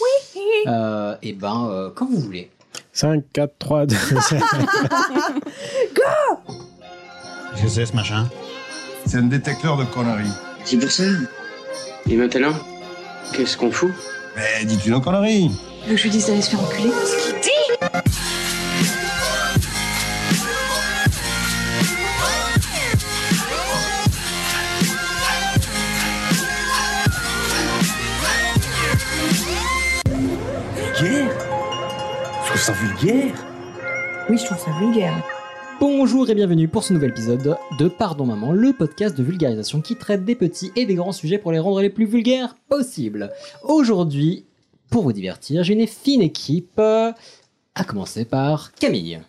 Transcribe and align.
Oui. 0.00 0.40
Euh, 0.66 1.16
et 1.22 1.32
ben, 1.32 1.68
euh, 1.70 1.90
quand 1.94 2.06
vous 2.06 2.20
voulez. 2.20 2.50
5, 2.92 3.24
4, 3.32 3.52
3, 3.58 3.86
2, 3.86 3.96
Je 7.56 7.68
sais 7.68 7.86
ce 7.86 7.94
machin. 7.94 8.28
C'est 9.06 9.16
un 9.18 9.22
détecteur 9.22 9.76
de 9.76 9.84
conneries. 9.84 10.30
C'est 10.64 10.76
pour 10.78 10.90
ça. 10.90 11.04
Et 12.08 12.16
maintenant, 12.16 12.52
qu'est-ce 13.32 13.56
qu'on 13.56 13.70
fout? 13.70 13.92
Mais 14.36 14.64
dis-tu 14.64 14.90
nos 14.90 15.00
conneries 15.00 15.50
Tu 15.84 15.88
veux 15.90 15.94
que 15.94 15.98
je 15.98 16.04
lui 16.04 16.10
dise 16.10 16.26
d'aller 16.26 16.42
se 16.42 16.50
faire 16.50 16.60
enculer 16.60 16.90
ça 32.62 32.72
vulgaire 32.72 33.34
Oui, 34.28 34.38
je 34.38 34.44
trouve 34.44 34.58
ça 34.58 34.70
vulgaire. 34.78 35.14
Bonjour 35.80 36.28
et 36.30 36.34
bienvenue 36.34 36.68
pour 36.68 36.84
ce 36.84 36.92
nouvel 36.92 37.10
épisode 37.10 37.56
de 37.78 37.88
Pardon 37.88 38.24
Maman, 38.26 38.52
le 38.52 38.72
podcast 38.72 39.16
de 39.16 39.22
vulgarisation 39.22 39.80
qui 39.80 39.96
traite 39.96 40.24
des 40.24 40.34
petits 40.36 40.70
et 40.76 40.86
des 40.86 40.94
grands 40.94 41.12
sujets 41.12 41.38
pour 41.38 41.50
les 41.52 41.58
rendre 41.58 41.80
les 41.80 41.90
plus 41.90 42.04
vulgaires 42.06 42.54
possibles. 42.68 43.30
Aujourd'hui, 43.64 44.44
pour 44.90 45.02
vous 45.02 45.12
divertir, 45.12 45.64
j'ai 45.64 45.74
une 45.74 45.86
fine 45.86 46.22
équipe. 46.22 46.78
euh, 46.78 47.12
À 47.74 47.84
commencer 47.84 48.24
par 48.24 48.72
Camille. 48.74 49.20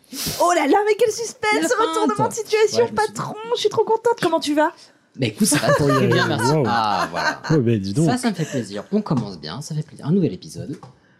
Oh 0.41 0.51
là 0.55 0.67
là, 0.67 0.77
mais 0.85 0.95
quel 0.99 1.11
suspense 1.11 1.39
La 1.53 1.85
Retournement 1.87 2.13
de 2.13 2.13
feinte. 2.17 2.33
situation, 2.33 2.83
Ouais, 2.83 2.87
je 2.89 2.93
me 2.93 2.97
suis- 2.99 3.13
patron 3.13 3.35
Je 3.55 3.59
suis 3.61 3.69
trop 3.69 3.83
contente, 3.83 4.19
comment 4.21 4.39
tu 4.39 4.53
vas? 4.53 4.71
Bah 5.15 5.27
écoute, 5.27 5.47
ça 5.47 5.57
va 5.57 5.73
très 5.73 6.07
bien, 6.07 6.27
merci. 6.27 6.51
Wow. 6.51 6.63
Ah 6.67 7.07
voilà. 7.11 7.41
Oh, 7.51 7.57
dis 7.61 7.93
donc. 7.93 8.09
Ça, 8.09 8.17
ça 8.17 8.29
me 8.29 8.35
fait 8.35 8.45
plaisir. 8.45 8.83
On 8.91 9.01
commence 9.01 9.39
bien, 9.39 9.61
ça 9.61 9.73
fait 9.75 9.83
plaisir. 9.83 10.05
Un 10.07 10.11
nouvel 10.11 10.33
épisode, 10.33 10.77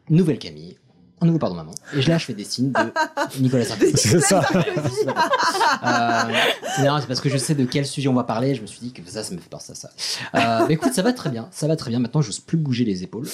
nouvelle 0.10 0.40
Camille, 0.40 0.78
un 1.22 1.26
nouveau 1.26 1.40
Pardon 1.40 1.56
Maman. 1.56 1.74
Et 1.96 2.02
là, 2.02 2.18
je 2.18 2.26
fais 2.26 2.34
des 2.34 2.44
signes 2.44 2.72
de 2.72 2.80
Nicolas 3.42 3.66
Sarkozy. 3.66 3.94
C'est 3.96 4.20
ça. 4.20 4.42
Euh, 5.86 6.32
c'est 6.78 7.08
parce 7.08 7.20
que 7.20 7.30
je 7.30 7.38
sais 7.38 7.56
de 7.56 7.66
quel 7.66 7.86
sujet 7.86 8.08
on 8.08 8.14
va 8.14 8.24
parler. 8.24 8.56
Je 8.56 8.62
me 8.62 8.68
suis 8.68 8.80
dit 8.80 8.94
que 8.94 9.02
ça, 9.06 9.22
ça 9.22 9.34
me 9.36 9.40
fait 9.40 9.50
penser 9.50 9.74
à 9.74 9.76
ça. 9.76 9.90
Euh, 10.36 10.66
mais 10.68 10.76
écoute, 10.76 10.94
ça 10.94 11.02
va 11.02 11.12
très 11.12 11.30
bien. 11.30 11.50
Ça 11.52 11.68
va 11.68 11.76
très 11.76 11.90
bien. 11.90 12.00
Maintenant, 12.00 12.22
j'ose 12.22 12.40
plus 12.40 12.58
bouger 12.58 12.86
les 12.86 13.04
épaules. 13.04 13.28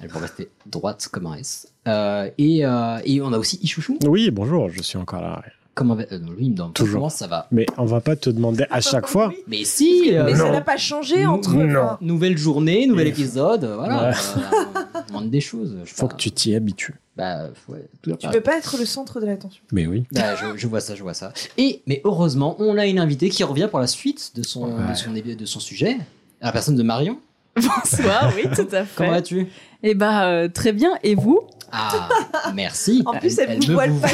Elles 0.00 0.08
vont 0.08 0.20
rester 0.20 0.48
droites 0.66 1.08
comme 1.10 1.26
un 1.26 1.34
S. 1.34 1.68
Euh, 1.88 2.30
et, 2.38 2.64
euh, 2.64 3.00
et 3.04 3.20
on 3.20 3.32
a 3.32 3.38
aussi 3.38 3.58
Ichouchou. 3.62 3.98
Oui, 4.06 4.30
bonjour, 4.30 4.70
je 4.70 4.82
suis 4.82 4.98
encore 4.98 5.20
là. 5.20 5.42
Comment 5.76 5.94
va... 5.94 6.04
euh, 6.10 6.18
lui, 6.18 6.46
il 6.46 6.50
me 6.52 6.56
demande 6.56 6.72
pas 6.72 6.78
Toujours. 6.82 6.94
comment 7.00 7.08
ça 7.10 7.26
va. 7.28 7.46
Mais 7.52 7.66
on 7.78 7.84
va 7.84 8.00
pas 8.00 8.16
te 8.16 8.28
demander 8.30 8.64
à 8.70 8.80
chaque 8.80 9.06
fois. 9.06 9.28
Oui. 9.28 9.36
Mais 9.46 9.64
si. 9.64 10.08
euh, 10.16 10.24
Mais 10.24 10.34
ça 10.34 10.50
n'a 10.50 10.62
pas 10.62 10.76
changé 10.78 11.24
entre... 11.26 11.52
non. 11.54 11.80
enfin, 11.82 11.98
Nouvelle 12.00 12.36
journée, 12.38 12.86
nouvel 12.86 13.06
épisode. 13.08 13.64
Voilà. 13.76 14.08
Ouais. 14.10 14.14
Euh, 14.16 15.02
on 15.04 15.06
demande 15.08 15.30
des 15.30 15.40
choses. 15.42 15.76
Je 15.84 15.92
Faut 15.94 16.08
pas. 16.08 16.14
que 16.14 16.18
tu 16.20 16.30
t'y 16.32 16.54
habitues. 16.56 16.94
Bah, 17.16 17.48
ouais, 17.68 17.86
toujours 18.02 18.18
Tu 18.18 18.28
peux 18.28 18.40
pas 18.40 18.56
être 18.58 18.76
le 18.78 18.84
centre 18.86 19.20
de 19.20 19.26
l'attention. 19.26 19.62
Mais 19.70 19.86
oui. 19.86 20.04
Bah, 20.12 20.34
je, 20.34 20.56
je 20.56 20.66
vois 20.66 20.80
ça, 20.80 20.94
je 20.94 21.02
vois 21.02 21.14
ça. 21.14 21.32
Et, 21.58 21.82
mais 21.86 22.00
heureusement, 22.04 22.56
on 22.58 22.76
a 22.78 22.86
une 22.86 22.98
invitée 22.98 23.28
qui 23.28 23.44
revient 23.44 23.68
pour 23.70 23.78
la 23.78 23.86
suite 23.86 24.32
de 24.34 24.42
son, 24.42 24.64
Ouais. 24.64 24.88
de 24.90 24.94
son, 24.94 25.12
de 25.12 25.44
son 25.46 25.60
sujet. 25.60 25.98
À 26.40 26.46
la 26.46 26.52
personne 26.52 26.76
de 26.76 26.82
Marion. 26.82 27.18
Bonsoir, 27.56 28.32
oui, 28.36 28.42
tout 28.54 28.62
à 28.74 28.82
Comment 28.84 28.86
fait. 28.86 29.10
vas-tu? 29.10 29.46
Et 29.86 29.94
bah, 29.94 30.24
euh, 30.26 30.48
très 30.48 30.72
bien. 30.72 30.90
Et 31.04 31.14
vous 31.14 31.40
Ah, 31.70 32.08
merci. 32.54 33.02
En 33.06 33.12
plus, 33.12 33.38
elle 33.38 33.60
vous 33.60 33.68
me 33.68 33.72
voit 33.74 33.86
le 33.86 33.92
vous 33.92 34.00
pas. 34.00 34.08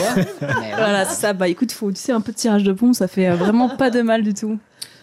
Voilà, 0.77 1.06
c'est 1.06 1.19
ça. 1.20 1.33
Bah, 1.33 1.48
écoute, 1.48 1.73
faut, 1.73 1.91
tu 1.91 1.98
sais, 1.98 2.12
un 2.12 2.20
peu 2.20 2.33
de 2.33 2.37
tirage 2.37 2.62
de 2.62 2.73
pont, 2.73 2.92
ça 2.92 3.09
fait 3.09 3.28
euh, 3.28 3.34
vraiment 3.37 3.70
pas 3.70 3.89
de 3.89 4.03
mal 4.03 4.23
du 4.23 4.34
tout. 4.34 4.59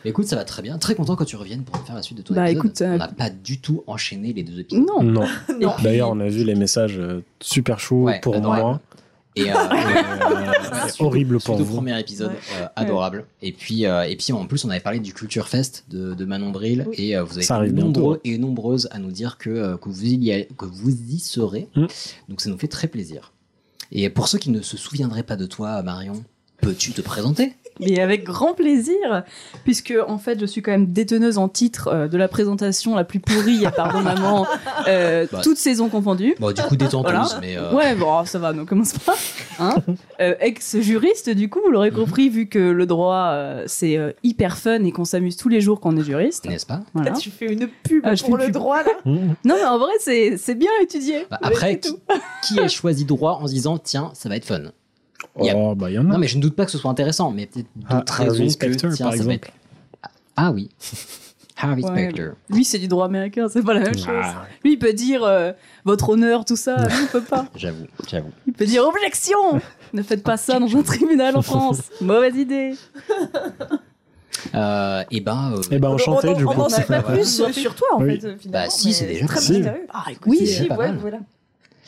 Écoute, 0.06 0.28
ça 0.28 0.36
va 0.36 0.46
très 0.46 0.62
bien. 0.62 0.78
Très 0.78 0.94
content 0.94 1.16
que 1.16 1.24
tu 1.24 1.36
reviennes 1.36 1.64
pour 1.64 1.76
faire 1.86 1.96
la 1.96 2.04
suite 2.04 2.20
de 2.20 2.24
ton 2.24 2.36
Bah, 2.36 2.44
épisode. 2.52 2.66
écoute, 2.66 2.82
euh, 2.84 2.94
On 2.94 2.98
n'a 2.98 3.08
pas 3.08 3.30
du 3.32 3.60
tout 3.60 3.84
enchaîné 3.88 4.32
les 4.32 4.44
deux 4.44 4.60
épisodes. 4.60 4.86
Non. 4.88 5.02
Non. 5.04 5.26
Non. 5.60 5.74
D'ailleurs, 5.84 6.12
on 6.12 6.20
a 6.20 6.28
vu 6.30 6.44
les 6.44 6.56
messages 6.56 7.02
super 7.42 7.80
chauds 7.80 8.04
Ouais, 8.04 8.20
pour 8.22 8.40
moi. 8.40 8.80
Et, 9.36 9.52
euh, 9.52 9.56
Euh, 10.80 10.88
suite 10.88 11.02
horrible 11.02 11.40
pour 11.40 11.58
vous. 11.58 11.76
premier 11.76 12.00
épisode, 12.00 12.32
Ouais. 12.32 12.38
euh, 12.62 12.68
adorable. 12.76 13.26
Et 13.42 13.52
puis, 13.52 13.86
euh, 13.86 14.04
et 14.04 14.16
puis 14.16 14.32
en 14.34 14.46
plus, 14.46 14.64
on 14.66 14.70
avait 14.70 14.80
parlé 14.80 15.00
du 15.00 15.14
Culture 15.14 15.48
Fest 15.48 15.86
de, 15.90 16.14
de 16.14 16.26
Manon 16.26 16.50
Bril 16.52 16.86
Oui. 16.90 16.96
et 16.98 17.18
euh, 17.18 17.24
vous 17.24 17.34
avez 17.34 17.42
Ça 17.46 17.64
été 17.66 17.74
nombreux 17.74 18.20
et 18.24 18.38
nombreuses 18.38 18.88
à 18.92 19.00
nous 19.00 19.12
dire 19.12 19.38
que, 19.38 19.76
que, 19.78 19.90
vous, 19.90 20.06
y 20.06 20.48
que 20.58 20.66
vous 20.66 20.90
y 20.92 21.20
serez. 21.20 21.68
Mm. 21.76 21.86
Donc 22.30 22.42
ça 22.42 22.50
nous 22.50 22.58
fait 22.58 22.68
très 22.68 22.88
plaisir. 22.88 23.32
Et 23.92 24.10
pour 24.10 24.28
ceux 24.28 24.38
qui 24.38 24.52
ne 24.52 24.62
se 24.62 24.78
souviendraient 24.78 25.24
pas 25.24 25.36
de 25.36 25.46
toi, 25.46 25.82
Marion, 25.84 26.24
peux-tu 26.62 26.92
te 26.92 27.02
présenter? 27.02 27.54
Mais 27.80 28.00
avec 28.02 28.24
grand 28.24 28.54
plaisir, 28.54 29.24
puisque 29.64 29.94
en 30.08 30.18
fait, 30.18 30.40
je 30.40 30.46
suis 30.46 30.62
quand 30.62 30.72
même 30.72 30.88
déteneuse 30.92 31.38
en 31.38 31.48
titre 31.50 31.88
euh, 31.88 32.08
de 32.08 32.18
la 32.18 32.28
présentation 32.28 32.96
la 32.96 33.04
plus 33.04 33.20
pourrie, 33.20 33.64
pardon 33.76 34.02
maman, 34.02 34.46
euh, 34.88 35.26
Bah. 35.32 35.42
toutes 35.44 35.58
saisons 35.58 35.90
confondues. 35.90 36.36
Bon, 36.40 36.52
du 36.52 36.62
coup, 36.62 36.76
détenteuse, 36.76 37.12
Voilà. 37.14 37.38
mais. 37.42 37.58
euh, 37.58 37.74
Ouais, 37.74 37.96
bon, 37.96 38.26
ça 38.26 38.40
va, 38.40 38.54
ne 38.54 38.64
commence 38.64 38.94
pas. 39.00 39.16
Hein 39.60 39.76
Euh, 40.22 40.36
Ex-juriste, 40.40 41.30
du 41.30 41.50
coup, 41.50 41.60
vous 41.64 41.72
l'aurez 41.72 41.92
compris, 41.92 42.30
vu 42.30 42.48
que 42.48 42.60
le 42.60 42.86
droit, 42.86 43.30
euh, 43.32 43.64
c'est 43.68 43.98
euh, 43.98 44.12
hyper 44.24 44.58
fun 44.58 44.84
et 44.84 44.92
qu'on 44.92 45.06
s'amuse 45.06 45.38
tous 45.38 45.50
les 45.50 45.62
jours 45.62 45.80
quand 45.80 45.94
on 45.94 45.98
est 45.98 46.04
juriste. 46.04 46.46
N'est-ce 46.46 46.66
pas? 46.66 46.82
Voilà. 46.94 47.12
Tu 47.14 47.30
fais 47.30 47.46
une 47.52 47.68
pub 47.84 48.02
Ah, 48.06 48.14
pour 48.26 48.38
le 48.38 48.46
pub. 48.46 48.54
droit, 48.54 48.84
là? 48.84 48.92
Non, 49.06 49.56
mais 49.56 49.64
en 49.66 49.78
vrai, 49.78 49.94
c'est 50.00 50.38
c'est 50.38 50.56
bien 50.56 50.72
étudié. 50.82 51.26
Bah, 51.30 51.40
Après, 51.42 51.80
qui, 51.80 51.94
qui 52.44 52.60
a 52.60 52.68
choisi 52.68 53.06
droit 53.06 53.40
en 53.42 53.48
se 53.48 53.54
disant 53.54 53.78
tiens, 53.78 54.12
ça 54.14 54.28
va 54.30 54.36
être 54.36 54.46
fun? 54.46 54.60
Il 55.42 55.46
y 55.46 55.50
a- 55.50 55.58
Oh, 55.58 55.76
bah, 55.76 55.90
il 55.90 55.94
y 55.96 55.98
en 56.00 56.06
a. 56.10 56.14
Non, 56.14 56.18
mais 56.18 56.28
je 56.28 56.38
ne 56.38 56.42
doute 56.42 56.56
pas 56.56 56.66
que 56.66 56.72
ce 56.72 56.78
soit 56.78 56.92
intéressant, 56.92 57.32
mais 57.32 57.46
peut-être 57.46 57.68
Ah, 57.88 57.96
d'autres 57.98 58.14
Harvey 58.22 58.30
raisons 58.44 58.58
que 58.58 58.66
tiens, 58.76 58.90
par 58.90 58.98
ça 58.98 59.04
va 59.10 59.16
exemple. 59.16 59.34
être. 59.36 59.52
Ah 60.36 60.52
oui. 60.52 60.70
Harvey 61.62 61.84
Ouais. 61.84 61.90
Specter. 61.92 62.30
Lui, 62.50 62.64
c'est 62.64 62.78
du 62.80 62.88
droit 62.88 63.06
américain, 63.06 63.48
c'est 63.50 63.62
pas 63.62 63.74
la 63.74 63.82
même 63.82 63.98
chose. 63.98 64.08
Ah, 64.08 64.46
Lui, 64.64 64.74
il 64.74 64.80
peut 64.80 64.94
dire 64.94 65.24
euh, 65.26 65.52
votre 65.84 66.08
honneur, 66.10 66.46
tout 66.46 66.56
ça. 66.56 66.78
Lui, 66.88 66.94
il 67.02 67.08
peut 67.08 67.20
pas. 67.22 67.48
J'avoue, 67.56 67.86
j'avoue. 68.10 68.32
Il 68.48 68.54
peut 68.54 68.66
dire 68.66 68.86
objection 68.86 69.38
Ne 69.92 70.02
faites 70.02 70.24
pas 70.24 70.38
ça 70.38 70.58
dans 70.60 70.74
un 70.74 70.82
tribunal 70.84 71.36
en 71.36 71.42
France. 71.42 71.82
Mauvaise 72.02 72.38
idée. 72.38 72.76
Euh, 74.56 75.04
et 75.12 75.20
ben. 75.20 75.54
euh, 75.58 75.62
Eh 75.72 75.80
ben, 75.80 75.90
enchanté, 75.90 76.30
on, 76.30 76.34
du 76.38 76.46
on 76.46 76.54
coup. 76.54 76.62
en 76.62 76.70
sait 76.70 76.84
pas 76.84 77.02
plus 77.02 77.42
sur 77.52 77.76
toi, 77.76 77.88
en 77.96 78.02
Oui. 78.04 78.12
fait, 78.22 78.38
finalement. 78.38 78.66
Bah, 78.68 78.70
si, 78.70 78.94
c'est 78.94 79.06
déjà 79.08 79.26
très 79.26 79.42
Si. 79.42 79.62
Ah, 79.94 80.06
Oui, 80.26 80.38
c'est 80.40 80.46
si, 80.46 80.62
ouais, 80.72 80.94
voilà. 80.94 81.20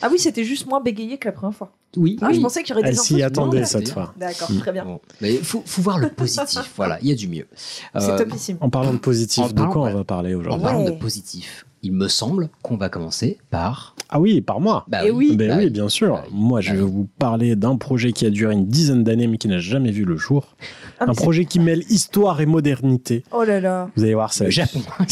Ah 0.02 0.08
oui, 0.10 0.18
c'était 0.18 0.44
juste 0.44 0.66
moins 0.66 0.80
bégayé 0.80 1.16
que 1.18 1.28
la 1.28 1.32
première 1.32 1.54
fois. 1.56 1.72
Oui. 1.96 2.18
Ah, 2.22 2.28
oui. 2.28 2.36
je 2.36 2.40
pensais 2.40 2.62
qu'il 2.62 2.70
y 2.70 2.78
aurait 2.78 2.82
des 2.82 2.88
Elle 2.90 2.98
s'y 2.98 3.22
attendait 3.22 3.64
cette 3.64 3.88
fois. 3.90 4.14
D'accord, 4.16 4.50
Mm. 4.50 4.58
très 4.58 4.72
bien. 4.72 4.84
Bon. 4.84 5.00
Mais 5.20 5.36
faut, 5.36 5.62
faut 5.64 5.82
voir 5.82 5.98
le 5.98 6.08
positif. 6.08 6.72
voilà, 6.76 6.98
il 7.02 7.08
y 7.08 7.12
a 7.12 7.14
du 7.14 7.28
mieux. 7.28 7.46
C'est 7.54 7.96
Euh, 7.96 8.18
topissime. 8.18 8.56
En 8.60 8.70
parlant 8.70 8.90
de 8.92 8.96
En 8.96 9.00
positif, 9.00 9.54
de 9.54 9.62
quoi 9.64 9.82
ouais. 9.84 9.92
on 9.92 9.96
va 9.98 10.04
parler 10.04 10.34
En 10.34 10.38
aujourd'hui 10.40 10.62
parlant 10.64 10.84
de 10.84 10.90
positif, 10.92 11.66
il 11.82 11.92
me 11.92 12.08
semble 12.08 12.48
qu'on 12.62 12.76
va 12.76 12.88
commencer 12.88 13.38
par. 13.50 13.94
Ah 14.08 14.20
oui, 14.20 14.40
par 14.40 14.60
moi. 14.60 14.84
Bah 14.88 15.00
Eh 15.04 15.10
oui. 15.10 15.36
Ben 15.36 15.48
bah 15.50 15.56
oui, 15.58 15.70
bien 15.70 15.88
sûr. 15.88 16.14
Bah 16.14 16.24
oui. 16.26 16.32
Moi, 16.34 16.60
je 16.60 16.70
Bah 16.70 16.76
vais 16.76 16.82
oui. 16.82 16.90
vous 16.90 17.08
parler 17.18 17.56
d'un 17.56 17.76
projet 17.76 18.12
qui 18.12 18.24
a 18.26 18.30
duré 18.30 18.54
une 18.54 18.66
dizaine 18.66 19.04
d'années, 19.04 19.26
mais 19.26 19.36
qui 19.38 19.48
n'a 19.48 19.58
jamais 19.58 19.90
vu 19.90 20.04
le 20.04 20.16
jour. 20.16 20.56
Ah, 21.00 21.04
un 21.08 21.14
projet 21.14 21.44
qui 21.44 21.58
mêle 21.60 21.82
histoire 21.90 22.40
et 22.40 22.46
modernité. 22.46 23.24
Oh 23.32 23.42
là 23.44 23.60
là. 23.60 23.90
Vous 23.96 24.02
allez 24.04 24.14
voir, 24.14 24.32
ça 24.32 24.44
Le 24.44 24.50
Japon. 24.50 24.80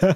ça 0.00 0.14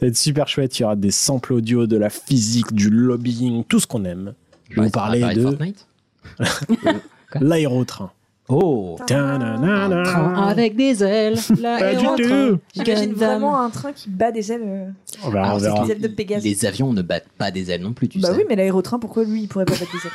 va 0.00 0.06
être 0.06 0.16
super 0.16 0.48
chouette. 0.48 0.78
Il 0.78 0.82
y 0.82 0.84
aura 0.84 0.96
des 0.96 1.10
samples 1.10 1.52
audio, 1.52 1.86
de 1.86 1.96
la 1.96 2.10
physique, 2.10 2.72
du 2.72 2.90
lobbying, 2.90 3.64
tout 3.64 3.80
ce 3.80 3.86
qu'on 3.86 4.04
aime. 4.04 4.34
Je 4.70 4.76
vais 4.80 4.86
vous 4.86 4.90
parler 4.92 5.20
va 5.20 5.34
de 5.34 5.56
l'aérotrain. 7.40 8.10
Oh 8.48 8.98
Ta-na-na-na. 9.06 10.02
Train 10.02 10.34
avec 10.48 10.76
des 10.76 11.02
ailes. 11.04 11.38
Pas 11.62 11.94
du 11.94 12.04
tout. 12.04 12.58
J'imagine 12.74 13.12
vraiment 13.12 13.60
un 13.60 13.70
train 13.70 13.92
qui 13.92 14.10
bat 14.10 14.32
des 14.32 14.52
ailes. 14.52 14.62
euh, 14.64 14.88
On 15.24 15.30
verra, 15.30 15.58
des 15.84 15.92
ailes 15.92 16.00
de 16.00 16.08
Pégase. 16.08 16.42
Les 16.42 16.64
avions 16.66 16.92
ne 16.92 17.02
battent 17.02 17.28
pas 17.38 17.50
des 17.50 17.70
ailes 17.70 17.82
non 17.82 17.92
plus, 17.92 18.08
tu 18.08 18.18
Bah 18.18 18.28
sais. 18.28 18.36
oui, 18.36 18.42
mais 18.48 18.56
l'aérotrain, 18.56 18.98
pourquoi 18.98 19.24
lui, 19.24 19.42
il 19.42 19.48
pourrait 19.48 19.64
pas 19.64 19.72
battre 19.74 19.92
des 19.92 19.98
ailes? 20.06 20.12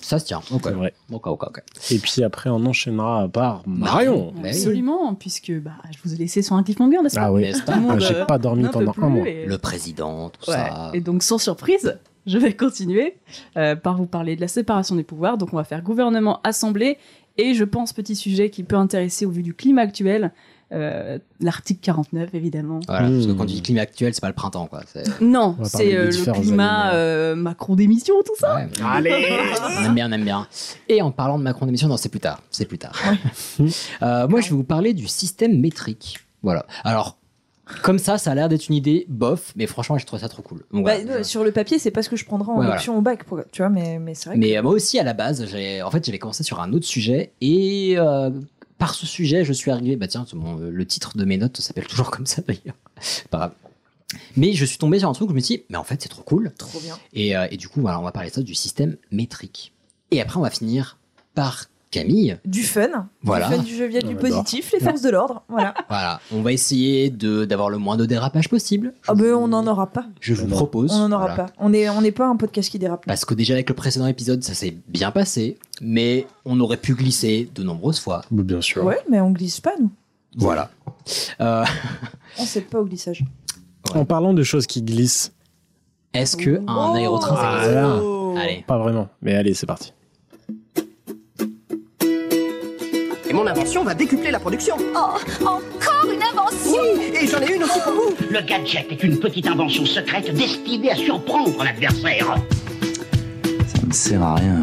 Ça 0.00 0.18
se 0.18 0.24
tient. 0.26 0.40
Ok. 0.52 0.60
C'est 0.64 0.70
vrai. 0.70 0.94
Ok, 1.10 1.26
ok, 1.26 1.42
ok. 1.44 1.62
Et 1.90 1.98
puis 1.98 2.22
après, 2.24 2.50
on 2.50 2.64
enchaînera 2.66 3.28
par 3.28 3.62
Marion. 3.66 4.32
Bah 4.34 4.40
oui. 4.44 4.48
Absolument, 4.50 5.14
puisque 5.14 5.52
bah, 5.60 5.72
je 5.92 5.98
vous 6.04 6.14
ai 6.14 6.18
laissé 6.18 6.42
sur 6.42 6.56
un 6.56 6.62
cliffhanger, 6.62 6.98
n'est-ce 7.02 7.14
pas 7.14 7.22
Ah 7.26 7.32
oui. 7.32 7.50
Pas 7.66 7.72
Ah, 7.74 7.76
monde, 7.80 8.00
J'ai 8.00 8.14
euh, 8.16 8.24
pas 8.24 8.38
dormi 8.38 8.64
peut 8.64 8.70
pendant 8.70 8.94
un 9.00 9.08
mois. 9.08 9.28
et- 9.28 9.46
Le 9.46 9.58
président, 9.58 10.30
tout 10.30 10.50
Ouais. 10.50 10.56
ça. 10.56 10.90
Et 10.94 11.00
donc, 11.00 11.22
sans 11.22 11.38
surprise, 11.38 11.98
je 12.26 12.38
vais 12.38 12.54
continuer 12.54 13.16
euh, 13.56 13.76
par 13.76 13.96
vous 13.96 14.06
parler 14.06 14.36
de 14.36 14.40
la 14.40 14.48
séparation 14.48 14.94
des 14.96 15.02
pouvoirs. 15.04 15.38
Donc, 15.38 15.50
on 15.52 15.56
va 15.56 15.64
faire 15.64 15.82
gouvernement-assemblée. 15.82 16.98
Et 17.38 17.54
je 17.54 17.64
pense, 17.64 17.92
petit 17.92 18.14
sujet 18.16 18.50
qui 18.50 18.62
peut 18.62 18.76
intéresser 18.76 19.24
au 19.26 19.30
vu 19.30 19.42
du 19.42 19.54
climat 19.54 19.82
actuel, 19.82 20.32
euh, 20.72 21.18
l'article 21.40 21.80
49, 21.82 22.30
évidemment. 22.34 22.80
Voilà, 22.88 23.08
parce 23.10 23.26
que 23.26 23.32
Mmh. 23.32 23.36
quand 23.36 23.46
tu 23.46 23.54
dis 23.54 23.62
climat 23.62 23.82
actuel, 23.82 24.14
c'est 24.14 24.20
pas 24.20 24.28
le 24.28 24.34
printemps, 24.34 24.66
quoi. 24.66 24.80
Non, 25.20 25.56
c'est 25.64 25.94
euh, 25.94 26.10
le 26.10 26.32
climat 26.32 26.92
euh, 26.94 27.34
Macron 27.34 27.74
d'émission, 27.76 28.14
tout 28.24 28.34
ça. 28.38 28.56
Ouais. 28.56 28.68
Allez 28.84 29.26
On 29.80 29.84
aime 29.86 29.94
bien, 29.94 30.08
on 30.08 30.12
aime 30.12 30.24
bien. 30.24 30.46
Et 30.88 31.02
en 31.02 31.10
parlant 31.10 31.38
de 31.38 31.44
Macron 31.44 31.66
d'émission, 31.66 31.88
non, 31.88 31.96
c'est 31.96 32.08
plus 32.08 32.20
tard. 32.20 32.40
C'est 32.50 32.64
plus 32.66 32.78
tard. 32.78 32.94
Euh, 34.02 34.28
moi, 34.28 34.40
je 34.40 34.48
vais 34.50 34.56
vous 34.56 34.64
parler 34.64 34.94
du 34.94 35.06
système 35.06 35.58
métrique. 35.60 36.18
Voilà. 36.42 36.66
Alors, 36.84 37.18
comme 37.82 37.98
ça, 37.98 38.18
ça 38.18 38.32
a 38.32 38.34
l'air 38.34 38.48
d'être 38.48 38.68
une 38.68 38.74
idée 38.74 39.06
bof, 39.08 39.52
mais 39.56 39.66
franchement, 39.66 39.96
j'ai 39.96 40.04
trouvé 40.04 40.20
ça 40.22 40.28
trop 40.28 40.42
cool. 40.42 40.64
Donc, 40.72 40.84
Bah, 40.84 40.94
voilà. 41.04 41.22
Sur 41.24 41.44
le 41.44 41.52
papier, 41.52 41.78
c'est 41.78 41.90
pas 41.90 42.02
ce 42.02 42.08
que 42.08 42.16
je 42.16 42.24
prendrais 42.24 42.48
en 42.50 42.54
Ouais, 42.56 42.64
voilà. 42.64 42.74
option 42.74 42.98
au 42.98 43.00
bac, 43.00 43.24
pour- 43.24 43.40
tu 43.52 43.62
vois, 43.62 43.70
mais, 43.70 43.98
mais 43.98 44.14
c'est 44.14 44.26
vrai 44.30 44.34
que. 44.36 44.40
Mais 44.40 44.60
moi 44.60 44.72
aussi, 44.72 44.98
à 44.98 45.04
la 45.04 45.12
base, 45.14 45.46
j'ai, 45.46 45.80
en 45.82 45.90
fait, 45.90 46.04
j'avais 46.04 46.18
commencé 46.18 46.42
sur 46.42 46.60
un 46.60 46.72
autre 46.72 46.86
sujet 46.86 47.32
et 47.40 47.94
euh, 47.96 48.30
par 48.82 48.94
ce 48.96 49.06
sujet, 49.06 49.44
je 49.44 49.52
suis 49.52 49.70
arrivé. 49.70 49.94
Bah 49.94 50.08
tiens, 50.08 50.26
mon- 50.34 50.56
le 50.56 50.84
titre 50.86 51.16
de 51.16 51.24
mes 51.24 51.36
notes 51.36 51.60
s'appelle 51.60 51.86
toujours 51.86 52.10
comme 52.10 52.26
ça 52.26 52.42
d'ailleurs. 52.42 52.74
C'est 53.00 53.28
Pas 53.28 53.38
grave. 53.38 53.52
Mais 54.36 54.54
je 54.54 54.64
suis 54.64 54.76
tombé 54.76 54.98
sur 54.98 55.08
un 55.08 55.12
truc 55.12 55.28
où 55.28 55.30
je 55.30 55.36
me 55.36 55.40
suis 55.40 55.58
dit, 55.58 55.62
mais 55.70 55.76
en 55.76 55.84
fait, 55.84 56.02
c'est 56.02 56.08
trop 56.08 56.22
cool. 56.24 56.52
Trop 56.58 56.80
bien. 56.80 56.98
Et, 57.12 57.36
euh, 57.36 57.46
et 57.52 57.56
du 57.56 57.68
coup, 57.68 57.80
voilà, 57.80 58.00
on 58.00 58.02
va 58.02 58.10
parler 58.10 58.30
de 58.30 58.34
ça, 58.34 58.42
du 58.42 58.56
système 58.56 58.96
métrique. 59.12 59.72
Et 60.10 60.20
après, 60.20 60.36
on 60.36 60.42
va 60.42 60.50
finir 60.50 60.98
par 61.34 61.66
Camille. 61.92 62.36
Du 62.44 62.64
fun. 62.64 63.06
Voilà. 63.22 63.48
Du 63.48 63.54
fun, 63.54 63.62
du 63.62 63.76
jovial, 63.76 64.02
du 64.02 64.16
positif, 64.16 64.72
les 64.72 64.80
forces 64.80 65.02
de 65.02 65.10
l'ordre. 65.10 65.42
Voilà. 65.48 65.74
Voilà, 65.88 66.20
on 66.32 66.42
va 66.42 66.50
essayer 66.52 67.10
de 67.10 67.44
d'avoir 67.44 67.68
le 67.70 67.76
moins 67.78 67.96
de 67.96 68.04
dérapage 68.06 68.48
possible. 68.48 68.94
Je 69.02 69.10
Ah 69.10 69.14
ben 69.14 69.26
vous- 69.32 69.38
on 69.38 69.48
n'en 69.48 69.66
aura 69.66 69.86
pas. 69.88 70.06
Je 70.20 70.32
vous 70.34 70.46
propose. 70.48 70.90
On 70.92 71.06
n'en 71.08 71.14
aura 71.16 71.26
voilà. 71.28 71.44
pas. 71.44 71.52
On 71.58 71.68
n'est 71.68 71.88
on 71.90 72.00
n'est 72.00 72.10
pas 72.12 72.26
un 72.26 72.36
podcast 72.36 72.70
qui 72.70 72.78
dérape. 72.78 73.04
Parce 73.06 73.24
que 73.24 73.34
déjà 73.34 73.54
avec 73.54 73.68
le 73.68 73.74
précédent 73.76 74.06
épisode, 74.06 74.42
ça 74.42 74.54
s'est 74.54 74.74
bien 74.88 75.10
passé, 75.12 75.58
mais 75.82 76.26
on 76.46 76.58
aurait 76.60 76.78
pu 76.78 76.94
glisser 76.94 77.48
de 77.54 77.62
nombreuses 77.62 78.00
fois. 78.00 78.22
Bah, 78.30 78.42
Bien 78.42 78.60
sûr. 78.62 78.84
Ouais, 78.84 78.98
mais 79.10 79.20
on 79.20 79.30
glisse 79.30 79.60
pas, 79.60 79.74
nous. 79.78 79.90
Voilà. 80.36 80.70
Euh, 81.42 81.62
On 82.38 82.44
sait 82.46 82.62
pas 82.62 82.80
au 82.80 82.84
glissage. 82.86 83.22
En 83.94 84.06
parlant 84.06 84.32
de 84.32 84.42
choses 84.42 84.66
qui 84.66 84.80
glissent, 84.80 85.32
Est-ce 86.14 86.38
que 86.38 86.62
un 86.66 86.90
Oh 86.92 86.94
aérotrain 86.94 87.36
ça 87.36 87.42
Ah 87.44 87.58
glisse 87.64 87.74
là. 87.74 88.42
Allez. 88.42 88.64
pas 88.66 88.78
vraiment. 88.78 89.08
Mais 89.20 89.34
allez, 89.34 89.52
c'est 89.52 89.66
parti. 89.66 89.92
Et 93.32 93.34
mon 93.34 93.46
invention 93.46 93.82
va 93.82 93.94
décupler 93.94 94.30
la 94.30 94.38
production. 94.38 94.76
Oh, 94.94 95.16
encore 95.40 96.04
une 96.12 96.22
invention 96.22 96.82
Oui, 96.98 97.12
et 97.18 97.26
j'en 97.26 97.40
ai 97.40 97.54
une 97.54 97.64
aussi 97.64 97.80
pour 97.82 97.94
vous. 97.94 98.14
Le 98.30 98.42
gadget 98.42 98.92
est 98.92 99.02
une 99.02 99.18
petite 99.18 99.46
invention 99.46 99.86
secrète 99.86 100.34
destinée 100.34 100.90
à 100.90 100.96
surprendre 100.96 101.64
l'adversaire. 101.64 102.26
Ça 103.74 103.86
me 103.86 103.90
sert 103.90 104.22
à 104.22 104.34
rien. 104.34 104.62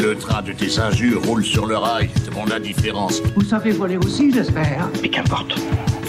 Le 0.00 0.16
train 0.16 0.42
de 0.42 0.50
tes 0.52 0.80
injures 0.80 1.22
roule 1.24 1.44
sur 1.44 1.64
le 1.64 1.76
rail, 1.76 2.10
c'est 2.24 2.34
mon 2.34 2.50
indifférence. 2.50 3.22
Vous 3.36 3.44
savez 3.44 3.70
voler 3.70 3.98
aussi, 3.98 4.32
j'espère 4.32 4.88
Mais 5.00 5.08
qu'importe. 5.08 5.54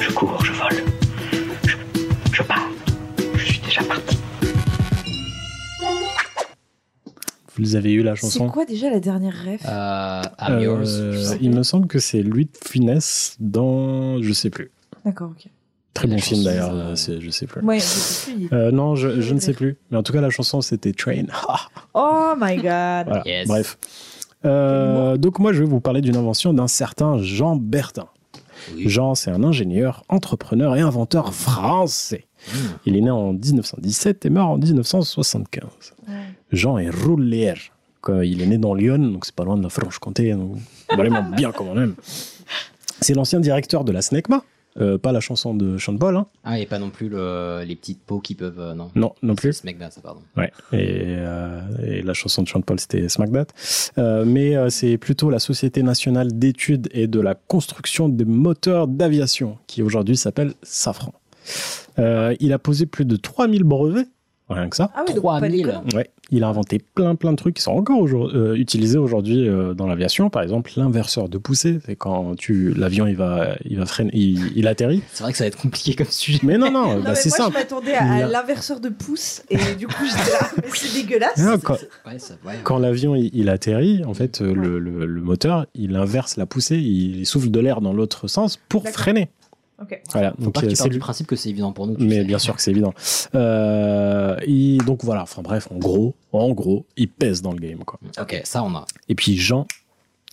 Je 0.01 0.09
cours, 0.13 0.43
je 0.43 0.51
vole. 0.51 0.83
Je, 1.63 1.75
je 2.31 2.41
pars. 2.41 2.62
Vous 7.63 7.75
avez 7.75 7.91
eu 7.93 8.03
la 8.03 8.15
C'est 8.15 8.21
chanson 8.21 8.49
quoi 8.49 8.65
déjà 8.65 8.89
la 8.89 8.99
dernière 8.99 9.33
ref 9.33 9.61
Euh, 9.67 10.21
I'm 10.39 10.59
yours. 10.59 10.89
Euh, 10.99 11.35
il 11.41 11.51
me 11.51 11.63
semble 11.63 11.87
que 11.87 11.99
c'est 11.99 12.21
Louis 12.21 12.45
de 12.45 12.57
Funès 12.67 13.37
dans. 13.39 14.21
Je 14.21 14.33
sais 14.33 14.49
plus. 14.49 14.71
D'accord, 15.05 15.31
ok. 15.31 15.47
Très 15.93 16.07
bon 16.07 16.17
film 16.17 16.43
d'ailleurs, 16.43 16.71
euh, 16.73 16.95
c'est- 16.95 17.21
je 17.21 17.29
sais 17.29 17.45
plus. 17.45 17.61
Ouais, 17.61 17.77
je 17.79 17.83
sais 17.83 18.31
plus. 18.31 18.49
Euh, 18.51 18.71
non, 18.71 18.95
je, 18.95 19.21
je 19.21 19.33
ne 19.33 19.39
sais 19.39 19.53
plus. 19.53 19.77
Mais 19.91 19.97
en 19.97 20.01
tout 20.03 20.11
cas, 20.11 20.21
la 20.21 20.29
chanson 20.31 20.59
c'était 20.61 20.91
Train. 20.91 21.25
Oh 21.93 22.33
my 22.39 22.55
god. 22.55 22.63
Voilà. 23.07 23.21
Yes. 23.25 23.47
Bref. 23.47 23.77
Euh, 24.45 25.15
donc 25.17 25.37
moi, 25.39 25.53
je 25.53 25.59
vais 25.63 25.69
vous 25.69 25.79
parler 25.79 26.01
d'une 26.01 26.17
invention 26.17 26.51
d'un 26.53 26.67
certain 26.67 27.17
Jean 27.19 27.55
Bertin. 27.55 28.07
Oui. 28.75 28.89
Jean, 28.89 29.13
c'est 29.15 29.29
un 29.31 29.43
ingénieur, 29.43 30.03
entrepreneur 30.09 30.75
et 30.75 30.81
inventeur 30.81 31.33
français. 31.33 32.25
Mmh. 32.47 32.57
Il 32.87 32.95
est 32.97 33.01
né 33.01 33.11
en 33.11 33.33
1917 33.33 34.25
et 34.25 34.29
mort 34.29 34.49
en 34.49 34.57
1975. 34.57 35.63
Ouais. 36.07 36.13
Jean 36.53 36.77
est. 36.77 36.89
Quand 38.01 38.21
Il 38.21 38.41
est 38.41 38.45
né 38.47 38.57
dans 38.57 38.73
Lyon, 38.73 38.97
donc 38.99 39.25
c'est 39.25 39.35
pas 39.35 39.43
loin 39.45 39.57
de 39.57 39.63
la 39.63 39.69
Franche-Comté, 39.69 40.33
donc 40.33 40.57
vraiment 40.95 41.23
bien 41.23 41.51
comme 41.51 41.67
on 41.69 41.81
aime. 41.81 41.95
C'est 43.01 43.13
l'ancien 43.13 43.39
directeur 43.39 43.83
de 43.85 43.91
la 43.93 44.01
SNECMA, 44.01 44.43
euh, 44.81 44.97
pas 44.97 45.11
la 45.13 45.19
chanson 45.21 45.53
de 45.53 45.77
Sean 45.77 45.97
Paul, 45.97 46.17
hein. 46.17 46.25
Ah, 46.43 46.59
et 46.59 46.65
pas 46.65 46.79
non 46.79 46.89
plus 46.89 47.07
le- 47.07 47.63
les 47.65 47.75
petites 47.75 48.01
peaux 48.01 48.19
qui 48.19 48.35
peuvent. 48.35 48.59
euh, 48.59 48.73
non. 48.73 48.89
non, 48.95 49.13
non 49.21 49.35
plus. 49.35 49.63
mec-là, 49.63 49.89
ça, 49.91 50.01
pardon. 50.01 50.21
Ouais, 50.35 50.51
et, 50.73 51.15
euh, 51.17 51.61
et 51.85 52.01
la 52.01 52.13
chanson 52.13 52.41
de 52.43 52.49
Sean 52.49 52.61
Paul, 52.61 52.79
c'était 52.79 53.07
Smack 53.07 53.31
That. 53.31 53.45
Euh, 53.97 54.25
mais 54.25 54.55
c'est 54.69 54.97
plutôt 54.97 55.29
la 55.29 55.39
Société 55.39 55.81
nationale 55.83 56.37
d'études 56.37 56.89
et 56.91 57.07
de 57.07 57.19
la 57.21 57.35
construction 57.35 58.09
des 58.09 58.25
moteurs 58.25 58.87
d'aviation, 58.87 59.57
qui 59.67 59.81
aujourd'hui 59.81 60.17
s'appelle 60.17 60.53
Safran. 60.61 61.13
Il 61.97 62.51
a 62.53 62.59
posé 62.59 62.85
plus 62.85 63.05
de 63.05 63.15
3000 63.15 63.63
brevets, 63.63 64.07
rien 64.49 64.69
que 64.69 64.75
ça. 64.75 64.91
Ah 64.95 65.03
oui, 65.07 65.13
donc 65.13 65.23
pas 65.23 65.37
3000. 65.39 65.57
déconnant. 65.65 65.83
Ouais, 65.95 66.09
il 66.31 66.43
a 66.43 66.47
inventé 66.47 66.79
plein 66.79 67.15
plein 67.15 67.31
de 67.31 67.37
trucs 67.37 67.55
qui 67.55 67.61
sont 67.61 67.71
encore 67.71 67.99
aujourd- 67.99 68.31
euh, 68.35 68.55
utilisés 68.55 68.97
aujourd'hui 68.97 69.47
euh, 69.47 69.73
dans 69.73 69.87
l'aviation. 69.87 70.29
Par 70.29 70.41
exemple, 70.43 70.71
l'inverseur 70.77 71.29
de 71.29 71.37
poussée, 71.37 71.79
c'est 71.85 71.95
quand 71.95 72.35
tu 72.35 72.73
l'avion 72.73 73.07
il 73.07 73.15
va 73.15 73.55
il 73.65 73.77
va 73.77 73.85
freiner, 73.85 74.11
il, 74.13 74.51
il 74.55 74.67
atterrit. 74.67 75.01
C'est 75.11 75.23
vrai 75.23 75.31
que 75.31 75.37
ça 75.37 75.43
va 75.45 75.47
être 75.47 75.57
compliqué 75.57 75.95
comme 75.95 76.07
sujet. 76.07 76.39
Mais 76.43 76.57
non 76.57 76.71
non, 76.71 76.93
Non, 76.97 76.99
bah, 77.03 77.15
c'est 77.15 77.29
moi, 77.29 77.37
simple. 77.37 77.53
je 77.53 77.59
m'attendais 77.59 77.93
à, 77.93 78.27
l'inverseur 78.27 78.79
de 78.79 78.89
pouce 78.89 79.41
et 79.49 79.57
du 79.77 79.87
coup, 79.87 80.03
j'étais 80.05 80.31
là, 80.31 80.49
mais 80.57 80.69
c'est 80.73 81.01
dégueulasse. 81.01 81.37
Non, 81.37 81.57
quand- 81.57 81.77
Ouais, 82.05 82.19
ça, 82.19 82.35
ouais. 82.45 82.53
Quand 82.63 82.77
l'avion 82.79 83.15
il, 83.15 83.29
il 83.33 83.49
atterrit, 83.49 84.03
en 84.05 84.13
fait, 84.13 84.41
euh, 84.41 84.53
le, 84.53 84.79
le- 84.79 85.05
le 85.05 85.21
moteur 85.21 85.65
il 85.75 85.95
inverse 85.95 86.37
la 86.37 86.45
poussée, 86.45 86.77
il 86.77 87.25
souffle 87.25 87.49
de 87.49 87.59
l'air 87.59 87.81
dans 87.81 87.93
l'autre 87.93 88.27
sens 88.27 88.59
pour 88.69 88.87
freiner. 88.89 89.29
Ok. 89.83 90.01
Voilà. 90.11 90.31
Faut 90.37 90.43
Donc 90.45 90.53
pas 90.55 90.61
que 90.61 90.65
euh, 90.65 90.69
tu 90.69 90.75
c'est 90.75 90.89
du 90.89 90.99
principe 90.99 91.27
que 91.27 91.35
c'est 91.35 91.49
évident 91.49 91.71
pour 91.71 91.85
nous. 91.87 91.95
Mais 91.99 92.17
sais. 92.17 92.23
bien 92.23 92.39
sûr 92.39 92.55
que 92.55 92.61
c'est 92.61 92.71
évident. 92.71 92.93
Euh, 93.35 94.37
et 94.45 94.77
donc 94.85 95.03
voilà. 95.03 95.23
Enfin 95.23 95.41
bref, 95.41 95.67
en 95.71 95.77
gros, 95.77 96.15
en 96.31 96.51
gros, 96.51 96.85
il 96.97 97.09
pèse 97.09 97.41
dans 97.41 97.51
le 97.51 97.59
game 97.59 97.83
quoi. 97.83 97.99
Ok, 98.19 98.41
ça 98.43 98.63
on 98.63 98.73
a. 98.75 98.85
Et 99.09 99.15
puis 99.15 99.37
Jean, 99.37 99.67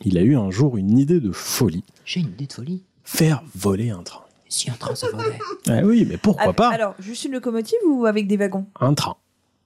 il 0.04 0.16
a 0.18 0.22
eu 0.22 0.36
un 0.36 0.50
jour 0.50 0.76
une 0.76 0.98
idée 0.98 1.20
de 1.20 1.32
folie 1.32 1.84
J'ai 2.04 2.20
une 2.20 2.28
idée 2.28 2.46
de 2.46 2.52
folie. 2.52 2.82
faire 3.04 3.42
voler 3.54 3.90
un 3.90 4.02
train. 4.02 4.22
Si 4.48 4.68
un 4.70 4.74
train 4.74 4.94
se 4.96 5.06
volait 5.06 5.38
Ah 5.68 5.82
oui, 5.84 6.04
mais 6.08 6.16
pourquoi 6.16 6.46
Ah, 6.48 6.52
pas 6.52 6.70
Alors, 6.70 6.94
juste 6.98 7.24
une 7.24 7.32
locomotive 7.32 7.78
ou 7.86 8.04
avec 8.06 8.26
des 8.26 8.36
wagons? 8.36 8.66
Un 8.80 8.94
train, 8.94 9.14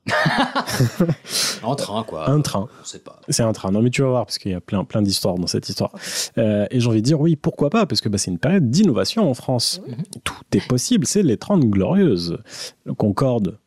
En 1.63 1.75
train, 1.75 2.03
quoi. 2.05 2.29
un 2.31 2.41
train. 2.41 2.69
Je 2.83 2.89
sais 2.89 2.99
pas. 2.99 3.21
C'est 3.29 3.43
un 3.43 3.53
train. 3.53 3.71
Non, 3.71 3.81
mais 3.83 3.91
tu 3.91 4.03
vas 4.03 4.09
voir, 4.09 4.27
parce 4.27 4.39
qu'il 4.39 4.53
y 4.53 4.55
a 4.55 4.61
plein, 4.61 4.85
plein 4.85 5.03
d'histoires 5.03 5.37
dans 5.37 5.47
cette 5.47 5.69
histoire. 5.69 5.93
Euh, 6.39 6.67
et 6.71 6.81
j'ai 6.81 6.89
envie 6.89 7.01
de 7.01 7.07
dire, 7.07 7.21
oui, 7.21 7.37
pourquoi 7.37 7.71
pas 7.71 7.87
Parce 7.87 8.01
que 8.01 8.09
bah, 8.09 8.19
c'est 8.19 8.31
une 8.31 8.39
période 8.39 8.71
d'innovation 8.71 9.29
en 9.29 9.35
France. 9.35 9.81
Mhm. 9.87 9.97
Tout 10.25 10.35
est 10.53 10.67
possible, 10.67 11.07
c'est 11.07 11.23
les 11.23 11.37
30 11.37 11.65
glorieuses. 11.65 12.39
Le 12.85 12.95
Concorde, 12.95 13.59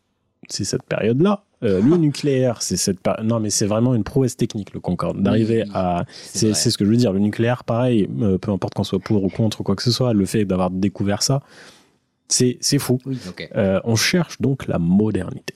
c'est 0.48 0.64
cette 0.64 0.84
période-là. 0.84 1.44
Euh, 1.64 1.82
le 1.82 1.98
nucléaire, 1.98 2.62
c'est 2.62 2.78
cette 2.78 3.00
Non, 3.24 3.40
mais 3.40 3.50
c'est 3.50 3.66
vraiment 3.66 3.96
une 3.96 4.04
prouesse 4.04 4.38
technique, 4.38 4.74
le 4.74 4.80
Concorde. 4.80 5.24
D'arriver 5.24 5.64
Oui, 5.66 5.72
à. 5.74 6.06
C'est 6.08 6.54
ce 6.54 6.78
que 6.78 6.86
je 6.86 6.90
veux 6.92 6.98
dire. 6.98 7.14
Le 7.14 7.20
nucléaire, 7.20 7.64
pareil, 7.64 8.08
euh, 8.22 8.38
peu 8.38 8.52
importe 8.52 8.76
qu'on 8.76 8.84
soit 8.84 9.00
pour 9.00 9.24
ou 9.24 9.30
contre 9.30 9.64
quoi 9.64 9.76
que 9.76 9.82
ce 9.82 9.92
soit, 9.92 10.14
le 10.14 10.26
fait 10.26 10.46
d'avoir 10.46 10.70
découvert 10.70 11.24
ça, 11.24 11.42
c'est 12.28 12.60
fou. 12.78 13.00
Oui. 13.06 13.18
Euh, 13.56 13.80
on 13.86 13.96
cherche 13.96 14.40
donc 14.40 14.68
la 14.68 14.78
modernité. 14.78 15.56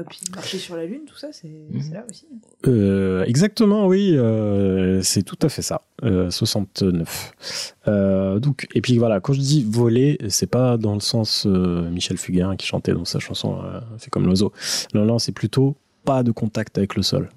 Et 0.00 0.04
puis, 0.04 0.20
marcher 0.34 0.58
sur 0.58 0.76
la 0.76 0.84
Lune, 0.86 1.02
tout 1.06 1.16
ça, 1.16 1.28
c'est 1.32 1.48
Mhm. 1.48 1.92
là 1.92 2.04
aussi. 2.08 2.26
Euh, 2.66 3.24
exactement, 3.24 3.86
oui, 3.86 4.12
euh, 4.16 5.00
c'est 5.02 5.22
tout 5.22 5.38
à 5.42 5.48
fait 5.48 5.62
ça. 5.62 5.82
Euh, 6.04 6.30
69. 6.30 7.72
Euh, 7.88 8.38
donc, 8.38 8.66
et 8.74 8.80
puis 8.80 8.98
voilà, 8.98 9.20
quand 9.20 9.32
je 9.32 9.40
dis 9.40 9.64
voler, 9.64 10.18
c'est 10.28 10.46
pas 10.46 10.76
dans 10.76 10.94
le 10.94 11.00
sens 11.00 11.44
euh, 11.46 11.88
Michel 11.90 12.16
Fugain 12.18 12.56
qui 12.56 12.66
chantait 12.66 12.92
dans 12.92 13.04
sa 13.04 13.18
chanson 13.18 13.60
euh, 13.62 13.80
C'est 13.98 14.10
comme 14.10 14.26
l'oiseau. 14.26 14.52
Non, 14.94 15.04
non, 15.04 15.18
c'est 15.18 15.32
plutôt 15.32 15.76
pas 16.04 16.22
de 16.22 16.30
contact 16.32 16.78
avec 16.78 16.96
le 16.96 17.02
sol. 17.02 17.28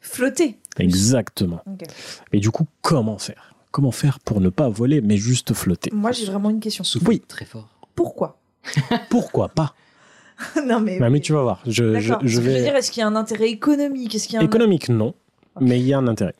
Flotter. 0.00 0.58
Exactement. 0.78 1.60
Ok. 1.66 1.84
Et 2.32 2.40
du 2.40 2.50
coup, 2.50 2.66
comment 2.82 3.18
faire? 3.18 3.54
Comment 3.72 3.90
faire 3.90 4.20
pour 4.20 4.40
ne 4.40 4.48
pas 4.48 4.68
voler, 4.68 5.00
mais 5.00 5.16
juste 5.16 5.52
flotter? 5.52 5.90
Moi, 5.92 6.12
j'ai 6.12 6.24
vraiment 6.26 6.48
une 6.50 6.60
question. 6.60 6.84
Souffle 6.84 7.08
Oui. 7.08 7.22
très 7.26 7.44
fort. 7.44 7.68
Pourquoi? 7.94 8.38
Pourquoi 9.10 9.48
pas? 9.48 9.74
Non, 10.66 10.80
mais. 10.80 10.98
Ah, 11.00 11.10
Mais 11.10 11.20
tu 11.20 11.32
vas 11.32 11.42
voir, 11.42 11.62
je, 11.66 11.98
je 12.00 12.40
veux 12.40 12.52
vais. 12.52 12.62
dire, 12.62 12.76
est-ce 12.76 12.90
qu'il 12.90 13.00
y 13.00 13.04
a 13.04 13.06
un 13.08 13.16
intérêt 13.16 13.48
économique? 13.48 14.14
Est-ce 14.14 14.26
qu'il 14.26 14.34
y 14.34 14.38
a 14.38 14.40
un... 14.40 14.44
Économique, 14.44 14.88
non, 14.88 15.14
mais 15.60 15.78
il 15.80 15.86
y 15.86 15.92
a 15.94 15.98
un 15.98 16.06
intérêt. 16.06 16.34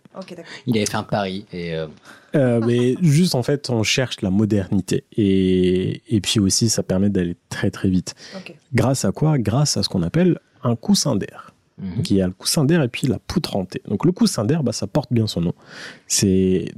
Il 0.66 0.76
avait 0.76 0.86
fait 0.86 0.96
un 0.96 1.02
pari 1.02 1.44
et 1.52 1.74
euh, 1.74 1.86
Euh, 2.34 2.60
mais 2.66 2.96
juste 3.02 3.34
en 3.34 3.42
fait, 3.42 3.68
on 3.70 3.82
cherche 3.82 4.22
la 4.22 4.30
modernité 4.30 5.04
et, 5.16 6.02
et 6.08 6.20
puis 6.22 6.40
aussi 6.40 6.68
ça 6.70 6.82
permet 6.82 7.10
d'aller 7.10 7.36
très 7.50 7.70
très 7.70 7.88
vite. 7.90 8.14
Grâce 8.74 9.04
à 9.04 9.12
quoi? 9.12 9.36
Grâce 9.38 9.76
à 9.76 9.82
ce 9.82 9.88
qu'on 9.90 10.02
appelle 10.02 10.38
un 10.62 10.74
coussin 10.76 11.16
d'air. 11.16 11.52
il 11.78 12.16
y 12.16 12.22
a 12.22 12.26
le 12.26 12.32
coussin 12.32 12.64
d'air 12.64 12.82
et 12.82 12.88
puis 12.88 13.06
la 13.06 13.18
poutre 13.18 13.56
hantée. 13.56 13.82
Donc 13.88 14.04
le 14.06 14.12
coussin 14.12 14.44
d'air, 14.46 14.62
bah, 14.62 14.72
ça 14.72 14.86
porte 14.86 15.12
bien 15.12 15.26
son 15.26 15.42
nom. 15.42 15.52
C'est 16.06 16.72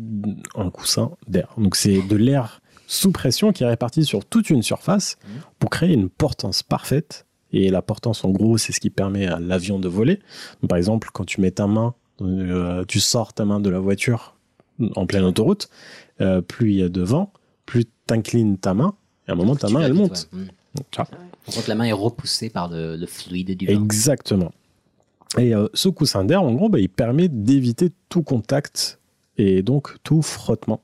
un 0.56 0.70
coussin 0.70 1.12
d'air. 1.28 1.54
Donc 1.58 1.76
c'est 1.76 2.02
de 2.02 2.16
l'air 2.16 2.60
sous 2.90 3.12
pression 3.12 3.52
qui 3.52 3.62
est 3.62 3.66
réparti 3.66 4.04
sur 4.04 4.24
toute 4.24 4.48
une 4.50 4.62
surface 4.62 5.18
Mhm. 5.24 5.40
pour 5.58 5.70
créer 5.70 5.92
une 5.92 6.08
portance 6.08 6.62
parfaite. 6.62 7.26
Et 7.52 7.70
la 7.70 7.82
portance, 7.82 8.24
en 8.24 8.30
gros, 8.30 8.58
c'est 8.58 8.72
ce 8.72 8.80
qui 8.80 8.90
permet 8.90 9.26
à 9.26 9.38
l'avion 9.38 9.78
de 9.78 9.88
voler. 9.88 10.16
Donc, 10.60 10.68
par 10.70 10.78
exemple, 10.78 11.08
quand 11.12 11.24
tu 11.24 11.40
mets 11.40 11.50
ta 11.50 11.66
main, 11.66 11.94
euh, 12.20 12.84
tu 12.86 12.98
sors 13.00 13.32
ta 13.32 13.44
main 13.44 13.60
de 13.60 13.70
la 13.70 13.78
voiture 13.78 14.34
en 14.96 15.06
pleine 15.06 15.24
autoroute, 15.24 15.68
euh, 16.20 16.40
plus 16.40 16.72
il 16.72 16.78
y 16.78 16.82
a 16.82 16.88
de 16.88 17.00
vent, 17.02 17.32
plus 17.66 17.84
tu 17.84 17.90
inclines 18.14 18.58
ta 18.58 18.74
main, 18.74 18.94
et 19.26 19.30
à 19.30 19.34
un 19.34 19.36
moment, 19.36 19.54
ta 19.56 19.68
main, 19.70 19.80
elle 19.80 19.92
vite, 19.92 20.00
monte. 20.00 20.28
ouais. 20.32 20.40
Donc, 20.74 21.06
contre, 21.54 21.68
la 21.68 21.74
main 21.74 21.84
est 21.84 21.92
repoussée 21.92 22.50
par 22.50 22.68
le, 22.68 22.96
le 22.96 23.06
fluide 23.06 23.56
du 23.56 23.66
vent. 23.66 23.72
Exactement. 23.72 24.52
Et 25.38 25.54
euh, 25.54 25.68
ce 25.74 25.88
coussin 25.88 26.24
d'air, 26.24 26.42
en 26.42 26.52
gros, 26.52 26.68
bah, 26.68 26.78
il 26.80 26.88
permet 26.88 27.28
d'éviter 27.28 27.90
tout 28.08 28.22
contact 28.22 28.98
et 29.38 29.62
donc 29.62 29.96
tout 30.02 30.20
frottement. 30.22 30.80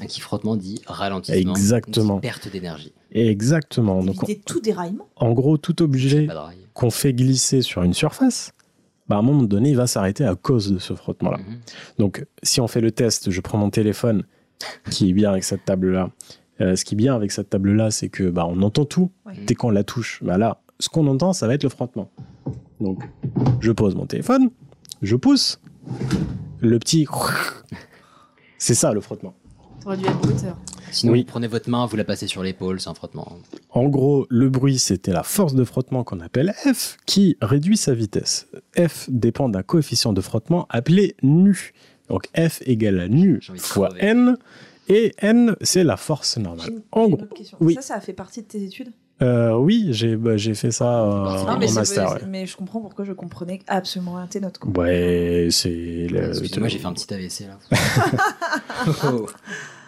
Un 0.00 0.06
qui 0.06 0.20
frottement 0.20 0.56
dit 0.56 0.80
ralentissement. 0.86 1.54
Exactement. 1.54 2.14
dit 2.16 2.20
perte 2.22 2.50
d'énergie. 2.50 2.92
Exactement. 3.12 4.02
Donc, 4.02 4.24
tout 4.46 4.60
déraillement. 4.60 5.06
en 5.16 5.32
gros, 5.32 5.58
tout 5.58 5.82
objet 5.82 6.26
qu'on 6.72 6.90
fait 6.90 7.12
glisser 7.12 7.60
sur 7.60 7.82
une 7.82 7.92
surface, 7.92 8.52
bah, 9.08 9.16
à 9.16 9.18
un 9.18 9.22
moment 9.22 9.42
donné, 9.42 9.70
il 9.70 9.76
va 9.76 9.86
s'arrêter 9.86 10.24
à 10.24 10.34
cause 10.34 10.72
de 10.72 10.78
ce 10.78 10.94
frottement-là. 10.94 11.38
Mhm. 11.38 11.58
Donc, 11.98 12.24
si 12.42 12.60
on 12.60 12.68
fait 12.68 12.80
le 12.80 12.90
test, 12.90 13.30
je 13.30 13.40
prends 13.42 13.58
mon 13.58 13.68
téléphone 13.70 14.24
qui 14.90 15.10
est 15.10 15.12
bien 15.12 15.30
avec 15.30 15.44
cette 15.44 15.64
table-là, 15.64 16.10
Euh, 16.60 16.76
ce 16.76 16.84
qui 16.84 16.94
est 16.94 16.96
bien 16.96 17.14
avec 17.16 17.32
cette 17.32 17.48
table-là, 17.50 17.90
c'est 17.90 18.08
que 18.10 18.24
bah, 18.30 18.46
on 18.48 18.60
entend 18.62 18.84
tout 18.84 19.10
Ouais. 19.26 19.34
dès 19.46 19.54
qu'on 19.54 19.70
la 19.70 19.84
touche. 19.84 20.22
Bah, 20.22 20.36
là, 20.38 20.60
ce 20.78 20.88
qu'on 20.90 21.06
entend, 21.08 21.32
ça 21.32 21.46
va 21.46 21.54
être 21.54 21.62
le 21.64 21.70
frottement. 21.70 22.10
Donc, 22.78 23.02
je 23.60 23.72
pose 23.72 23.94
mon 23.96 24.06
téléphone, 24.06 24.50
je 25.00 25.16
pousse, 25.16 25.60
le 26.60 26.78
petit. 26.78 27.06
C'est 28.58 28.74
ça 28.74 28.92
le 28.92 29.00
frottement. 29.00 29.34
T'aurais 29.82 29.96
dû 29.96 30.04
être 30.06 30.18
bruiteur. 30.20 30.56
Sinon, 30.90 31.12
Oui. 31.12 31.20
vous 31.20 31.26
prenez 31.26 31.46
votre 31.46 31.68
main, 31.70 31.86
vous 31.86 31.96
la 31.96 32.04
passez 32.04 32.26
sur 32.26 32.42
l'épaule, 32.42 32.80
c'est 32.80 32.88
un 32.90 32.94
frottement. 32.94 33.38
En 33.70 33.88
gros, 33.88 34.26
le 34.28 34.48
bruit, 34.50 34.78
c'était 34.78 35.12
la 35.12 35.22
force 35.22 35.54
de 35.54 35.64
frottement 35.64 36.04
qu'on 36.04 36.20
appelle 36.20 36.52
F, 36.72 36.98
qui 37.06 37.36
réduit 37.40 37.76
sa 37.76 37.94
vitesse. 37.94 38.46
F 38.78 39.08
dépend 39.10 39.48
d'un 39.48 39.62
coefficient 39.62 40.12
de 40.12 40.20
frottement 40.20 40.66
appelé 40.68 41.16
nu. 41.22 41.72
Donc 42.08 42.28
F 42.36 42.60
égale 42.66 43.00
à 43.00 43.08
nu 43.08 43.38
J'ai 43.40 43.52
envie 43.52 43.60
de 43.60 43.64
fois. 43.64 43.88
N, 43.98 44.36
et 44.88 45.12
N, 45.18 45.56
c'est 45.62 45.84
la 45.84 45.96
force 45.96 46.36
normale. 46.36 46.68
une, 46.70 46.82
En 46.92 47.08
gros, 47.08 47.22
oui. 47.60 47.74
Ça, 47.74 47.80
ça 47.82 47.94
a 47.96 48.00
fait 48.00 48.12
partie 48.12 48.42
de 48.42 48.46
tes 48.46 48.62
études? 48.62 48.92
Euh, 49.20 49.54
oui, 49.56 49.88
j'ai 49.90 50.16
bah, 50.16 50.36
j'ai 50.36 50.54
fait 50.54 50.70
ça 50.70 51.02
euh, 51.04 51.44
Non, 51.44 51.58
mais, 51.58 51.70
en 51.70 51.74
master. 51.74 52.12
ouais. 52.14 52.20
mais 52.28 52.46
je 52.46 52.56
comprends 52.56 52.80
pourquoi 52.80 53.04
je 53.04 53.12
comprenais 53.12 53.60
absolument 53.68 54.14
rien 54.14 54.24
de 54.24 54.30
tes 54.30 54.40
notes. 54.40 54.58
quoi. 54.58 54.70
Ouais, 54.82 55.48
c'est. 55.50 56.06
le- 56.10 56.28
Excusez-moi, 56.30 56.68
j'ai 56.68 56.78
fait 56.78 56.86
un 56.86 56.92
petit 56.92 57.12
AVC 57.12 57.46
là. 57.46 57.58
Oh. 59.04 59.26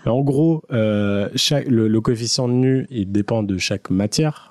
En 0.06 0.20
gros, 0.20 0.62
euh, 0.70 1.28
chaque, 1.34 1.66
le, 1.66 1.88
le 1.88 2.00
coefficient 2.00 2.46
de 2.46 2.52
nu, 2.52 2.86
il 2.90 3.10
dépend 3.10 3.42
de 3.42 3.56
chaque 3.58 3.90
matière. 3.90 4.50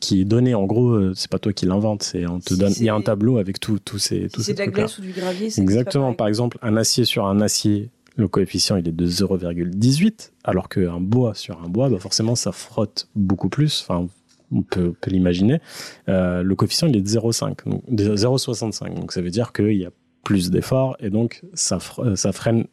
Qui 0.00 0.22
est 0.22 0.24
donné 0.24 0.54
en 0.54 0.64
gros, 0.64 1.14
c'est 1.14 1.30
pas 1.30 1.38
toi 1.38 1.52
qui 1.52 1.66
l'invente, 1.66 2.02
c'est 2.02 2.26
on 2.26 2.40
te 2.40 2.54
Si 2.54 2.58
donne, 2.58 2.72
il 2.78 2.84
y 2.84 2.88
a 2.88 2.94
un 2.94 3.00
tableau 3.02 3.36
avec 3.38 3.60
tout- 3.60 3.78
tous 3.78 3.98
ces 3.98 4.28
tous 4.28 4.40
Si 4.40 4.46
ces 4.46 4.52
c'est 4.52 4.54
de 4.54 4.58
la 4.60 4.66
glace 4.66 4.98
ou 4.98 5.02
du 5.02 5.12
gravier, 5.12 5.50
Exactement. 5.56 6.14
Par 6.14 6.26
exemple, 6.26 6.58
un 6.62 6.76
acier 6.76 7.04
sur 7.04 7.26
un 7.26 7.40
acier, 7.40 7.90
le 8.16 8.28
coefficient 8.28 8.76
il 8.76 8.86
est 8.88 8.92
de 8.92 9.06
0,18, 9.06 10.30
alors 10.44 10.68
qu'un 10.68 11.00
bois 11.00 11.34
sur 11.34 11.60
un 11.62 11.68
bois, 11.68 11.88
bah 11.88 11.98
forcément 11.98 12.34
ça 12.34 12.52
frotte 12.52 13.08
beaucoup 13.14 13.48
plus. 13.48 13.84
Enfin, 13.86 14.06
on 14.52 14.62
peut, 14.62 14.92
peut 15.00 15.10
l'imaginer. 15.10 15.60
Euh, 16.08 16.42
le 16.42 16.54
coefficient 16.54 16.86
il 16.88 16.96
est 16.96 17.00
de 17.00 17.08
0,5, 17.08 17.68
donc 17.68 17.82
de 17.88 18.14
0,65. 18.16 18.94
Donc 18.94 19.12
ça 19.12 19.20
veut 19.20 19.30
dire 19.30 19.52
qu'il 19.52 19.72
y 19.76 19.84
a 19.84 19.90
plus 20.22 20.50
d'efforts 20.50 20.96
et 21.00 21.10
donc 21.10 21.42
ça, 21.54 21.78
euh, 21.98 22.16
ça 22.16 22.32
freine 22.32 22.66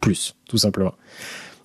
plus, 0.00 0.36
tout 0.48 0.58
simplement. 0.58 0.94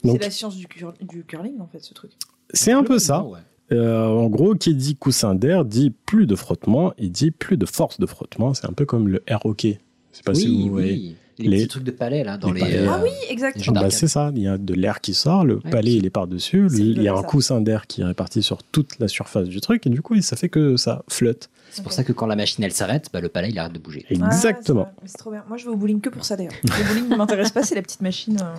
C'est 0.04 0.18
la 0.18 0.32
science 0.32 0.56
du, 0.56 0.66
cur- 0.68 0.94
du 1.02 1.24
curling 1.26 1.60
en 1.60 1.68
fait, 1.68 1.80
ce 1.84 1.94
truc. 1.94 2.12
c'est 2.54 2.72
un 2.72 2.84
peu 2.84 3.00
ça. 3.00 3.24
Ouais. 3.24 3.40
Euh, 3.72 4.08
en 4.08 4.28
gros, 4.30 4.56
qui 4.56 4.74
dit 4.74 4.96
coussin 4.96 5.36
d'air 5.36 5.64
dit 5.66 5.92
plus 5.92 6.26
de 6.26 6.36
frottement, 6.36 6.92
il 6.98 7.12
dit 7.12 7.30
plus 7.30 7.56
de 7.58 7.68
force 7.68 8.00
de 8.00 8.06
frottement. 8.08 8.54
C'est 8.56 8.66
un 8.68 8.74
peu 8.74 8.86
comme 8.86 9.08
le 9.08 9.22
air 9.28 9.46
hockey. 9.46 9.80
Je 10.12 10.18
sais 10.18 10.24
pas 10.24 10.34
si 10.34 10.48
vous 10.64 10.72
voyez. 10.72 10.94
oui. 10.94 11.16
Les, 11.40 11.48
Les- 11.48 11.58
petits 11.60 11.68
trucs 11.70 11.84
de 11.84 11.92
palais 11.92 12.24
là, 12.24 12.38
dans 12.38 12.50
les 12.52 12.56
les. 12.56 12.60
palais, 12.60 12.78
euh, 12.80 12.88
Ah 12.92 13.00
oui, 13.02 13.10
exact. 13.30 13.58
les 13.58 13.64
jeux 13.64 13.72
Bah, 13.72 13.90
c'est 13.90 14.08
ça, 14.08 14.32
il 14.36 14.42
y 14.44 14.48
a 14.48 14.58
de 14.58 14.74
l'air 14.74 15.00
qui 15.02 15.14
sort, 15.14 15.46
le 15.46 15.56
Ouais, 15.64 15.70
palais 15.72 15.94
il 15.94 16.06
est 16.06 16.10
par-dessus, 16.10 16.68
C'est 16.70 16.78
il 16.80 17.02
y 17.02 17.08
a 17.08 17.14
un 17.14 17.22
ça. 17.22 17.24
coussin 17.24 17.62
d'air 17.62 17.88
qui 17.88 18.02
est 18.02 18.06
réparti 18.06 18.44
sur 18.44 18.62
toute 18.64 19.00
la 19.00 19.08
surface 19.08 19.48
du 19.48 19.62
truc, 19.62 19.88
et 19.88 19.90
du 19.90 20.02
coup 20.02 20.20
ça 20.22 20.36
fait 20.36 20.50
que 20.50 20.76
ça 20.78 21.04
flotte. 21.08 21.50
C'est 21.72 21.82
pour 21.84 21.92
ça 21.94 22.04
que 22.04 22.12
quand 22.12 22.26
la 22.26 22.36
machine 22.36 22.64
elle 22.64 22.72
s'arrête, 22.74 23.08
bah, 23.14 23.22
le 23.22 23.30
palais 23.30 23.50
il 23.52 23.58
arrête 23.60 23.72
de 23.74 23.80
bouger. 23.80 24.06
Exactement. 24.10 24.92
Mais 25.02 25.08
c'est 25.08 25.18
trop 25.18 25.32
bien. 25.32 25.44
Moi, 25.48 25.58
je 25.58 25.66
vais 25.66 25.72
au 25.72 25.76
bowling 25.78 26.02
que 26.02 26.10
pour 26.10 26.26
ça 26.26 26.36
d'ailleurs. 26.36 26.52
Le 26.64 26.88
bowling 26.88 27.10
ne 27.10 27.16
m'intéresse 27.16 27.52
pas, 27.52 27.64
c'est 27.64 27.76
la 27.76 27.84
petite 27.84 28.02
machine 28.02 28.38
euh, 28.42 28.54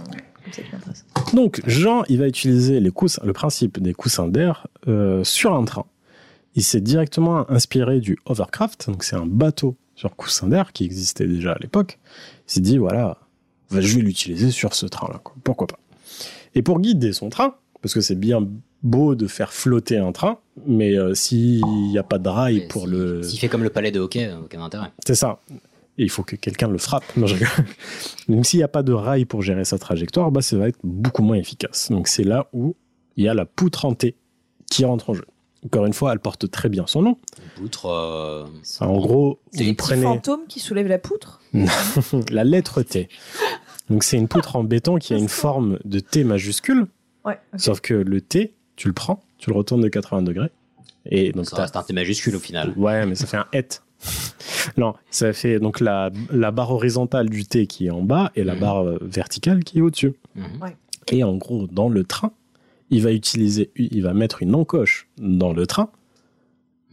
comme 0.44 0.52
ça 0.52 0.62
qui 0.62 0.68
m'intéresse. 0.72 1.04
Donc 1.34 1.60
Jean, 1.66 2.04
il 2.08 2.18
va 2.18 2.26
utiliser 2.28 2.80
les 2.80 2.90
coussins, 2.90 3.20
le 3.24 3.32
principe 3.32 3.78
des 3.80 3.92
coussins 3.94 4.28
d'air 4.28 4.66
euh, 4.88 5.22
sur 5.24 5.54
un 5.54 5.64
train. 5.64 5.84
Il 6.54 6.62
s'est 6.64 6.80
directement 6.80 7.48
inspiré 7.50 8.00
du 8.00 8.16
hovercraft, 8.26 8.88
donc 8.88 9.04
c'est 9.04 9.16
un 9.16 9.26
bateau 9.26 9.76
sur 9.94 10.16
coussin 10.16 10.48
d'air 10.48 10.72
qui 10.72 10.84
existait 10.84 11.26
déjà 11.26 11.52
à 11.52 11.58
l'époque. 11.60 11.98
Il 12.50 12.54
s'est 12.54 12.60
dit 12.60 12.78
voilà, 12.78 13.16
bah, 13.70 13.80
je 13.80 13.96
vais 13.96 14.02
l'utiliser 14.02 14.50
sur 14.50 14.74
ce 14.74 14.86
train-là, 14.86 15.20
quoi. 15.22 15.34
pourquoi 15.44 15.68
pas? 15.68 15.78
Et 16.56 16.62
pour 16.62 16.80
guider 16.80 17.12
son 17.12 17.28
train, 17.30 17.54
parce 17.80 17.94
que 17.94 18.00
c'est 18.00 18.16
bien 18.16 18.46
beau 18.82 19.14
de 19.14 19.26
faire 19.28 19.52
flotter 19.52 19.98
un 19.98 20.10
train, 20.10 20.38
mais 20.66 20.98
euh, 20.98 21.14
s'il 21.14 21.64
n'y 21.64 21.96
a 21.98 22.02
pas 22.02 22.18
de 22.18 22.28
rail 22.28 22.56
Mais 22.62 22.66
pour 22.68 22.82
si- 22.86 22.90
le, 22.90 23.22
S'il 23.22 23.38
fait 23.38 23.48
comme 23.48 23.62
le 23.62 23.70
palais 23.70 23.92
de 23.92 24.00
hockey, 24.00 24.26
euh, 24.26 24.40
aucun 24.40 24.60
intérêt. 24.62 24.88
c'est 25.06 25.14
ça. 25.14 25.38
Et 25.98 26.04
il 26.04 26.10
faut 26.10 26.22
que 26.24 26.34
quelqu'un 26.34 26.68
le 26.68 26.78
frappe. 26.78 27.04
Non, 27.16 27.26
je. 27.26 27.36
Donc 28.28 28.46
s'il 28.46 28.58
n'y 28.58 28.64
a 28.64 28.68
pas 28.68 28.82
de 28.82 28.92
rail 28.92 29.26
pour 29.26 29.42
gérer 29.42 29.64
sa 29.64 29.78
trajectoire, 29.78 30.30
bah, 30.32 30.42
ça 30.42 30.56
va 30.56 30.66
être 30.68 30.78
beaucoup 30.82 31.22
moins 31.22 31.36
efficace. 31.36 31.90
Donc 31.90 32.08
c'est 32.08 32.24
là 32.24 32.48
où 32.52 32.74
il 33.16 33.24
y 33.24 33.28
a 33.28 33.34
la 33.34 33.44
poutre 33.44 33.84
en 33.84 33.94
T 33.94 34.16
qui 34.70 34.84
rentre 34.84 35.10
en 35.10 35.14
jeu. 35.14 35.24
Encore 35.66 35.84
une 35.86 35.92
fois, 35.92 36.12
elle 36.12 36.20
porte 36.20 36.50
très 36.50 36.68
bien 36.70 36.86
son 36.86 37.02
nom. 37.02 37.18
Une 37.56 37.62
poutre. 37.62 37.86
euh, 37.86 38.46
En 38.80 38.96
gros, 38.98 39.38
C'est 39.52 39.64
vous 39.64 39.74
prenez 39.74 40.02
fantôme 40.02 40.40
qui 40.48 40.58
soulève 40.60 40.86
la 40.86 40.98
poutre? 40.98 41.40
la 42.30 42.44
lettre 42.44 42.82
T. 42.82 43.08
Donc 43.90 44.04
c'est 44.04 44.16
une 44.16 44.28
poutre 44.28 44.56
en 44.56 44.64
béton 44.64 44.96
qui 44.96 45.12
a 45.14 45.18
une 45.18 45.28
forme 45.28 45.78
de 45.84 46.00
T 46.00 46.24
majuscule, 46.24 46.86
Ouais. 47.24 47.38
sauf 47.56 47.80
que 47.80 47.92
le 47.92 48.20
T, 48.20 48.54
tu 48.76 48.88
le 48.88 48.94
prends, 48.94 49.20
tu 49.38 49.50
le 49.50 49.56
retournes 49.56 49.82
de 49.82 49.88
80 49.88 50.22
degrés. 50.22 50.50
Et 51.06 51.32
donc 51.32 51.46
ça 51.46 51.56
reste 51.62 51.76
un 51.76 51.82
T 51.82 51.92
majuscule 51.92 52.36
au 52.36 52.40
final. 52.40 52.72
Ouais, 52.76 53.04
mais 53.04 53.14
ça 53.14 53.26
fait 53.26 53.36
un 53.36 53.46
et. 53.52 53.66
non, 54.78 54.94
ça 55.10 55.32
fait 55.34 55.58
donc 55.58 55.80
la, 55.80 56.10
la 56.30 56.50
barre 56.52 56.70
horizontale 56.70 57.28
du 57.28 57.44
T 57.44 57.66
qui 57.66 57.86
est 57.86 57.90
en 57.90 58.00
bas 58.02 58.30
et 58.36 58.44
la 58.44 58.54
Mhm. 58.54 58.60
barre 58.60 58.84
verticale 59.02 59.62
qui 59.64 59.78
est 59.78 59.82
au-dessus. 59.82 60.14
Mhm. 60.36 60.46
Et 61.12 61.24
en 61.24 61.36
gros, 61.36 61.66
dans 61.66 61.88
le 61.88 62.04
train, 62.04 62.32
il 62.90 63.02
va 63.02 63.12
utiliser, 63.12 63.70
il 63.76 64.02
va 64.02 64.12
mettre 64.14 64.42
une 64.42 64.54
encoche 64.54 65.08
dans 65.18 65.52
le 65.52 65.66
train 65.66 65.90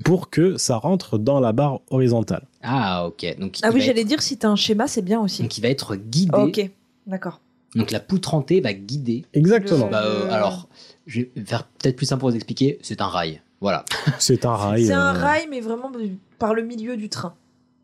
pour 0.06 0.30
que 0.30 0.58
ça 0.58 0.78
rentre 0.78 1.18
dans 1.18 1.40
la 1.40 1.54
barre 1.54 1.80
horizontale. 1.90 2.46
Ah 2.62 3.08
ok. 3.08 3.38
Donc, 3.40 3.58
Ah 3.64 3.70
oui, 3.74 3.82
j'allais 3.82 4.02
être- 4.02 4.08
dire 4.08 4.22
si 4.22 4.38
t'as 4.38 4.50
un 4.50 4.56
schéma, 4.56 4.88
c'est 4.88 5.02
bien 5.02 5.20
aussi. 5.20 5.42
donc 5.42 5.58
il 5.58 5.62
va 5.62 5.70
être 5.70 5.96
guidé. 5.96 6.38
ok, 6.38 6.70
d'accord. 7.08 7.42
Donc 7.76 7.92
la 7.92 8.00
T 8.00 8.62
va 8.62 8.74
guider. 8.74 9.26
Exactement. 9.34 9.88
Bah, 9.88 10.04
euh, 10.04 10.26
Euh. 10.26 10.32
alors, 10.32 10.68
je 11.06 11.22
vais 11.22 11.32
faire 11.46 11.64
peut-être 11.68 11.96
plus 11.96 12.06
simple 12.06 12.22
pour 12.22 12.30
vous 12.30 12.36
expliquer. 12.36 12.80
C'est 12.82 13.02
un 13.02 13.08
rail. 13.08 13.42
Voilà. 13.62 13.86
C'est 14.20 14.46
un 14.46 14.56
rail. 14.56 14.86
C'est 14.86 14.94
un 14.94 15.16
euh, 15.16 15.20
rail, 15.20 15.48
mais 15.50 15.62
vraiment 15.62 15.90
de- 15.92 16.10
par 16.40 16.54
le 16.54 16.64
milieu 16.64 16.96
du 16.96 17.10
train. 17.10 17.34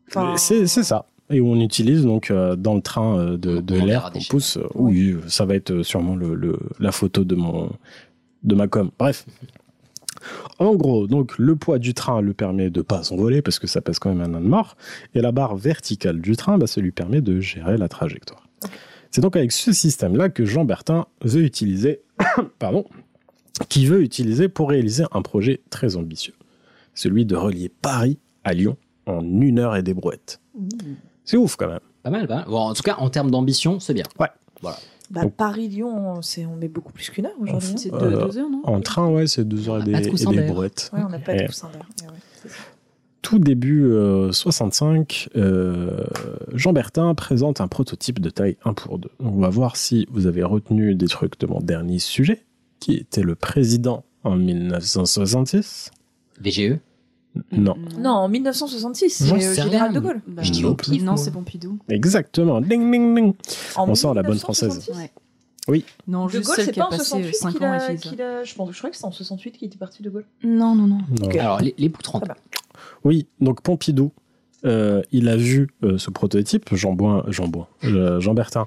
Enfin, 0.08 0.36
c'est 0.36 0.66
ça. 0.66 1.06
Et 1.30 1.40
on 1.40 1.56
utilise 1.60 2.02
donc 2.04 2.30
euh, 2.30 2.54
dans 2.54 2.74
le 2.74 2.82
train 2.82 3.18
euh, 3.18 3.36
de, 3.38 3.60
de 3.60 3.74
l'air 3.76 4.10
qu'on 4.12 4.18
pousse. 4.28 4.56
euh, 4.58 4.66
Oui, 4.74 5.16
ça 5.26 5.44
va 5.46 5.54
être 5.54 5.82
sûrement 5.82 6.16
le, 6.16 6.34
le- 6.34 6.58
la 6.78 6.92
photo 6.92 7.24
de 7.24 7.34
mon 7.34 7.70
de 8.42 8.54
ma 8.54 8.68
com. 8.68 8.90
Bref. 8.98 9.24
En 10.58 10.74
gros, 10.74 11.06
donc 11.06 11.36
le 11.38 11.56
poids 11.56 11.78
du 11.78 11.94
train 11.94 12.20
le 12.20 12.32
permet 12.34 12.70
de 12.70 12.82
pas 12.82 13.02
s'envoler 13.02 13.42
parce 13.42 13.58
que 13.58 13.66
ça 13.66 13.80
pèse 13.80 13.98
quand 13.98 14.14
même 14.14 14.34
un 14.34 14.36
an 14.38 14.40
de 14.40 14.46
mort. 14.46 14.76
Et 15.14 15.20
la 15.20 15.32
barre 15.32 15.56
verticale 15.56 16.20
du 16.20 16.36
train, 16.36 16.58
bah, 16.58 16.66
ça 16.66 16.80
lui 16.80 16.92
permet 16.92 17.20
de 17.20 17.40
gérer 17.40 17.76
la 17.78 17.88
trajectoire. 17.88 18.46
C'est 19.10 19.20
donc 19.20 19.36
avec 19.36 19.52
ce 19.52 19.72
système-là 19.72 20.28
que 20.28 20.44
Jean 20.44 20.64
Bertin 20.64 21.06
veut 21.22 21.42
utiliser, 21.42 22.00
pardon, 22.58 22.84
qui 23.68 23.86
veut 23.86 24.02
utiliser 24.02 24.48
pour 24.48 24.70
réaliser 24.70 25.04
un 25.12 25.22
projet 25.22 25.60
très 25.70 25.96
ambitieux, 25.96 26.34
celui 26.94 27.24
de 27.24 27.36
relier 27.36 27.70
Paris 27.82 28.18
à 28.44 28.52
Lyon 28.54 28.76
en 29.06 29.22
une 29.22 29.58
heure 29.58 29.76
et 29.76 29.82
des 29.82 29.94
brouettes. 29.94 30.40
C'est 31.24 31.36
ouf 31.36 31.56
quand 31.56 31.68
même. 31.68 31.80
Pas 32.02 32.10
mal, 32.10 32.26
pas 32.28 32.36
mal. 32.36 32.44
Bon, 32.46 32.58
en 32.58 32.74
tout 32.74 32.82
cas, 32.82 32.96
en 32.98 33.08
termes 33.10 33.30
d'ambition, 33.30 33.80
c'est 33.80 33.94
bien. 33.94 34.04
Ouais. 34.20 34.28
Voilà. 34.60 34.76
bah, 35.10 35.22
Donc- 35.22 35.34
Paris-Lyon, 35.34 36.22
c'est 36.22 36.44
on 36.46 36.56
met 36.56 36.68
beaucoup 36.68 36.92
plus 36.92 37.08
qu'une 37.10 37.26
heure 37.26 37.32
aujourd'hui. 37.40 37.70
hein. 37.72 37.76
C'est 37.76 37.90
deux, 37.90 37.96
Euh, 37.96 38.26
deux 38.26 38.38
heures, 38.38 38.50
non 38.50 38.60
En 38.64 38.80
train, 38.80 39.08
ouais, 39.08 39.26
c'est 39.26 39.44
deux 39.46 39.68
heures 39.68 39.76
On 39.76 39.80
et 39.80 39.84
des, 39.84 39.92
pas 39.92 40.00
de 40.00 40.06
et 40.06 40.10
coussin 40.10 40.30
des 40.30 40.36
d'air. 40.38 40.52
brouettes. 40.52 40.90
Ouais, 40.92 41.00
on 41.04 41.08
n'a 41.08 41.18
pas 41.18 41.34
de 41.34 41.46
coussin 41.46 41.68
d'air. 41.72 41.86
Ouais. 42.10 42.50
Tout 43.22 43.38
début 43.38 43.84
euh, 43.86 44.32
65, 44.32 45.30
euh, 45.34 46.04
Jean 46.52 46.74
Bertin 46.74 47.14
présente 47.14 47.62
un 47.62 47.68
prototype 47.68 48.20
de 48.20 48.28
taille 48.28 48.58
1 48.66 48.74
pour 48.74 48.98
2. 48.98 49.08
On 49.18 49.30
va 49.40 49.48
voir 49.48 49.76
si 49.76 50.06
vous 50.10 50.26
avez 50.26 50.42
retenu 50.42 50.94
des 50.94 51.06
trucs 51.08 51.40
de 51.40 51.46
mon 51.46 51.60
dernier 51.60 51.98
sujet, 51.98 52.44
qui 52.80 52.92
était 52.96 53.22
le 53.22 53.34
président 53.34 54.04
en 54.24 54.36
1966. 54.36 55.90
VGE. 56.40 56.78
Non, 57.52 57.74
Non, 57.98 58.10
en 58.10 58.28
1966, 58.28 59.26
J'en 59.26 59.38
c'est 59.40 59.60
euh, 59.60 59.64
Général 59.64 59.92
de 59.92 60.00
Gaulle. 60.00 60.20
Bah, 60.26 60.42
Je 60.42 60.52
dis 60.52 60.62
non, 60.62 60.70
au 60.70 60.74
pif, 60.74 61.02
Non, 61.02 61.16
c'est 61.16 61.30
Pompidou. 61.32 61.78
exactement. 61.88 62.60
Ding, 62.60 62.90
ding, 62.92 63.14
ding. 63.14 63.34
En 63.76 63.88
On 63.88 63.94
sent 63.94 64.08
la 64.14 64.22
bonne 64.22 64.38
française. 64.38 64.68
1966? 64.88 64.96
Ouais. 64.98 65.10
Oui. 65.66 65.84
Non, 66.06 66.26
De 66.26 66.30
juste 66.32 66.46
Gaulle, 66.46 66.56
c'est 66.64 66.74
pas 66.76 66.86
en 66.86 66.90
passé 66.90 67.04
68 67.04 67.34
5 67.34 67.52
qu'il 68.10 68.22
a, 68.22 68.38
a- 68.40 68.44
Je 68.44 68.54
pense, 68.54 68.70
je 68.72 68.78
crois 68.78 68.90
que 68.90 68.96
c'est 68.96 69.04
en 69.06 69.10
68 69.12 69.52
qu'il 69.52 69.66
était 69.66 69.78
parti 69.78 70.02
de 70.02 70.10
Gaulle. 70.10 70.26
Non, 70.44 70.74
non, 70.74 70.86
non. 70.86 70.98
Alors, 71.38 71.60
les, 71.60 71.74
les 71.78 71.88
poutres 71.88 72.14
en 72.14 72.20
Très 72.20 72.28
bien. 72.28 72.36
Oui, 73.02 73.26
donc 73.40 73.62
Pompidou, 73.62 74.12
euh, 74.64 75.02
il 75.10 75.28
a 75.28 75.36
vu 75.36 75.68
euh, 75.82 75.98
ce 75.98 76.10
prototype, 76.10 76.74
Jean, 76.74 76.92
Boin, 76.92 77.24
Jean, 77.28 77.48
Boin, 77.48 77.66
euh, 77.84 78.20
Jean 78.20 78.34
Bertin 78.34 78.66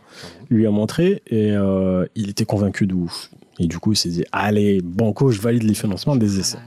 lui 0.50 0.66
a 0.68 0.72
montré 0.72 1.24
et 1.28 1.52
euh, 1.52 2.06
il 2.16 2.30
était 2.30 2.46
convaincu 2.46 2.86
de 2.88 2.94
ouf. 2.96 3.30
Et 3.60 3.68
du 3.68 3.80
coup, 3.80 3.94
il 3.94 3.96
s'est 3.96 4.10
dit, 4.10 4.24
allez, 4.32 4.82
banco, 4.82 5.32
je 5.32 5.40
valide 5.42 5.64
les 5.64 5.74
financements 5.74 6.16
des 6.16 6.40
essais. 6.40 6.60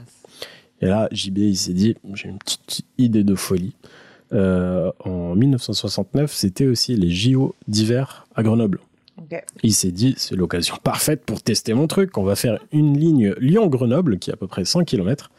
Et 0.80 0.86
là, 0.86 1.08
JB, 1.12 1.38
il 1.38 1.56
s'est 1.56 1.72
dit, 1.74 1.96
j'ai 2.14 2.28
une 2.28 2.38
petite 2.38 2.82
idée 2.98 3.24
de 3.24 3.34
folie. 3.34 3.74
Euh, 4.32 4.90
en 5.04 5.34
1969, 5.34 6.32
c'était 6.32 6.66
aussi 6.66 6.94
les 6.96 7.10
JO 7.10 7.54
d'hiver 7.68 8.26
à 8.34 8.42
Grenoble. 8.42 8.80
Il 9.62 9.74
s'est 9.74 9.92
dit, 9.92 10.14
c'est 10.16 10.34
l'occasion 10.34 10.76
parfaite 10.82 11.24
pour 11.24 11.42
tester 11.42 11.74
mon 11.74 11.86
truc. 11.86 12.16
On 12.16 12.22
va 12.24 12.34
faire 12.36 12.58
une 12.72 12.96
ligne 12.98 13.34
Lyon-Grenoble, 13.38 14.18
qui 14.18 14.30
est 14.30 14.32
à 14.32 14.36
peu 14.36 14.46
près 14.46 14.64
100 14.64 14.84
km. 14.84 15.30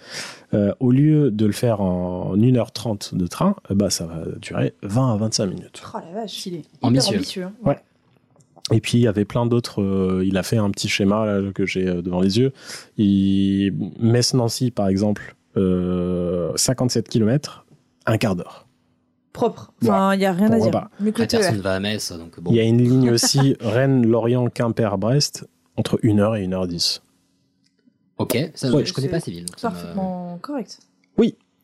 Euh, 0.54 0.74
au 0.80 0.92
lieu 0.92 1.32
de 1.32 1.46
le 1.46 1.52
faire 1.52 1.82
en 1.82 2.36
1h30 2.38 3.16
de 3.16 3.28
train, 3.28 3.56
eh 3.70 3.74
ben, 3.74 3.90
ça 3.90 4.06
va 4.06 4.24
durer 4.40 4.74
20 4.84 5.14
à 5.14 5.18
25 5.18 5.46
minutes. 5.48 5.82
Oh 5.94 5.98
la 6.14 6.22
vache. 6.22 6.38
Stylé. 6.40 6.58
Hyper 6.60 6.68
Ambitieux. 6.84 7.16
ambitieux. 7.18 7.44
hein. 7.44 7.54
Ouais. 7.66 7.78
Et 8.72 8.80
puis 8.82 8.98
il 9.00 9.02
y 9.02 9.08
avait 9.08 9.26
plein 9.26 9.46
d'autres. 9.46 9.82
euh, 9.82 10.24
il 10.26 10.38
a 10.38 10.44
fait 10.44 10.58
un 10.58 10.70
petit 10.72 10.88
schéma 10.90 11.26
là, 11.26 11.52
que 11.54 11.66
j'ai 11.66 11.88
euh, 11.88 12.02
devant 12.02 12.22
les 12.22 12.40
yeux. 12.40 12.52
Il... 12.98 13.74
Metz-Nancy, 14.00 14.72
par 14.72 14.88
exemple, 14.88 15.36
euh, 15.58 16.52
57 16.56 17.08
km, 17.10 17.66
un 18.06 18.18
quart 18.18 18.36
d'heure. 18.36 18.68
Propre. 19.34 19.72
Enfin, 19.84 20.14
il 20.14 20.20
n'y 20.20 20.26
a 20.26 20.34
rien 20.34 20.52
à 20.52 20.60
dire. 20.60 20.90
personne 21.14 21.62
va 21.62 21.76
à 21.76 21.80
Metz, 21.80 22.12
donc 22.12 22.40
bon. 22.40 22.52
Il 22.52 22.58
y 22.58 22.60
a 22.60 22.64
une 22.64 22.82
ligne 22.82 23.12
aussi 23.12 23.56
Rennes, 23.62 24.06
Lorient, 24.06 24.48
Quimper, 24.50 24.98
Brest, 24.98 25.48
entre 25.78 25.98
1h 26.04 26.42
et 26.42 26.48
1h10. 26.48 27.00
Ok, 28.18 28.38
ça, 28.54 28.72
Ouais. 28.72 28.86
je 28.86 28.94
connais 28.94 29.08
pas 29.08 29.20
ces 29.20 29.32
villes. 29.32 29.46
Parfaitement 29.62 30.38
correct. 30.42 30.80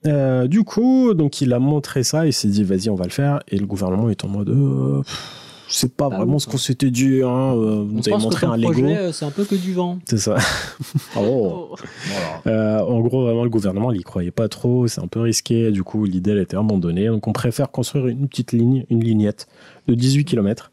Euh, 0.06 0.48
du 0.48 0.64
coup, 0.64 1.14
donc 1.16 1.42
il 1.42 1.52
a 1.54 1.60
montré 1.60 2.04
ça, 2.04 2.28
il 2.28 2.32
s'est 2.32 2.48
dit 2.48 2.64
vas-y 2.64 2.90
on 2.90 2.96
va 2.96 3.06
le 3.06 3.10
faire, 3.10 3.42
et 3.48 3.58
le 3.58 3.66
gouvernement 3.66 4.10
est 4.10 4.24
en 4.24 4.28
mode 4.28 4.50
euh, 4.50 5.02
pff, 5.02 5.47
c'est 5.68 5.94
pas 5.94 6.10
Pas 6.10 6.18
vraiment 6.18 6.40
ce 6.40 6.48
qu'on 6.48 6.58
s'était 6.58 6.92
dit, 6.92 7.22
hein, 7.24 7.54
euh, 7.56 7.82
On 7.82 7.86
vous 7.86 8.10
avez 8.10 8.24
montré 8.24 8.48
un 8.48 8.58
Lego, 8.58 8.86
euh, 8.86 9.12
c'est 9.12 9.26
un 9.26 9.32
peu 9.32 9.44
que 9.46 9.56
du 9.56 9.74
vent. 9.74 10.00
c'est 10.06 10.18
ça. 10.18 10.38
Oh. 11.18 11.76
Voilà. 12.08 12.42
Euh, 12.48 12.80
en 12.82 13.00
gros, 13.02 13.24
vraiment, 13.24 13.44
le 13.44 13.50
gouvernement, 13.50 13.92
il 13.92 14.00
y 14.00 14.04
croyait 14.04 14.32
pas 14.32 14.48
trop, 14.48 14.88
c'est 14.88 15.02
un 15.02 15.08
peu 15.08 15.20
risqué, 15.20 15.72
du 15.72 15.84
coup, 15.84 16.06
l'idée, 16.06 16.32
elle 16.32 16.40
a 16.40 16.42
été 16.44 16.56
abandonnée. 16.56 17.08
Donc, 17.08 17.28
on 17.28 17.34
préfère 17.34 17.72
construire 17.72 18.08
une 18.08 18.28
petite 18.28 18.52
ligne, 18.52 18.86
une 18.90 19.04
lignette 19.04 19.48
de 19.88 19.96
18 19.96 20.26
km 20.26 20.72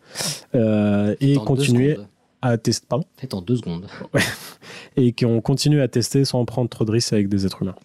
euh, 0.54 1.14
et 1.20 1.34
continuer 1.36 1.98
à 2.42 2.58
tester, 2.58 2.86
pardon, 2.88 3.06
Fait 3.16 3.32
en 3.34 3.40
deux 3.40 3.56
secondes. 3.56 3.86
et 4.96 5.12
qu'on 5.12 5.40
continue 5.40 5.80
à 5.80 5.88
tester 5.88 6.24
sans 6.24 6.44
prendre 6.44 6.68
trop 6.68 6.84
de 6.84 6.90
risques 6.90 7.12
avec 7.12 7.28
des 7.28 7.46
êtres 7.46 7.62
humains. 7.62 7.76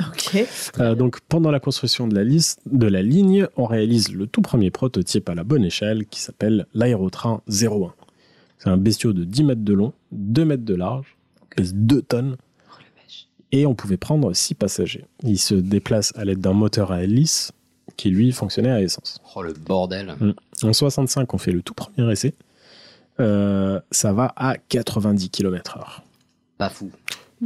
Ok. 0.00 0.44
Euh, 0.78 0.94
donc, 0.94 1.20
pendant 1.20 1.50
la 1.50 1.60
construction 1.60 2.06
de 2.06 2.14
la, 2.14 2.24
liste, 2.24 2.60
de 2.66 2.86
la 2.86 3.02
ligne, 3.02 3.46
on 3.56 3.64
réalise 3.64 4.12
le 4.12 4.26
tout 4.26 4.42
premier 4.42 4.70
prototype 4.70 5.28
à 5.28 5.34
la 5.34 5.44
bonne 5.44 5.64
échelle 5.64 6.06
qui 6.06 6.20
s'appelle 6.20 6.66
l'aérotrain 6.74 7.42
01. 7.48 7.94
C'est 8.58 8.68
un 8.68 8.76
bestiau 8.76 9.12
de 9.12 9.24
10 9.24 9.44
mètres 9.44 9.64
de 9.64 9.72
long, 9.72 9.92
2 10.12 10.44
mètres 10.44 10.64
de 10.64 10.74
large, 10.74 11.16
pèse 11.54 11.74
2 11.74 12.02
tonnes, 12.02 12.36
et 13.52 13.64
on 13.66 13.74
pouvait 13.74 13.96
prendre 13.96 14.32
6 14.32 14.54
passagers. 14.54 15.04
Il 15.22 15.38
se 15.38 15.54
déplace 15.54 16.12
à 16.16 16.24
l'aide 16.24 16.40
d'un 16.40 16.52
moteur 16.52 16.92
à 16.92 17.02
hélice 17.02 17.52
qui, 17.96 18.10
lui, 18.10 18.32
fonctionnait 18.32 18.70
à 18.70 18.82
essence. 18.82 19.18
Oh 19.34 19.42
le 19.42 19.54
bordel. 19.54 20.14
En 20.62 20.72
65, 20.72 21.32
on 21.32 21.38
fait 21.38 21.52
le 21.52 21.62
tout 21.62 21.74
premier 21.74 22.10
essai. 22.12 22.34
Euh, 23.20 23.80
ça 23.90 24.12
va 24.12 24.32
à 24.36 24.56
90 24.58 25.30
km/h. 25.30 26.02
Pas 26.58 26.68
fou. 26.68 26.90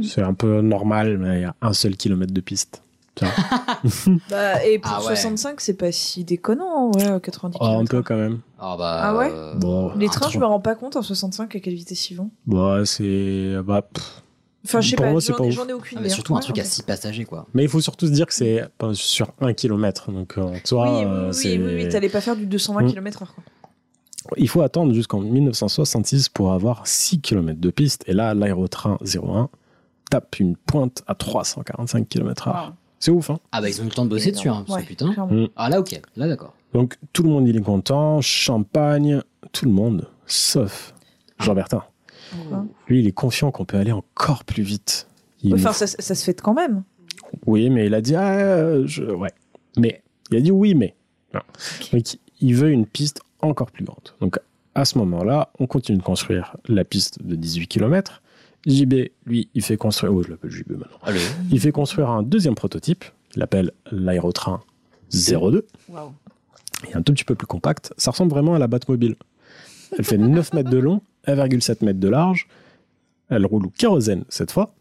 C'est 0.01 0.21
un 0.21 0.33
peu 0.33 0.61
normal, 0.61 1.17
mais 1.17 1.39
il 1.39 1.41
y 1.41 1.45
a 1.45 1.55
un 1.61 1.73
seul 1.73 1.95
kilomètre 1.97 2.33
de 2.33 2.41
piste. 2.41 2.81
Bah, 4.29 4.63
et 4.65 4.79
pour 4.79 4.91
Ah 4.91 4.99
ouais. 4.99 5.15
65, 5.15 5.59
c'est 5.61 5.73
pas 5.73 5.91
si 5.91 6.23
déconnant, 6.23 6.91
ouais, 6.91 7.19
90 7.21 7.57
Oh, 7.59 7.65
un 7.65 7.69
km. 7.85 7.89
peu 7.91 8.01
quand 8.03 8.15
même. 8.15 8.39
Ah 8.59 8.75
bah. 8.77 8.99
Ah 9.03 9.17
ouais 9.17 9.29
euh, 9.33 9.53
Bon, 9.55 9.91
Les 9.97 10.07
trains, 10.07 10.29
je 10.29 10.39
me 10.39 10.45
rends 10.45 10.59
pas 10.59 10.75
compte 10.75 10.95
en 10.95 11.01
65 11.01 11.55
à 11.55 11.59
quelle 11.59 11.73
vitesse 11.73 12.09
ils 12.09 12.15
vont. 12.15 12.29
Bah, 12.45 12.81
c'est. 12.85 13.55
Bah, 13.65 13.81
pff. 13.81 14.21
Enfin, 14.63 14.79
je 14.79 14.91
sais 14.91 14.95
Pour 14.95 15.05
pas, 15.05 15.11
moi, 15.11 15.21
c'est 15.21 15.31
j'en 15.33 15.37
pas 15.39 15.43
ai- 15.45 15.47
ouf. 15.49 15.53
j'en 15.55 15.67
ai 15.67 15.73
aucune 15.73 15.97
Ah, 15.97 16.01
mais 16.01 16.07
idée. 16.07 16.13
surtout 16.15 16.33
un 16.33 16.37
Ouais, 16.37 16.43
truc 16.43 16.59
à 16.59 16.63
6 16.63 16.83
passagers 16.83 17.25
quoi. 17.25 17.47
Mais 17.55 17.63
il 17.63 17.69
faut 17.69 17.81
surtout 17.81 18.05
se 18.05 18.11
dire 18.11 18.27
que 18.27 18.33
c'est 18.33 18.63
sur 18.93 19.31
un 19.41 19.53
kilomètre. 19.53 20.11
Donc, 20.11 20.37
en 20.37 20.53
soi, 20.63 20.83
Oui, 20.89 20.97
oui, 20.99 21.03
euh, 21.11 21.31
oui, 21.43 21.57
oui, 21.57 21.83
oui, 21.83 21.89
t'allais 21.89 22.09
pas 22.09 22.21
faire 22.21 22.35
du 22.35 22.45
220 22.45 22.83
Mm. 22.83 22.91
km/h. 22.91 23.25
quoi. 23.33 23.43
il 24.37 24.47
faut 24.47 24.61
attendre 24.61 24.93
jusqu'en 24.93 25.19
1966 25.19 26.29
pour 26.29 26.53
avoir 26.53 26.85
6 26.85 27.19
km 27.21 27.59
de 27.59 27.69
piste. 27.71 28.03
Et 28.07 28.13
là, 28.13 28.35
l'aérotrain 28.35 28.97
01 29.03 29.49
tape 30.11 30.39
une 30.39 30.55
pointe 30.55 31.01
à 31.07 31.15
345 31.15 32.07
km/h. 32.07 32.49
Wow. 32.67 32.73
C'est 32.99 33.09
ouf, 33.11 33.31
hein 33.31 33.39
Ah 33.51 33.61
bah 33.61 33.69
ils 33.69 33.81
ont 33.81 33.83
eu 33.83 33.87
le 33.87 33.91
temps 33.93 34.05
de 34.05 34.09
bosser 34.09 34.31
dessus 34.31 34.47
hein, 34.49 34.63
parce 34.67 34.77
que 34.77 34.83
Ouais, 34.83 34.87
putain. 34.87 35.11
clairement. 35.13 35.33
Mm. 35.33 35.47
Ah 35.55 35.69
là 35.69 35.79
ok, 35.79 35.99
là 36.15 36.27
d'accord. 36.27 36.53
Donc, 36.73 36.97
tout 37.13 37.23
le 37.23 37.29
monde, 37.29 37.47
il 37.47 37.57
est 37.57 37.61
content. 37.61 38.21
Champagne, 38.21 39.21
tout 39.51 39.65
le 39.65 39.71
monde, 39.71 40.07
sauf 40.27 40.93
Jean 41.39 41.55
Bertin. 41.55 41.83
Pourquoi? 42.31 42.65
Lui, 42.87 42.99
il 42.99 43.07
est 43.07 43.11
confiant 43.11 43.51
qu'on 43.51 43.65
peut 43.65 43.77
aller 43.77 43.91
encore 43.91 44.43
plus 44.45 44.63
vite. 44.63 45.07
Il 45.43 45.53
Enfin, 45.55 45.73
ça, 45.73 45.87
ça 45.87 46.15
se 46.15 46.23
fait 46.23 46.39
quand 46.39 46.53
même. 46.53 46.83
Oui, 47.47 47.69
mais 47.69 47.87
il 47.87 47.93
a 47.95 48.01
dit 48.01 48.15
ah, 48.15 48.85
je... 48.85 49.03
ouais. 49.03 49.31
Mais 49.77 50.01
il 50.29 50.37
a 50.37 50.41
dit 50.41 50.51
oui, 50.51 50.75
mais. 50.75 50.95
Non. 51.33 51.41
Donc 51.91 52.03
il 52.39 52.55
veut 52.55 52.69
une 52.71 52.85
piste 52.85 53.21
encore 53.39 53.71
plus 53.71 53.83
grande. 53.83 54.13
Donc 54.21 54.37
à 54.75 54.85
ce 54.85 54.97
moment-là, 54.99 55.49
on 55.59 55.65
continue 55.67 55.97
de 55.97 56.03
construire 56.03 56.55
la 56.67 56.83
piste 56.85 57.21
de 57.25 57.35
18 57.35 57.67
km. 57.67 58.21
JB, 58.65 58.93
lui, 59.25 59.49
il 59.53 59.61
fait 59.63 59.77
construire. 59.77 60.13
Oh, 60.13 60.21
je 60.23 60.29
l'appelle 60.29 60.51
JB 60.51 60.71
maintenant. 60.71 60.97
Allez. 61.03 61.19
Il 61.51 61.59
fait 61.59 61.71
construire 61.71 62.09
un 62.09 62.23
deuxième 62.23 62.55
prototype. 62.55 63.05
Il 63.35 63.39
l'appelle 63.39 63.71
l'aérotrain 63.91 64.61
02. 65.13 65.65
Waouh. 65.89 66.11
Et 66.89 66.95
un 66.95 67.01
tout 67.01 67.13
petit 67.13 67.23
peu 67.23 67.35
plus 67.35 67.47
compact. 67.47 67.93
Ça 67.97 68.11
ressemble 68.11 68.31
vraiment 68.31 68.55
à 68.55 68.59
la 68.59 68.67
Batmobile. 68.67 69.15
Elle 69.97 70.05
fait 70.05 70.17
9 70.17 70.53
mètres 70.53 70.69
de 70.69 70.77
long, 70.77 71.01
1,7 71.27 71.83
mètres 71.85 71.99
de 71.99 72.07
large. 72.07 72.47
Elle 73.29 73.45
roule 73.45 73.65
au 73.65 73.69
kérosène 73.69 74.23
cette 74.29 74.51
fois. 74.51 74.73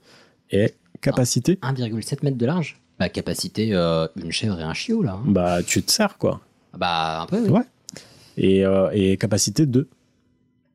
Et 0.50 0.74
capacité, 1.00 1.54
1,7 1.62 2.18
mètres 2.24 2.36
de 2.38 2.46
large. 2.46 2.80
Bah 2.98 3.08
capacité 3.08 3.70
euh, 3.74 4.06
une 4.16 4.30
chèvre 4.32 4.60
et 4.60 4.62
un 4.62 4.74
chiot 4.74 5.02
là. 5.02 5.14
hein. 5.14 5.22
bah 5.26 5.62
tu 5.62 5.82
te 5.82 5.90
sers 5.90 6.18
quoi. 6.18 6.40
Bah 6.76 7.22
un 7.22 7.26
peu. 7.26 7.40
Oui. 7.40 7.48
Ouais. 7.50 7.62
Et, 8.36 8.64
euh, 8.66 8.90
et 8.92 9.16
capacité 9.16 9.64
2. 9.66 9.88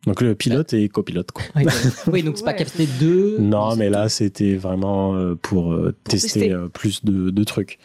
Donc 0.05 0.21
le 0.21 0.35
pilote 0.35 0.73
et 0.73 0.87
copilote. 0.89 1.31
Quoi. 1.31 1.43
Oui, 1.55 1.65
oui, 2.11 2.23
donc 2.23 2.37
c'est 2.37 2.43
pas 2.43 2.51
Ouais. 2.51 2.57
capacité 2.57 2.87
2. 2.99 3.39
Non, 3.39 3.75
mais 3.75 3.89
là, 3.89 4.07
c'était 4.09 4.55
vraiment 4.55 5.15
euh, 5.15 5.35
pour 5.35 5.73
euh, 5.73 5.95
tester 6.03 6.27
tester. 6.41 6.51
euh, 6.51 6.67
plus 6.67 7.03
de, 7.03 7.29
de 7.31 7.43
trucs. 7.43 7.79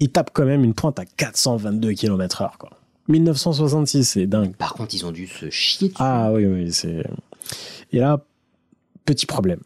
Il 0.00 0.10
tape 0.10 0.30
quand 0.32 0.44
même 0.46 0.64
une 0.64 0.74
pointe 0.74 0.98
à 0.98 1.04
422 1.04 1.92
km/h. 1.92 2.56
Quoi. 2.58 2.70
1966, 3.08 4.04
c'est 4.04 4.26
dingue. 4.26 4.54
Par 4.56 4.74
contre, 4.74 4.94
ils 4.94 5.04
ont 5.04 5.10
dû 5.12 5.26
se 5.26 5.50
chier 5.50 5.88
dessus. 5.88 5.96
Ah 6.00 6.30
oui, 6.32 6.46
oui, 6.46 6.72
c'est. 6.72 7.04
Et 7.92 7.98
là, 7.98 8.24
petit 9.04 9.26
problème. 9.26 9.60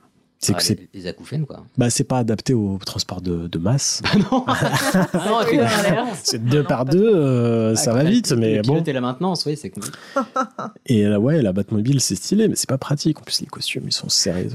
C'est 0.45 0.55
Ah, 0.55 0.57
que 0.59 0.63
c'est 0.65 0.89
les, 0.93 1.07
acouphènes 1.07 1.47
quoi. 1.47 1.65
bah, 1.79 1.89
c'est 1.89 2.03
pas 2.03 2.19
adapté 2.19 2.53
au 2.53 2.77
transport 2.85 3.21
de, 3.21 3.47
de 3.47 3.59
masse. 3.59 4.03
non. 4.17 4.45
non, 5.15 5.41
effectivement. 5.43 6.09
C'est 6.25 6.45
deux 6.45 6.65
par 6.65 6.85
deux, 6.85 7.15
euh, 7.15 7.77
ça 7.77 7.93
Ah, 7.93 8.03
va 8.03 8.05
vite, 8.05 8.31
le 8.31 8.37
mais 8.39 8.61
bon. 8.63 8.83
et 8.83 8.93
la 8.93 9.01
maintenance, 9.01 9.47
oui, 9.47 9.57
c'est 9.57 9.71
compliqué. 9.71 9.97
Et 10.87 11.05
là, 11.05 11.21
ouais, 11.21 11.43
la 11.43 11.53
Batmobile, 11.53 12.01
c'est 12.01 12.17
stylé, 12.17 12.49
mais 12.49 12.57
c'est 12.57 12.69
pas 12.69 12.77
pratique. 12.77 13.21
En 13.21 13.23
plus, 13.23 13.41
les 13.41 13.47
costumes, 13.47 13.85
ils 13.87 13.93
sont 13.93 14.09
serrés. 14.09 14.49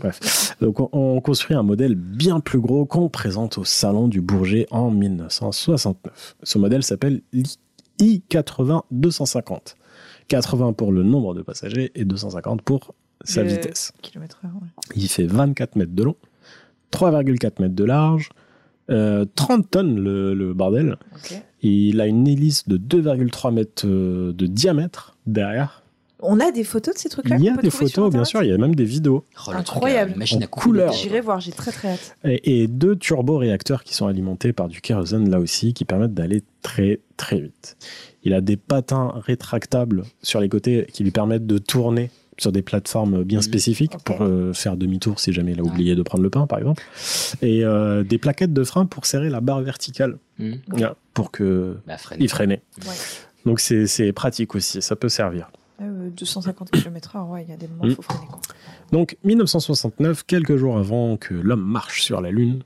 Bref. 0.00 0.56
Donc, 0.60 0.80
on, 0.80 0.88
on 0.92 1.20
construit 1.20 1.54
un 1.56 1.62
modèle 1.62 1.94
bien 1.94 2.40
plus 2.40 2.58
gros 2.58 2.84
qu'on 2.84 3.08
présente 3.08 3.58
au 3.58 3.64
Salon 3.64 4.08
du 4.08 4.20
Bourget 4.20 4.66
en 4.72 4.90
1969. 4.90 6.36
Ce 6.42 6.58
modèle 6.58 6.82
s'appelle 6.82 7.22
i80-250. 8.00 9.74
80 10.28 10.72
pour 10.74 10.92
le 10.92 11.02
nombre 11.04 11.34
de 11.34 11.42
passagers 11.42 11.90
et 11.94 12.04
250 12.04 12.62
pour 12.62 12.94
sa 13.24 13.42
vitesse. 13.42 13.92
Kilomètre 14.02 14.40
heure, 14.44 14.52
ouais. 14.62 14.68
Il 14.96 15.08
fait 15.08 15.26
24 15.26 15.76
mètres 15.76 15.94
de 15.94 16.02
long, 16.02 16.16
3,4 16.92 17.60
mètres 17.60 17.74
de 17.74 17.84
large, 17.84 18.30
euh, 18.90 19.24
30 19.34 19.70
tonnes 19.70 19.98
le, 20.00 20.34
le 20.34 20.54
bordel. 20.54 20.96
Ok. 21.14 21.40
Il 21.62 22.00
a 22.00 22.06
une 22.06 22.26
hélice 22.28 22.68
de 22.68 22.78
2,3 22.78 23.52
mètres 23.52 23.82
euh, 23.86 24.32
de 24.32 24.46
diamètre 24.46 25.16
derrière. 25.26 25.82
On 26.20 26.40
a 26.40 26.50
des 26.50 26.64
photos 26.64 26.94
de 26.94 26.98
ces 26.98 27.08
trucs-là 27.08 27.36
Il 27.38 27.44
y 27.44 27.48
a 27.48 27.56
des 27.56 27.70
photos, 27.70 28.12
bien 28.12 28.24
sûr, 28.24 28.42
il 28.42 28.48
y 28.48 28.52
a 28.52 28.58
même 28.58 28.74
des 28.74 28.84
vidéos. 28.84 29.24
Oh, 29.46 29.50
le 29.52 29.62
truc, 29.62 29.76
Incroyable. 29.76 30.12
euh, 30.14 30.18
machine 30.18 30.38
En 30.38 30.44
à 30.44 30.46
couper 30.48 30.62
couleur. 30.64 30.92
J'irai 30.92 31.20
voir, 31.20 31.38
j'ai 31.38 31.52
très 31.52 31.70
très 31.70 31.90
hâte. 31.92 32.16
Et, 32.24 32.62
et 32.62 32.66
deux 32.66 32.96
turboréacteurs 32.96 33.84
qui 33.84 33.94
sont 33.94 34.06
alimentés 34.08 34.52
par 34.52 34.66
du 34.66 34.80
kérosène 34.80 35.30
là 35.30 35.38
aussi, 35.38 35.74
qui 35.74 35.84
permettent 35.84 36.14
d'aller 36.14 36.42
très 36.62 36.98
très 37.16 37.38
vite. 37.40 37.76
Il 38.24 38.34
a 38.34 38.40
des 38.40 38.56
patins 38.56 39.12
rétractables 39.16 40.02
sur 40.22 40.40
les 40.40 40.48
côtés 40.48 40.86
qui 40.92 41.04
lui 41.04 41.12
permettent 41.12 41.46
de 41.46 41.58
tourner 41.58 42.10
sur 42.38 42.52
des 42.52 42.62
plateformes 42.62 43.24
bien 43.24 43.38
Mhm. 43.38 43.42
spécifiques 43.42 43.96
pour 44.04 44.22
euh, 44.22 44.52
faire 44.52 44.76
demi-tour 44.76 45.18
si 45.20 45.32
jamais 45.32 45.52
il 45.52 45.60
a 45.60 45.62
oublié 45.64 45.94
de 45.94 46.02
prendre 46.02 46.22
le 46.22 46.30
pain 46.30 46.46
par 46.46 46.58
exemple. 46.58 46.82
Et 47.42 47.64
euh, 47.64 48.04
des 48.04 48.18
plaquettes 48.18 48.52
de 48.52 48.64
frein 48.64 48.86
pour 48.86 49.06
serrer 49.06 49.28
la 49.28 49.40
barre 49.40 49.60
verticale. 49.60 50.18
Yeah, 50.38 50.94
pour 51.14 51.30
que 51.32 51.76
Bah, 51.86 51.98
freine. 51.98 52.18
il 52.22 52.28
freinait. 52.28 52.62
Ouais. 52.86 52.94
Donc 53.44 53.60
c'est 53.60 53.86
c'est 53.86 54.12
pratique 54.12 54.54
aussi, 54.54 54.80
ça 54.82 54.94
peut 54.96 55.08
servir. 55.08 55.50
Euh, 55.80 56.10
250 56.16 56.70
km/h, 56.72 57.28
ouais, 57.30 57.44
il 57.46 57.50
y 57.50 57.52
a 57.52 57.56
des 57.56 57.68
moments 57.68 57.84
où 57.84 57.86
Mm. 57.86 57.90
il 57.90 57.94
faut 57.94 58.02
freiner. 58.02 58.26
Quoi. 58.26 58.40
Donc 58.90 59.16
1969, 59.24 60.24
quelques 60.26 60.56
jours 60.56 60.76
avant 60.78 61.16
que 61.16 61.34
l'homme 61.34 61.62
marche 61.64 62.02
sur 62.02 62.20
la 62.20 62.30
Lune, 62.30 62.62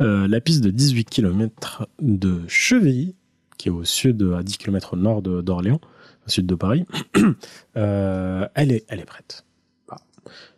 euh, 0.00 0.26
la 0.26 0.40
piste 0.40 0.62
de 0.64 0.70
18 0.70 1.08
km 1.08 1.86
de 2.00 2.40
Chevilly, 2.48 3.14
qui 3.58 3.68
est 3.68 3.72
au 3.72 3.84
sud, 3.84 4.22
à 4.36 4.42
10 4.42 4.58
km 4.58 4.94
au 4.94 4.96
nord 4.96 5.22
de- 5.22 5.40
d'Orléans, 5.40 5.80
au 6.28 6.30
sud 6.30 6.46
de 6.46 6.54
Paris, 6.54 6.84
euh, 7.76 8.46
elle, 8.54 8.70
est, 8.70 8.84
elle 8.88 9.00
est 9.00 9.04
prête. 9.04 9.44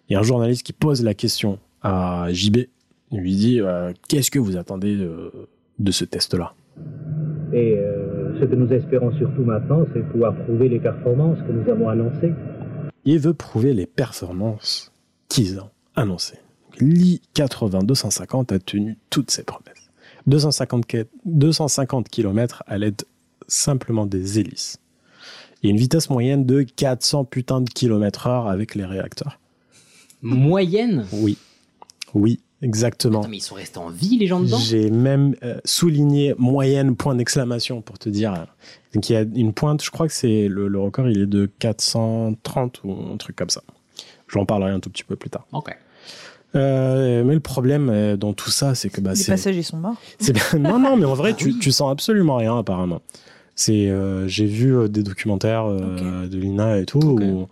Il 0.09 0.14
y 0.14 0.16
a 0.16 0.18
un 0.18 0.24
journaliste 0.24 0.64
qui 0.64 0.72
pose 0.72 1.04
la 1.04 1.14
question 1.14 1.59
à 1.83 2.26
JB, 2.33 2.59
il 3.12 3.20
lui 3.20 3.35
dit 3.37 3.61
euh, 3.61 3.92
Qu'est-ce 4.09 4.30
que 4.30 4.40
vous 4.40 4.56
attendez 4.56 4.96
de, 4.96 5.33
de 5.78 5.90
ce 5.92 6.04
test-là? 6.04 6.54
Et 7.52 7.74
euh, 7.76 8.38
ce 8.40 8.44
que 8.44 8.54
nous 8.54 8.72
espérons 8.72 9.12
surtout 9.18 9.44
maintenant, 9.44 9.85
c'est 9.94 10.02
pouvoir 10.11 10.35
prouver 10.44 10.68
les 10.68 10.80
performances 10.80 11.38
que 11.46 11.52
nous 11.52 11.68
avons 11.70 11.88
annoncées. 11.88 12.33
Il 13.04 13.18
veut 13.20 13.35
prouver 13.35 13.72
les 13.72 13.87
performances 13.87 14.92
qu'ils 15.28 15.61
ont 15.61 15.70
annoncées. 15.94 16.38
L'I-80-250 16.80 18.54
a 18.54 18.59
tenu 18.59 18.98
toutes 19.11 19.30
ses 19.30 19.44
promesses. 19.44 19.90
250, 20.26 20.85
250 21.24 22.09
km 22.09 22.62
à 22.66 22.78
l'aide 22.78 23.02
simplement 23.48 24.06
des 24.06 24.38
hélices. 24.38 24.80
Il 25.62 25.66
y 25.66 25.70
a 25.70 25.73
une 25.73 25.79
vitesse 25.81 26.09
moyenne 26.11 26.44
de 26.46 26.62
400 26.62 27.25
putains 27.25 27.61
de 27.61 27.68
kilomètres 27.70 28.27
heure 28.27 28.46
avec 28.49 28.75
les 28.75 28.85
réacteurs. 28.85 29.38
Moyenne 30.23 31.07
Oui. 31.12 31.37
Oui, 32.14 32.40
exactement. 32.62 33.20
Attends, 33.20 33.29
mais 33.29 33.37
ils 33.38 33.42
sont 33.42 33.55
restés 33.55 33.79
en 33.79 33.88
vie, 33.90 34.18
les 34.18 34.27
gens 34.27 34.40
dedans? 34.40 34.59
J'ai 34.59 34.90
même 34.90 35.37
euh, 35.42 35.59
souligné 35.64 36.35
moyenne, 36.38 36.96
point 36.96 37.14
d'exclamation 37.14 37.81
pour 37.83 37.99
te 37.99 38.09
dire. 38.09 38.46
Donc 38.94 39.09
il 39.09 39.12
y 39.12 39.16
a 39.16 39.20
une 39.23 39.53
pointe, 39.53 39.83
je 39.85 39.90
crois 39.90 40.09
que 40.09 40.12
c'est 40.14 40.49
le, 40.49 40.66
le 40.68 40.79
record, 40.81 41.09
il 41.09 41.20
est 41.23 41.27
de 41.27 41.49
430 41.59 42.81
ou 42.85 42.92
un 43.12 43.16
truc 43.16 43.37
comme 43.37 43.51
ça. 43.51 43.62
J'en 44.29 44.44
parlerai 44.46 44.70
un 44.73 44.81
tout 44.81 44.90
petit 44.90 45.05
peu 45.05 45.16
plus 45.16 45.31
tard. 45.31 45.46
Ok. 45.53 45.77
Euh, 46.57 47.23
mais 47.23 47.35
le 47.35 47.40
problème 47.40 47.90
euh, 47.90 48.16
dans 48.16 48.33
tout 48.33 48.51
ça, 48.51 48.75
c'est 48.75 48.90
que 48.90 49.01
bah, 49.01 49.11
Les 49.11 49.16
c'est 49.16 49.31
passagers 49.33 49.62
sont 49.62 49.77
morts. 49.77 50.01
c'est 50.18 50.33
bien- 50.33 50.59
non, 50.59 50.81
non, 50.81 50.96
mais 50.96 51.05
en 51.05 51.14
vrai, 51.14 51.35
tu, 51.35 51.57
tu 51.61 51.70
sens 51.70 51.92
absolument 51.92 52.37
rien 52.37 52.59
apparemment. 52.59 53.03
C'est, 53.61 53.90
euh, 53.90 54.27
j'ai 54.27 54.46
vu 54.46 54.75
euh, 54.75 54.88
des 54.88 55.03
documentaires 55.03 55.66
euh, 55.66 56.27
de 56.27 56.38
l'INA 56.38 56.79
et 56.79 56.87
tout 56.87 56.99
où 56.99 57.46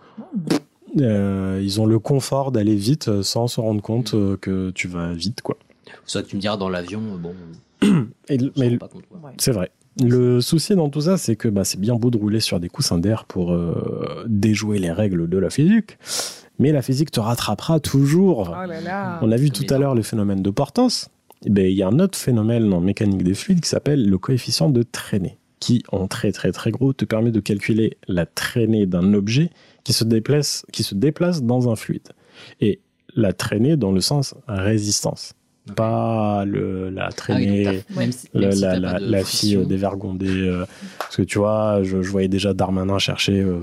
euh, 0.99 1.61
ils 1.63 1.83
ont 1.83 1.85
le 1.85 1.99
confort 1.99 2.51
d'aller 2.51 2.77
vite 2.77 3.21
sans 3.21 3.47
se 3.47 3.61
rendre 3.61 3.83
compte 3.83 4.15
euh, 4.15 4.39
que 4.39 4.71
tu 4.71 4.89
vas 4.89 5.13
vite, 5.13 5.43
quoi. 5.43 5.59
Ça, 6.07 6.23
tu 6.23 6.37
me 6.37 6.41
diras 6.41 6.57
dans 6.57 6.71
l'avion, 6.71 7.03
bon. 7.21 7.35
C'est 9.37 9.53
vrai. 9.53 9.71
Le 10.03 10.41
souci 10.41 10.75
dans 10.75 10.89
tout 10.89 11.03
ça, 11.03 11.19
c'est 11.19 11.37
que 11.37 11.49
bah, 11.49 11.65
c'est 11.65 11.79
bien 11.79 11.97
beau 11.97 12.11
de 12.11 12.17
rouler 12.17 12.41
sur 12.41 12.59
des 12.59 12.71
coussins 12.71 12.97
d'air 12.97 13.27
pour 13.27 13.53
euh, 13.53 14.25
déjouer 14.29 14.79
les 14.79 14.93
règles 14.93 15.29
de 15.29 15.37
la 15.37 15.51
physique, 15.51 15.99
mais 16.59 16.73
la 16.73 16.81
physique 16.81 17.11
te 17.11 17.21
rattrapera 17.21 17.81
toujours. 17.81 18.57
Oh 18.59 18.67
là 18.67 18.81
là. 18.81 19.19
On 19.21 19.31
a 19.31 19.37
vu 19.37 19.51
tout 19.51 19.67
à 19.69 19.77
l'heure 19.77 19.95
le 19.95 20.03
phénomène 20.03 20.41
de 20.41 20.51
portance. 20.51 21.11
Eh 21.45 21.51
ben, 21.51 21.67
Il 21.67 21.77
y 21.77 21.83
a 21.83 21.89
un 21.89 21.99
autre 21.99 22.19
phénomène 22.19 22.73
en 22.73 22.81
mécanique 22.81 23.23
des 23.23 23.35
fluides 23.35 23.61
qui 23.61 23.69
s'appelle 23.69 24.09
le 24.09 24.19
coefficient 24.19 24.71
de 24.71 24.83
traînée, 24.83 25.38
qui, 25.61 25.83
en 25.91 26.07
très 26.09 26.33
très 26.33 26.53
très 26.53 26.71
gros, 26.71 26.93
te 26.93 27.05
permet 27.05 27.31
de 27.31 27.41
calculer 27.41 27.97
la 28.07 28.27
traînée 28.27 28.87
d'un 28.87 29.15
objet 29.15 29.51
qui 29.85 29.93
se 29.93 30.05
déplace, 30.05 30.65
qui 30.73 30.83
se 30.83 30.95
déplace 30.95 31.43
dans 31.43 31.71
un 31.71 31.77
fluide. 31.77 32.09
Et 32.61 32.81
la 33.15 33.33
traînée 33.33 33.77
dans 33.77 33.93
le 33.93 34.01
sens 34.01 34.35
résistance. 34.47 35.35
Pas 35.75 36.45
le, 36.45 36.91
la 36.91 37.11
traînée, 37.11 37.83
Ah 37.91 37.99
même 38.01 38.13
si- 38.13 38.29
même 38.35 38.53
si 38.53 38.61
la, 38.63 38.79
la- 38.79 38.93
pas 38.93 38.99
de 39.01 39.11
la 39.11 39.25
fille 39.25 39.57
euh, 39.57 39.65
dévergondée. 39.65 40.27
euh, 40.29 40.65
parce 40.99 41.17
que 41.17 41.23
tu 41.23 41.39
vois, 41.39 41.83
je, 41.83 42.03
je 42.03 42.11
voyais 42.11 42.29
déjà 42.29 42.55
Darmanin 42.55 42.99
chercher 42.99 43.41
euh, 43.41 43.59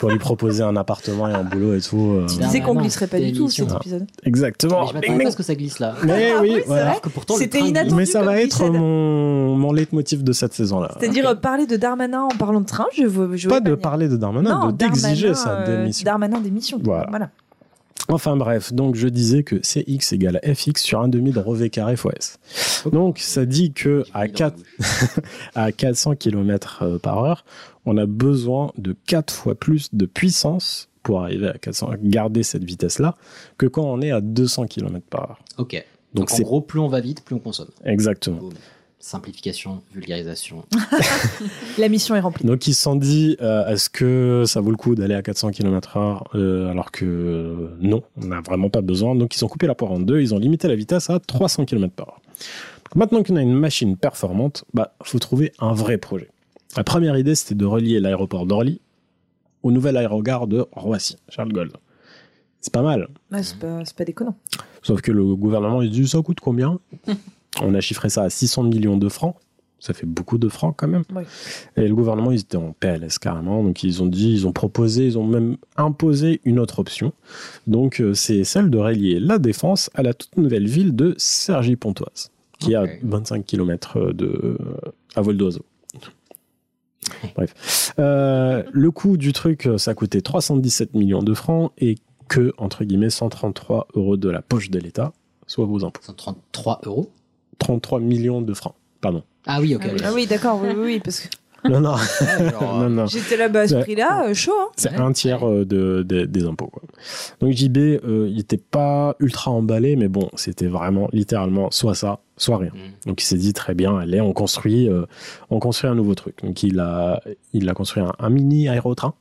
pour 0.00 0.10
lui 0.10 0.18
proposer 0.18 0.62
un 0.62 0.76
appartement 0.76 1.28
et 1.28 1.32
un 1.32 1.44
boulot 1.44 1.74
et 1.74 1.80
tout. 1.80 2.14
euh. 2.18 2.26
Tu 2.26 2.38
disais 2.38 2.60
qu'on 2.60 2.74
glisserait 2.74 3.06
pas 3.06 3.20
du 3.20 3.32
tout 3.32 3.48
cet 3.48 3.70
épisode. 3.72 4.06
Exactement. 4.24 4.82
Mais 4.82 4.88
je 4.88 4.94
m'attendais 4.94 5.22
pas 5.24 5.28
à 5.28 5.32
ce 5.32 5.36
que 5.36 5.42
ça 5.42 5.54
glisse 5.54 5.78
là. 5.78 5.94
Mais 6.04 6.32
Ah 6.36 6.40
oui, 6.42 6.48
oui, 6.50 6.56
c'est 6.60 6.66
voilà. 6.66 6.86
Alors 6.90 7.00
que 7.00 7.08
pourtant, 7.08 7.34
C'était 7.36 7.60
inattendu. 7.60 7.94
Mais 7.94 8.06
ça 8.06 8.22
va 8.22 8.40
être 8.40 8.64
mon, 8.68 9.56
mon 9.56 9.72
leitmotiv 9.72 10.22
de 10.22 10.32
cette 10.32 10.54
saison-là. 10.54 10.90
C'est-à-dire 10.98 11.38
parler 11.40 11.66
de 11.66 11.76
Darmanin 11.76 12.22
en 12.22 12.36
parlant 12.38 12.60
de 12.60 12.66
train, 12.66 12.86
je 12.96 13.04
veux. 13.04 13.36
Je 13.36 13.48
Pas 13.48 13.60
de 13.60 13.74
parler 13.74 14.08
de 14.08 14.16
Darmanin, 14.16 14.66
de 14.68 14.72
d'exiger 14.72 15.32
Darmanin, 15.32 15.64
sa 15.66 15.76
démission. 15.76 16.04
Darmanin 16.04 16.40
démission. 16.40 16.78
Voilà. 16.82 17.30
Enfin 18.10 18.36
bref, 18.36 18.72
donc 18.72 18.94
je 18.94 19.06
disais 19.08 19.42
que 19.42 19.56
CX 19.56 20.14
égale 20.14 20.40
FX 20.42 20.82
sur 20.82 21.00
un 21.00 21.08
demi 21.08 21.30
de 21.30 21.38
revêt 21.38 21.68
carré 21.68 21.96
fois 21.96 22.12
S. 22.16 22.38
Donc 22.90 23.18
ça 23.18 23.44
dit 23.44 23.72
que 23.72 24.04
à, 24.14 24.28
4, 24.28 24.56
à 25.54 25.72
400 25.72 26.16
km 26.16 26.98
par 27.02 27.22
heure, 27.22 27.44
on 27.84 27.98
a 27.98 28.06
besoin 28.06 28.72
de 28.78 28.96
4 29.06 29.32
fois 29.32 29.54
plus 29.54 29.94
de 29.94 30.06
puissance 30.06 30.88
pour 31.02 31.22
arriver 31.22 31.48
à 31.48 31.58
400, 31.58 31.90
garder 32.02 32.42
cette 32.42 32.64
vitesse-là 32.64 33.14
que 33.58 33.66
quand 33.66 33.84
on 33.84 34.00
est 34.00 34.10
à 34.10 34.20
200 34.20 34.66
km 34.66 35.04
par 35.08 35.22
heure. 35.30 35.38
Ok. 35.58 35.84
Donc 36.14 36.28
Donc, 36.28 36.40
en 36.40 36.42
gros, 36.42 36.60
plus 36.62 36.80
on 36.80 36.88
va 36.88 37.00
vite, 37.00 37.22
plus 37.22 37.34
on 37.34 37.38
consomme. 37.38 37.68
exactement. 37.84 38.40
Simplification, 39.00 39.80
vulgarisation. 39.94 40.64
La 41.78 41.88
mission 41.88 42.16
est 42.16 42.20
remplie. 42.20 42.44
Donc 42.44 42.66
ils 42.66 42.74
se 42.74 42.82
sont 42.82 42.96
dit, 42.96 43.36
euh, 43.40 43.68
est-ce 43.68 43.88
que 43.88 44.42
ça 44.44 44.60
vaut 44.60 44.72
le 44.72 44.76
coup 44.76 44.96
d'aller 44.96 45.14
à 45.14 45.22
400 45.22 45.52
km/h 45.52 46.22
euh, 46.34 46.68
alors 46.68 46.90
que 46.90 47.04
euh, 47.04 47.76
non, 47.80 48.02
on 48.20 48.26
n'a 48.26 48.40
vraiment 48.40 48.70
pas 48.70 48.80
besoin. 48.80 49.14
Donc 49.14 49.36
ils 49.36 49.44
ont 49.44 49.48
coupé 49.48 49.68
la 49.68 49.76
poire 49.76 49.92
en 49.92 50.00
deux, 50.00 50.20
ils 50.20 50.34
ont 50.34 50.38
limité 50.38 50.66
la 50.66 50.74
vitesse 50.74 51.10
à 51.10 51.20
300 51.20 51.64
km/h. 51.64 52.06
Maintenant 52.96 53.22
qu'on 53.22 53.36
a 53.36 53.42
une 53.42 53.54
machine 53.54 53.96
performante, 53.96 54.64
bah 54.74 54.94
faut 55.04 55.20
trouver 55.20 55.52
un 55.60 55.74
vrai 55.74 55.96
projet. 55.98 56.28
La 56.76 56.82
première 56.82 57.16
idée 57.16 57.36
c'était 57.36 57.54
de 57.54 57.64
relier 57.64 58.00
l'aéroport 58.00 58.46
d'Orly 58.46 58.80
au 59.62 59.70
nouvel 59.70 59.96
aérogare 59.96 60.48
de 60.48 60.66
Roissy, 60.72 61.18
Charles 61.28 61.50
de 61.50 61.54
Gaulle. 61.54 61.70
C'est 62.60 62.72
pas 62.72 62.82
mal. 62.82 63.06
Ouais, 63.30 63.44
c'est 63.44 63.58
pas, 63.60 63.84
c'est 63.84 63.96
pas 63.96 64.04
déconnant. 64.04 64.34
Sauf 64.82 65.02
que 65.02 65.12
le 65.12 65.36
gouvernement 65.36 65.82
il 65.82 65.90
dit 65.90 66.08
ça 66.08 66.20
coûte 66.20 66.40
combien? 66.40 66.80
On 67.62 67.74
a 67.74 67.80
chiffré 67.80 68.08
ça 68.08 68.22
à 68.22 68.30
600 68.30 68.64
millions 68.64 68.96
de 68.96 69.08
francs. 69.08 69.36
Ça 69.80 69.94
fait 69.94 70.06
beaucoup 70.06 70.38
de 70.38 70.48
francs 70.48 70.74
quand 70.76 70.88
même. 70.88 71.04
Oui. 71.14 71.22
Et 71.76 71.86
le 71.86 71.94
gouvernement, 71.94 72.32
ils 72.32 72.40
étaient 72.40 72.56
en 72.56 72.72
PLS 72.72 73.18
carrément. 73.20 73.62
Donc 73.62 73.84
ils 73.84 74.02
ont 74.02 74.06
dit, 74.06 74.32
ils 74.32 74.46
ont 74.46 74.52
proposé, 74.52 75.06
ils 75.06 75.18
ont 75.18 75.26
même 75.26 75.56
imposé 75.76 76.40
une 76.44 76.58
autre 76.58 76.80
option. 76.80 77.12
Donc 77.68 78.00
euh, 78.00 78.12
c'est 78.12 78.42
celle 78.42 78.70
de 78.70 78.78
relier 78.78 79.20
la 79.20 79.38
défense 79.38 79.90
à 79.94 80.02
la 80.02 80.14
toute 80.14 80.36
nouvelle 80.36 80.66
ville 80.66 80.96
de 80.96 81.14
Cergy-Pontoise, 81.16 82.32
qui 82.58 82.72
est 82.72 82.76
à 82.76 82.86
25 83.02 83.46
km 83.46 84.12
de, 84.12 84.58
à 85.14 85.20
vol 85.20 85.36
d'oiseau. 85.36 85.64
Bref. 87.36 87.94
Euh, 88.00 88.64
le 88.72 88.90
coût 88.90 89.16
du 89.16 89.32
truc, 89.32 89.66
euh, 89.66 89.78
ça 89.78 89.94
coûtait 89.94 90.20
317 90.20 90.94
millions 90.94 91.22
de 91.22 91.34
francs 91.34 91.72
et 91.78 91.96
que, 92.28 92.52
entre 92.58 92.84
guillemets, 92.84 93.10
133 93.10 93.88
euros 93.94 94.16
de 94.16 94.28
la 94.28 94.42
poche 94.42 94.70
de 94.70 94.78
l'État, 94.78 95.12
soit 95.46 95.64
vos 95.64 95.84
impôts. 95.84 96.02
133 96.02 96.80
euros 96.84 97.10
33 97.58 98.00
millions 98.00 98.40
de 98.42 98.54
francs, 98.54 98.74
pardon. 99.00 99.22
Ah 99.46 99.60
oui, 99.60 99.74
ok. 99.74 99.82
Ah 99.84 99.90
oui, 99.92 100.00
Ah 100.04 100.12
oui, 100.14 100.26
d'accord, 100.26 100.60
oui, 100.62 100.68
oui, 100.76 100.82
oui, 100.84 101.00
parce 101.02 101.20
que 101.20 101.28
Non, 101.68 101.80
non. 101.80 101.96
non, 102.60 102.88
non. 102.88 103.06
j'étais 103.06 103.36
là-bas 103.36 103.62
à 103.62 103.68
ce 103.68 103.74
prix-là, 103.74 104.28
euh, 104.28 104.34
chaud. 104.34 104.52
Hein. 104.56 104.68
C'est 104.76 104.94
un 104.94 105.10
tiers 105.12 105.44
euh, 105.44 105.64
de, 105.64 106.04
de- 106.04 106.24
des 106.24 106.44
impôts. 106.44 106.68
Quoi. 106.68 106.82
Donc 107.40 107.52
JB, 107.52 107.76
euh, 107.78 108.28
il 108.30 108.36
n'était 108.36 108.58
pas 108.58 109.16
ultra 109.18 109.50
emballé, 109.50 109.96
mais 109.96 110.06
bon, 110.06 110.30
c'était 110.36 110.68
vraiment 110.68 111.08
littéralement 111.12 111.72
soit 111.72 111.96
ça, 111.96 112.20
soit 112.36 112.58
rien. 112.58 112.70
Donc 113.06 113.20
il 113.20 113.26
s'est 113.26 113.36
dit 113.38 113.52
très 113.54 113.74
bien, 113.74 113.98
allez, 113.98 114.20
on 114.20 114.32
construit, 114.32 114.88
euh, 114.88 115.04
on 115.50 115.58
construit 115.58 115.90
un 115.90 115.96
nouveau 115.96 116.14
truc. 116.14 116.36
Donc 116.44 116.62
il 116.62 116.78
a, 116.78 117.20
il 117.52 117.68
a 117.68 117.74
construit 117.74 118.04
un, 118.04 118.12
un 118.20 118.30
mini 118.30 118.68
aérotrain 118.68 119.14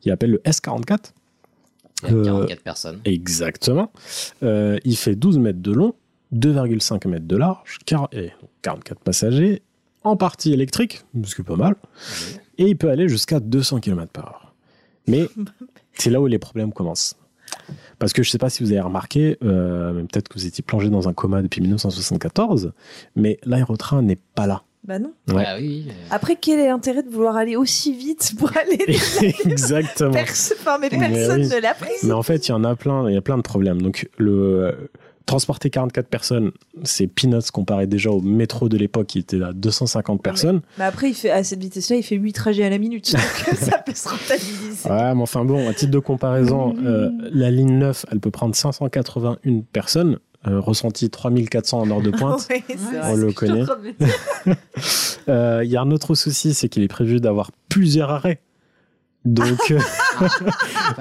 qui 0.00 0.10
appelle 0.10 0.32
le 0.32 0.38
S44. 0.44 0.98
Il 2.04 2.10
y 2.10 2.12
a 2.12 2.14
Euh, 2.16 2.24
44 2.24 2.62
personnes. 2.62 3.00
Exactement. 3.06 3.90
Euh, 4.42 4.78
il 4.84 4.96
fait 4.96 5.14
12 5.16 5.38
mètres 5.38 5.62
de 5.62 5.72
long, 5.72 5.94
2,5 6.34 7.06
mètres 7.08 7.26
de 7.26 7.36
large, 7.36 7.78
quar- 7.86 8.08
et 8.12 8.32
44 8.62 9.00
passagers, 9.00 9.62
en 10.04 10.16
partie 10.16 10.52
électrique, 10.52 11.04
ce 11.24 11.34
qui 11.34 11.40
est 11.40 11.44
pas 11.44 11.56
mal, 11.56 11.74
et 12.58 12.64
il 12.66 12.76
peut 12.76 12.90
aller 12.90 13.08
jusqu'à 13.08 13.40
200 13.40 13.80
km 13.80 14.10
par 14.12 14.26
heure. 14.26 14.54
Mais 15.06 15.28
c'est 15.94 16.10
là 16.10 16.20
où 16.20 16.26
les 16.26 16.38
problèmes 16.38 16.72
commencent. 16.72 17.16
Parce 17.98 18.12
que 18.12 18.22
je 18.22 18.28
ne 18.28 18.32
sais 18.32 18.38
pas 18.38 18.50
si 18.50 18.62
vous 18.62 18.72
avez 18.72 18.80
remarqué, 18.82 19.38
euh, 19.42 20.02
peut-être 20.04 20.28
que 20.28 20.34
vous 20.38 20.46
étiez 20.46 20.62
plongé 20.62 20.90
dans 20.90 21.08
un 21.08 21.12
coma 21.14 21.40
depuis 21.42 21.60
1974, 21.62 22.72
mais 23.16 23.38
l'aérotrain 23.44 24.02
n'est 24.02 24.18
pas 24.34 24.46
là. 24.46 24.62
Bah 24.84 24.98
non. 24.98 25.12
Ouais. 25.28 25.44
Ah 25.46 25.56
oui. 25.58 25.88
Après, 26.10 26.36
quel 26.36 26.60
est 26.60 26.68
l'intérêt 26.68 27.02
de 27.02 27.10
vouloir 27.10 27.36
aller 27.36 27.56
aussi 27.56 27.92
vite 27.94 28.32
pour 28.38 28.50
aller. 28.56 28.84
Exactement. 29.44 30.12
Perso- 30.12 30.54
enfin, 30.58 30.78
mais 30.78 30.88
Mais 30.92 30.98
personne 30.98 31.40
oui. 31.42 31.48
ne 31.48 31.60
l'a 31.60 31.74
pris. 31.74 31.90
Mais 32.04 32.12
en 32.12 32.22
fait, 32.22 32.46
il 32.48 32.50
y 32.50 32.54
en 32.54 32.64
a 32.64 32.76
plein, 32.76 33.08
il 33.10 33.14
y 33.14 33.16
a 33.16 33.20
plein 33.20 33.36
de 33.36 33.42
problèmes. 33.42 33.82
Donc, 33.82 34.08
le 34.18 34.32
euh, 34.32 34.72
transporter 35.28 35.68
44 35.68 36.08
personnes, 36.08 36.52
c'est 36.84 37.06
peanuts 37.06 37.50
comparé 37.52 37.86
déjà 37.86 38.10
au 38.10 38.22
métro 38.22 38.70
de 38.70 38.78
l'époque 38.78 39.08
qui 39.08 39.18
était 39.18 39.42
à 39.42 39.52
250 39.52 40.22
personnes. 40.22 40.62
Mais 40.78 40.84
après, 40.84 41.10
il 41.10 41.14
fait, 41.14 41.30
à 41.30 41.44
cette 41.44 41.60
vitesse-là, 41.60 41.96
il 41.96 42.02
fait 42.02 42.16
8 42.16 42.32
trajets 42.32 42.64
à 42.64 42.70
la 42.70 42.78
minute. 42.78 43.12
Donc 43.46 43.56
ça 43.58 43.78
peut 43.78 43.94
se 43.94 44.08
rentabiliser. 44.08 44.88
Ouais, 44.88 45.14
mais 45.14 45.22
enfin 45.22 45.44
bon, 45.44 45.68
à 45.68 45.74
titre 45.74 45.92
de 45.92 45.98
comparaison, 45.98 46.74
euh, 46.82 47.10
la 47.30 47.50
ligne 47.50 47.76
9, 47.78 48.06
elle 48.10 48.20
peut 48.20 48.30
prendre 48.30 48.54
581 48.54 49.60
personnes, 49.70 50.18
euh, 50.46 50.60
ressenti 50.60 51.10
3400 51.10 51.78
en 51.78 51.90
heure 51.90 52.00
de 52.00 52.10
pointe. 52.18 52.48
Ouais, 52.48 52.64
c'est 52.66 52.76
vrai. 52.76 53.12
On 53.12 53.16
le 53.16 53.32
connaît. 53.32 53.64
Euh, 55.28 55.60
Il 55.62 55.70
y 55.70 55.76
a 55.76 55.82
un 55.82 55.90
autre 55.90 56.14
souci, 56.14 56.54
c'est 56.54 56.70
qu'il 56.70 56.82
est 56.82 56.88
prévu 56.88 57.20
d'avoir 57.20 57.50
plusieurs 57.68 58.10
arrêts. 58.10 58.40
Donc, 59.24 59.58
euh, 59.72 59.78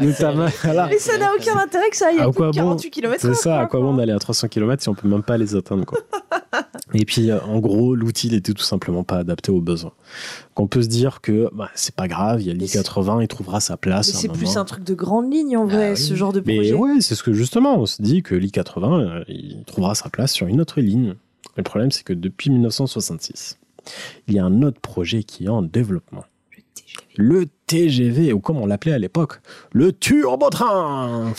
notamment, 0.02 0.48
voilà. 0.64 0.88
Mais 0.88 0.98
ça 0.98 1.18
n'a 1.18 1.30
aucun 1.34 1.58
intérêt 1.58 1.90
que 1.90 1.96
ça 1.98 2.08
aille 2.08 2.20
à 2.20 2.26
À 2.26 2.32
quoi 2.32 2.48
de 2.48 2.52
bon 2.58 2.76
48 2.76 2.90
km 2.90 3.22
C'est 3.22 3.34
ça, 3.36 3.60
à 3.60 3.66
quoi 3.68 3.80
bon 3.80 3.94
d'aller 3.94 4.12
à 4.12 4.20
300 4.20 4.48
km 4.48 4.82
si 4.82 4.90
on 4.90 4.96
peut 4.96 5.08
même 5.08 5.24
pas 5.24 5.38
les 5.38 5.56
atteindre 5.56 5.86
quoi. 5.86 6.00
Et 6.94 7.06
puis 7.06 7.30
euh, 7.32 7.40
en 7.42 7.60
gros, 7.60 7.96
l'outil 7.96 8.30
n'était 8.30 8.54
tout 8.54 8.64
simplement 8.64 9.04
pas 9.04 9.18
adapté 9.18 9.52
aux 9.52 9.62
besoins. 9.62 9.94
Qu'on 10.56 10.68
peut 10.68 10.82
se 10.82 10.88
dire 10.88 11.22
que 11.22 11.50
bah, 11.54 11.70
c'est 11.76 11.96
pas 11.96 12.08
grave, 12.08 12.42
il 12.42 12.48
y 12.48 12.52
a 12.52 12.54
l'I80, 12.54 13.22
il 13.22 13.28
trouvera 13.28 13.60
sa 13.60 13.74
Mais 13.74 13.78
place. 13.78 14.12
c'est 14.12 14.30
plus 14.30 14.58
un 14.58 14.66
truc 14.66 14.84
de 14.84 14.94
grande 14.94 15.32
ligne 15.32 15.56
en 15.58 15.66
vrai, 15.66 15.96
ce 15.96 16.16
genre 16.16 16.34
de 16.34 16.42
Mais 16.46 16.56
projet. 16.56 16.74
ouais, 16.74 17.02
c'est 17.02 17.16
ce 17.16 17.24
que 17.24 17.34
justement, 17.34 17.78
on 17.80 17.86
se 17.86 18.02
dit 18.02 18.24
que 18.24 18.36
l'I80, 18.36 19.00
euh, 19.00 19.24
il 19.28 19.64
trouvera 19.66 19.96
sa 19.96 20.10
place 20.10 20.32
sur 20.34 20.48
une 20.48 20.60
autre 20.60 20.82
ligne. 20.82 21.16
Le 21.56 21.64
problème, 21.64 21.92
c'est 21.92 22.04
que 22.04 22.14
depuis 22.14 22.50
1966, 22.50 23.58
il 24.28 24.36
y 24.36 24.40
a 24.40 24.46
un 24.46 24.62
autre 24.64 24.80
projet 24.82 25.24
qui 25.24 25.46
est 25.46 25.50
en 25.50 25.62
développement. 25.62 26.24
Le 27.18 27.46
TGV, 27.68 28.32
ou 28.34 28.40
comme 28.40 28.58
on 28.58 28.66
l'appelait 28.66 28.94
à 28.94 29.00
l'époque, 29.00 29.42
le 29.74 29.92
turbotrain 29.92 31.34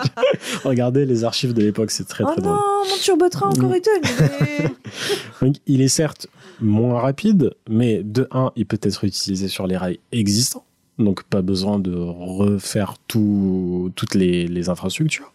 Regardez 0.64 1.06
les 1.06 1.24
archives 1.24 1.52
de 1.54 1.62
l'époque, 1.62 1.90
c'est 1.90 2.08
très 2.08 2.24
oh 2.24 2.28
très 2.32 2.40
non, 2.42 2.50
drôle. 2.54 2.88
mon 2.90 2.96
turbotrain 3.00 3.48
encore. 3.50 3.70
Donc, 5.42 5.56
il 5.66 5.80
est 5.80 5.88
certes 5.88 6.26
moins 6.60 7.00
rapide, 7.00 7.52
mais 7.68 8.02
de 8.02 8.28
un, 8.32 8.52
il 8.56 8.66
peut 8.66 8.78
être 8.82 9.04
utilisé 9.04 9.48
sur 9.48 9.66
les 9.66 9.76
rails 9.76 9.98
existants. 10.12 10.64
donc 10.98 11.22
pas 11.22 11.40
besoin 11.40 11.78
de 11.78 11.94
refaire 11.94 12.94
tout, 13.08 13.90
toutes 13.96 14.14
les, 14.14 14.46
les 14.46 14.68
infrastructures. 14.68 15.32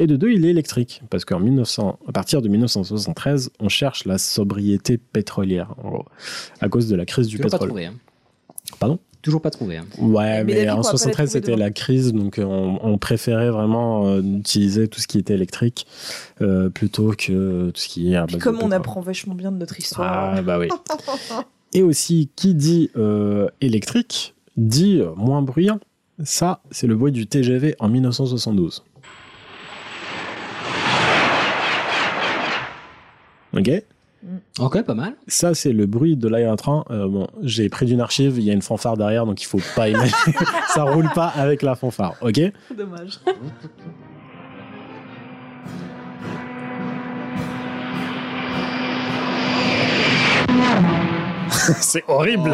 Et 0.00 0.06
de 0.08 0.16
deux, 0.16 0.32
il 0.32 0.44
est 0.44 0.50
électrique, 0.50 1.02
parce 1.10 1.24
qu'en 1.24 1.38
1900, 1.38 1.98
à 2.08 2.12
partir 2.12 2.42
de 2.42 2.48
1973, 2.48 3.50
on 3.60 3.68
cherche 3.68 4.04
la 4.06 4.18
sobriété 4.18 4.98
pétrolière, 4.98 5.74
en 5.84 5.90
gros, 5.90 6.04
à 6.60 6.68
cause 6.68 6.88
de 6.88 6.96
la 6.96 7.04
crise 7.06 7.28
du 7.28 7.38
pas 7.38 7.44
pétrole. 7.44 7.68
trouvé. 7.68 7.86
hein. 7.86 7.94
Pardon 8.78 8.98
Toujours 9.22 9.40
pas 9.40 9.50
trouvé. 9.50 9.78
hein. 9.78 9.86
Ouais, 9.98 10.44
Mais 10.44 10.68
en 10.68 10.74
on 10.74 10.82
va 10.82 10.82
pas 10.82 10.92
la 10.92 10.98
73, 10.98 11.12
trouver 11.12 11.26
c'était 11.28 11.56
la 11.56 11.70
crise, 11.70 12.12
donc 12.12 12.38
euh, 12.38 12.44
on, 12.44 12.78
on 12.82 12.98
préférait 12.98 13.48
vraiment 13.50 14.06
euh, 14.06 14.20
utiliser 14.20 14.86
tout 14.86 15.00
ce 15.00 15.06
qui 15.06 15.16
était 15.18 15.32
électrique 15.32 15.86
euh, 16.42 16.68
plutôt 16.68 17.12
que 17.16 17.70
tout 17.70 17.80
ce 17.80 17.88
qui 17.88 18.12
est 18.12 18.26
Puis 18.26 18.36
comme 18.36 18.56
on 18.56 18.58
pétrole. 18.58 18.74
apprend 18.74 19.00
vachement 19.00 19.34
bien 19.34 19.50
de 19.50 19.56
notre 19.56 19.78
histoire. 19.78 20.34
Ah, 20.36 20.42
bah 20.42 20.58
oui. 20.58 20.68
Et 21.72 21.82
aussi, 21.82 22.28
qui 22.36 22.54
dit 22.54 22.90
euh, 22.96 23.48
électrique 23.62 24.34
dit 24.58 25.00
moins 25.16 25.40
bruyant. 25.40 25.80
Ça, 26.22 26.60
c'est 26.70 26.86
le 26.86 26.94
bruit 26.94 27.10
du 27.10 27.26
TGV 27.26 27.76
en 27.80 27.88
1972. 27.88 28.84
Ok? 33.56 33.70
Ok, 34.58 34.82
pas 34.82 34.94
mal. 34.94 35.14
Ça, 35.26 35.54
c'est 35.54 35.72
le 35.72 35.86
bruit 35.86 36.16
de 36.16 36.28
l'aérotrain. 36.28 36.84
Euh, 36.90 37.08
bon, 37.08 37.26
j'ai 37.42 37.68
pris 37.68 37.86
d'une 37.86 38.00
archive, 38.00 38.38
il 38.38 38.44
y 38.44 38.50
a 38.50 38.52
une 38.52 38.62
fanfare 38.62 38.96
derrière, 38.96 39.26
donc 39.26 39.42
il 39.42 39.46
faut 39.46 39.60
pas 39.76 39.88
imaginer. 39.88 40.12
ça 40.74 40.84
roule 40.84 41.10
pas 41.14 41.28
avec 41.28 41.62
la 41.62 41.74
fanfare, 41.74 42.14
ok? 42.22 42.40
Dommage. 42.76 43.20
c'est 51.80 52.04
horrible 52.08 52.50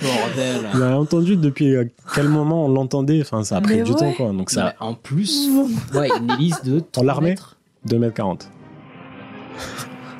Bordel. 0.00 0.68
Vous 0.72 0.82
avez 0.82 0.94
entendu 0.94 1.36
depuis 1.36 1.74
euh, 1.74 1.84
quel 2.14 2.28
moment 2.28 2.66
on 2.66 2.68
l'entendait? 2.68 3.20
Enfin, 3.20 3.44
ça 3.44 3.56
a 3.56 3.60
pris 3.60 3.76
Mais 3.76 3.82
du 3.82 3.92
ouais. 3.92 3.98
temps, 3.98 4.12
quoi. 4.12 4.32
Donc 4.32 4.50
ça, 4.50 4.64
mais 4.80 4.86
en 4.86 4.94
plus, 4.94 5.48
ouais, 5.94 6.08
une 6.18 6.30
hélice 6.32 6.62
de 6.62 6.80
Pour 6.80 6.90
3 6.92 7.04
l'armée 7.04 7.30
mètres. 7.30 7.56
2m40. 7.88 8.42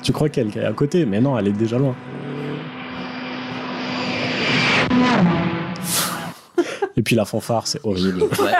Tu 0.03 0.11
crois 0.11 0.29
qu'elle 0.29 0.49
est 0.55 0.63
à 0.65 0.73
côté, 0.73 1.05
mais 1.05 1.19
non, 1.21 1.37
elle 1.37 1.47
est 1.47 1.51
déjà 1.53 1.77
loin. 1.77 1.95
Et 6.95 7.01
puis 7.01 7.15
la 7.15 7.25
fanfare, 7.25 7.65
c'est 7.65 7.83
Les, 7.83 7.89
horrible. 7.89 8.19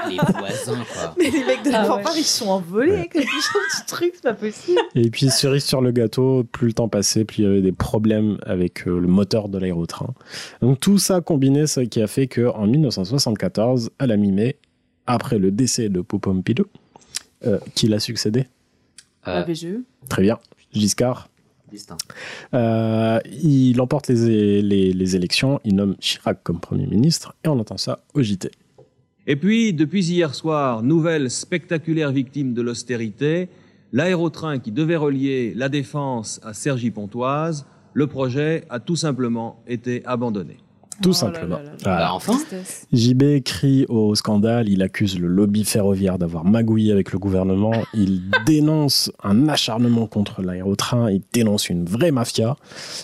les 0.09 0.17
voisins, 0.17 0.83
quoi. 0.91 1.13
Mais 1.19 1.29
les 1.29 1.43
mecs 1.45 1.63
de 1.63 1.69
la 1.69 1.81
Ah 1.81 1.85
fanfare, 1.85 2.13
ouais. 2.13 2.19
ils 2.19 2.23
sont 2.25 2.47
envolés 2.49 2.95
avec 2.95 3.13
les 3.13 3.21
petits 3.25 3.85
trucs, 3.87 4.13
c'est 4.15 4.23
pas 4.23 4.33
possible. 4.33 4.79
Et 4.95 5.09
puis 5.11 5.29
cerise 5.29 5.63
sur 5.63 5.81
le 5.81 5.91
gâteau, 5.91 6.43
plus 6.43 6.67
le 6.67 6.73
temps 6.73 6.87
passait, 6.89 7.25
plus 7.25 7.39
il 7.39 7.43
y 7.43 7.47
avait 7.47 7.61
des 7.61 7.71
problèmes 7.71 8.39
avec 8.45 8.87
euh, 8.87 8.99
le 8.99 9.07
moteur 9.07 9.49
de 9.49 9.59
l'aérotrain. 9.59 10.13
Donc 10.61 10.79
tout 10.79 10.97
ça 10.97 11.21
combiné, 11.21 11.67
ce 11.67 11.81
qui 11.81 12.01
a 12.01 12.07
fait 12.07 12.25
que 12.27 12.47
en 12.47 12.65
1974, 12.65 13.91
à 13.99 14.07
la 14.07 14.17
mi-mai, 14.17 14.57
après 15.05 15.37
le 15.37 15.51
décès 15.51 15.89
de 15.89 16.01
Popompidou, 16.01 16.65
euh, 17.45 17.59
qui 17.75 17.87
l'a 17.87 17.99
succédé 17.99 18.47
Euh, 19.27 19.35
La 19.35 19.43
VGE. 19.43 19.77
Très 20.09 20.23
bien, 20.23 20.39
Giscard. 20.73 21.29
Distinct. 21.73 21.97
Euh, 22.53 23.19
il 23.41 23.81
emporte 23.81 24.07
les, 24.09 24.61
les, 24.61 24.93
les 24.93 25.15
élections, 25.15 25.59
il 25.65 25.75
nomme 25.75 25.95
Chirac 25.99 26.41
comme 26.43 26.59
Premier 26.59 26.87
ministre, 26.87 27.35
et 27.43 27.47
on 27.49 27.59
entend 27.59 27.77
ça 27.77 28.03
au 28.13 28.21
JT. 28.21 28.51
Et 29.25 29.35
puis, 29.35 29.73
depuis 29.73 30.05
hier 30.05 30.35
soir, 30.35 30.83
nouvelle 30.83 31.29
spectaculaire 31.31 32.11
victime 32.11 32.53
de 32.53 32.61
l'austérité, 32.61 33.49
l'aérotrain 33.93 34.59
qui 34.59 34.71
devait 34.71 34.97
relier 34.97 35.53
la 35.55 35.69
Défense 35.69 36.41
à 36.43 36.53
Cergy-Pontoise, 36.53 37.65
le 37.93 38.07
projet 38.07 38.65
a 38.69 38.79
tout 38.79 38.95
simplement 38.95 39.63
été 39.67 40.05
abandonné. 40.05 40.57
Tout 41.01 41.09
Oh 41.09 41.13
simplement. 41.13 41.57
là 41.57 41.63
là 41.63 41.69
là 41.69 41.71
là. 41.71 41.77
Voilà. 41.83 42.13
Enfin. 42.13 42.33
JB 42.91 43.43
crie 43.43 43.85
au 43.89 44.13
scandale, 44.15 44.69
il 44.69 44.81
accuse 44.81 45.19
le 45.19 45.27
lobby 45.27 45.63
ferroviaire 45.63 46.17
d'avoir 46.17 46.45
magouillé 46.45 46.91
avec 46.91 47.11
le 47.11 47.19
gouvernement, 47.19 47.73
il 47.93 48.21
dénonce 48.45 49.11
un 49.23 49.47
acharnement 49.49 50.07
contre 50.07 50.41
l'aérotrain, 50.41 51.09
il 51.11 51.21
dénonce 51.33 51.69
une 51.69 51.85
vraie 51.85 52.11
mafia. 52.11 52.55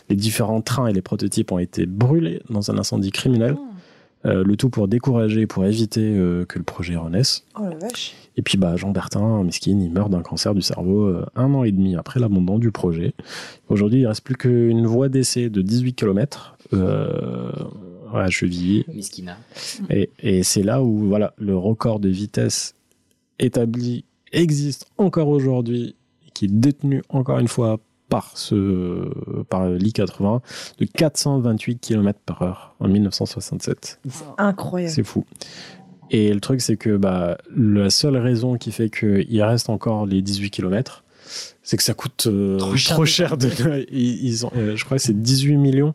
Les 0.09 0.15
différents 0.15 0.61
trains 0.61 0.87
et 0.87 0.93
les 0.93 1.01
prototypes 1.01 1.51
ont 1.51 1.59
été 1.59 1.85
brûlés 1.85 2.41
dans 2.49 2.69
un 2.71 2.77
incendie 2.77 3.11
criminel, 3.11 3.55
Euh, 4.25 4.43
le 4.43 4.57
tout 4.57 4.69
pour 4.69 4.89
décourager, 4.89 5.47
pour 5.47 5.65
éviter 5.65 6.01
euh, 6.01 6.45
que 6.45 6.59
le 6.59 6.65
projet 6.65 6.97
renaisse. 6.97 7.45
Oh 7.57 7.63
la 7.63 7.77
vache. 7.77 8.15
Et 8.35 8.41
puis 8.41 8.57
bah, 8.57 8.75
Jean 8.75 8.91
Bertin, 8.91 9.43
miskin, 9.43 9.79
il 9.79 9.91
meurt 9.91 10.09
d'un 10.09 10.21
cancer 10.21 10.53
du 10.53 10.61
cerveau 10.61 11.05
euh, 11.07 11.25
un 11.35 11.53
an 11.53 11.63
et 11.63 11.71
demi 11.71 11.95
après 11.95 12.19
l'abandon 12.19 12.59
du 12.59 12.71
projet. 12.71 13.13
Aujourd'hui, 13.69 14.01
il 14.01 14.07
reste 14.07 14.23
plus 14.23 14.35
qu'une 14.35 14.85
voie 14.85 15.07
d'essai 15.07 15.49
de 15.49 15.61
18 15.61 15.93
km 15.93 16.57
euh, 16.73 17.51
à 18.13 18.29
Chevilly. 18.29 18.85
Miskina. 18.93 19.37
Et, 19.89 20.09
et 20.19 20.43
c'est 20.43 20.63
là 20.63 20.81
où 20.81 21.07
voilà, 21.07 21.33
le 21.37 21.57
record 21.57 21.99
de 21.99 22.09
vitesse 22.09 22.75
établi 23.39 24.03
existe 24.33 24.87
encore 24.97 25.29
aujourd'hui, 25.29 25.95
qui 26.33 26.45
est 26.45 26.51
détenu 26.53 27.03
encore 27.09 27.39
une 27.39 27.47
fois 27.47 27.79
par, 28.09 28.31
ce, 28.35 29.07
par 29.49 29.69
l'I-80 29.69 30.41
de 30.79 30.85
428 30.85 31.77
km 31.79 32.19
par 32.25 32.41
heure 32.41 32.75
en 32.79 32.87
1967. 32.87 33.99
Incroyable. 34.37 34.93
C'est 34.93 35.03
fou. 35.03 35.25
Et 36.11 36.33
le 36.33 36.39
truc, 36.39 36.59
c'est 36.61 36.75
que 36.77 36.97
bah, 36.97 37.37
la 37.55 37.89
seule 37.91 38.17
raison 38.17 38.57
qui 38.57 38.71
fait 38.71 38.89
qu'il 38.89 39.43
reste 39.43 39.69
encore 39.69 40.05
les 40.07 40.21
18 40.23 40.49
km, 40.49 41.03
c'est 41.61 41.77
que 41.77 41.83
ça 41.83 41.93
coûte 41.93 42.25
euh, 42.27 42.57
Trop 42.57 42.73
trop 42.75 43.05
cher 43.05 43.29
cher. 43.29 43.37
de- 43.37 43.85
ils, 43.91 44.25
ils 44.25 44.45
ont, 44.45 44.51
euh, 44.57 44.75
je 44.75 44.83
crois 44.85 44.97
que 44.97 45.03
c'est 45.03 45.21
18 45.21 45.57
millions. 45.57 45.93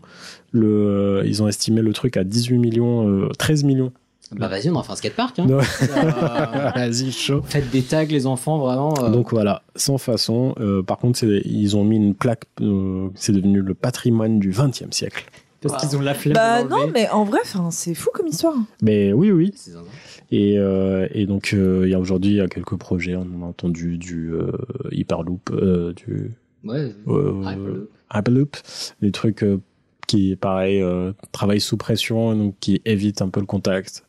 Le, 0.53 0.68
euh, 0.68 1.22
ils 1.27 1.42
ont 1.42 1.48
estimé 1.48 1.83
le 1.83 1.92
truc 1.92 2.16
à 2.16 2.22
18 2.22 2.59
millions, 2.59 3.09
euh, 3.09 3.29
13 3.37 3.64
millions. 3.64 3.92
Bah 4.32 4.48
vas-y, 4.48 4.70
on 4.70 4.74
en 4.76 4.82
fait 4.82 4.92
un 4.92 4.96
skatepark. 4.96 5.38
Hein. 5.38 5.46
Euh, 5.50 5.60
Vas-y, 6.74 7.12
chaud. 7.12 7.42
faites 7.44 7.70
des 7.70 7.82
tags, 7.82 8.04
les 8.04 8.26
enfants, 8.26 8.58
vraiment. 8.58 8.94
euh, 9.02 9.10
Donc 9.10 9.30
voilà, 9.30 9.62
sans 9.76 9.98
façon. 9.98 10.54
Euh, 10.60 10.82
par 10.82 10.98
contre, 10.98 11.22
ils 11.24 11.76
ont 11.76 11.84
mis 11.84 11.96
une 11.96 12.14
plaque, 12.14 12.44
euh, 12.60 13.08
c'est 13.14 13.32
devenu 13.32 13.60
le 13.60 13.74
patrimoine 13.74 14.38
du 14.40 14.50
20e 14.50 14.92
siècle. 14.92 15.24
parce 15.60 15.76
qu'ils 15.87 15.96
ont 15.96 16.00
la 16.00 16.14
flemme 16.14 16.34
Bah 16.34 16.62
de 16.64 16.68
non, 16.68 16.90
mais 16.92 17.08
en 17.10 17.24
vrai, 17.24 17.38
c'est 17.70 17.94
fou 17.94 18.10
comme 18.14 18.26
histoire. 18.26 18.54
Mais 18.82 19.12
oui, 19.12 19.30
oui. 19.30 19.52
Et, 20.32 20.58
euh, 20.58 21.06
et 21.12 21.26
donc, 21.26 21.52
euh, 21.52 21.82
il 21.84 21.90
y 21.90 21.94
a 21.94 22.00
aujourd'hui, 22.00 22.32
il 22.32 22.37
y 22.37 22.40
a 22.40 22.48
quelques 22.48 22.76
projets. 22.76 23.14
On 23.16 23.42
a 23.42 23.46
entendu 23.46 23.98
du 23.98 24.32
euh, 24.32 24.50
Hyperloop, 24.90 25.50
euh, 25.52 25.92
du 25.92 26.32
Ouais. 26.64 26.92
euh, 27.08 27.42
Hyperloop. 27.42 27.90
Hyperloop, 28.12 28.56
des 29.02 29.12
trucs 29.12 29.42
euh, 29.44 29.60
qui, 30.07 30.37
pareil, 30.37 30.81
euh, 30.81 31.12
travaillent 31.33 31.61
sous 31.61 31.77
pression, 31.77 32.35
donc 32.37 32.55
qui 32.61 32.81
évitent 32.85 33.23
un 33.23 33.29
peu 33.29 33.40
le 33.40 33.47
contact. 33.47 34.05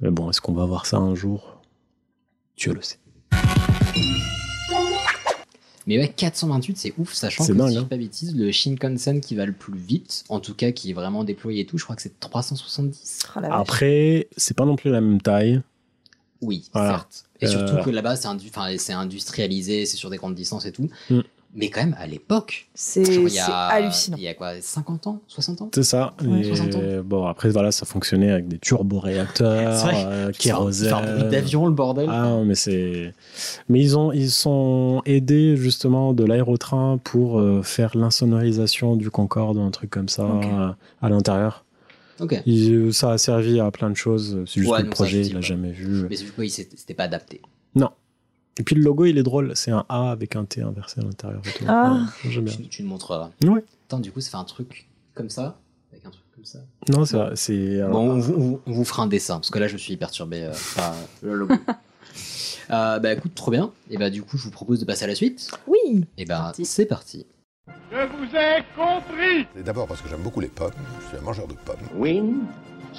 Mais 0.00 0.10
bon, 0.10 0.30
est-ce 0.30 0.40
qu'on 0.40 0.52
va 0.54 0.64
voir 0.66 0.86
ça 0.86 0.96
un 0.98 1.14
jour? 1.14 1.60
Dieu 2.56 2.72
le 2.74 2.82
sait. 2.82 2.98
Mais 5.86 5.98
ouais, 5.98 6.08
428, 6.14 6.76
c'est 6.76 6.92
ouf, 6.98 7.14
sachant 7.14 7.46
que 7.46 7.52
dingue, 7.52 7.68
si 7.68 7.74
je 7.74 7.78
hein. 7.78 7.82
dis 7.82 7.88
pas 7.88 7.96
bêtise, 7.96 8.36
le 8.36 8.52
Shinkansen 8.52 9.22
qui 9.22 9.34
va 9.34 9.46
le 9.46 9.54
plus 9.54 9.78
vite, 9.78 10.24
en 10.28 10.38
tout 10.38 10.52
cas 10.54 10.70
qui 10.70 10.90
est 10.90 10.92
vraiment 10.92 11.24
déployé 11.24 11.62
et 11.62 11.66
tout, 11.66 11.78
je 11.78 11.84
crois 11.84 11.96
que 11.96 12.02
c'est 12.02 12.20
370. 12.20 13.20
Oh. 13.36 13.40
Après, 13.50 14.28
c'est 14.36 14.54
pas 14.54 14.66
non 14.66 14.76
plus 14.76 14.90
la 14.90 15.00
même 15.00 15.20
taille. 15.22 15.62
Oui, 16.42 16.68
Voilà. 16.74 16.90
certes. 16.90 17.24
Et 17.40 17.46
Euh, 17.46 17.48
surtout 17.66 17.82
que 17.84 17.90
là-bas, 17.90 18.16
c'est 18.16 18.28
indu- 18.28 18.50
industrialisé, 18.92 19.86
c'est 19.86 19.96
sur 19.96 20.10
des 20.10 20.18
grandes 20.18 20.34
distances 20.34 20.66
et 20.66 20.72
tout. 20.72 20.90
Mm. 21.08 21.20
Mais 21.54 21.70
quand 21.70 21.80
même, 21.80 21.96
à 21.98 22.06
l'époque, 22.06 22.68
C'est 22.74 23.02
il 23.02 23.38
hallucinant. 23.48 24.16
Il 24.18 24.22
y 24.22 24.28
a 24.28 24.34
quoi, 24.34 24.60
50 24.60 25.06
ans 25.06 25.20
60 25.28 25.62
ans? 25.62 25.70
C'est 25.74 25.82
ça. 25.82 26.14
Ouais, 26.22 26.40
Et 26.40 26.44
60 26.44 26.74
ans. 26.74 26.80
bon, 27.04 27.26
après, 27.26 27.48
voilà, 27.48 27.72
ça 27.72 27.86
fonctionnait 27.86 28.30
avec 28.30 28.48
des 28.48 28.58
turboréacteurs, 28.58 29.86
euh, 29.92 30.30
kérosène. 30.32 30.88
c'est 30.90 30.94
un 30.94 31.16
bruit 31.18 31.30
d'avion, 31.30 31.66
le 31.66 31.72
bordel. 31.72 32.06
Ah, 32.10 32.22
non, 32.24 32.44
mais 32.44 32.54
c'est. 32.54 33.14
Mais 33.68 33.80
ils 33.80 33.96
ont, 33.96 34.12
ils 34.12 34.30
sont 34.30 35.02
aidés 35.06 35.56
justement 35.56 36.12
de 36.12 36.24
l'aérotrain 36.24 36.98
pour 37.02 37.40
euh, 37.40 37.62
faire 37.62 37.96
l'insonorisation 37.96 38.96
du 38.96 39.10
Concorde, 39.10 39.58
un 39.58 39.70
truc 39.70 39.90
comme 39.90 40.08
ça, 40.08 40.24
euh, 40.24 40.68
à 41.00 41.08
l'intérieur. 41.08 41.64
Ok. 42.20 42.40
Ils- 42.46 42.92
Ça 42.92 43.12
a 43.12 43.18
servi 43.18 43.58
à 43.60 43.70
plein 43.70 43.90
de 43.90 43.96
choses. 43.96 44.38
C'est 44.46 44.60
juste 44.60 44.70
Ouais, 44.72 44.78
que 44.80 44.84
le 44.84 44.90
ça, 44.90 44.94
projet, 44.94 45.22
je 45.24 45.28
il 45.30 45.34
l'a 45.34 45.40
jamais 45.40 45.70
vu. 45.70 46.06
Mais 46.10 46.16
que 46.16 46.22
oui, 46.38 46.50
c'est- 46.50 46.68
c'était 46.76 46.94
pas 46.94 47.04
adapté. 47.04 47.40
Non. 47.74 47.90
Et 48.58 48.62
puis 48.64 48.74
le 48.74 48.82
logo, 48.82 49.04
il 49.04 49.16
est 49.18 49.22
drôle. 49.22 49.52
C'est 49.54 49.70
un 49.70 49.84
A 49.88 50.10
avec 50.10 50.34
un 50.36 50.44
T 50.44 50.60
inversé 50.62 51.00
à 51.00 51.04
l'intérieur. 51.04 51.40
Ah. 51.66 52.00
Ouais, 52.24 52.30
J'aime 52.30 52.44
bien. 52.44 52.54
Tu, 52.54 52.68
tu 52.68 52.82
le 52.82 52.88
montreras. 52.88 53.30
Ouais. 53.44 53.64
Attends, 53.86 54.00
du 54.00 54.10
coup, 54.12 54.20
ça 54.20 54.30
fait 54.30 54.36
un 54.36 54.44
truc 54.44 54.88
comme 55.14 55.30
ça, 55.30 55.58
avec 55.92 56.04
un 56.04 56.10
truc 56.10 56.24
comme 56.34 56.44
ça. 56.44 56.58
Non, 56.90 57.04
c'est 57.04 57.16
vrai, 57.16 57.32
c'est. 57.36 57.80
un- 57.80 57.90
Bon, 57.90 58.10
on, 58.10 58.18
vous- 58.18 58.60
on 58.66 58.84
fera 58.84 59.04
un 59.04 59.06
dessin, 59.06 59.36
parce 59.36 59.50
que 59.50 59.58
là, 59.58 59.68
je 59.68 59.76
suis 59.76 59.96
perturbé 59.96 60.42
euh, 60.42 60.52
par 60.76 60.94
le 61.22 61.34
logo. 61.34 61.54
Euh, 62.70 62.98
bah 62.98 63.14
écoute, 63.14 63.34
trop 63.34 63.50
bien. 63.50 63.70
Et 63.90 63.96
bah 63.96 64.10
du 64.10 64.22
coup, 64.22 64.36
je 64.36 64.42
vous 64.44 64.50
propose 64.50 64.78
de 64.78 64.84
passer 64.84 65.04
à 65.04 65.06
la 65.06 65.14
suite. 65.14 65.50
Oui. 65.66 66.04
Et 66.18 66.26
bah 66.26 66.52
c'est 66.62 66.84
parti. 66.84 67.24
Je 67.90 67.96
vous 67.96 68.24
ai 68.36 68.62
compris 68.76 69.46
C'est 69.56 69.62
d'abord 69.62 69.86
parce 69.86 70.02
que 70.02 70.08
j'aime 70.10 70.20
beaucoup 70.22 70.40
les 70.40 70.48
pommes. 70.48 70.72
Je 71.00 71.06
suis 71.08 71.16
un 71.16 71.22
mangeur 71.22 71.46
de 71.48 71.54
pommes. 71.54 71.76
Win, 71.96 72.40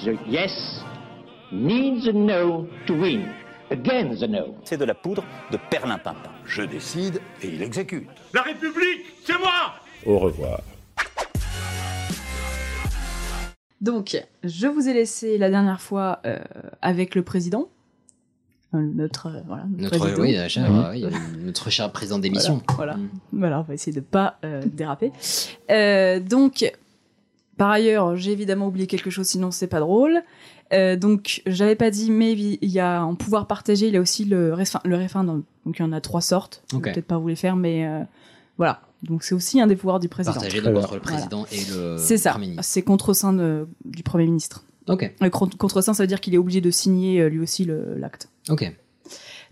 the 0.04 0.18
yes, 0.28 0.50
need 1.52 2.02
the 2.02 2.12
no 2.12 2.66
to 2.88 2.94
win. 2.94 3.26
Again 3.70 4.14
the 4.16 4.28
no. 4.28 4.54
C'est 4.64 4.76
de 4.78 4.84
la 4.84 4.94
poudre 4.94 5.24
de 5.52 5.58
perlimpinpin. 5.70 6.30
Je 6.44 6.62
décide 6.62 7.20
et 7.42 7.48
il 7.48 7.62
exécute. 7.62 8.08
La 8.34 8.42
République, 8.42 9.04
c'est 9.24 9.38
moi 9.38 9.74
Au 10.06 10.18
revoir. 10.18 10.60
Donc, 13.80 14.20
je 14.44 14.66
vous 14.66 14.88
ai 14.88 14.92
laissé 14.94 15.38
la 15.38 15.48
dernière 15.50 15.80
fois 15.80 16.20
euh, 16.26 16.38
avec 16.82 17.14
le 17.14 17.22
président. 17.22 17.68
Euh, 18.74 18.78
Notre, 18.94 19.26
euh, 19.28 19.40
voilà, 19.46 19.64
Notre, 19.76 19.98
président. 19.98 20.20
oui, 20.22 20.32
la 20.34 20.48
cher- 20.48 20.70
Mhm. 20.70 20.88
oui, 20.92 21.04
notre 21.44 21.70
cher 21.70 21.90
président 21.90 22.18
d'émission. 22.18 22.62
Voilà. 22.76 22.96
Voilà, 23.32 23.60
on 23.60 23.62
va 23.62 23.74
essayer 23.74 23.92
de 23.92 24.00
pas 24.00 24.38
euh, 24.44 24.62
déraper. 24.66 25.12
Euh, 25.70 26.20
donc, 26.20 26.70
par 27.56 27.70
ailleurs, 27.70 28.16
j'ai 28.16 28.32
évidemment 28.32 28.66
oublié 28.66 28.86
quelque 28.86 29.10
chose, 29.10 29.26
sinon 29.26 29.50
c'est 29.50 29.66
pas 29.66 29.80
drôle. 29.80 30.22
Euh, 30.72 30.96
donc, 30.96 31.42
j'avais 31.46 31.74
pas 31.76 31.90
dit, 31.90 32.10
mais 32.10 32.32
il 32.32 32.58
y 32.70 32.78
a 32.80 33.02
en 33.04 33.14
pouvoir 33.14 33.46
partagé, 33.46 33.88
il 33.88 33.94
y 33.94 33.96
a 33.96 34.00
aussi 34.00 34.24
le, 34.24 34.52
réfin- 34.54 34.80
le 34.84 34.96
référendum. 34.96 35.42
Donc, 35.66 35.78
il 35.78 35.82
y 35.82 35.84
en 35.84 35.92
a 35.92 36.00
trois 36.00 36.20
sortes. 36.20 36.62
Je 36.70 36.76
vais 36.76 36.78
Ok. 36.88 36.92
Peut-être 36.94 37.06
pas 37.06 37.18
vous 37.18 37.28
les 37.28 37.36
faire, 37.36 37.56
mais 37.56 37.86
euh, 37.86 38.00
voilà. 38.58 38.80
Donc, 39.02 39.22
c'est 39.24 39.34
aussi 39.34 39.60
un 39.60 39.66
des 39.66 39.76
pouvoirs 39.76 39.98
du 40.00 40.08
président. 40.08 40.34
Partagé 40.34 40.60
donc 40.60 40.76
entre 40.76 40.94
le 40.94 41.00
président 41.00 41.46
et 41.50 41.64
le 41.74 41.96
C'est 41.98 42.18
ça. 42.18 42.32
Premier 42.32 42.46
ministre. 42.48 42.64
C'est 42.72 42.82
contre 42.82 43.12
sein 43.14 43.32
de- 43.32 43.66
du 43.84 44.02
premier 44.02 44.26
ministre. 44.26 44.64
Ok. 44.88 45.10
Euh, 45.22 45.28
contre 45.30 45.80
sein, 45.80 45.94
ça 45.94 46.02
veut 46.02 46.06
dire 46.06 46.20
qu'il 46.20 46.34
est 46.34 46.38
obligé 46.38 46.60
de 46.60 46.70
signer 46.70 47.20
euh, 47.20 47.28
lui 47.28 47.38
aussi 47.40 47.66
l'acte. 47.96 48.28
Ok. 48.48 48.72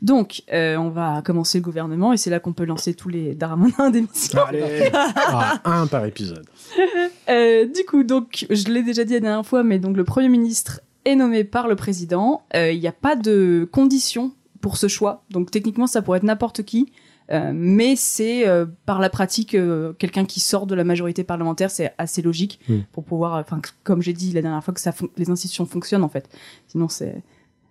Donc, 0.01 0.43
euh, 0.53 0.77
on 0.77 0.91
va 0.91 1.23
commencer 1.23 1.59
le 1.59 1.65
gouvernement 1.65 2.13
et 2.13 2.17
c'est 2.17 2.31
là 2.31 2.39
qu'on 2.39 2.53
peut 2.53 2.65
lancer 2.65 2.95
tous 2.95 3.09
les 3.09 3.35
Darmanins 3.35 3.91
d'émission. 3.91 4.39
Allez 4.47 4.91
Ah, 4.95 5.61
Un 5.65 5.87
par 5.89 6.05
épisode. 6.05 6.47
Euh, 7.29 7.67
du 7.67 7.85
coup, 7.85 8.05
donc, 8.05 8.47
je 8.49 8.69
l'ai 8.69 8.83
déjà 8.83 9.05
dit 9.05 9.13
la 9.13 9.21
dernière 9.21 9.45
fois, 9.45 9.63
mais 9.63 9.79
donc 9.79 9.99
le 9.99 10.05
Premier 10.05 10.31
ministre 10.31 10.81
est 11.05 11.15
nommé 11.17 11.45
par 11.45 11.69
le 11.69 11.77
président. 11.77 12.43
Euh, 12.55 12.73
Il 12.73 12.81
n'y 12.81 12.87
a 12.89 12.93
pas 12.93 13.17
de 13.17 13.69
conditions 13.71 14.33
pour 14.61 14.77
ce 14.77 14.89
choix. 14.89 15.25
Donc, 15.31 15.51
techniquement, 15.51 15.87
ça 15.87 16.03
pourrait 16.03 16.19
être 16.19 16.25
n'importe 16.25 16.63
qui. 16.63 16.93
Euh, 17.31 17.53
mais 17.55 17.95
c'est 17.95 18.49
euh, 18.49 18.65
par 18.87 19.01
la 19.01 19.11
pratique 19.11 19.55
euh, 19.55 19.93
quelqu'un 19.99 20.25
qui 20.25 20.41
sort 20.41 20.67
de 20.67 20.75
la 20.75 20.83
majorité 20.83 21.25
parlementaire, 21.25 21.71
c'est 21.71 21.93
assez 21.99 22.23
logique 22.23 22.59
Mm. 22.71 22.77
pour 22.91 23.05
pouvoir, 23.05 23.35
enfin 23.35 23.61
comme 23.85 24.01
j'ai 24.01 24.15
dit 24.15 24.33
la 24.33 24.41
dernière 24.41 24.65
fois, 24.65 24.73
que 24.73 24.81
ça 24.81 24.95
les 25.19 25.29
institutions 25.29 25.67
fonctionnent 25.67 26.05
en 26.05 26.09
fait. 26.09 26.27
Sinon 26.69 26.89
c'est 26.89 27.23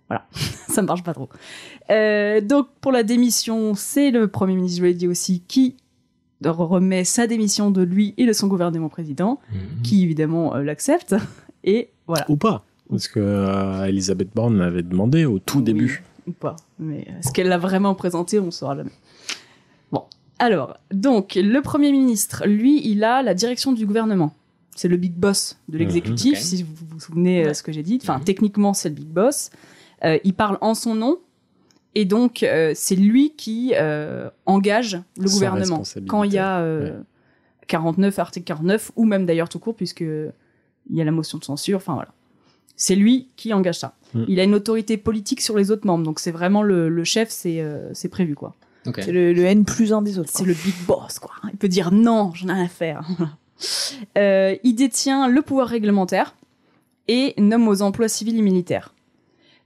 voilà, 0.06 0.26
ça 0.68 0.80
marche 0.82 1.02
pas 1.02 1.12
trop. 1.12 1.28
Euh, 1.90 2.40
donc 2.40 2.68
pour 2.80 2.92
la 2.92 3.02
démission, 3.02 3.74
c'est 3.74 4.12
le 4.12 4.28
premier 4.28 4.54
ministre, 4.54 4.78
je 4.78 4.84
l'ai 4.84 4.94
dit 4.94 5.08
aussi, 5.08 5.42
qui 5.48 5.74
remet 6.44 7.02
sa 7.02 7.26
démission 7.26 7.72
de 7.72 7.82
lui 7.82 8.14
et 8.16 8.26
de 8.26 8.32
son 8.32 8.46
gouvernement 8.46 8.88
président, 8.88 9.40
qui 9.82 10.04
évidemment 10.04 10.54
euh, 10.54 10.62
l'accepte. 10.62 11.16
Et 11.64 11.90
voilà. 12.06 12.24
Ou 12.28 12.36
pas. 12.36 12.64
Parce 12.90 13.08
que 13.08 13.20
euh, 13.20 13.84
Elisabeth 13.84 14.28
Borne 14.34 14.58
l'avait 14.58 14.82
demandé 14.82 15.24
au 15.24 15.38
tout 15.38 15.60
début. 15.60 16.02
Ou 16.26 16.32
pas. 16.32 16.56
Mais 16.78 17.06
est-ce 17.18 17.32
qu'elle 17.32 17.48
l'a 17.48 17.58
vraiment 17.58 17.94
présenté 17.94 18.38
On 18.38 18.50
saura 18.50 18.76
jamais. 18.76 18.90
Bon. 19.92 20.04
Alors, 20.38 20.78
donc, 20.92 21.34
le 21.36 21.60
Premier 21.60 21.92
ministre, 21.92 22.46
lui, 22.46 22.80
il 22.88 23.04
a 23.04 23.22
la 23.22 23.34
direction 23.34 23.72
du 23.72 23.86
gouvernement. 23.86 24.32
C'est 24.76 24.88
le 24.88 24.96
big 24.96 25.14
boss 25.14 25.58
de 25.68 25.76
l'exécutif, 25.78 26.34
Mhm, 26.34 26.38
ok. 26.38 26.42
si 26.44 26.62
vous 26.62 26.74
vous 26.90 27.00
souvenez 27.00 27.44
de 27.48 27.52
ce 27.52 27.62
que 27.62 27.72
j'ai 27.72 27.82
dit. 27.82 27.98
Enfin, 28.00 28.20
techniquement, 28.20 28.72
c'est 28.74 28.88
le 28.90 28.94
big 28.94 29.08
boss. 29.08 29.50
Euh, 30.04 30.18
il 30.24 30.34
parle 30.34 30.56
en 30.60 30.74
son 30.74 30.94
nom. 30.94 31.18
Et 31.94 32.04
donc, 32.04 32.42
euh, 32.44 32.72
c'est 32.76 32.94
lui 32.94 33.32
qui 33.36 33.72
euh, 33.74 34.30
engage 34.46 35.00
le 35.18 35.26
Sa 35.26 35.34
gouvernement. 35.34 35.82
Quand 36.06 36.22
il 36.22 36.32
y 36.32 36.38
a 36.38 36.60
euh, 36.60 37.00
49, 37.66 38.18
article 38.20 38.44
49, 38.46 38.92
ou 38.94 39.04
même 39.04 39.26
d'ailleurs 39.26 39.48
tout 39.48 39.58
court, 39.58 39.74
puisque 39.74 40.02
il 40.02 40.32
y 40.96 41.00
a 41.00 41.04
la 41.04 41.10
motion 41.10 41.38
de 41.38 41.44
censure. 41.44 41.78
Enfin, 41.78 41.94
voilà. 41.94 42.10
C'est 42.76 42.94
lui 42.94 43.28
qui 43.36 43.52
engage 43.52 43.78
ça. 43.78 43.94
Mm. 44.14 44.24
Il 44.28 44.40
a 44.40 44.44
une 44.44 44.54
autorité 44.54 44.96
politique 44.96 45.40
sur 45.40 45.56
les 45.56 45.70
autres 45.70 45.86
membres, 45.86 46.04
donc 46.04 46.20
c'est 46.20 46.30
vraiment 46.30 46.62
le, 46.62 46.88
le 46.88 47.04
chef, 47.04 47.28
c'est 47.30 47.60
euh, 47.60 47.90
c'est 47.94 48.08
prévu 48.08 48.34
quoi. 48.34 48.54
C'est 48.96 49.12
le, 49.12 49.34
le 49.34 49.44
N 49.44 49.66
plus 49.66 49.92
un 49.92 50.00
des 50.00 50.18
autres. 50.18 50.30
C'est 50.32 50.46
le 50.46 50.54
big 50.54 50.74
boss 50.86 51.18
quoi. 51.18 51.34
Il 51.52 51.58
peut 51.58 51.68
dire 51.68 51.92
non, 51.92 52.32
j'en 52.34 52.48
ai 52.48 52.52
rien 52.52 52.64
à 52.64 52.68
faire. 52.68 53.06
Euh, 54.16 54.54
il 54.62 54.74
détient 54.74 55.26
le 55.26 55.42
pouvoir 55.42 55.66
réglementaire 55.66 56.36
et 57.08 57.34
nomme 57.38 57.66
aux 57.66 57.82
emplois 57.82 58.08
civils 58.08 58.38
et 58.38 58.42
militaires. 58.42 58.94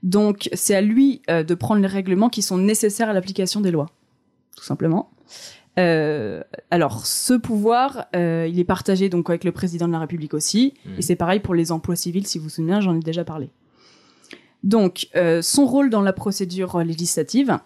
Donc 0.01 0.49
c'est 0.53 0.73
à 0.73 0.81
lui 0.81 1.21
euh, 1.29 1.43
de 1.43 1.53
prendre 1.53 1.79
les 1.79 1.87
règlements 1.87 2.29
qui 2.29 2.41
sont 2.41 2.57
nécessaires 2.57 3.09
à 3.09 3.13
l'application 3.13 3.61
des 3.61 3.69
lois, 3.69 3.91
tout 4.57 4.63
simplement. 4.63 5.11
Euh, 5.79 6.43
alors 6.69 7.05
ce 7.07 7.33
pouvoir, 7.33 8.05
euh, 8.15 8.47
il 8.47 8.59
est 8.59 8.63
partagé 8.63 9.09
donc 9.09 9.29
avec 9.29 9.43
le 9.43 9.51
président 9.51 9.87
de 9.87 9.91
la 9.93 9.99
République 9.99 10.33
aussi, 10.35 10.73
Mhm. 10.85 10.91
et 10.99 11.01
c'est 11.01 11.15
pareil 11.15 11.39
pour 11.39 11.55
les 11.55 11.71
emplois 11.71 11.95
civils. 11.95 12.27
Si 12.27 12.37
vous 12.37 12.43
vous 12.45 12.49
souvenez, 12.49 12.79
j'en 12.81 12.95
ai 12.95 12.99
déjà 12.99 13.23
parlé. 13.23 13.49
Donc 14.63 15.07
euh, 15.15 15.41
son 15.41 15.65
rôle 15.65 15.89
dans 15.89 16.01
la 16.01 16.13
procédure 16.13 16.77
législative, 16.79 17.57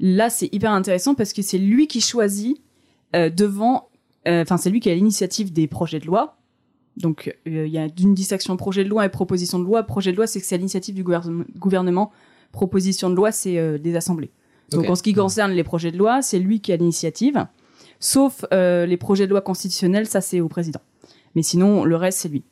là 0.00 0.30
c'est 0.30 0.52
hyper 0.52 0.72
intéressant 0.72 1.14
parce 1.14 1.32
que 1.32 1.42
c'est 1.42 1.58
lui 1.58 1.86
qui 1.86 2.00
choisit 2.00 2.60
devant, 3.14 3.88
enfin 4.26 4.56
c'est 4.56 4.68
lui 4.70 4.80
qui 4.80 4.90
a 4.90 4.94
l'initiative 4.94 5.52
des 5.52 5.68
projets 5.68 6.00
de 6.00 6.06
loi. 6.06 6.36
Donc 6.96 7.34
il 7.46 7.68
y 7.68 7.78
a 7.78 7.86
une 8.00 8.14
distinction 8.14 8.56
projet 8.56 8.82
de 8.82 8.88
loi 8.88 9.06
et 9.06 9.08
proposition 9.08 9.58
de 9.60 9.64
loi. 9.64 9.84
Projet 9.84 10.10
de 10.10 10.16
loi 10.16 10.26
c'est 10.26 10.40
que 10.40 10.46
c'est 10.46 10.56
à 10.56 10.58
l'initiative 10.58 10.94
du 10.96 11.04
gouvernement- 11.04 11.44
gouvernement. 11.56 12.10
Proposition 12.50 13.08
de 13.10 13.14
loi 13.14 13.30
c'est 13.30 13.78
des 13.78 13.94
assemblées. 13.96 14.30
Donc 14.70 14.88
en 14.88 14.94
ce 14.94 15.02
qui 15.02 15.12
concerne 15.12 15.52
les 15.52 15.64
projets 15.64 15.92
de 15.92 15.98
loi, 15.98 16.22
c'est 16.22 16.38
lui 16.38 16.60
qui 16.60 16.72
a 16.72 16.76
l'initiative. 16.76 17.46
Sauf 18.00 18.44
euh, 18.52 18.86
les 18.86 18.96
projets 18.96 19.26
de 19.26 19.30
loi 19.30 19.40
constitutionnels, 19.40 20.06
ça 20.06 20.20
c'est 20.20 20.40
au 20.40 20.48
président. 20.48 20.80
Mais 21.34 21.42
sinon 21.42 21.84
le 21.84 21.96
reste 21.96 22.18
c'est 22.18 22.28
lui. 22.28 22.44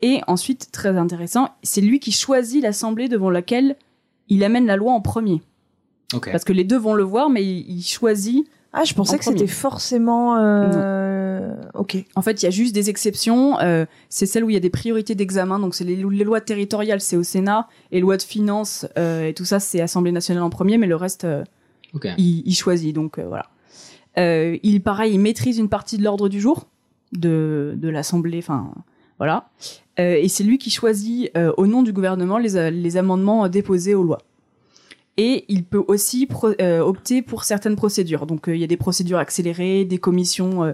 Et 0.00 0.20
ensuite, 0.28 0.70
très 0.70 0.96
intéressant, 0.96 1.48
c'est 1.62 1.80
lui 1.80 1.98
qui 1.98 2.12
choisit 2.12 2.62
l'assemblée 2.62 3.08
devant 3.08 3.30
laquelle 3.30 3.76
il 4.28 4.44
amène 4.44 4.66
la 4.66 4.76
loi 4.76 4.92
en 4.92 5.00
premier. 5.00 5.42
Parce 6.32 6.44
que 6.44 6.52
les 6.52 6.64
deux 6.64 6.78
vont 6.78 6.94
le 6.94 7.02
voir, 7.02 7.30
mais 7.30 7.44
il, 7.44 7.78
il 7.78 7.82
choisit. 7.82 8.48
Ah, 8.72 8.84
je 8.84 8.92
pensais 8.94 9.14
en 9.14 9.18
que 9.18 9.24
c'était 9.24 9.46
forcément. 9.46 10.36
euh, 10.36 11.54
Ok. 11.74 11.96
En 12.14 12.22
fait, 12.22 12.42
il 12.42 12.44
y 12.44 12.48
a 12.48 12.50
juste 12.50 12.74
des 12.74 12.90
exceptions. 12.90 13.58
euh, 13.60 13.86
c'est 14.08 14.26
celle 14.26 14.44
où 14.44 14.50
il 14.50 14.54
y 14.54 14.56
a 14.56 14.60
des 14.60 14.70
priorités 14.70 15.14
d'examen. 15.14 15.58
Donc, 15.58 15.74
c'est 15.74 15.84
les, 15.84 15.96
les 15.96 16.24
lois 16.24 16.40
territoriales, 16.40 17.00
c'est 17.00 17.16
au 17.16 17.22
Sénat. 17.22 17.66
Et 17.92 18.00
lois 18.00 18.16
de 18.18 18.22
finances 18.22 18.86
euh, 18.98 19.26
et 19.28 19.34
tout 19.34 19.44
ça, 19.46 19.58
c'est 19.58 19.80
Assemblée 19.80 20.12
nationale 20.12 20.42
en 20.42 20.50
premier. 20.50 20.76
Mais 20.78 20.86
le 20.86 20.96
reste, 20.96 21.24
euh, 21.24 21.44
il, 22.18 22.42
il 22.46 22.54
choisit. 22.54 22.94
Donc, 22.94 23.18
euh, 23.18 23.26
voilà. 23.26 23.46
Euh, 24.18 24.58
il, 24.62 24.82
pareil, 24.82 25.14
il 25.14 25.18
maîtrise 25.20 25.58
une 25.58 25.68
partie 25.70 25.96
de 25.96 26.04
l'ordre 26.04 26.28
du 26.28 26.40
jour 26.40 26.66
de, 27.12 27.74
de 27.76 27.88
l'Assemblée. 27.88 28.38
Enfin, 28.38 28.70
voilà. 29.18 29.48
Euh, 29.98 30.14
et 30.20 30.28
c'est 30.28 30.44
lui 30.44 30.58
qui 30.58 30.70
choisit, 30.70 31.30
euh, 31.36 31.52
au 31.56 31.66
nom 31.66 31.82
du 31.82 31.92
gouvernement, 31.92 32.36
les, 32.38 32.70
les 32.70 32.96
amendements 32.98 33.48
déposés 33.48 33.94
aux 33.94 34.02
lois. 34.04 34.18
Et 35.20 35.44
il 35.48 35.64
peut 35.64 35.84
aussi 35.88 36.28
euh, 36.60 36.78
opter 36.78 37.22
pour 37.22 37.42
certaines 37.42 37.74
procédures. 37.74 38.24
Donc, 38.24 38.48
euh, 38.48 38.54
il 38.54 38.60
y 38.60 38.64
a 38.64 38.68
des 38.68 38.76
procédures 38.76 39.18
accélérées, 39.18 39.84
des 39.84 39.98
commissions, 39.98 40.62
euh, 40.62 40.72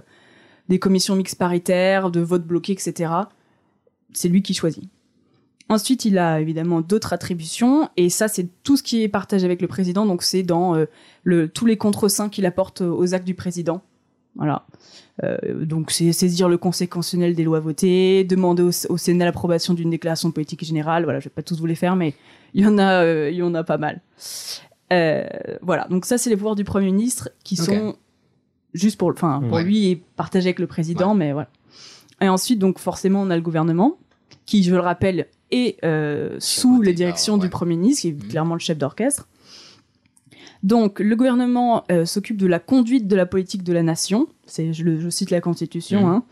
des 0.69 0.79
commissions 0.79 1.17
mixtes 1.17 1.39
paritaires, 1.39 2.11
de 2.11 2.21
vote 2.21 2.47
bloqué, 2.47 2.73
etc. 2.73 3.11
C'est 4.13 4.29
lui 4.29 4.43
qui 4.43 4.53
choisit. 4.53 4.85
Ensuite, 5.71 6.05
il 6.05 6.19
a 6.19 6.43
évidemment 6.43 6.83
d'autres 6.83 7.15
attributions, 7.15 7.89
et 7.97 8.11
ça, 8.11 8.29
c'est 8.29 8.47
tout 8.63 8.77
ce 8.77 8.83
qui 8.83 9.03
est 9.03 9.09
partagé 9.09 9.47
avec 9.47 9.63
le 9.63 9.67
président. 9.67 10.05
Donc, 10.05 10.23
c'est 10.23 10.43
dans 10.43 10.77
tous 11.55 11.65
les 11.65 11.79
contre-seins 11.79 12.29
qu'il 12.29 12.45
apporte 12.45 12.83
aux 12.83 13.15
actes 13.15 13.27
du 13.27 13.35
président. 13.35 13.83
Voilà. 14.37 14.66
Euh, 15.23 15.64
donc, 15.64 15.90
c'est 15.92 16.12
saisir 16.12 16.49
le 16.49 16.59
conseil 16.59 16.88
constitutionnel 16.88 17.35
des 17.37 17.44
lois 17.44 17.61
votées, 17.61 18.25
demander 18.25 18.62
au, 18.64 18.70
au 18.88 18.97
Sénat 18.97 19.25
l'approbation 19.27 19.73
d'une 19.75 19.90
déclaration 19.90 20.31
politique 20.33 20.64
générale. 20.64 21.05
Voilà, 21.05 21.20
je 21.20 21.25
vais 21.25 21.31
pas 21.35 21.42
tous 21.42 21.59
vous 21.61 21.66
les 21.66 21.77
faire, 21.77 21.94
mais 21.94 22.14
il 22.53 22.64
y 22.64 22.66
en 22.66 22.79
a, 22.79 23.05
euh, 23.05 23.31
il 23.31 23.37
y 23.37 23.42
en 23.42 23.55
a 23.55 23.62
pas 23.62 23.79
mal. 23.79 24.01
Euh, 24.92 25.25
voilà. 25.62 25.87
Donc, 25.88 26.05
ça, 26.05 26.18
c'est 26.18 26.31
les 26.31 26.37
pouvoirs 26.37 26.57
du 26.57 26.64
premier 26.64 26.87
ministre 26.87 27.31
qui 27.44 27.57
sont 27.57 27.97
juste 28.73 28.99
pour, 28.99 29.09
enfin, 29.11 29.40
pour 29.40 29.53
Ouais. 29.59 29.64
lui 29.64 29.88
et 29.90 29.97
partagés 30.16 30.49
avec 30.49 30.59
le 30.59 30.66
président, 30.66 31.14
mais 31.14 31.33
voilà. 31.33 31.49
Et 32.20 32.29
ensuite, 32.29 32.59
donc, 32.59 32.79
forcément, 32.81 33.23
on 33.23 33.31
a 33.31 33.37
le 33.37 33.42
gouvernement 33.42 33.99
qui, 34.47 34.62
je 34.64 34.73
le 34.75 34.81
rappelle, 34.81 35.27
est 35.53 35.79
sous 36.40 36.83
la 36.83 36.92
direction 36.92 37.38
du 37.38 37.49
Premier 37.51 37.77
ministre, 37.77 38.03
qui 38.03 38.09
est 38.09 38.29
clairement 38.31 38.55
le 38.55 38.61
chef 38.61 38.79
d'orchestre. 38.79 39.29
Donc, 40.64 40.98
le 40.98 41.14
gouvernement 41.14 41.85
euh, 41.92 42.05
s'occupe 42.07 42.37
de 42.38 42.46
la 42.46 42.59
conduite 42.59 43.07
de 43.07 43.14
la 43.14 43.27
politique 43.27 43.62
de 43.62 43.72
la 43.72 43.83
nation. 43.83 44.27
C'est, 44.46 44.72
je, 44.72 44.83
le- 44.83 44.98
je 44.98 45.09
cite 45.11 45.31
la 45.31 45.40
Constitution. 45.42 46.00
Mhm. 46.00 46.07
Hein. 46.09 46.22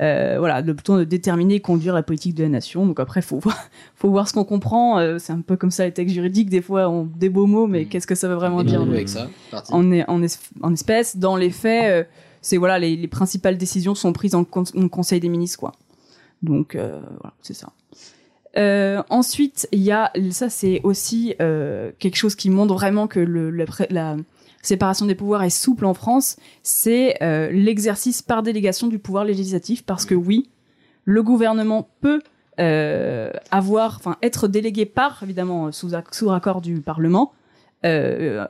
Euh, 0.00 0.36
voilà, 0.38 0.60
le 0.60 0.74
temps 0.76 0.96
de 0.96 1.02
déterminer 1.04 1.56
et 1.56 1.60
conduire 1.60 1.92
la 1.94 2.02
politique 2.04 2.34
de 2.36 2.44
la 2.44 2.48
nation. 2.48 2.86
Donc 2.86 3.00
après, 3.00 3.20
faut 3.20 3.38
voir, 3.40 3.58
faut 3.96 4.08
voir 4.08 4.28
ce 4.28 4.32
qu'on 4.32 4.44
comprend. 4.44 4.98
Euh, 5.00 5.18
c'est 5.18 5.32
un 5.32 5.40
peu 5.40 5.56
comme 5.56 5.72
ça 5.72 5.84
les 5.84 5.92
textes 5.92 6.14
juridiques. 6.14 6.48
Des 6.50 6.62
fois, 6.62 6.88
on 6.88 7.04
des 7.04 7.28
beaux 7.28 7.46
mots, 7.46 7.66
mais 7.66 7.86
qu'est-ce 7.86 8.06
que 8.06 8.14
ça 8.14 8.28
veut 8.28 8.34
vraiment 8.36 8.62
dire 8.62 8.80
avec 8.92 9.08
ça, 9.08 9.28
en, 9.74 9.92
en, 10.08 10.22
es- 10.22 10.38
en 10.62 10.72
espèces, 10.72 11.16
dans 11.16 11.34
les 11.36 11.50
faits, 11.50 11.84
euh, 11.90 12.08
c'est 12.42 12.56
voilà, 12.58 12.78
les, 12.78 12.94
les 12.96 13.08
principales 13.08 13.58
décisions 13.58 13.94
sont 13.96 14.12
prises 14.12 14.34
en, 14.36 14.44
con- 14.44 14.64
en 14.76 14.88
Conseil 14.88 15.18
des 15.20 15.28
ministres, 15.28 15.58
quoi. 15.58 15.72
Donc 16.42 16.74
euh, 16.76 17.00
voilà, 17.20 17.34
c'est 17.42 17.54
ça. 17.54 17.70
Euh, 18.56 19.02
ensuite, 19.10 19.68
il 19.70 19.80
y 19.80 19.92
a 19.92 20.12
ça, 20.30 20.50
c'est 20.50 20.80
aussi 20.82 21.34
euh, 21.40 21.92
quelque 21.98 22.16
chose 22.16 22.34
qui 22.34 22.50
montre 22.50 22.74
vraiment 22.74 23.06
que 23.06 23.20
le, 23.20 23.50
la, 23.50 23.64
la 23.90 24.16
séparation 24.62 25.06
des 25.06 25.14
pouvoirs 25.14 25.42
est 25.44 25.50
souple 25.50 25.84
en 25.84 25.94
France. 25.94 26.36
C'est 26.62 27.22
euh, 27.22 27.50
l'exercice 27.52 28.22
par 28.22 28.42
délégation 28.42 28.88
du 28.88 28.98
pouvoir 28.98 29.24
législatif, 29.24 29.84
parce 29.84 30.04
que 30.04 30.14
oui, 30.14 30.50
le 31.04 31.22
gouvernement 31.22 31.88
peut 32.00 32.20
euh, 32.58 33.30
avoir, 33.50 33.96
enfin, 33.96 34.16
être 34.22 34.48
délégué 34.48 34.84
par, 34.84 35.22
évidemment, 35.22 35.70
sous, 35.72 35.90
sous 36.10 36.30
accord 36.30 36.60
du 36.60 36.80
Parlement, 36.80 37.32
euh, 37.84 38.46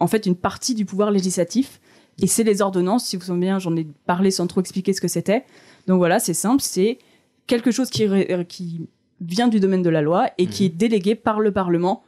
en 0.00 0.06
fait, 0.06 0.26
une 0.26 0.36
partie 0.36 0.74
du 0.74 0.84
pouvoir 0.84 1.10
législatif. 1.10 1.80
Et 2.22 2.26
c'est 2.26 2.44
les 2.44 2.62
ordonnances, 2.62 3.04
si 3.04 3.16
vous 3.18 3.26
vous 3.26 3.36
bien, 3.36 3.58
j'en 3.58 3.76
ai 3.76 3.86
parlé 4.06 4.30
sans 4.30 4.46
trop 4.46 4.60
expliquer 4.60 4.94
ce 4.94 5.02
que 5.02 5.08
c'était. 5.08 5.44
Donc 5.86 5.98
voilà, 5.98 6.18
c'est 6.18 6.34
simple, 6.34 6.62
c'est 6.62 6.98
quelque 7.46 7.70
chose 7.70 7.90
qui, 7.90 8.08
qui 8.48 8.88
vient 9.20 9.48
du 9.48 9.60
domaine 9.60 9.82
de 9.82 9.90
la 9.90 10.02
loi 10.02 10.30
et 10.38 10.46
qui 10.46 10.64
est 10.66 10.68
délégué 10.68 11.14
par 11.14 11.40
le 11.40 11.52
Parlement 11.52 12.02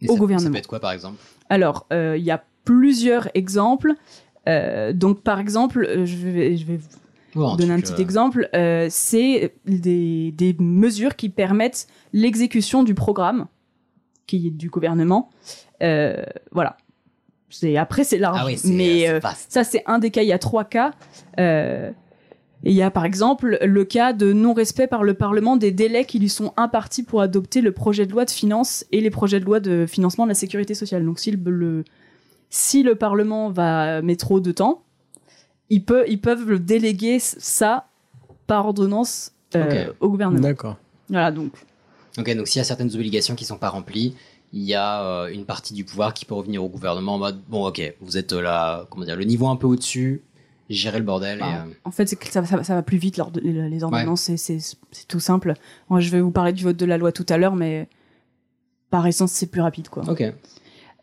Et 0.00 0.08
au 0.08 0.14
ça- 0.14 0.18
gouvernement. 0.18 0.46
Ça 0.48 0.52
peut 0.52 0.58
être 0.58 0.66
quoi, 0.66 0.80
par 0.80 0.92
exemple? 0.92 1.16
Alors, 1.48 1.86
euh, 1.92 2.16
il 2.16 2.24
y 2.24 2.30
a 2.30 2.42
plusieurs 2.64 3.28
exemples. 3.34 3.92
Euh, 4.48 4.92
donc, 4.92 5.22
par 5.22 5.38
exemple, 5.38 5.84
euh, 5.84 6.04
je 6.06 6.16
vais, 6.16 6.56
je 6.56 6.64
vais 6.66 6.80
vous 7.34 7.44
un 7.44 7.56
donner 7.56 7.72
un 7.74 7.80
petit 7.80 8.00
exemple. 8.00 8.48
Euh, 8.54 8.86
c'est 8.90 9.54
des, 9.66 10.32
des 10.32 10.56
mesures 10.58 11.14
qui 11.16 11.28
permettent 11.28 11.86
l'exécution 12.12 12.82
du 12.82 12.94
programme 12.94 13.46
qui 14.26 14.48
est 14.48 14.50
du 14.50 14.68
gouvernement. 14.70 15.30
Voilà. 15.80 16.76
C'est 17.50 17.76
après 17.76 18.02
c'est 18.04 18.16
large, 18.16 18.38
Ah 18.40 18.46
oui, 18.46 18.58
mais 18.64 19.20
ça 19.50 19.62
c'est 19.62 19.82
un 19.84 19.98
des 19.98 20.10
cas. 20.10 20.22
Il 20.22 20.28
y 20.28 20.32
a 20.32 20.38
trois 20.38 20.64
cas. 20.64 20.92
Et 22.64 22.70
il 22.70 22.76
y 22.76 22.82
a 22.82 22.90
par 22.90 23.04
exemple 23.04 23.58
le 23.60 23.84
cas 23.84 24.12
de 24.12 24.32
non-respect 24.32 24.86
par 24.86 25.02
le 25.02 25.14
Parlement 25.14 25.56
des 25.56 25.72
délais 25.72 26.04
qui 26.04 26.18
lui 26.20 26.28
sont 26.28 26.52
impartis 26.56 27.02
pour 27.02 27.20
adopter 27.20 27.60
le 27.60 27.72
projet 27.72 28.06
de 28.06 28.12
loi 28.12 28.24
de 28.24 28.30
finances 28.30 28.84
et 28.92 29.00
les 29.00 29.10
projets 29.10 29.40
de 29.40 29.44
loi 29.44 29.58
de 29.60 29.84
financement 29.86 30.24
de 30.24 30.28
la 30.30 30.34
sécurité 30.36 30.74
sociale. 30.74 31.04
Donc 31.04 31.18
si 31.18 31.30
le, 31.32 31.50
le- 31.50 31.84
si 32.50 32.82
le 32.82 32.94
Parlement 32.94 33.50
va 33.50 34.00
mettre 34.02 34.26
trop 34.26 34.38
de 34.40 34.52
temps, 34.52 34.82
ils, 35.70 35.84
peuvent 35.84 36.04
ils 36.06 36.20
peuvent 36.20 36.48
le 36.48 36.58
déléguer 36.58 37.18
ça 37.18 37.86
par 38.46 38.66
ordonnance 38.66 39.32
euh, 39.56 39.92
au 40.00 40.08
gouvernement. 40.10 40.40
D'accord. 40.40 40.76
Voilà, 41.08 41.30
donc 41.32 41.52
Ok, 42.18 42.34
donc 42.36 42.46
s'il 42.46 42.58
y 42.58 42.60
a 42.60 42.64
certaines 42.64 42.94
obligations 42.94 43.34
qui 43.34 43.44
sont 43.46 43.56
pas 43.56 43.70
remplies, 43.70 44.14
il 44.52 44.62
y 44.62 44.74
a 44.74 45.02
euh, 45.02 45.28
une 45.32 45.46
partie 45.46 45.72
du 45.72 45.82
pouvoir 45.82 46.12
qui 46.12 46.26
peut 46.26 46.34
revenir 46.34 46.62
au 46.62 46.68
gouvernement 46.68 47.14
en 47.14 47.18
mode 47.18 47.40
bon, 47.48 47.66
ok, 47.66 47.94
vous 48.02 48.18
êtes 48.18 48.34
euh, 48.34 48.42
là, 48.42 48.86
comment 48.90 49.06
dire, 49.06 49.16
le 49.16 49.24
niveau 49.24 49.48
un 49.48 49.56
peu 49.56 49.66
au-dessus, 49.66 50.20
gérez 50.74 50.98
le 50.98 51.04
bordel. 51.04 51.38
et, 51.38 51.42
Ah, 51.42 51.64
euh, 51.66 51.72
En 51.84 51.90
fait, 51.90 52.06
c'est 52.06 52.16
que 52.16 52.26
ça, 52.28 52.44
ça- 52.44 52.62
ça 52.64 52.74
va 52.74 52.82
plus 52.82 52.98
vite, 52.98 53.20
les, 53.42 53.82
ordonnances, 53.84 54.30
c'est- 54.36 54.76
tout 55.08 55.20
simple. 55.20 55.54
Moi, 55.90 56.00
je 56.00 56.10
vais 56.10 56.20
vous 56.20 56.30
parler 56.30 56.52
du 56.52 56.64
vote 56.64 56.76
de 56.76 56.86
la 56.86 56.98
loi 56.98 57.12
tout 57.12 57.26
à 57.28 57.36
l'heure, 57.38 57.54
mais 57.56 57.88
par 58.90 59.06
essence, 59.06 59.32
c'est 59.32 59.46
plus 59.50 59.60
rapide. 59.60 59.88
Quoi. 59.88 60.02
Ok. 60.08 60.22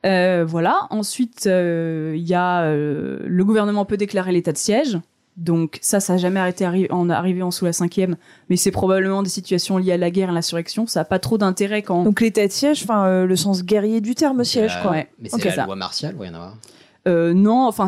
Euh, 0.06 0.46
voilà. 0.48 0.88
Ensuite, 0.92 1.46
euh, 1.48 2.14
il 2.16 2.24
y 2.28 2.34
a 2.34 2.62
euh, 2.62 3.20
le 3.26 3.46
gouvernement 3.46 3.84
peut 3.86 3.98
déclarer 3.98 4.32
l'état 4.32 4.52
de 4.54 4.58
siège. 4.58 4.98
Donc 5.36 5.78
ça, 5.82 6.00
ça 6.02 6.14
n'a 6.14 6.18
jamais 6.20 6.40
arrêté 6.40 6.66
arri- 6.66 6.92
en 6.92 7.10
arrivé 7.10 7.42
en 7.44 7.52
sous 7.52 7.64
la 7.64 7.72
cinquième, 7.72 8.18
mais 8.50 8.58
c'est 8.58 8.72
probablement 8.72 9.24
des 9.24 9.30
situations 9.30 9.78
liées 9.78 9.94
à 9.94 9.98
la 9.98 10.12
guerre 10.12 10.28
et 10.28 10.32
à 10.32 10.36
l'insurrection. 10.36 10.86
Ça 10.86 11.00
n'a 11.02 11.06
pas 11.06 11.20
trop 11.20 11.38
d'intérêt 11.38 11.82
quand. 11.82 12.04
Donc 12.04 12.20
l'état 12.20 12.46
de 12.46 12.52
siège, 12.52 12.84
enfin 12.84 13.06
euh, 13.06 13.26
le 13.26 13.36
sens 13.38 13.64
guerrier 13.64 14.02
du 14.02 14.16
terme 14.16 14.44
siège, 14.44 14.74
euh, 14.78 14.82
quoi. 14.82 14.92
ouais. 14.92 15.08
Mais 15.20 15.30
c'est 15.30 15.36
Ok, 15.38 15.46
la 15.46 15.52
ça. 15.56 15.66
loi 15.66 15.76
martiale, 15.78 16.16
ou 16.16 16.20
rien 16.20 16.34
à 16.34 16.38
voir 16.38 16.58
Euh, 17.10 17.34
non, 17.34 17.68
enfin, 17.68 17.88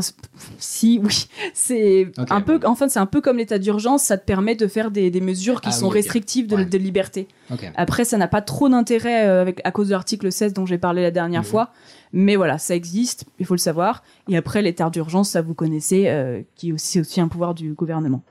si, 0.58 1.00
oui, 1.04 1.28
c'est 1.54 2.12
un 2.30 2.42
peu. 2.42 2.60
En 2.66 2.76
fait, 2.76 2.90
c'est 2.90 3.00
un 3.00 3.06
peu 3.06 3.22
comme 3.22 3.38
l'état 3.38 3.60
d'urgence. 3.60 4.04
Ça 4.04 4.18
te 4.18 4.26
permet 4.26 4.56
de 4.56 4.68
faire 4.68 4.92
des, 4.92 5.10
des 5.12 5.22
mesures 5.22 5.62
qui 5.62 5.70
Ah 5.70 5.74
sont 5.74 5.88
oui, 5.88 5.94
restrictives 5.94 6.48
de, 6.48 6.56
Ouais. 6.58 6.66
de 6.66 6.78
liberté. 6.78 7.28
Après, 7.76 8.04
ça 8.06 8.18
n'a 8.18 8.28
pas 8.28 8.42
trop 8.42 8.68
d'intérêt 8.70 9.28
euh, 9.28 9.42
avec 9.42 9.62
à 9.64 9.72
cause 9.72 9.88
de 9.88 9.92
l'article 9.94 10.32
16 10.32 10.54
dont 10.54 10.66
j'ai 10.66 10.78
parlé 10.78 11.02
la 11.02 11.12
dernière 11.12 11.42
Mhm. 11.42 11.48
fois. 11.48 11.70
Mais 12.14 12.36
voilà, 12.36 12.58
ça 12.58 12.76
existe, 12.76 13.24
il 13.40 13.46
faut 13.46 13.54
le 13.54 13.60
savoir. 13.60 14.04
Et 14.28 14.36
après, 14.36 14.62
l'état 14.62 14.90
d'urgence, 14.90 15.30
ça 15.30 15.42
vous 15.42 15.54
connaissez, 15.54 16.10
euh, 16.10 16.42
qui 16.56 16.70
est 16.70 16.74
aussi, 16.74 17.00
aussi 17.00 17.22
un 17.22 17.30
pouvoir 17.30 17.54
du 17.54 17.74
gouvernement. 17.74 18.22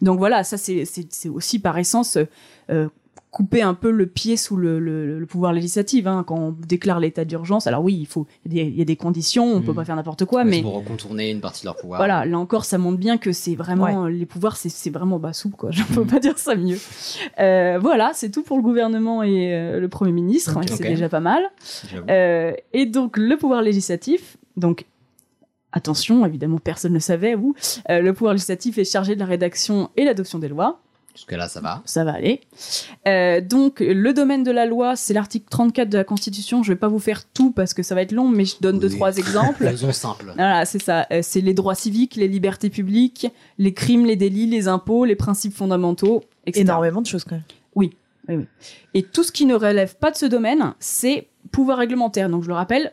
Donc 0.00 0.18
voilà, 0.18 0.44
ça 0.44 0.56
c'est 0.58 0.84
aussi 1.28 1.58
par 1.58 1.76
essence 1.78 2.18
euh, 2.70 2.88
couper 3.36 3.60
un 3.60 3.74
peu 3.74 3.90
le 3.90 4.06
pied 4.06 4.38
sous 4.38 4.56
le, 4.56 4.78
le- 4.80 5.18
le 5.18 5.26
pouvoir 5.26 5.52
législatif. 5.52 6.06
hein, 6.06 6.24
quand 6.26 6.38
on 6.38 6.52
déclare 6.52 7.00
l'état 7.00 7.26
d'urgence, 7.26 7.66
alors 7.66 7.84
oui, 7.84 7.94
il 7.94 8.06
faut, 8.06 8.26
il 8.46 8.54
y, 8.54 8.60
a 8.60 8.64
des- 8.64 8.70
il 8.70 8.78
y 8.78 8.80
a 8.80 8.84
des 8.86 8.96
conditions, 8.96 9.44
on 9.52 9.60
peut 9.60 9.72
Mhm. 9.72 9.76
pas 9.76 9.84
faire 9.84 9.96
n'importe 9.96 10.24
quoi, 10.24 10.40
Ouais, 10.40 10.48
mais 10.48 10.56
c'est 10.56 10.62
pour 10.62 10.72
recontourner 10.76 11.30
une 11.30 11.42
partie 11.42 11.60
de 11.60 11.66
leur 11.66 11.76
pouvoir. 11.76 12.00
voilà, 12.00 12.24
là 12.24 12.38
encore, 12.38 12.64
ça 12.64 12.78
montre 12.78 12.96
bien 12.96 13.18
que 13.18 13.32
c'est 13.32 13.54
vraiment 13.54 14.06
les 14.06 14.24
pouvoirs, 14.24 14.56
c'est 14.56 14.70
c'est 14.70 14.88
vraiment 14.88 15.18
bas 15.18 15.34
souple, 15.34 15.56
quoi. 15.56 15.70
Je 15.78 15.82
peux 15.82 16.00
Mhm. 16.00 16.06
pas 16.06 16.18
dire 16.18 16.38
ça 16.38 16.54
mieux. 16.54 16.78
Euh, 17.38 17.78
voilà, 17.78 18.12
c'est 18.14 18.30
tout 18.30 18.42
pour 18.42 18.56
le 18.56 18.62
gouvernement 18.62 19.22
et 19.22 19.52
euh, 19.54 19.80
le 19.80 19.88
premier 19.88 20.12
ministre, 20.12 20.56
Ok. 20.56 20.64
et 20.64 20.68
c'est 20.74 20.88
déjà 20.88 21.10
pas 21.10 21.20
mal. 21.20 21.42
Euh, 22.08 22.52
et 22.72 22.86
donc 22.86 23.18
le 23.18 23.36
pouvoir 23.36 23.60
législatif, 23.60 24.38
donc 24.56 24.86
attention, 25.72 26.24
évidemment 26.24 26.58
personne 26.58 26.92
ne 26.92 26.96
le 26.96 27.00
savait, 27.00 27.34
vous, 27.34 27.54
euh, 27.90 28.00
le 28.00 28.12
pouvoir 28.14 28.32
législatif 28.32 28.78
est 28.78 28.90
chargé 28.90 29.14
de 29.14 29.20
la 29.20 29.26
rédaction 29.26 29.90
et 29.98 30.04
l'adoption 30.04 30.38
des 30.38 30.48
lois. 30.48 30.80
Jusque-là, 31.16 31.48
ça 31.48 31.60
va. 31.60 31.82
Ça 31.86 32.04
va 32.04 32.12
aller. 32.12 32.40
Euh, 33.08 33.40
donc, 33.40 33.80
le 33.80 34.12
domaine 34.12 34.42
de 34.44 34.50
la 34.50 34.66
loi, 34.66 34.96
c'est 34.96 35.14
l'article 35.14 35.46
34 35.50 35.88
de 35.88 35.96
la 35.98 36.04
Constitution. 36.04 36.62
Je 36.62 36.72
vais 36.72 36.78
pas 36.78 36.88
vous 36.88 36.98
faire 36.98 37.24
tout 37.32 37.50
parce 37.50 37.74
que 37.74 37.82
ça 37.82 37.94
va 37.94 38.02
être 38.02 38.12
long, 38.12 38.28
mais 38.28 38.44
je 38.44 38.56
donne 38.60 38.78
deux, 38.78 38.90
trois 38.90 39.16
exemples. 39.18 39.66
Faisons 39.66 39.92
simple. 39.92 40.32
Voilà, 40.34 40.64
c'est 40.64 40.80
ça. 40.82 41.06
Euh, 41.12 41.20
c'est 41.22 41.40
les 41.40 41.54
droits 41.54 41.74
civiques, 41.74 42.16
les 42.16 42.28
libertés 42.28 42.70
publiques, 42.70 43.26
les 43.58 43.72
crimes, 43.74 44.04
les 44.06 44.16
délits, 44.16 44.46
les 44.46 44.68
impôts, 44.68 45.04
les 45.04 45.16
principes 45.16 45.54
fondamentaux, 45.54 46.22
etc. 46.46 46.62
Énormément 46.62 47.00
de 47.02 47.06
choses 47.06 47.24
quand 47.24 47.36
même. 47.36 47.44
Oui, 47.74 47.92
oui, 48.28 48.36
oui. 48.36 48.44
Et 48.94 49.02
tout 49.02 49.22
ce 49.24 49.32
qui 49.32 49.46
ne 49.46 49.54
relève 49.54 49.96
pas 49.96 50.10
de 50.10 50.16
ce 50.16 50.26
domaine, 50.26 50.74
c'est 50.80 51.28
pouvoir 51.52 51.78
réglementaire. 51.78 52.28
Donc, 52.28 52.42
je 52.42 52.48
le 52.48 52.54
rappelle, 52.54 52.92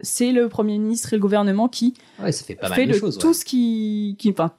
c'est 0.00 0.30
le 0.32 0.48
Premier 0.48 0.78
ministre 0.78 1.12
et 1.12 1.16
le 1.16 1.20
gouvernement 1.22 1.68
qui 1.68 1.94
Ouais, 2.22 2.30
ça 2.32 2.44
fait 2.44 2.54
pas 2.54 2.68
fait 2.68 2.82
mal 2.82 2.88
de 2.88 2.92
le- 2.92 2.98
choses. 3.00 3.18
tout 3.18 3.28
ouais. 3.28 3.34
ce 3.34 3.44
qui, 3.44 4.14
qui, 4.18 4.30
enfin, 4.30 4.52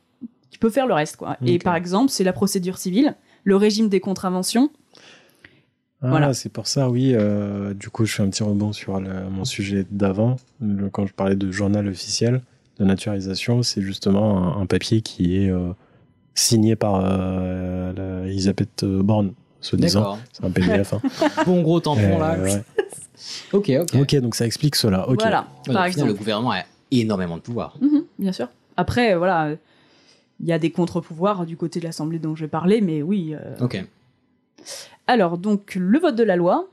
qui 0.60 0.66
peut 0.66 0.70
faire 0.70 0.88
le 0.88 0.94
reste, 0.94 1.16
quoi. 1.16 1.38
Et 1.46 1.58
par 1.58 1.76
exemple, 1.76 2.12
c'est 2.12 2.24
la 2.26 2.34
procédure 2.34 2.78
civile, 2.78 3.16
le 3.46 3.56
régime 3.56 3.88
des 3.88 4.02
contraventions. 4.02 4.70
Ah, 6.02 6.10
Voilà. 6.10 6.34
c'est 6.34 6.50
pour 6.50 6.68
ça, 6.68 6.90
oui. 6.90 7.14
euh, 7.14 7.74
du 7.74 7.90
coup, 7.90 8.06
je 8.06 8.14
fais 8.16 8.24
un 8.24 8.30
petit 8.30 8.44
rebond 8.44 8.72
sur 8.74 9.00
le- 9.00 9.30
mon 9.30 9.46
sujet 9.46 9.86
d'avant. 9.92 10.36
Quand 10.92 11.06
je 11.06 11.14
parlais 11.14 11.36
de 11.36 11.52
journal 11.52 11.88
officiel 11.88 12.42
de 12.80 12.86
naturalisation, 12.86 13.64
c'est 13.64 13.82
justement 13.82 14.56
un, 14.58 14.62
un 14.62 14.66
papier 14.66 15.02
qui 15.02 15.38
est 15.44 15.50
euh, 15.50 15.72
signé 16.36 16.76
par 16.78 17.02
euh, 17.04 17.94
la 18.24 18.28
Elisabeth 18.28 18.86
Borne, 18.86 19.34
soi-disant. 19.62 20.00
D'accord. 20.02 20.20
C'est 20.32 20.46
un 20.46 20.52
PDF. 20.52 20.94
hein. 20.94 21.02
Bon 21.46 21.62
gros 21.62 21.80
tampon 21.82 22.20
là. 22.20 22.36
Euh, 22.36 22.44
ouais. 22.44 22.64
Ok, 23.52 23.70
ok. 23.82 23.96
Ok, 24.02 24.16
donc 24.22 24.36
ça 24.36 24.46
explique 24.46 24.76
cela. 24.78 25.08
Ok. 25.10 25.20
Voilà, 25.20 25.40
Ouais, 25.68 25.74
par 25.74 25.84
final, 25.84 25.88
exemple. 25.88 26.08
le 26.08 26.14
gouvernement 26.14 26.52
a 26.52 26.64
énormément 26.92 27.36
de 27.36 27.42
pouvoir. 27.42 27.76
Mhm, 27.82 28.04
bien 28.18 28.32
sûr. 28.32 28.48
Après, 28.78 29.16
voilà, 29.16 29.48
euh, 29.48 29.56
il 30.40 30.48
y 30.48 30.54
a 30.54 30.60
des 30.60 30.72
contre-pouvoirs 30.72 31.46
du 31.46 31.58
côté 31.58 31.80
de 31.80 31.86
l'Assemblée 31.86 32.20
dont 32.20 32.36
je 32.36 32.46
vais 32.46 32.50
parler, 32.50 32.82
mais 32.82 33.02
oui. 33.02 33.36
euh, 33.36 33.56
Ok. 33.62 33.84
Alors, 35.08 35.38
donc, 35.38 35.76
le 35.76 36.00
vote 36.00 36.16
de 36.16 36.24
la 36.24 36.36
loi, 36.36 36.68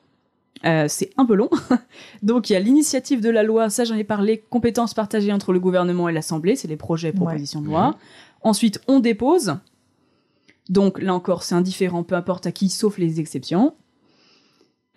euh, 0.64 0.86
c'est 0.88 1.10
un 1.16 1.24
peu 1.24 1.34
long. 1.34 1.50
donc, 2.22 2.50
il 2.50 2.52
y 2.52 2.56
a 2.56 2.60
l'initiative 2.60 3.20
de 3.20 3.30
la 3.30 3.42
loi, 3.42 3.70
ça 3.70 3.84
j'en 3.84 3.94
ai 3.94 4.04
parlé, 4.04 4.44
compétences 4.50 4.94
partagées 4.94 5.32
entre 5.32 5.52
le 5.52 5.60
gouvernement 5.60 6.08
et 6.08 6.12
l'Assemblée, 6.12 6.56
c'est 6.56 6.68
les 6.68 6.76
projets 6.76 7.08
et 7.08 7.12
propositions 7.12 7.60
de 7.60 7.66
loi. 7.66 7.96
Ensuite, 8.42 8.80
on 8.88 9.00
dépose. 9.00 9.56
Donc, 10.68 11.00
là 11.00 11.14
encore, 11.14 11.42
c'est 11.42 11.54
indifférent, 11.54 12.02
peu 12.02 12.14
importe 12.14 12.46
à 12.46 12.52
qui, 12.52 12.68
sauf 12.68 12.98
les 12.98 13.20
exceptions. 13.20 13.74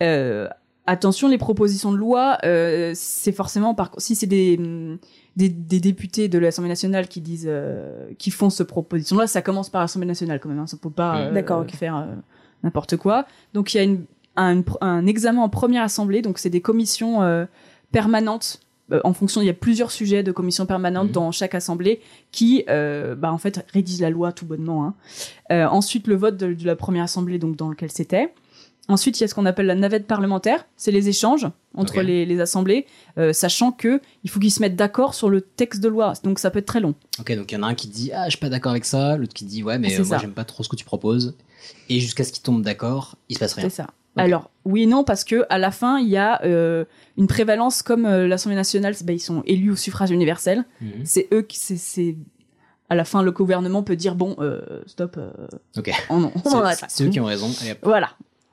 Euh, 0.02 0.48
attention, 0.90 1.28
les 1.28 1.38
propositions 1.38 1.92
de 1.92 1.96
loi, 1.96 2.38
euh, 2.44 2.92
c'est 2.94 3.32
forcément, 3.32 3.74
par 3.74 3.90
si 3.98 4.14
c'est 4.14 4.26
des, 4.26 4.58
des, 5.36 5.48
des 5.48 5.80
députés 5.80 6.28
de 6.28 6.38
l'Assemblée 6.38 6.68
nationale 6.68 7.08
qui 7.08 7.20
disent, 7.20 7.46
euh, 7.48 8.08
qui 8.18 8.30
font 8.30 8.50
ce 8.50 8.62
proposition 8.62 9.16
de 9.16 9.20
loi, 9.20 9.26
ça 9.26 9.42
commence 9.42 9.68
par 9.70 9.80
l'Assemblée 9.82 10.08
nationale 10.08 10.40
quand 10.40 10.48
même, 10.48 10.58
hein, 10.58 10.66
ça 10.66 10.76
peut 10.76 10.90
pas 10.90 11.16
euh, 11.20 11.32
D'accord, 11.32 11.64
faire 11.70 11.96
euh, 11.96 12.06
n'importe 12.62 12.96
quoi. 12.96 13.26
Donc 13.54 13.72
il 13.74 13.76
y 13.78 13.80
a 13.80 13.84
une, 13.84 14.04
un, 14.36 14.62
un 14.80 15.06
examen 15.06 15.42
en 15.42 15.48
première 15.48 15.82
assemblée, 15.82 16.22
donc 16.22 16.38
c'est 16.38 16.50
des 16.50 16.60
commissions 16.60 17.22
euh, 17.22 17.46
permanentes. 17.92 18.60
euh, 18.92 19.00
en 19.04 19.12
fonction, 19.12 19.40
il 19.40 19.46
y 19.46 19.50
a 19.50 19.54
plusieurs 19.54 19.90
sujets 19.92 20.22
de 20.24 20.32
commissions 20.32 20.66
permanentes 20.66 21.08
Mhm. 21.08 21.12
dans 21.12 21.30
chaque 21.32 21.54
assemblée 21.54 22.00
qui, 22.32 22.64
euh, 22.68 23.14
bah, 23.14 23.32
en 23.32 23.38
fait, 23.38 23.64
rédigent 23.72 24.02
la 24.02 24.10
loi 24.10 24.32
tout 24.32 24.46
bonnement. 24.46 24.84
hein. 24.84 24.94
Euh, 25.52 25.66
ensuite, 25.66 26.06
le 26.08 26.16
vote 26.16 26.36
de, 26.36 26.52
de 26.54 26.66
la 26.66 26.74
première 26.74 27.04
assemblée, 27.04 27.38
donc 27.38 27.54
dans 27.56 27.68
lequel 27.68 27.90
c'était. 27.92 28.32
Ensuite, 28.90 29.18
il 29.18 29.22
y 29.22 29.24
a 29.24 29.28
ce 29.28 29.34
qu'on 29.34 29.46
appelle 29.46 29.66
la 29.66 29.74
navette 29.74 30.06
parlementaire, 30.06 30.66
c'est 30.76 30.90
les 30.90 31.08
échanges 31.08 31.46
entre 31.74 31.94
les, 32.02 32.26
les 32.26 32.40
assemblées, 32.40 32.86
euh, 33.18 33.32
sachant 33.32 33.70
que 33.72 34.00
il 34.24 34.30
faut 34.30 34.40
qu'ils 34.40 34.50
se 34.50 34.60
mettent 34.60 34.76
d'accord 34.76 35.14
sur 35.14 35.30
le 35.30 35.40
texte 35.40 35.80
de 35.80 35.88
loi, 35.88 36.12
donc 36.24 36.38
ça 36.38 36.50
peut 36.50 36.58
être 36.58 36.66
très 36.66 36.80
long. 36.80 36.94
Ok, 37.20 37.34
donc 37.36 37.52
il 37.52 37.54
y 37.54 37.58
en 37.58 37.62
a 37.62 37.66
un 37.68 37.74
qui 37.74 37.88
dit 37.88 38.10
Ah, 38.12 38.24
je 38.26 38.30
suis 38.30 38.38
pas 38.40 38.48
d'accord 38.48 38.72
avec 38.72 38.84
ça, 38.84 39.16
l'autre 39.16 39.32
qui 39.32 39.44
dit 39.44 39.62
Ouais, 39.62 39.78
mais 39.78 39.94
euh, 39.98 40.04
moi 40.04 40.18
j'aime 40.18 40.32
pas 40.34 40.44
trop 40.44 40.62
ce 40.62 40.68
que 40.68 40.76
tu 40.76 40.84
proposes. 40.84 41.36
Et 41.88 42.00
jusqu'à 42.00 42.24
ce 42.24 42.32
qu'ils 42.32 42.42
tombent 42.42 42.62
d'accord, 42.62 43.16
il 43.28 43.34
se 43.34 43.38
passe 43.40 43.52
rien. 43.54 43.64
C'est 43.68 43.76
ça. 43.76 43.86
Alors 44.16 44.50
oui 44.64 44.82
et 44.82 44.86
non 44.86 45.04
parce 45.04 45.22
que 45.22 45.46
à 45.50 45.58
la 45.58 45.70
fin 45.70 45.98
il 46.00 46.08
y 46.08 46.16
a 46.16 46.42
euh, 46.44 46.84
une 47.16 47.28
prévalence 47.28 47.82
comme 47.82 48.06
euh, 48.06 48.26
l'Assemblée 48.26 48.56
nationale, 48.56 48.94
bah, 49.04 49.12
ils 49.12 49.20
sont 49.20 49.42
élus 49.46 49.70
au 49.70 49.76
suffrage 49.76 50.10
universel. 50.10 50.64
Mhm. 50.80 50.90
C'est 51.04 51.28
eux 51.32 51.42
qui 51.42 51.58
c'est- 51.58 52.16
à 52.88 52.96
la 52.96 53.04
fin 53.04 53.22
le 53.22 53.30
gouvernement 53.30 53.84
peut 53.84 53.94
dire 53.94 54.16
bon 54.16 54.34
euh, 54.40 54.60
stop. 54.86 55.16
euh, 55.16 55.30
Ok. 55.78 55.92
on, 56.10 56.24
on 56.34 56.72
C'est- 56.88 57.04
eux 57.04 57.08
qui 57.10 57.20
ont 57.20 57.24
raison. 57.26 57.48
Allez. 57.62 57.74
Voilà. 57.84 58.10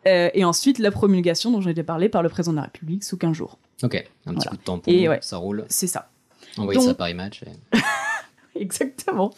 Euh, 0.07 0.29
et 0.33 0.43
ensuite 0.45 0.79
la 0.79 0.89
promulgation 0.91 1.51
dont 1.51 1.61
j'ai 1.61 1.73
déjà 1.73 1.83
parlé 1.85 2.07
par 2.09 2.23
le 2.23 2.29
président 2.29 2.53
de 2.53 2.57
la 2.57 2.63
République 2.63 3.03
sous 3.03 3.17
15 3.17 3.33
jours. 3.35 3.57
Ok, 3.83 3.95
un 4.25 4.31
petit 4.31 4.35
Voilà. 4.35 4.49
coup 4.51 4.57
de 4.57 4.61
tampon, 4.63 4.91
Et 4.91 5.07
ouais. 5.09 5.19
ça 5.21 5.37
roule. 5.37 5.65
C'est 5.69 5.87
ça. 5.87 6.09
Envoyez 6.57 6.79
Donc- 6.79 6.87
ça 6.87 6.93
par 6.95 7.09
image. 7.09 7.43
et- 7.45 7.77
Exactement. 8.59 9.31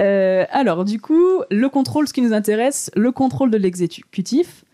Euh, 0.00 0.44
alors, 0.50 0.84
du 0.84 1.00
coup, 1.00 1.42
le 1.50 1.68
contrôle, 1.68 2.08
ce 2.08 2.12
qui 2.12 2.20
nous 2.22 2.32
intéresse, 2.32 2.90
le 2.96 3.12
contrôle 3.12 3.50
de 3.50 3.56
l'exécutif, 3.56 4.64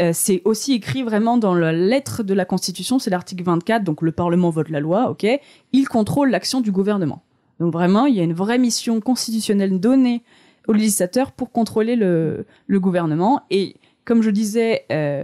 euh, 0.00 0.12
c'est 0.14 0.40
aussi 0.44 0.74
écrit 0.74 1.02
vraiment 1.02 1.36
dans 1.36 1.54
la 1.54 1.72
lettre 1.72 2.22
de 2.22 2.32
la 2.32 2.44
Constitution, 2.44 3.00
c'est 3.00 3.10
l'article 3.10 3.42
24, 3.42 3.82
donc 3.82 4.02
le 4.02 4.12
Parlement 4.12 4.50
vote 4.50 4.68
la 4.68 4.78
loi, 4.78 5.10
ok 5.10 5.26
Il 5.72 5.88
contrôle 5.88 6.30
l'action 6.30 6.60
du 6.60 6.70
gouvernement. 6.70 7.22
Donc 7.58 7.72
vraiment, 7.72 8.06
il 8.06 8.14
y 8.14 8.20
a 8.20 8.22
une 8.22 8.34
vraie 8.34 8.58
mission 8.58 9.00
constitutionnelle 9.00 9.80
donnée 9.80 10.22
aux 10.68 10.72
législateurs 10.72 11.32
pour 11.32 11.50
contrôler 11.50 11.96
le, 11.96 12.46
le 12.68 12.78
gouvernement. 12.78 13.40
Et 13.50 13.74
comme 14.08 14.22
je 14.22 14.30
disais, 14.30 14.84
euh, 14.90 15.22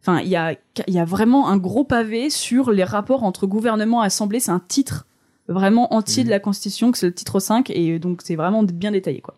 enfin, 0.00 0.20
il 0.20 0.28
y 0.28 0.36
a, 0.36 0.52
il 0.86 0.94
y 0.94 0.98
a 1.00 1.04
vraiment 1.04 1.48
un 1.48 1.56
gros 1.56 1.82
pavé 1.84 2.30
sur 2.30 2.70
les 2.70 2.84
rapports 2.84 3.24
entre 3.24 3.46
gouvernement 3.46 4.02
et 4.02 4.06
assemblée. 4.06 4.38
C'est 4.40 4.52
un 4.52 4.62
titre 4.66 5.06
vraiment 5.48 5.92
entier 5.92 6.22
de 6.24 6.30
la 6.30 6.38
Constitution, 6.40 6.90
que 6.92 6.96
c'est 6.98 7.06
le 7.06 7.12
titre 7.12 7.40
5, 7.40 7.68
et 7.70 7.98
donc 7.98 8.20
c'est 8.24 8.36
vraiment 8.36 8.62
bien 8.62 8.92
détaillé, 8.92 9.20
quoi. 9.20 9.34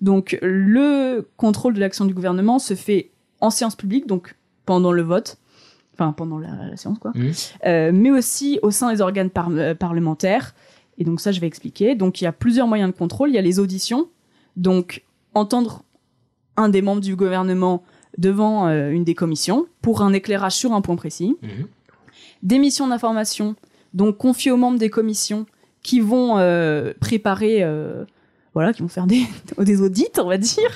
Donc, 0.00 0.38
le 0.40 1.28
contrôle 1.36 1.74
de 1.74 1.80
l'action 1.80 2.04
du 2.06 2.14
gouvernement 2.14 2.58
se 2.58 2.74
fait 2.74 3.10
en 3.40 3.50
séance 3.50 3.76
publique, 3.76 4.06
donc 4.06 4.36
pendant 4.64 4.92
le 4.92 5.02
vote, 5.02 5.36
enfin 5.94 6.12
pendant 6.12 6.38
la, 6.38 6.48
la 6.70 6.76
séance, 6.76 6.98
quoi, 6.98 7.12
euh, 7.66 7.90
mais 7.92 8.10
aussi 8.10 8.58
au 8.62 8.70
sein 8.70 8.92
des 8.92 9.00
organes 9.02 9.30
par- 9.30 9.50
euh, 9.50 9.74
parlementaires. 9.74 10.54
Et 10.98 11.04
donc 11.04 11.20
ça, 11.20 11.32
je 11.32 11.40
vais 11.40 11.46
expliquer. 11.48 11.94
Donc 11.94 12.20
il 12.20 12.24
y 12.24 12.26
a 12.26 12.32
plusieurs 12.32 12.66
moyens 12.66 12.92
de 12.92 12.96
contrôle. 12.96 13.28
Il 13.30 13.34
y 13.34 13.38
a 13.38 13.42
les 13.42 13.58
auditions, 13.58 14.08
donc 14.56 15.02
entendre 15.34 15.82
un 16.56 16.68
des 16.68 16.82
membres 16.82 17.00
du 17.00 17.14
gouvernement 17.16 17.82
devant 18.18 18.68
euh, 18.68 18.90
une 18.90 19.04
des 19.04 19.14
commissions 19.14 19.66
pour 19.80 20.02
un 20.02 20.12
éclairage 20.12 20.54
sur 20.54 20.72
un 20.72 20.80
point 20.80 20.96
précis. 20.96 21.36
Des 22.42 22.58
missions 22.58 22.88
d'information, 22.88 23.54
donc 23.94 24.18
confiées 24.18 24.50
aux 24.50 24.56
membres 24.56 24.78
des 24.78 24.90
commissions 24.90 25.46
qui 25.82 26.00
vont 26.00 26.38
euh, 26.38 26.92
préparer, 27.00 27.62
euh, 27.62 28.04
voilà, 28.54 28.72
qui 28.72 28.82
vont 28.82 28.88
faire 28.88 29.06
des, 29.06 29.22
des 29.58 29.80
audits, 29.80 30.10
on 30.18 30.26
va 30.26 30.38
dire. 30.38 30.70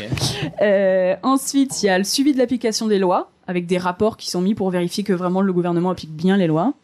Ensuite, 1.22 1.82
il 1.82 1.86
y 1.86 1.88
a 1.88 1.98
le 1.98 2.04
suivi 2.04 2.32
de 2.32 2.38
l'application 2.38 2.86
des 2.86 2.98
lois, 2.98 3.30
avec 3.46 3.66
des 3.66 3.78
rapports 3.78 4.16
qui 4.16 4.30
sont 4.30 4.40
mis 4.40 4.54
pour 4.54 4.70
vérifier 4.70 5.04
que 5.04 5.12
vraiment 5.12 5.40
le 5.40 5.52
gouvernement 5.52 5.90
applique 5.90 6.12
bien 6.12 6.36
les 6.36 6.46
lois. 6.46 6.74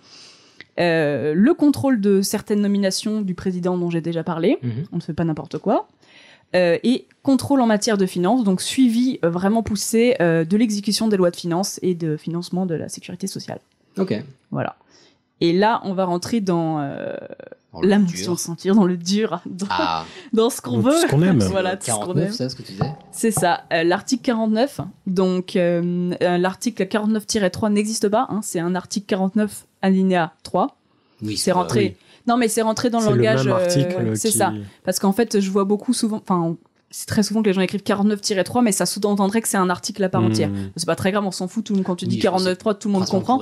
Euh, 0.80 1.34
le 1.34 1.55
contrôle 1.55 2.00
de 2.00 2.22
certaines 2.22 2.61
nominations 2.61 3.20
du 3.20 3.34
président 3.34 3.76
dont 3.76 3.90
j'ai 3.90 4.00
déjà 4.00 4.24
parlé, 4.24 4.59
on 4.92 4.96
ne 4.96 5.03
fait 5.03 5.12
pas 5.12 5.24
n'importe 5.24 5.59
quoi. 5.59 5.88
Euh, 6.55 6.78
et 6.82 7.07
contrôle 7.22 7.61
en 7.62 7.66
matière 7.66 7.96
de 7.96 8.05
finances, 8.07 8.44
donc 8.44 8.61
suivi 8.61 9.18
euh, 9.24 9.30
vraiment 9.30 9.62
poussé 9.62 10.16
euh, 10.20 10.44
de 10.44 10.57
l'exécution 10.57 11.09
des 11.09 11.16
lois 11.16 11.30
de 11.30 11.36
finances 11.36 11.78
et 11.82 11.94
de 11.94 12.16
financement 12.16 12.66
de 12.66 12.74
la 12.74 12.88
sécurité 12.88 13.26
sociale. 13.26 13.61
Ok. 13.98 14.14
Voilà. 14.50 14.76
Et 15.40 15.53
là, 15.53 15.80
on 15.84 15.94
va 15.94 16.05
rentrer 16.05 16.40
dans, 16.40 16.78
euh, 16.80 17.14
le 17.80 17.88
la 17.88 17.96
dur. 17.98 18.07
motion 18.11 18.34
de 18.34 18.38
sentir, 18.38 18.74
dans 18.74 18.84
le 18.84 18.96
dur, 18.96 19.40
dans, 19.46 19.66
Ah. 19.70 20.05
dans 20.32 20.50
ce 20.50 20.61
qu'on 20.61 20.78
veut. 20.80 20.92
ce 20.98 21.07
qu'on 21.07 21.22
aime. 21.22 21.38
voilà, 21.40 21.76
tout 21.76 21.86
ce 21.86 21.90
qu'on 21.92 22.00
49, 22.00 22.24
aime. 22.26 22.32
c'est 22.32 22.36
ça 22.44 22.48
ce 22.50 22.55
que 22.57 22.62
tu 22.62 22.72
disais? 22.72 22.92
C'est 23.12 23.30
ça, 23.30 23.64
euh, 23.72 23.82
l'article 23.82 24.22
49. 24.22 24.80
Donc, 25.07 25.57
euh, 25.57 26.14
l'article 26.20 26.84
49-3 26.86 27.70
n'existe 27.72 28.09
pas. 28.09 28.26
hein, 28.30 28.40
c'est 28.42 28.61
un 28.61 28.74
article 28.74 29.07
49 29.07 29.64
alinéa 29.80 30.32
3. 30.42 30.76
Oui, 31.22 31.36
c'est 31.36 31.53
rentré. 31.53 31.96
Non, 32.26 32.36
mais 32.36 32.48
c'est 32.48 32.62
rentré 32.62 32.90
dans 32.90 33.00
le 33.00 33.04
C'est 33.06 33.10
le 33.12 33.16
langage. 33.18 33.46
euh, 33.46 33.52
article 33.52 34.16
c'est 34.16 34.30
qui- 34.30 34.38
ça. 34.38 34.52
Parce 34.84 34.98
qu'en 34.98 35.12
fait, 35.12 35.40
je 35.40 35.50
vois 35.50 35.64
beaucoup 35.64 35.92
souvent. 35.92 36.18
Enfin, 36.18 36.56
c'est 36.94 37.06
très 37.06 37.22
souvent 37.22 37.42
que 37.42 37.48
les 37.48 37.54
gens 37.54 37.62
écrivent 37.62 37.82
49-3, 37.82 38.60
mais 38.62 38.70
ça 38.70 38.84
sous-entendrait 38.86 39.40
que 39.40 39.48
c'est 39.48 39.56
un 39.56 39.70
article 39.70 40.04
à 40.04 40.08
part 40.10 40.20
Hmm. 40.20 40.26
entière. 40.26 40.50
C'est 40.76 40.84
pas 40.86 40.94
très 40.94 41.10
grave, 41.10 41.24
on 41.24 41.30
s'en 41.30 41.48
fout. 41.48 41.64
Tout 41.64 41.72
le 41.72 41.78
monde, 41.78 41.86
quand 41.86 41.96
tu 41.96 42.04
Oui, 42.04 42.10
dis 42.10 42.20
je 42.20 42.28
pense 42.28 42.42
49-3, 42.44 42.74
tout 42.74 42.88
le 42.88 42.92
monde 42.92 43.06
comprend. 43.06 43.38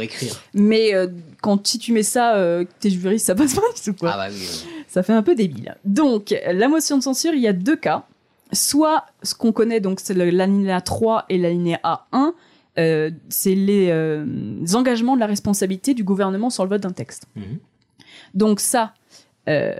Mais 0.54 0.94
euh, 0.94 1.08
quand 1.42 1.66
si 1.66 1.78
tu 1.78 1.92
mets 1.92 2.02
ça, 2.04 2.36
euh, 2.36 2.64
t'es 2.78 2.90
juriste, 2.90 3.26
ça 3.26 3.34
passe 3.34 3.54
pas 3.54 3.60
du 3.74 3.82
tout 3.82 3.94
quoi. 3.94 4.12
Ah 4.14 4.16
bah 4.16 4.26
oui. 4.30 4.38
oui. 4.40 4.70
Ça 4.88 5.02
fait 5.02 5.12
un 5.12 5.22
peu 5.22 5.34
débile. 5.34 5.76
Donc, 5.84 6.34
la 6.52 6.68
motion 6.68 6.96
de 6.96 7.02
censure, 7.02 7.32
il 7.34 7.40
y 7.40 7.48
a 7.48 7.52
deux 7.52 7.76
cas. 7.76 8.04
Soit 8.52 9.04
ce 9.22 9.34
qu'on 9.34 9.52
connaît, 9.52 9.78
donc 9.80 10.00
c'est 10.02 10.14
l'alinéa 10.14 10.80
3 10.80 11.24
et 11.28 11.38
l'alinéa 11.38 11.80
1, 12.12 12.34
euh, 12.78 13.10
c'est 13.28 13.54
les 13.54 13.88
euh, 13.90 14.24
engagements 14.74 15.14
de 15.14 15.20
la 15.20 15.26
responsabilité 15.26 15.94
du 15.94 16.02
gouvernement 16.02 16.50
sur 16.50 16.64
le 16.64 16.70
vote 16.70 16.82
d'un 16.82 16.90
texte. 16.90 17.26
Donc 18.34 18.60
ça, 18.60 18.94
euh, 19.48 19.74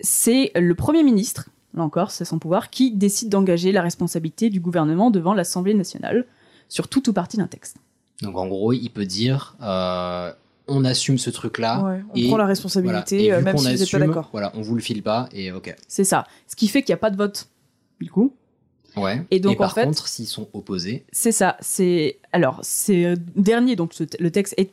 c'est 0.00 0.52
le 0.54 0.74
Premier 0.74 1.02
ministre, 1.02 1.48
là 1.74 1.82
encore, 1.82 2.10
c'est 2.10 2.24
son 2.24 2.38
pouvoir, 2.38 2.70
qui 2.70 2.92
décide 2.92 3.28
d'engager 3.28 3.72
la 3.72 3.82
responsabilité 3.82 4.50
du 4.50 4.60
gouvernement 4.60 5.10
devant 5.10 5.34
l'Assemblée 5.34 5.74
nationale 5.74 6.26
sur 6.68 6.88
toute 6.88 7.08
ou 7.08 7.12
partie 7.12 7.36
d'un 7.36 7.46
texte. 7.46 7.76
Donc 8.22 8.36
en 8.36 8.46
gros, 8.46 8.72
il 8.72 8.88
peut 8.90 9.04
dire 9.04 9.56
euh, 9.62 10.32
on 10.68 10.84
assume 10.84 11.18
ce 11.18 11.30
truc-là. 11.30 11.82
Ouais, 11.82 12.04
on 12.14 12.28
prend 12.28 12.36
la 12.38 12.46
responsabilité, 12.46 13.16
voilà. 13.16 13.36
Et 13.36 13.40
euh, 13.40 13.42
même 13.42 13.58
si 13.58 13.64
vous 13.64 13.70
êtes 13.70 13.78
pas 13.78 13.82
assume, 13.82 14.00
d'accord. 14.00 14.28
Voilà, 14.32 14.52
on 14.54 14.62
vous 14.62 14.74
le 14.74 14.80
file 14.80 15.02
pas 15.02 15.28
et 15.32 15.52
ok. 15.52 15.74
C'est 15.86 16.04
ça. 16.04 16.26
Ce 16.46 16.56
qui 16.56 16.68
fait 16.68 16.82
qu'il 16.82 16.92
n'y 16.92 16.98
a 16.98 17.00
pas 17.00 17.10
de 17.10 17.16
vote, 17.16 17.48
du 18.00 18.10
coup. 18.10 18.34
Ouais. 18.96 19.22
Et 19.30 19.40
donc, 19.40 19.58
par 19.58 19.70
en 19.70 19.74
fait- 19.74 19.84
contre, 19.84 20.08
s'ils 20.08 20.26
sont 20.26 20.48
opposés, 20.54 21.04
C'est 21.12 21.32
ça. 21.32 21.58
C'est 21.60 22.18
alors 22.32 22.60
c'est 22.62 23.14
dernier 23.36 23.76
donc 23.76 23.92
le 24.18 24.30
texte 24.30 24.54
est 24.56 24.70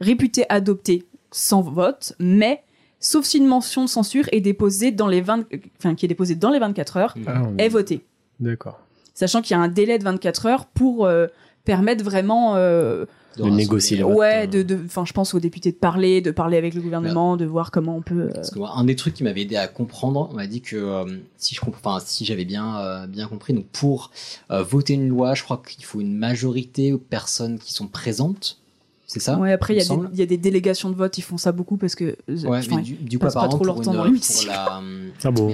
réputé 0.00 0.44
adopté 0.50 1.06
sans 1.34 1.62
vote, 1.62 2.14
mais 2.20 2.62
sauf 3.00 3.24
si 3.24 3.38
une 3.38 3.46
mention 3.46 3.84
de 3.84 3.88
censure 3.88 4.26
est 4.30 4.40
déposée 4.40 4.92
dans 4.92 5.08
les 5.08 5.20
20 5.20 5.46
enfin 5.78 5.94
qui 5.94 6.06
est 6.06 6.08
déposée 6.08 6.36
dans 6.36 6.50
les 6.50 6.60
24 6.60 6.96
heures 6.96 7.14
Ah, 7.26 7.42
est 7.58 7.68
voté. 7.68 8.04
D'accord. 8.38 8.80
Sachant 9.14 9.42
qu'il 9.42 9.56
y 9.56 9.58
a 9.58 9.62
un 9.62 9.68
délai 9.68 9.98
de 9.98 10.04
24 10.04 10.46
heures 10.46 10.66
pour 10.66 11.06
euh, 11.06 11.26
permettre 11.64 12.04
vraiment 12.04 12.54
euh, 12.54 13.04
De 13.36 13.50
négocier 13.50 13.96
les 13.96 14.04
ouais 14.04 14.46
de 14.46 14.62
de 14.62 14.78
enfin 14.84 15.04
je 15.04 15.12
pense 15.12 15.34
aux 15.34 15.40
députés 15.40 15.72
de 15.72 15.76
parler, 15.76 16.20
de 16.20 16.30
parler 16.30 16.56
avec 16.56 16.72
le 16.74 16.80
gouvernement, 16.80 17.36
de 17.36 17.44
voir 17.44 17.72
comment 17.72 17.96
on 17.96 18.02
peut 18.02 18.22
euh, 18.22 18.30
Parce 18.32 18.50
que 18.50 18.58
moi, 18.60 18.72
un 18.76 18.84
des 18.84 18.94
trucs 18.94 19.14
qui 19.14 19.24
m'avait 19.24 19.42
aidé 19.42 19.56
à 19.56 19.66
comprendre, 19.66 20.28
on 20.30 20.34
m'a 20.34 20.46
dit 20.46 20.60
que 20.60 20.76
euh, 20.76 21.04
si 21.36 21.56
je 21.56 21.60
si 22.04 22.24
j'avais 22.24 22.44
bien 22.44 22.78
euh, 22.78 23.06
bien 23.08 23.26
compris, 23.26 23.54
donc 23.54 23.66
pour 23.66 24.12
euh, 24.52 24.62
voter 24.62 24.94
une 24.94 25.08
loi, 25.08 25.34
je 25.34 25.42
crois 25.42 25.60
qu'il 25.66 25.84
faut 25.84 26.00
une 26.00 26.16
majorité 26.16 26.92
aux 26.92 26.98
personnes 26.98 27.58
qui 27.58 27.72
sont 27.72 27.88
présentes. 27.88 28.60
C'est 29.06 29.20
ça 29.20 29.38
Ouais, 29.38 29.52
après, 29.52 29.74
il 29.74 29.78
y, 29.78 29.80
a 29.82 29.84
des- 29.96 30.02
il 30.14 30.18
y 30.18 30.22
a 30.22 30.26
des 30.26 30.38
délégations 30.38 30.88
de 30.90 30.94
vote, 30.96 31.16
ils 31.18 31.22
font 31.22 31.36
ça 31.36 31.52
beaucoup 31.52 31.76
parce 31.76 31.94
que. 31.94 32.04
euh, 32.04 32.16
Ouais, 32.44 32.58
enfin, 32.58 32.76
mais 32.76 32.82
du, 32.82 32.94
du 32.94 33.18
coup, 33.18 33.26
apparemment, 33.26 33.54
trop 33.56 33.64
leur 33.64 33.74
pour, 33.76 33.84
temps 33.84 33.90
une- 33.92 33.96
dans 33.98 34.04
pour 34.04 34.46
la, 34.46 35.30
bon 35.30 35.52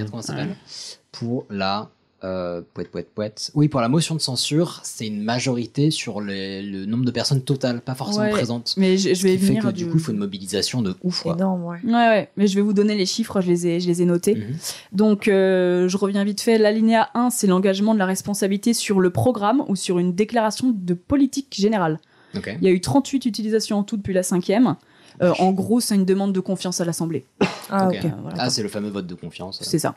Pour 1.12 1.46
la, 1.50 1.90
euh, 2.22 2.60
poète, 2.74 2.90
poète, 2.90 3.08
poète. 3.14 3.50
Oui, 3.54 3.68
pour 3.68 3.80
la 3.80 3.88
motion 3.88 4.14
de 4.14 4.20
censure, 4.20 4.80
c'est 4.84 5.06
une 5.06 5.22
majorité 5.22 5.90
sur 5.90 6.20
les- 6.20 6.62
le 6.62 6.84
nombre 6.86 7.04
de 7.04 7.10
personnes 7.10 7.42
totales, 7.42 7.80
pas 7.80 7.94
forcément 7.94 8.26
Ouais, 8.26 8.30
présentes. 8.30 8.74
mais 8.76 8.96
je- 8.98 9.08
je 9.10 9.14
Ce 9.14 9.22
vais 9.22 9.32
qui 9.32 9.38
fait 9.38 9.46
venir 9.46 9.62
que 9.64 9.68
du- 9.70 9.84
du 9.84 9.90
coup, 9.90 9.96
il 9.96 10.00
faut 10.00 10.12
une 10.12 10.18
mobilisation 10.18 10.82
de 10.82 10.94
ouf. 11.02 11.22
quoi. 11.22 11.34
Énorme, 11.34 11.64
ouais. 11.64 11.78
Ouais, 11.84 11.92
ouais, 11.92 12.30
mais 12.36 12.46
je 12.46 12.54
vais 12.54 12.60
vous 12.60 12.72
donner 12.74 12.94
les 12.94 13.06
chiffres, 13.06 13.40
je 13.40 13.48
les 13.48 13.66
ai, 13.66 13.80
je 13.80 13.88
les 13.88 14.02
ai 14.02 14.04
notés. 14.04 14.34
Mhm. 14.36 14.56
Donc, 14.92 15.28
euh, 15.28 15.88
je 15.88 15.96
reviens 15.96 16.22
vite 16.24 16.40
fait. 16.40 16.58
L'alinéa 16.58 17.08
1, 17.14 17.30
c'est 17.30 17.46
l'engagement 17.46 17.94
de 17.94 17.98
la 17.98 18.06
responsabilité 18.06 18.74
sur 18.74 19.00
le 19.00 19.10
programme 19.10 19.64
ou 19.68 19.74
sur 19.74 19.98
une 19.98 20.14
déclaration 20.14 20.72
de 20.76 20.94
politique 20.94 21.54
générale. 21.58 21.98
Il 22.60 22.64
y 22.64 22.68
a 22.68 22.70
eu 22.70 22.80
38 22.80 23.26
utilisations 23.26 23.78
en 23.78 23.82
tout 23.82 23.96
depuis 23.96 24.14
la 24.14 24.22
cinquième. 24.22 24.76
Euh, 25.22 25.32
en 25.38 25.52
gros, 25.52 25.80
c'est 25.80 25.94
une 25.94 26.04
demande 26.04 26.32
de 26.32 26.40
confiance 26.40 26.80
à 26.80 26.84
l'Assemblée. 26.84 27.24
Ah, 27.72 27.86
voilà. 28.22 28.36
Ah, 28.38 28.50
c'est 28.50 28.62
le 28.64 28.68
fameux 28.68 28.88
vote 28.90 29.06
de 29.06 29.14
confiance. 29.14 29.60
C'est 29.62 29.78
ça. 29.78 29.94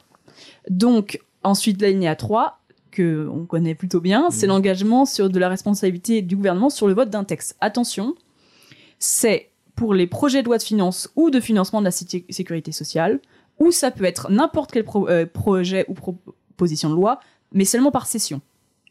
Donc, 0.69 1.19
ensuite, 1.43 1.81
l'alinéa 1.81 2.15
3, 2.15 2.59
que 2.91 3.27
on 3.31 3.45
connaît 3.45 3.73
plutôt 3.73 3.99
bien, 4.01 4.29
c'est 4.29 4.45
l'engagement 4.47 5.05
sur 5.05 5.29
de 5.29 5.39
la 5.39 5.49
responsabilité 5.49 6.21
du 6.21 6.35
gouvernement 6.35 6.69
sur 6.69 6.87
le 6.87 6.93
vote 6.93 7.09
d'un 7.09 7.23
texte. 7.23 7.55
Attention, 7.61 8.13
c'est 8.99 9.49
pour 9.75 9.93
les 9.93 10.05
projets 10.07 10.41
de 10.41 10.47
loi 10.47 10.57
de 10.57 10.63
finances 10.63 11.09
ou 11.15 11.29
de 11.31 11.39
financement 11.39 11.79
de 11.79 11.85
la 11.85 11.91
sécu- 11.91 12.25
sécurité 12.31 12.71
sociale, 12.71 13.19
ou 13.59 13.71
ça 13.71 13.89
peut 13.91 14.05
être 14.05 14.29
n'importe 14.31 14.71
quel 14.71 14.83
pro- 14.83 15.07
euh, 15.09 15.25
projet 15.25 15.85
ou 15.87 15.93
proposition 15.95 16.89
de 16.89 16.95
loi, 16.95 17.19
mais 17.53 17.65
seulement 17.65 17.91
par 17.91 18.05
session. 18.05 18.41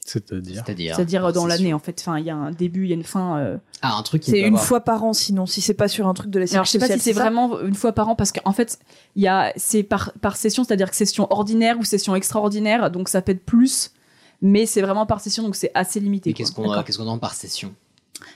C'est-à-dire 0.05 0.63
C'est-à-dire. 0.65 0.97
C'est-à-dire 0.97 1.23
par 1.23 1.33
dans 1.33 1.47
l'année, 1.47 1.73
en 1.73 1.79
fait. 1.79 2.01
Enfin, 2.01 2.19
il 2.19 2.25
y 2.25 2.31
a 2.31 2.35
un 2.37 2.51
début, 2.51 2.85
il 2.85 2.89
y 2.89 2.93
a 2.93 2.97
une 2.97 3.05
fin. 3.05 3.39
euh. 3.39 3.59
Ah, 3.83 3.97
un 3.97 4.03
truc 4.03 4.23
qui 4.23 4.31
C'est 4.33 4.41
une 4.41 4.47
avoir- 4.55 4.65
fois 4.65 4.81
par 4.81 5.05
an, 5.05 5.13
sinon, 5.13 5.47
si 5.47 5.61
c'est 5.61 5.75
pas 5.75 5.89
sur 5.89 6.09
un 6.09 6.15
truc 6.15 6.31
de 6.31 6.41
la 6.41 6.47
Alors, 6.53 6.65
je 6.65 6.71
sais 6.71 6.79
pas 6.79 6.89
si 6.89 6.99
c'est 6.99 7.13
vraiment 7.13 7.61
une 7.61 7.75
fois 7.75 7.93
par 7.93 8.09
an 8.09 8.17
parce 8.17 8.33
qu'en 8.33 8.53
fait, 8.53 8.79
il 9.17 9.23
y 9.23 9.29
a 9.29 9.53
c'est 9.57 9.83
par 9.85 10.13
par 10.21 10.37
session, 10.37 10.65
c'est-à-dire 10.65 10.91
que 10.91 10.97
session 10.97 11.27
ordinaire 11.33 11.79
ou 11.79 11.85
session 11.85 12.17
extraordinaire, 12.17 12.91
donc 12.91 13.09
ça 13.09 13.23
peut 13.23 13.33
être 13.33 13.45
plus, 13.45 13.93
mais 14.41 14.67
c'est 14.67 14.83
vraiment 14.83 15.07
par 15.07 15.21
session, 15.21 15.43
donc 15.45 15.55
c'est 15.57 15.71
assez 15.75 16.01
limité. 16.01 16.31
Et 16.31 16.33
qu'est-ce 16.33 16.51
qu'on 16.53 16.63
D'accord. 16.69 16.85
qu'est-ce 16.85 16.99
qu'on 16.99 17.05
entend 17.07 17.19
par 17.19 17.35
session? 17.35 17.73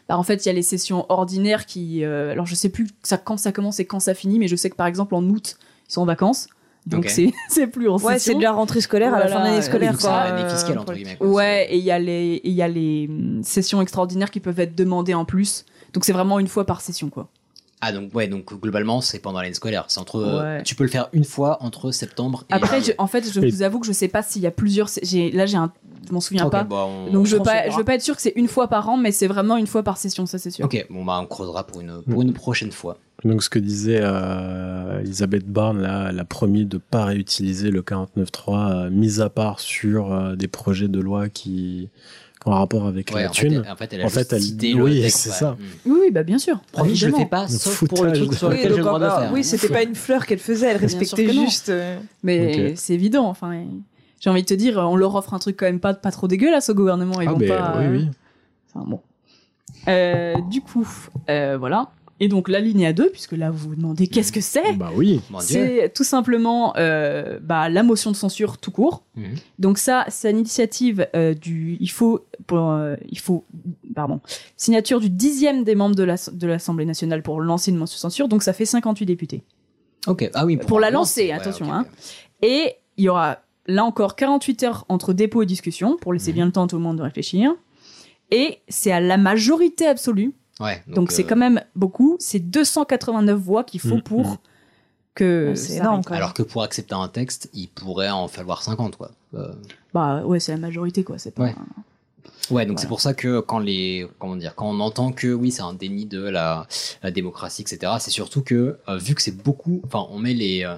Bah, 0.08 0.18
en 0.18 0.22
fait, 0.22 0.44
il 0.44 0.48
y 0.48 0.50
a 0.50 0.54
les 0.54 0.62
sessions 0.62 1.04
ordinaires 1.08 1.66
qui, 1.66 2.04
euh, 2.04 2.30
alors 2.32 2.46
je 2.46 2.54
sais 2.54 2.68
plus 2.68 2.88
ça 3.02 3.18
quand 3.18 3.36
ça 3.36 3.50
commence 3.52 3.78
et 3.80 3.84
quand 3.84 4.00
ça 4.00 4.14
finit, 4.14 4.38
mais 4.38 4.48
je 4.48 4.56
sais 4.56 4.70
que 4.70 4.76
par 4.76 4.86
exemple 4.86 5.14
en 5.14 5.22
août 5.24 5.58
ils 5.88 5.92
sont 5.92 6.00
en 6.02 6.06
vacances, 6.06 6.46
donc 6.87 7.05
Ok. 7.05 7.11
c'est 7.11 7.32
c'est 7.49 7.66
plus 7.66 7.89
en 7.89 7.99
Ouais, 7.99 8.14
session. 8.14 8.32
c'est 8.34 8.39
de 8.39 8.43
la 8.43 8.53
rentrée 8.53 8.80
scolaire 8.80 9.12
à 9.14 9.18
la 9.18 9.28
fin 9.28 9.41
de 9.41 9.45
l'année 9.47 9.62
scolaire. 9.62 9.99
quoi, 9.99 10.24
l'année 10.24 10.43
euh, 10.45 10.51
fiscale, 10.51 10.78
entre 10.78 10.95
guillemets. 10.95 11.16
quoi. 11.16 11.26
Ouais, 11.28 11.66
et 11.70 11.76
il 11.78 11.84
y 11.84 11.91
a 11.91 11.99
les 11.99 12.41
y 12.45 12.62
a 12.62 12.68
les 12.68 13.07
hum, 13.09 13.41
sessions 13.43 13.80
extraordinaires 13.82 14.30
qui 14.30 14.41
peuvent 14.41 14.61
être 14.61 14.74
demandées 14.74 15.14
en 15.14 15.24
plus, 15.24 15.64
donc 15.93 16.05
c'est 16.05 16.12
vraiment 16.12 16.39
une 16.39 16.49
fois 16.49 16.64
par 16.64 16.80
session 16.80 17.09
quoi. 17.11 17.28
Ah, 17.83 17.93
donc, 17.93 18.14
ouais, 18.14 18.27
donc 18.27 18.53
globalement, 18.61 19.01
c'est 19.03 19.18
pendant 19.18 19.41
l'année 19.41 19.53
scolaire. 19.55 19.85
C'est 19.89 20.01
entre. 20.01 20.22
Ouais. 20.43 20.62
Tu 20.62 20.74
peux 20.74 20.85
le 20.85 20.91
faire 20.91 21.09
une 21.12 21.24
fois 21.24 21.59
entre 21.62 21.91
septembre 21.91 22.45
et. 22.51 22.55
Après, 22.55 22.81
je- 22.81 22.93
en 22.99 23.07
fait, 23.07 23.31
je 23.31 23.39
vous 23.41 23.62
avoue 23.62 23.81
que 23.81 23.87
je 23.87 23.93
sais 23.93 24.09
pas 24.09 24.22
s'il 24.22 24.41
y 24.43 24.47
a 24.47 24.51
plusieurs. 24.51 24.89
j'ai- 25.03 25.31
Là, 25.31 25.45
j'ai 25.47 25.59
un. 25.59 25.70
Je 26.09 26.12
m'en 26.12 26.20
souviens 26.20 26.49
pas. 26.49 26.62
bah, 26.64 26.87
on- 26.89 27.12
Donc, 27.12 27.27
je 27.27 27.37
veux 27.37 27.43
pas, 27.43 27.68
je 27.68 27.77
veux 27.77 27.85
pas 27.85 27.95
être 27.95 28.03
sûr 28.03 28.16
que 28.16 28.22
c'est 28.22 28.33
une 28.37 28.49
fois 28.49 28.68
par 28.68 28.89
an, 28.89 28.97
mais 28.97 29.12
c'est 29.12 29.27
vraiment 29.27 29.57
une 29.57 29.66
fois 29.66 29.83
par 29.83 29.99
session, 29.99 30.24
ça 30.24 30.39
c'est 30.39 30.51
sûr. 30.51 30.64
Ok, 30.64 30.87
bon, 30.89 31.05
bah, 31.05 31.18
on 31.22 31.27
creusera 31.27 31.66
pour 31.66 31.81
une, 31.81 32.01
pour 32.09 32.22
une 32.22 32.33
prochaine 32.33 32.72
fois. 32.72 32.97
Donc 33.24 33.43
ce 33.43 33.51
que 33.51 33.59
disait 33.59 34.01
euh, 34.03 35.01
Elisabeth 35.01 35.47
Borne, 35.47 35.81
là, 35.81 36.07
elle 36.11 36.18
a 36.20 36.24
promis 36.24 36.64
de 36.64 36.79
pas 36.79 37.05
réutiliser 37.07 37.70
le 37.70 37.83
49.3, 37.83 38.70
euh, 38.87 38.91
mis 38.91 39.20
à 39.20 39.29
part 39.31 39.59
sur 39.61 40.12
euh, 40.12 40.37
des 40.37 40.49
projets 40.49 40.89
de 40.89 41.01
loi 41.01 41.29
qui, 41.29 41.89
un 42.53 42.59
rapport 42.59 42.86
avec 42.86 43.11
Ouais, 43.14 43.22
la 43.24 43.30
en 43.30 43.32
fait, 43.32 43.49
thune. 43.49 43.62
elle- 43.64 43.70
en 43.72 43.76
fait, 43.76 43.92
elle 43.92 44.01
a 44.03 44.40
cité 44.40 44.72
le 44.72 44.82
oui, 44.84 45.11
c'est 45.11 45.28
ouais. 45.30 45.34
ça. 45.34 45.53
Mm. 45.53 45.90
Oui, 45.90 45.99
oui, 46.03 46.11
bah 46.11 46.22
bien 46.22 46.38
sûr. 46.38 46.61
Promis, 46.72 46.94
je 46.94 47.07
le 47.09 47.14
fais 47.14 47.26
pas, 47.26 47.42
Le 47.44 47.49
sauf 47.49 47.84
pour 47.86 48.05
le 48.05 48.11
foutage 48.11 48.18
truc 48.18 48.30
de- 48.30 48.36
sur 48.36 48.49
lequel 48.51 48.70
j'ai 48.70 48.76
le 48.78 48.82
droit 48.84 48.99
de 48.99 49.05
le 49.05 49.11
faire. 49.11 49.30
oui, 49.32 49.44
c'était 49.44 49.68
pas 49.68 49.82
une 49.82 49.94
fleur 49.94 50.26
qu'elle 50.26 50.38
faisait, 50.38 50.66
elle 50.68 50.76
respectait 50.76 51.28
juste. 51.32 51.68
euh, 51.70 51.99
Mais 52.22 52.74
c'est 52.76 52.94
évident. 52.94 53.26
Enfin, 53.28 53.64
j'ai 54.20 54.30
envie 54.30 54.42
de 54.42 54.47
te 54.47 54.55
dire, 54.55 54.78
on 54.78 54.97
leur 54.97 55.14
offre 55.14 55.34
un 55.34 55.38
truc 55.38 55.57
quand 55.59 55.66
même 55.66 55.80
pas, 55.80 55.94
pas 55.94 56.11
trop 56.11 56.28
dégueulasse 56.28 56.68
au 56.70 56.74
gouvernement. 56.74 57.20
Ils 57.20 57.28
Ah, 57.28 57.32
vont 57.32 57.38
pas. 57.38 57.78
oui, 57.80 57.86
oui. 57.90 58.09
Enfin 58.74 58.84
bon. 58.88 59.01
Euh, 59.88 60.34
du 60.51 60.61
coup, 60.62 60.86
euh, 61.30 61.57
voilà. 61.59 61.90
Et 62.18 62.28
donc 62.28 62.48
la 62.48 62.60
ligne 62.60 62.86
à 62.86 62.92
2, 62.94 63.10
puisque 63.10 63.32
là 63.32 63.50
vous 63.50 63.68
vous 63.70 63.76
demandez 63.76 64.06
qu'est-ce 64.06 64.32
que 64.32 64.40
c'est 64.40 64.72
Bah 64.72 64.90
oui. 64.94 65.20
C'est 65.40 65.92
tout 65.94 66.02
simplement 66.04 66.74
euh, 66.78 67.38
bah, 67.42 67.68
la 67.68 67.82
motion 67.82 68.10
de 68.10 68.16
censure 68.16 68.56
tout 68.56 68.70
court. 68.70 69.04
Mhm. 69.16 69.34
Donc 69.58 69.76
ça, 69.76 70.06
c'est 70.08 70.30
une 70.30 70.38
initiative 70.38 71.06
euh, 71.14 71.34
du, 71.34 71.76
il 71.78 71.90
faut, 71.90 72.24
pour, 72.46 72.70
euh, 72.70 72.96
il 73.10 73.18
faut, 73.18 73.44
pardon, 73.94 74.20
signature 74.56 74.98
du 75.00 75.10
dixième 75.10 75.62
des 75.62 75.74
membres 75.74 75.94
de 75.94 76.04
la- 76.04 76.16
de 76.32 76.46
l'Assemblée 76.46 76.86
nationale 76.86 77.22
pour 77.22 77.40
lancer 77.40 77.70
une 77.70 77.76
motion 77.76 77.96
de 77.96 78.00
censure. 78.00 78.28
Donc 78.28 78.42
ça 78.42 78.54
fait 78.54 78.64
58 78.64 79.04
députés 79.04 79.42
Ok, 80.06 80.30
ah 80.34 80.46
oui. 80.46 80.56
pour 80.56 80.80
la 80.80 80.90
lancer, 80.90 81.28
lancer, 81.28 81.32
ouais, 81.32 81.38
attention. 81.38 81.72
hein. 81.72 81.84
Et 82.40 82.76
il 82.96 83.04
y 83.04 83.08
aura 83.10 83.40
là 83.66 83.84
encore 83.84 84.16
48 84.16 84.62
heures 84.62 84.84
entre 84.88 85.12
dépôt 85.12 85.42
et 85.42 85.46
discussion 85.46 85.96
pour 86.00 86.12
Mhm. 86.12 86.18
laisser 86.18 86.32
bien 86.32 86.46
le 86.46 86.52
temps 86.52 86.64
à 86.64 86.66
tout 86.68 86.76
le 86.76 86.82
monde 86.82 86.96
de 86.96 87.02
réfléchir. 87.02 87.52
Et 88.30 88.58
c'est 88.68 88.90
à 88.90 89.00
la 89.00 89.18
majorité 89.18 89.86
absolue. 89.86 90.32
Ouais, 90.61 90.82
Donc 90.86 91.12
c'est 91.12 91.24
euh, 91.24 91.28
quand 91.28 91.36
même 91.36 91.62
beaucoup. 91.74 92.16
C'est 92.18 92.38
289 92.40 93.38
voix 93.38 93.64
qu'il 93.64 93.80
faut 93.80 93.96
Mhm, 93.96 94.02
pour 94.02 94.26
mhm. 94.30 94.36
que. 95.14 95.52
C'est 95.54 95.76
énorme, 95.76 96.02
quand 96.02 96.11
même. 96.12 96.18
Alors 96.18 96.34
que 96.34 96.42
pour 96.42 96.62
accepter 96.62 96.94
un 96.94 97.09
texte, 97.09 97.50
il 97.52 97.68
pourrait 97.68 98.11
en 98.11 98.26
falloir 98.28 98.62
50, 98.62 98.96
quoi. 98.96 99.11
Euh, 99.34 99.52
Bah 99.92 100.24
ouais, 100.24 100.40
c'est 100.40 100.52
la 100.52 100.59
majorité 100.59 101.04
quoi. 101.04 101.18
C'est 101.18 101.32
pas. 101.32 101.44
Ouais. 101.44 101.54
Ouais, 102.50 102.64
donc 102.64 102.74
Voilà. 102.76 102.80
c'est 102.80 102.86
pour 102.88 103.00
ça 103.00 103.12
que 103.12 103.40
quand 103.40 103.59
les 103.59 104.07
comment 104.20 104.36
dire 104.36 104.54
quand 104.54 104.68
on 104.70 104.78
entend 104.78 105.11
que 105.11 105.32
oui 105.32 105.50
c'est 105.50 105.62
un 105.62 105.74
déni 105.74 106.07
de 106.07 106.20
la, 106.22 106.68
la 107.02 107.11
démocratie 107.11 107.62
etc 107.62 107.94
c'est 107.98 108.12
surtout 108.12 108.40
que 108.42 108.78
euh, 108.88 108.98
vu 108.98 109.16
que 109.16 109.22
c'est 109.22 109.36
beaucoup 109.36 109.80
enfin 109.84 110.07
on 110.11 110.18
met 110.18 110.32
les 110.32 110.62
euh, 110.64 110.76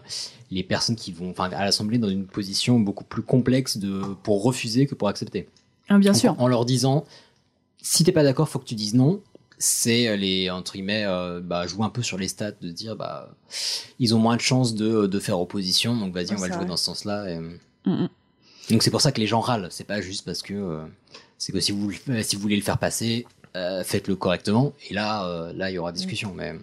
les 0.50 0.62
personnes 0.62 0.96
qui 0.96 1.12
vont 1.12 1.28
enfin 1.30 1.50
à 1.50 1.64
l'Assemblée 1.66 1.98
dans 1.98 2.08
une 2.08 2.24
position 2.24 2.80
beaucoup 2.80 3.04
plus 3.04 3.20
complexe 3.20 3.76
de 3.76 4.00
pour 4.22 4.42
refuser 4.44 4.86
que 4.86 4.94
pour 4.94 5.08
accepter. 5.08 5.46
Ah, 5.90 5.98
bien 5.98 6.12
En- 6.12 6.14
sûr. 6.14 6.34
En 6.38 6.48
leur 6.48 6.64
disant 6.64 7.04
si 7.82 8.02
t'es 8.02 8.12
pas 8.12 8.22
d'accord 8.24 8.48
faut 8.48 8.58
que 8.58 8.64
tu 8.66 8.74
dises 8.74 8.94
non. 8.94 9.20
C'est 9.58 10.16
les 10.16 10.50
entre 10.50 10.72
guillemets 10.74 11.04
euh, 11.06 11.40
bah, 11.42 11.66
jouer 11.66 11.84
un 11.84 11.88
peu 11.90 12.02
sur 12.02 12.16
les 12.16 12.28
stats 12.28 12.52
de 12.60 12.70
dire 12.70 12.94
bah 12.94 13.28
ils 13.98 14.14
ont 14.14 14.18
moins 14.18 14.36
de 14.36 14.40
chances 14.40 14.74
de, 14.74 15.06
de 15.06 15.18
faire 15.18 15.40
opposition 15.40 15.96
donc 15.96 16.14
vas-y 16.14 16.32
on 16.32 16.36
va 16.36 16.46
le 16.46 16.52
jouer 16.52 16.60
vrai. 16.62 16.66
dans 16.66 16.76
ce 16.76 16.84
sens-là. 16.84 17.28
et- 17.30 17.40
Mhm. 17.86 18.08
donc 18.70 18.82
c'est 18.82 18.90
pour 18.90 19.00
ça 19.00 19.12
que 19.12 19.20
les 19.20 19.26
gens 19.26 19.40
râlent. 19.40 19.68
C'est 19.70 19.84
pas 19.86 20.00
juste 20.00 20.24
parce 20.24 20.42
que 20.42 20.52
euh, 20.54 20.84
c'est 21.38 21.52
que 21.52 21.60
si 21.60 21.72
vous 21.72 21.90
si 22.22 22.36
vous 22.36 22.42
voulez 22.42 22.56
le 22.56 22.62
faire 22.62 22.78
passer, 22.78 23.26
euh, 23.56 23.82
faites-le 23.82 24.14
correctement. 24.16 24.72
Et 24.90 24.94
là, 24.94 25.26
euh, 25.28 25.52
là, 25.54 25.70
il 25.70 25.74
y 25.74 25.78
aura 25.78 25.90
discussion. 25.92 26.32
Mais 26.36 26.54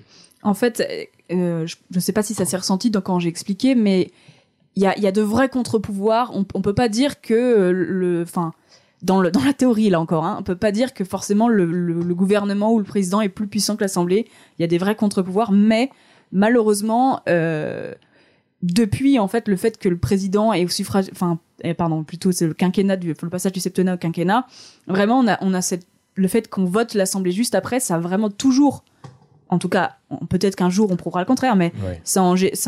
En 0.44 0.54
fait, 0.54 0.84
euh, 1.32 1.66
je 1.66 1.76
ne 1.94 2.00
sais 2.00 2.14
pas 2.14 2.22
si 2.24 2.34
ça 2.36 2.46
s'est 2.46 2.58
ressenti 2.58 2.92
dans- 2.92 3.02
quand 3.02 3.20
j'ai 3.20 3.30
expliqué, 3.30 3.74
mais 3.76 4.12
il 4.76 4.84
y 4.84 4.86
a, 4.86 4.98
y 5.00 5.08
a 5.08 5.12
de 5.12 5.22
vrais 5.22 5.50
contre-pouvoirs. 5.50 6.32
On, 6.36 6.46
on 6.54 6.62
peut 6.62 6.76
pas 6.76 6.90
dire 6.90 7.20
que 7.22 7.34
euh, 7.34 7.72
le, 7.72 8.22
enfin, 8.22 8.54
dans, 9.06 9.22
la 9.22 9.54
théorie 9.54 9.90
là 9.90 10.00
encore, 10.00 10.26
hein, 10.26 10.38
on 10.40 10.44
peut 10.44 10.56
pas 10.56 10.72
dire 10.72 10.94
que 10.94 11.04
forcément 11.04 11.48
le, 11.48 11.66
gouvernement 12.14 12.74
ou 12.74 12.80
le 12.80 12.84
président 12.84 13.22
est 13.22 13.30
plus 13.30 13.48
puissant 13.48 13.76
que 13.76 13.82
l'Assemblée. 13.82 14.28
Il 14.58 14.62
y 14.62 14.66
a 14.66 14.68
des 14.68 14.78
vrais 14.78 14.96
contre-pouvoirs, 14.96 15.52
mais 15.52 15.92
malheureusement, 16.32 17.22
euh, 17.30 17.94
depuis 18.64 19.20
en 19.20 19.28
fait 19.28 19.48
le 19.48 19.56
fait 19.56 19.78
que 19.78 19.90
le 19.90 19.98
président 19.98 20.54
est 20.54 20.66
au 20.66 20.70
suffrage, 20.70 21.06
enfin, 21.12 21.40
eh, 21.62 21.74
pardon, 21.74 22.04
plutôt 22.04 22.32
c'est 22.32 22.48
le 22.48 22.54
quinquennat 22.54 22.98
du, 22.98 23.10
le 23.10 23.30
passage 23.30 23.52
du 23.52 23.60
septennat 23.60 23.96
au 23.96 23.98
quinquennat. 23.98 24.48
Vraiment, 24.88 25.20
on 25.20 25.54
a, 25.54 25.76
le 26.16 26.28
fait 26.28 26.50
qu'on 26.50 26.66
vote 26.66 26.94
l'Assemblée 26.96 27.32
juste 27.32 27.56
après, 27.56 27.80
ça 27.80 27.96
a 27.96 28.00
vraiment 28.00 28.30
toujours 28.30 28.84
en 29.50 29.60
tout 29.60 29.70
cas, 29.70 29.96
peut-être 30.30 30.56
qu'un 30.56 30.70
jour 30.70 30.90
on 30.92 30.96
prouvera 30.96 31.22
le 31.22 31.26
contraire, 31.26 31.56
mais 31.56 31.72
Ouais. 31.86 32.02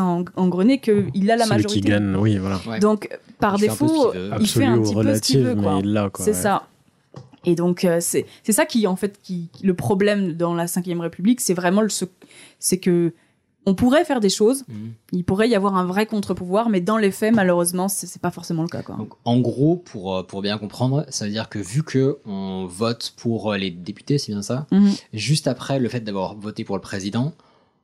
en, 0.04 0.26
engrenait 0.36 0.80
qu'il 0.80 1.32
a 1.32 1.36
la 1.36 1.46
Celui 1.46 1.56
majorité. 1.56 1.82
qui 1.82 1.88
gagne, 1.88 2.16
oui, 2.16 2.38
voilà. 2.38 2.60
Ouais. 2.68 2.80
Donc, 2.80 3.10
par 3.40 3.56
Il 3.58 3.62
défaut, 3.62 4.14
il 4.40 4.48
fait 4.48 4.66
un 4.66 4.80
petit 4.82 4.94
peu 4.94 5.14
ce 5.16 5.22
qu'il 5.22 5.40
relative, 5.40 5.48
veut. 5.48 5.56
quoi. 5.56 5.82
quoi, 6.12 6.24
C'est 6.26 6.32
ouais. 6.32 6.38
ça. 6.38 6.68
Et 7.46 7.56
donc, 7.56 7.86
euh, 7.86 7.98
c'est 8.02 8.26
c'est 8.44 8.52
ça 8.52 8.66
qui, 8.66 8.88
en 8.88 8.96
fait, 8.96 9.20
qui, 9.24 9.50
le 9.64 9.74
problème 9.74 10.34
dans 10.34 10.54
la 10.54 10.66
Ve 10.66 11.00
République, 11.00 11.40
c'est 11.42 11.54
vraiment 11.54 11.82
le, 11.82 11.90
ce- 11.90 12.06
c'est 12.60 12.78
que 12.78 13.14
on 13.70 13.76
pourrait 13.76 14.06
faire 14.06 14.20
des 14.22 14.30
choses, 14.30 14.64
Mhm. 14.70 14.94
il 15.12 15.24
pourrait 15.24 15.50
y 15.50 15.56
avoir 15.56 15.76
un 15.76 15.86
vrai 15.86 16.06
contre-pouvoir, 16.06 16.70
mais 16.70 16.80
dans 16.82 16.98
les 16.98 17.12
faits, 17.12 17.36
malheureusement, 17.36 17.88
c'est 17.90 18.22
pas 18.22 18.32
forcément 18.32 18.64
le 18.64 18.70
cas. 18.70 18.82
Quoi. 18.82 18.96
donc, 18.96 19.12
en 19.26 19.40
gros, 19.40 19.76
pour 19.76 20.16
euh, 20.16 20.24
pour 20.24 20.42
bien 20.42 20.58
comprendre, 20.58 21.06
ça 21.10 21.26
veut 21.26 21.32
dire 21.32 21.50
que 21.50 21.60
vu 21.60 21.84
que 21.84 22.18
on 22.26 22.66
vote 22.66 23.14
pour 23.18 23.52
euh, 23.52 23.58
les 23.58 23.70
députés, 23.70 24.18
c'est 24.18 24.32
bien 24.32 24.42
ça? 24.42 24.66
Mhm. 24.72 24.92
Juste 25.14 25.48
après 25.48 25.80
le 25.80 25.90
fait 25.90 26.00
d'avoir 26.02 26.36
voté 26.36 26.64
pour 26.64 26.76
le 26.78 26.82
président, 26.82 27.34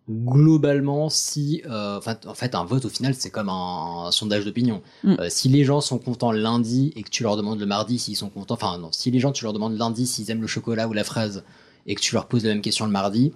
globalement, 0.09 1.09
si 1.09 1.61
euh, 1.69 1.99
en 2.27 2.33
fait 2.33 2.55
un 2.55 2.65
vote 2.65 2.85
au 2.85 2.89
final 2.89 3.13
c'est 3.15 3.29
comme 3.29 3.49
un, 3.49 4.05
un 4.07 4.11
sondage 4.11 4.45
d'opinion. 4.45 4.81
Mm. 5.03 5.15
Euh, 5.19 5.27
si 5.29 5.49
les 5.49 5.63
gens 5.63 5.81
sont 5.81 5.97
contents 5.97 6.31
lundi 6.31 6.91
et 6.95 7.03
que 7.03 7.09
tu 7.09 7.23
leur 7.23 7.37
demandes 7.37 7.59
le 7.59 7.65
mardi 7.65 7.99
s'ils 7.99 8.15
sont 8.17 8.29
contents, 8.29 8.55
enfin 8.55 8.77
non, 8.77 8.89
si 8.91 9.11
les 9.11 9.19
gens 9.19 9.31
tu 9.31 9.43
leur 9.43 9.53
demandes 9.53 9.77
lundi 9.77 10.05
s'ils 10.07 10.29
aiment 10.31 10.41
le 10.41 10.47
chocolat 10.47 10.87
ou 10.87 10.93
la 10.93 11.03
fraise 11.03 11.43
et 11.87 11.95
que 11.95 12.01
tu 12.01 12.13
leur 12.15 12.27
poses 12.27 12.43
la 12.45 12.49
même 12.53 12.61
question 12.61 12.85
le 12.85 12.91
mardi, 12.91 13.33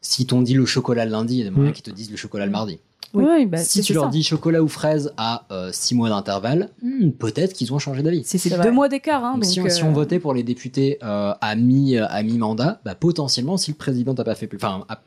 si 0.00 0.26
t'ont 0.26 0.42
dit 0.42 0.54
le 0.54 0.66
chocolat 0.66 1.04
le 1.04 1.10
lundi, 1.12 1.34
il 1.34 1.38
y 1.38 1.42
a 1.42 1.44
des 1.44 1.50
moyens 1.50 1.72
Mm. 1.72 1.74
qu'ils 1.74 1.84
te 1.84 1.90
disent 1.96 2.10
le 2.10 2.16
chocolat 2.16 2.46
le 2.46 2.52
mardi. 2.52 2.78
Oui, 3.14 3.24
oui, 3.26 3.46
bah, 3.46 3.56
si 3.56 3.80
tu 3.80 3.94
leur 3.94 4.04
ça. 4.04 4.10
dis 4.10 4.22
chocolat 4.22 4.62
ou 4.62 4.68
fraise 4.68 5.14
à 5.16 5.46
6 5.72 5.94
mois 5.94 6.10
d'intervalle, 6.10 6.68
hmm, 6.82 7.10
peut-être 7.12 7.54
qu'ils 7.54 7.72
ont 7.72 7.78
changé 7.78 8.02
d'avis. 8.02 8.22
C'est 8.24 8.62
deux 8.62 8.70
mois 8.70 8.88
d'écart. 8.90 9.24
Hein, 9.24 9.38
si, 9.42 9.60
on, 9.62 9.68
si 9.70 9.82
euh, 9.82 9.86
on 9.86 9.92
votait 9.92 10.18
pour 10.18 10.34
les 10.34 10.42
députés 10.42 10.98
euh, 11.02 11.32
à 11.40 11.56
mi 11.56 11.96
à 11.96 12.22
mi 12.22 12.36
mandat, 12.36 12.80
bah, 12.84 12.94
potentiellement 12.94 13.56
si 13.56 13.70
le 13.70 13.76
président 13.78 14.14
t'a 14.14 14.24
pas 14.24 14.34
fait 14.34 14.48
enfin 14.54 14.84
a, 14.90 15.00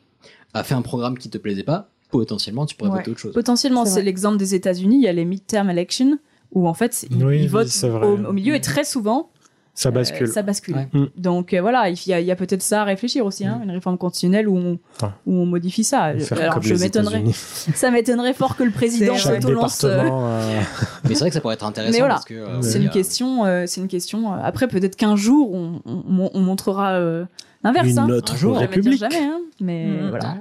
a 0.54 0.64
fait 0.64 0.74
un 0.74 0.82
programme 0.82 1.16
qui 1.16 1.30
te 1.30 1.38
plaisait 1.38 1.62
pas, 1.62 1.90
potentiellement 2.10 2.66
tu 2.66 2.74
pourrais 2.74 2.90
Ouais. 2.90 2.98
voter 2.98 3.12
autre 3.12 3.20
chose. 3.20 3.34
Potentiellement, 3.34 3.84
C'est 3.84 4.02
l'exemple 4.02 4.36
des 4.36 4.54
États-Unis. 4.56 4.96
Il 4.96 5.02
y 5.02 5.08
a 5.08 5.12
les 5.12 5.24
midterm 5.24 5.70
elections 5.70 6.18
où 6.50 6.66
en 6.68 6.74
fait 6.74 7.06
ils, 7.08 7.24
Oui, 7.24 7.36
ils 7.36 7.42
oui, 7.42 7.46
votent 7.46 7.84
au, 7.84 8.28
au 8.30 8.32
milieu 8.32 8.54
et 8.56 8.60
très 8.60 8.84
souvent 8.84 9.30
Ça 9.74 9.88
euh, 9.88 9.92
bascule. 9.92 10.28
ça 10.28 10.42
bascule. 10.42 10.74
Ouais. 10.76 10.88
Mm. 10.92 11.06
Donc 11.16 11.54
euh, 11.54 11.60
voilà, 11.62 11.88
il 11.88 11.96
y 12.06 12.30
a, 12.30 12.36
peut-être 12.36 12.60
ça 12.62 12.82
à 12.82 12.84
réfléchir 12.84 13.24
aussi, 13.24 13.46
hein, 13.46 13.60
une 13.64 13.70
réforme 13.70 13.96
constitutionnelle 13.96 14.46
où 14.48 14.56
on, 14.56 14.78
Ah. 15.02 15.12
où 15.26 15.34
on 15.34 15.46
modifie 15.46 15.82
ça. 15.84 16.12
Faire 16.18 16.38
Alors 16.40 16.54
comme 16.54 16.62
je 16.62 16.74
m'étonnerais, 16.74 17.22
ça 17.74 17.90
m'étonnerait 17.90 18.34
fort 18.34 18.56
que 18.56 18.64
le 18.64 18.70
président 18.70 19.16
s'auto-lance. 19.16 19.84
euh, 19.84 20.02
Mais 21.08 21.14
c'est 21.14 21.20
vrai 21.20 21.30
que 21.30 21.34
ça 21.34 21.40
pourrait 21.40 21.54
être 21.54 21.64
intéressant 21.64 21.92
Mais 21.92 22.00
voilà, 22.00 22.20
euh, 22.32 22.60
c'est 22.60 22.78
une 22.80 22.88
euh, 22.88 22.90
question. 22.90 23.44
c'est 23.66 23.80
une 23.80 23.88
question. 23.88 24.34
euh, 24.34 24.38
Après, 24.42 24.68
peut-être 24.68 24.96
qu'un 24.96 25.16
jour 25.16 25.52
on, 25.54 25.80
on, 25.86 26.30
on 26.34 26.40
montrera 26.40 26.92
euh, 26.92 27.24
l'inverse. 27.64 27.88
Une 27.88 27.98
hein. 27.98 28.08
autre 28.10 28.34
Un 28.34 28.36
jour, 28.36 28.56
république. 28.58 28.98
jamais, 28.98 29.16
hein, 29.24 29.40
mais 29.60 29.86
Mhm. 29.86 30.10
voilà. 30.10 30.36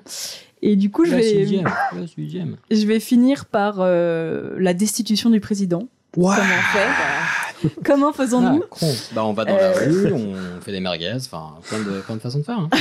Et 0.63 0.75
du 0.75 0.91
coup, 0.91 1.05
je 1.05 1.15
vais, 1.15 1.23
sixième, 1.23 1.69
la 1.95 2.05
sixième. 2.05 2.57
je 2.69 2.85
vais 2.85 2.99
finir 2.99 3.45
par 3.45 3.77
euh, 3.79 4.55
la 4.59 4.73
destitution 4.75 5.29
du 5.31 5.39
président. 5.39 5.87
Comment 6.13 6.31
faire? 6.33 7.40
Comment 7.85 8.09
Ah, 8.09 8.13
faisons-nous 8.17 8.63
con. 8.69 8.87
Bah, 9.13 9.25
on 9.25 9.33
va 9.33 9.45
dans 9.45 9.55
Euh. 9.55 9.73
la 9.73 9.79
rue, 9.85 10.13
on 10.13 10.61
fait 10.61 10.71
des 10.71 10.79
merguez, 10.79 11.13
enfin 11.15 11.55
plein 11.67 11.79
de, 11.79 12.01
plein 12.01 12.15
de 12.15 12.19
façons 12.21 12.39
de 12.39 12.43
faire. 12.43 12.59
hein. 12.59 12.69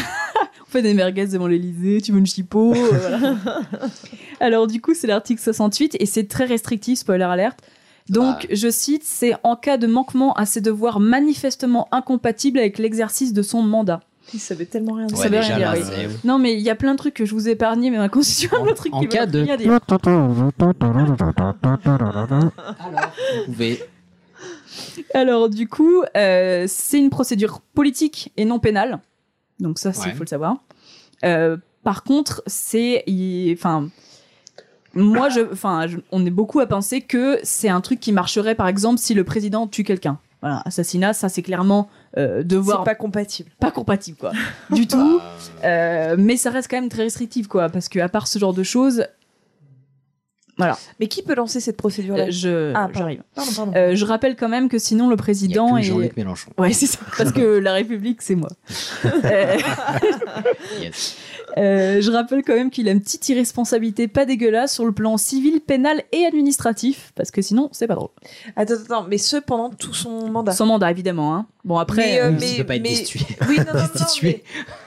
On 0.66 0.70
fait 0.70 0.82
des 0.82 0.94
merguez 0.94 1.26
devant 1.26 1.48
l'Elysée, 1.48 2.00
tu 2.00 2.12
veux 2.12 2.18
une 2.18 2.26
chipot 2.26 2.72
euh, 2.74 2.76
voilà. 2.92 3.34
Alors 4.40 4.66
du 4.68 4.80
coup, 4.80 4.94
c'est 4.94 5.08
l'article 5.08 5.42
68 5.42 5.96
et 5.98 6.06
c'est 6.06 6.28
très 6.28 6.44
restrictif, 6.44 7.00
spoiler 7.00 7.24
alerte. 7.24 7.58
Donc, 8.08 8.42
Bah. 8.48 8.54
je 8.54 8.70
cite, 8.70 9.02
c'est 9.04 9.34
en 9.42 9.56
cas 9.56 9.78
de 9.78 9.86
manquement 9.88 10.32
à 10.34 10.46
ses 10.46 10.60
devoirs 10.60 11.00
manifestement 11.00 11.88
incompatibles 11.92 12.58
avec 12.60 12.78
l'exercice 12.78 13.32
de 13.32 13.42
son 13.42 13.62
mandat. 13.62 14.00
Il 14.32 14.38
savait 14.38 14.64
tellement 14.64 14.92
rien 14.94 15.06
dire. 15.06 15.16
Ça 15.16 15.28
veut 15.28 15.38
rien 15.40 15.56
dire, 15.56 15.72
là, 15.72 15.78
oui. 15.78 16.06
Non, 16.22 16.38
mais 16.38 16.54
il 16.54 16.60
y 16.60 16.70
a 16.70 16.76
plein 16.76 16.92
de 16.92 16.98
trucs 16.98 17.14
que 17.14 17.24
je 17.24 17.34
vous 17.34 17.48
ai 17.48 17.52
épargnés, 17.52 17.90
mais 17.90 17.98
ma 17.98 18.08
constitution 18.08 18.56
a 18.64 18.70
En- 18.92 19.00
qui 19.00 19.08
cas 19.08 19.26
de- 19.26 19.42
dire. 19.42 19.56
Vous 23.46 23.52
pouvez 23.52 23.80
Alors 25.14 25.48
du 25.48 25.68
coup, 25.68 26.02
euh, 26.16 26.64
c'est 26.68 26.98
une 26.98 27.10
procédure 27.10 27.60
politique 27.74 28.32
et 28.36 28.44
non 28.44 28.58
pénale. 28.58 28.98
Donc 29.58 29.78
ça, 29.78 29.92
il 29.94 30.00
Ouais. 30.00 30.12
faut 30.14 30.22
le 30.24 30.28
savoir. 30.28 30.56
Euh, 31.24 31.56
par 31.82 32.02
contre, 32.04 32.42
c'est, 32.46 33.04
enfin, 33.52 33.88
moi, 34.94 35.28
je, 35.28 35.40
enfin, 35.52 35.86
je- 35.86 35.98
on 36.12 36.24
est 36.26 36.30
beaucoup 36.30 36.60
à 36.60 36.66
penser 36.66 37.00
que 37.00 37.38
c'est 37.42 37.68
un 37.68 37.80
truc 37.80 38.00
qui 38.00 38.12
marcherait, 38.12 38.54
par 38.54 38.68
exemple, 38.68 38.98
si 38.98 39.14
le 39.14 39.24
président 39.24 39.66
tue 39.66 39.84
quelqu'un. 39.84 40.18
Voilà, 40.42 40.62
assassinat, 40.64 41.12
ça 41.12 41.28
c'est 41.28 41.42
clairement 41.42 41.90
euh, 42.16 42.42
devoir 42.42 42.78
C'est 42.78 42.84
pas 42.86 42.94
compatible. 42.94 43.50
pas 43.60 43.70
compatible 43.70 44.16
quoi, 44.16 44.32
du 44.70 44.86
tout. 44.86 45.20
Euh, 45.64 46.16
mais 46.18 46.38
ça 46.38 46.50
reste 46.50 46.70
quand 46.70 46.80
même 46.80 46.88
très 46.88 47.02
restrictif 47.02 47.46
quoi, 47.46 47.68
parce 47.68 47.90
que 47.90 47.98
à 47.98 48.08
part 48.08 48.26
ce 48.26 48.38
genre 48.38 48.54
de 48.54 48.62
choses, 48.62 49.04
voilà. 50.60 50.78
Mais 51.00 51.08
qui 51.08 51.22
peut 51.22 51.34
lancer 51.34 51.60
cette 51.60 51.76
procédure-là 51.76 52.24
Euh, 52.24 52.30
je, 52.30 52.70
Ah, 52.70 52.80
pardon. 52.84 52.98
j'arrive. 52.98 53.22
Pardon, 53.34 53.50
pardon. 53.56 53.72
Euh, 53.76 53.94
je 53.94 54.04
rappelle 54.04 54.36
quand 54.36 54.48
même 54.48 54.68
que 54.68 54.78
sinon 54.78 55.08
le 55.08 55.10
Il 55.10 55.12
y 55.12 55.14
a 55.14 55.16
président 55.22 55.74
que 55.74 55.80
est 55.80 55.82
Jean-Luc 55.82 56.16
Mélenchon. 56.16 56.50
Ouais, 56.58 56.72
c'est 56.72 56.86
ça. 56.86 56.98
Parce 57.18 57.32
que 57.32 57.58
la 57.58 57.72
République, 57.74 58.22
c'est 58.22 58.34
moi. 58.36 58.48
Euh, 59.24 59.56
Yes. 60.80 61.16
euh, 61.58 62.00
je 62.00 62.10
rappelle 62.10 62.42
quand 62.44 62.54
même 62.54 62.70
qu'il 62.70 62.88
a 62.88 62.92
une 62.92 63.00
petite 63.00 63.28
irresponsabilité 63.28 64.08
pas 64.08 64.24
dégueulasse 64.24 64.74
sur 64.74 64.84
le 64.84 64.92
plan 64.92 65.16
civil, 65.16 65.60
pénal 65.60 66.02
et 66.12 66.24
administratif, 66.26 67.12
parce 67.14 67.30
que 67.30 67.42
sinon, 67.42 67.68
c'est 67.72 67.86
pas 67.86 67.94
drôle. 67.94 68.10
Attends, 68.56 68.74
attends, 68.74 69.06
mais 69.08 69.18
ce 69.18 69.36
pendant 69.36 69.70
tout 69.70 69.94
son 69.94 70.28
mandat. 70.30 70.52
Son 70.52 70.66
mandat, 70.66 70.90
évidemment. 70.90 71.34
Hein. 71.34 71.46
Bon, 71.64 71.78
après, 71.78 72.20
Mais, 72.22 72.30
mais- 72.30 72.50
il 72.52 72.56
peut 72.58 72.64
pas 72.66 72.76
être 72.76 72.82
destitué. 72.82 73.20
Oui, 73.48 73.56
non, 73.58 73.64
non, 73.74 73.80
non, 73.80 73.86
Destitué. 73.94 74.42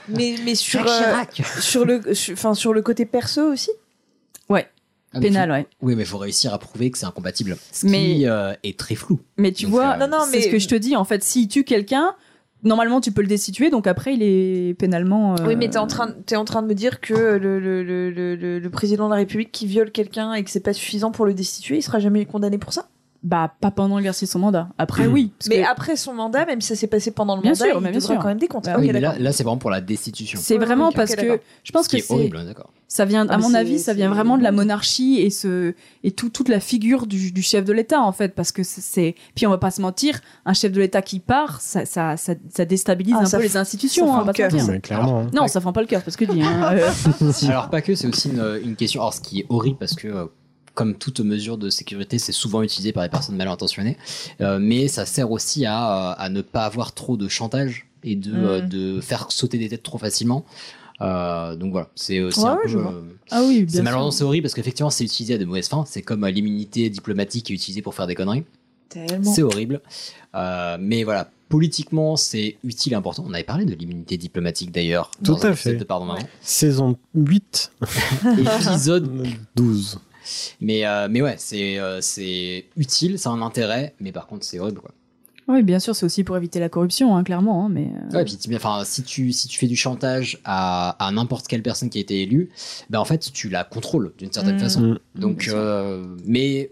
mais, 0.08 0.16
mais, 0.16 0.34
mais 0.44 0.54
sur, 0.54 0.80
euh, 0.86 1.84
le, 1.84 2.14
sur 2.54 2.72
le 2.72 2.82
côté 2.82 3.04
perso 3.04 3.42
aussi? 3.52 3.70
Ouais. 4.48 4.66
Ah, 5.14 5.20
mais 5.20 5.28
Pénal, 5.28 5.48
faut- 5.48 5.54
ouais. 5.54 5.66
Oui, 5.82 5.94
mais 5.96 6.02
il 6.02 6.06
faut 6.06 6.18
réussir 6.18 6.52
à 6.52 6.58
prouver 6.58 6.90
que 6.90 6.98
c'est 6.98 7.06
incompatible. 7.06 7.56
Ce 7.72 7.86
Mais- 7.86 8.04
qui 8.16 8.26
euh, 8.26 8.52
est 8.62 8.78
très 8.78 8.94
flou. 8.94 9.20
Mais 9.38 9.52
tu 9.52 9.64
Donc, 9.66 9.72
vois, 9.74 9.92
euh, 9.94 9.96
Non, 9.96 10.08
non, 10.08 10.24
c'est 10.28 10.38
mais- 10.38 10.42
ce 10.42 10.48
que 10.48 10.58
je 10.58 10.68
te 10.68 10.74
dis. 10.74 10.96
En 10.96 11.04
fait, 11.04 11.22
s'il 11.22 11.48
tue 11.48 11.64
quelqu'un, 11.64 12.14
normalement, 12.62 13.00
tu 13.00 13.12
peux 13.12 13.20
le 13.22 13.28
destituer. 13.28 13.70
Donc 13.70 13.86
après, 13.86 14.14
il 14.14 14.22
est 14.22 14.74
pénalement. 14.78 15.34
euh, 15.34 15.46
Oui, 15.46 15.54
mais 15.56 15.68
t'es 15.68 15.78
en, 15.78 15.86
train, 15.86 16.12
t'es 16.26 16.36
en 16.36 16.44
train 16.44 16.62
de 16.62 16.66
me 16.66 16.74
dire 16.74 17.00
que 17.00 17.14
le, 17.14 17.60
le, 17.60 17.82
le- 17.82 18.58
le 18.58 18.70
président 18.70 19.04
de 19.06 19.10
la 19.10 19.16
République 19.18 19.52
qui 19.52 19.66
viole 19.66 19.90
quelqu'un 19.92 20.32
et 20.34 20.42
que 20.42 20.50
c'est 20.50 20.60
pas 20.60 20.72
suffisant 20.72 21.10
pour 21.10 21.26
le 21.26 21.34
destituer, 21.34 21.76
il 21.76 21.82
sera 21.82 21.98
jamais 21.98 22.24
condamné 22.24 22.58
pour 22.58 22.72
ça 22.72 22.88
Bah, 23.24 23.52
pas 23.60 23.70
pendant 23.70 23.96
l'exercice 23.96 24.28
de 24.28 24.32
son 24.32 24.38
mandat. 24.38 24.68
Après, 24.76 25.06
oui. 25.06 25.32
parce 25.38 25.48
Mais 25.48 25.62
que 25.62 25.66
après 25.70 25.96
son 25.96 26.12
mandat, 26.12 26.44
même 26.44 26.60
si 26.60 26.68
ça 26.68 26.76
s'est 26.76 26.86
passé 26.86 27.10
pendant 27.10 27.36
le 27.36 27.40
Bien 27.42 27.52
mandat, 27.52 27.64
sûr, 27.64 27.76
il 27.78 27.82
mais 27.82 27.90
bien 27.90 28.00
sûr. 28.00 28.18
quand 28.18 28.28
même 28.28 28.38
des 28.38 28.48
comptes. 28.48 28.68
Oui, 28.78 28.90
mais 28.92 29.00
là, 29.00 29.32
c'est 29.32 29.42
vraiment 29.44 29.56
pour 29.56 29.70
la 29.70 29.80
destitution. 29.80 30.38
C'est 30.42 30.58
vraiment 30.58 30.92
parce 30.92 31.14
que 31.16 31.40
je 31.62 31.72
pense 31.72 31.88
que 31.88 31.96
est 31.96 32.00
c'est 32.00 32.12
horrible, 32.12 32.36
hein, 32.36 32.44
d'accord. 32.44 32.70
ça 32.86 33.06
vient 33.06 33.26
Ah, 33.28 33.34
à 33.34 33.36
mais 33.38 33.42
mon 33.44 33.54
avis 33.54 33.78
ça 33.78 33.94
vient 33.94 34.10
vraiment 34.10 34.36
de 34.36 34.42
la 34.42 34.52
monarchie 34.52 35.20
et 35.22 35.30
ce 35.30 35.74
et 36.02 36.10
tout, 36.10 36.28
toute 36.28 36.50
la 36.50 36.60
figure 36.60 37.06
du, 37.06 37.32
du 37.32 37.40
chef 37.42 37.64
de 37.64 37.72
l'État 37.72 38.02
en 38.02 38.12
fait 38.12 38.34
parce 38.34 38.52
que 38.52 38.62
c'est- 38.62 39.14
puis 39.34 39.46
on 39.46 39.50
va 39.50 39.56
pas 39.58 39.70
se 39.70 39.80
mentir 39.80 40.20
un 40.44 40.52
chef 40.52 40.70
de 40.72 40.80
l'État 40.80 41.00
qui 41.00 41.18
part 41.18 41.62
ça 41.62 41.86
ça, 41.86 42.18
ça, 42.18 42.34
ça 42.50 42.64
déstabilise 42.66 43.14
Ah, 43.18 43.22
un 43.22 43.24
ça 43.24 43.38
peu 43.38 43.42
les 43.44 43.56
institutions 43.56 44.06
ça 44.06 44.12
hein, 44.12 44.14
fait 44.34 44.44
on 44.44 44.48
va 44.48 44.56
un 44.58 44.66
pas. 44.66 44.72
Non, 44.72 44.80
clairement. 44.80 45.20
hein. 45.20 45.26
non 45.32 45.48
ça 45.48 45.62
fend 45.62 45.72
pas 45.72 45.80
le 45.80 45.86
cœur 45.86 46.02
parce 46.02 46.16
que 46.16 46.26
je 46.26 46.30
dis 46.32 46.42
hein, 46.42 46.72
euh, 46.76 47.32
Alors 47.48 47.70
pas 47.70 47.80
que, 47.80 47.94
c'est 47.94 48.06
aussi 48.06 48.28
une, 48.28 48.60
une 48.62 48.76
question. 48.76 49.00
Alors 49.00 49.14
ce 49.14 49.22
qui 49.22 49.40
est 49.40 49.46
horrible 49.48 49.78
parce 49.78 49.94
que 49.94 50.08
euh, 50.08 50.26
comme 50.74 50.94
toute 50.96 51.20
mesure 51.20 51.56
de 51.58 51.70
sécurité, 51.70 52.18
c'est 52.18 52.32
souvent 52.32 52.62
utilisé 52.62 52.92
par 52.92 53.02
des 53.04 53.08
personnes 53.08 53.36
mal 53.36 53.48
intentionnées, 53.48 53.96
euh, 54.40 54.58
mais 54.60 54.88
ça 54.88 55.06
sert 55.06 55.30
aussi 55.30 55.66
à, 55.66 56.10
euh, 56.12 56.14
à 56.18 56.28
ne 56.28 56.42
pas 56.42 56.64
avoir 56.64 56.92
trop 56.92 57.16
de 57.16 57.28
chantage 57.28 57.86
et 58.02 58.16
de, 58.16 58.32
Mm. 58.32 58.44
euh, 58.44 58.60
de 58.60 59.00
faire 59.00 59.26
sauter 59.30 59.58
des 59.58 59.68
têtes 59.68 59.82
trop 59.82 59.98
facilement. 59.98 60.44
Euh, 61.00 61.56
donc 61.56 61.72
voilà, 61.72 61.88
c'est 61.96 62.20
aussi 62.20 62.40
Ouais, 62.40 62.46
un 62.46 62.56
ouais, 62.56 62.72
peu. 62.72 62.78
euh, 62.78 63.02
ah 63.30 63.42
oui 63.42 63.60
bien 63.60 63.66
c'est 63.68 63.74
sûr. 63.76 63.84
malheureusement 63.84 64.10
c'est 64.12 64.22
horrible 64.24 64.44
parce 64.44 64.54
qu'effectivement 64.54 64.90
c'est 64.90 65.04
utilisé 65.04 65.34
à 65.34 65.38
de 65.38 65.44
mauvaises 65.44 65.68
fins. 65.68 65.84
C'est 65.86 66.02
comme 66.02 66.22
euh, 66.24 66.30
l'immunité 66.30 66.88
diplomatique 66.90 67.46
qui 67.46 67.52
est 67.52 67.56
utilisée 67.56 67.82
pour 67.82 67.94
faire 67.94 68.06
des 68.06 68.14
conneries. 68.14 68.44
Tellement. 68.88 69.32
C'est 69.32 69.42
horrible. 69.42 69.80
Euh, 70.36 70.76
mais 70.80 71.02
voilà, 71.02 71.28
politiquement 71.48 72.14
c'est 72.16 72.58
utile 72.62 72.92
et 72.92 72.96
important. 72.96 73.24
On 73.26 73.34
avait 73.34 73.42
parlé 73.42 73.64
de 73.64 73.74
l'immunité 73.74 74.16
diplomatique 74.18 74.70
d'ailleurs. 74.70 75.10
Tout 75.24 75.34
dans 75.34 75.42
à 75.44 75.54
fait. 75.56 75.74
De 75.74 75.82
Pardon. 75.84 76.14
Saison 76.42 76.96
8, 77.14 77.72
Épisode 78.38 79.26
12. 79.56 79.98
Mais, 80.60 80.86
euh, 80.86 81.08
mais 81.10 81.22
ouais, 81.22 81.36
c'est 81.38 81.78
euh, 81.78 82.00
c'est 82.00 82.66
utile, 82.76 83.18
ça 83.18 83.30
a 83.30 83.32
un 83.32 83.42
intérêt, 83.42 83.94
mais 84.00 84.12
par 84.12 84.26
contre, 84.26 84.44
c'est 84.44 84.58
horrible, 84.58 84.80
quoi. 84.80 84.90
oui 85.48 85.62
bien 85.62 85.78
sûr 85.78 85.94
c'est 85.94 86.06
aussi 86.06 86.24
pour 86.24 86.36
éviter 86.38 86.58
la 86.58 86.70
corruption 86.70 87.14
hein, 87.16 87.22
clairement 87.22 87.66
hein, 87.66 87.68
mais 87.70 87.88
euh, 88.12 88.16
Ouais, 88.16 88.24
puis 88.24 88.36
tu- 88.38 88.54
enfin, 88.56 88.82
si 88.84 89.02
tu, 89.02 89.32
si 89.32 89.46
tu 89.48 89.58
fais 89.58 89.66
du 89.66 89.76
chantage 89.76 90.38
à, 90.44 90.96
à 91.04 91.10
n'importe 91.12 91.46
quelle 91.48 91.62
personne 91.62 91.90
qui 91.90 91.98
a 91.98 92.00
été 92.00 92.22
élue, 92.22 92.48
ben 92.90 92.98
en 92.98 93.04
fait, 93.04 93.30
tu 93.32 93.48
la 93.50 93.62
contrôles 93.64 94.12
d'une 94.18 94.32
certaine 94.32 94.56
Mm. 94.56 94.60
façon. 94.60 94.80
Mm. 94.80 94.98
Donc, 95.20 95.48
euh, 95.48 96.16
mais 96.24 96.70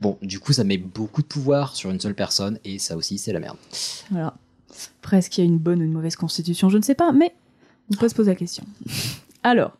bon, 0.00 0.18
du 0.22 0.40
coup, 0.40 0.52
ça 0.52 0.64
met 0.64 0.78
beaucoup 0.78 1.22
de 1.22 1.26
pouvoir 1.28 1.76
sur 1.76 1.90
une 1.90 2.00
seule 2.00 2.14
personne, 2.16 2.58
et 2.64 2.78
ça 2.80 2.96
aussi, 2.96 3.18
c'est 3.18 3.32
la 3.32 3.40
merde. 3.40 3.56
voilà 4.10 4.34
après 5.02 5.18
est-ce 5.18 5.30
qu'il 5.30 5.42
y 5.42 5.46
a 5.46 5.50
une 5.50 5.58
bonne 5.58 5.80
ou 5.80 5.84
une 5.84 5.92
mauvaise 5.92 6.14
constitution 6.14 6.68
je 6.68 6.78
ne 6.78 6.82
sais 6.82 6.94
pas 6.94 7.10
mais 7.10 7.32
on 7.92 7.96
peut 7.96 8.08
se 8.08 8.14
poser 8.14 8.30
la 8.30 8.36
question 8.36 8.64
alors 9.42 9.72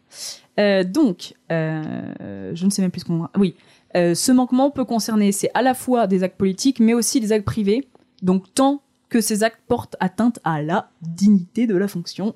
euh, 0.59 0.85
donc 0.85 1.35
euh, 1.53 2.53
je 2.55 2.65
ne 2.65 2.71
sais 2.71 2.83
même 2.83 2.91
plus 2.91 3.01
ce 3.01 3.05
qu'on 3.07 3.29
oui 3.37 3.55
Euh, 3.97 4.15
ce 4.15 4.33
manquement 4.33 4.71
peut 4.71 4.85
concerner 4.85 5.33
c'est 5.33 5.51
à 5.55 5.63
la 5.63 5.73
fois 5.75 6.07
des 6.07 6.23
actes 6.23 6.37
politiques 6.37 6.79
mais 6.79 6.93
aussi 6.95 7.21
des 7.21 7.33
actes 7.33 7.47
privés 7.47 7.89
donc 8.23 8.53
tant 8.55 8.83
que 9.09 9.21
ces 9.23 9.43
actes 9.45 9.63
portent 9.67 9.97
atteinte 10.01 10.39
à 10.45 10.61
la 10.61 10.91
dignité 11.01 11.67
de 11.67 11.75
la 11.75 11.89
fonction 11.89 12.35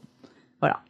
voilà 0.61 0.81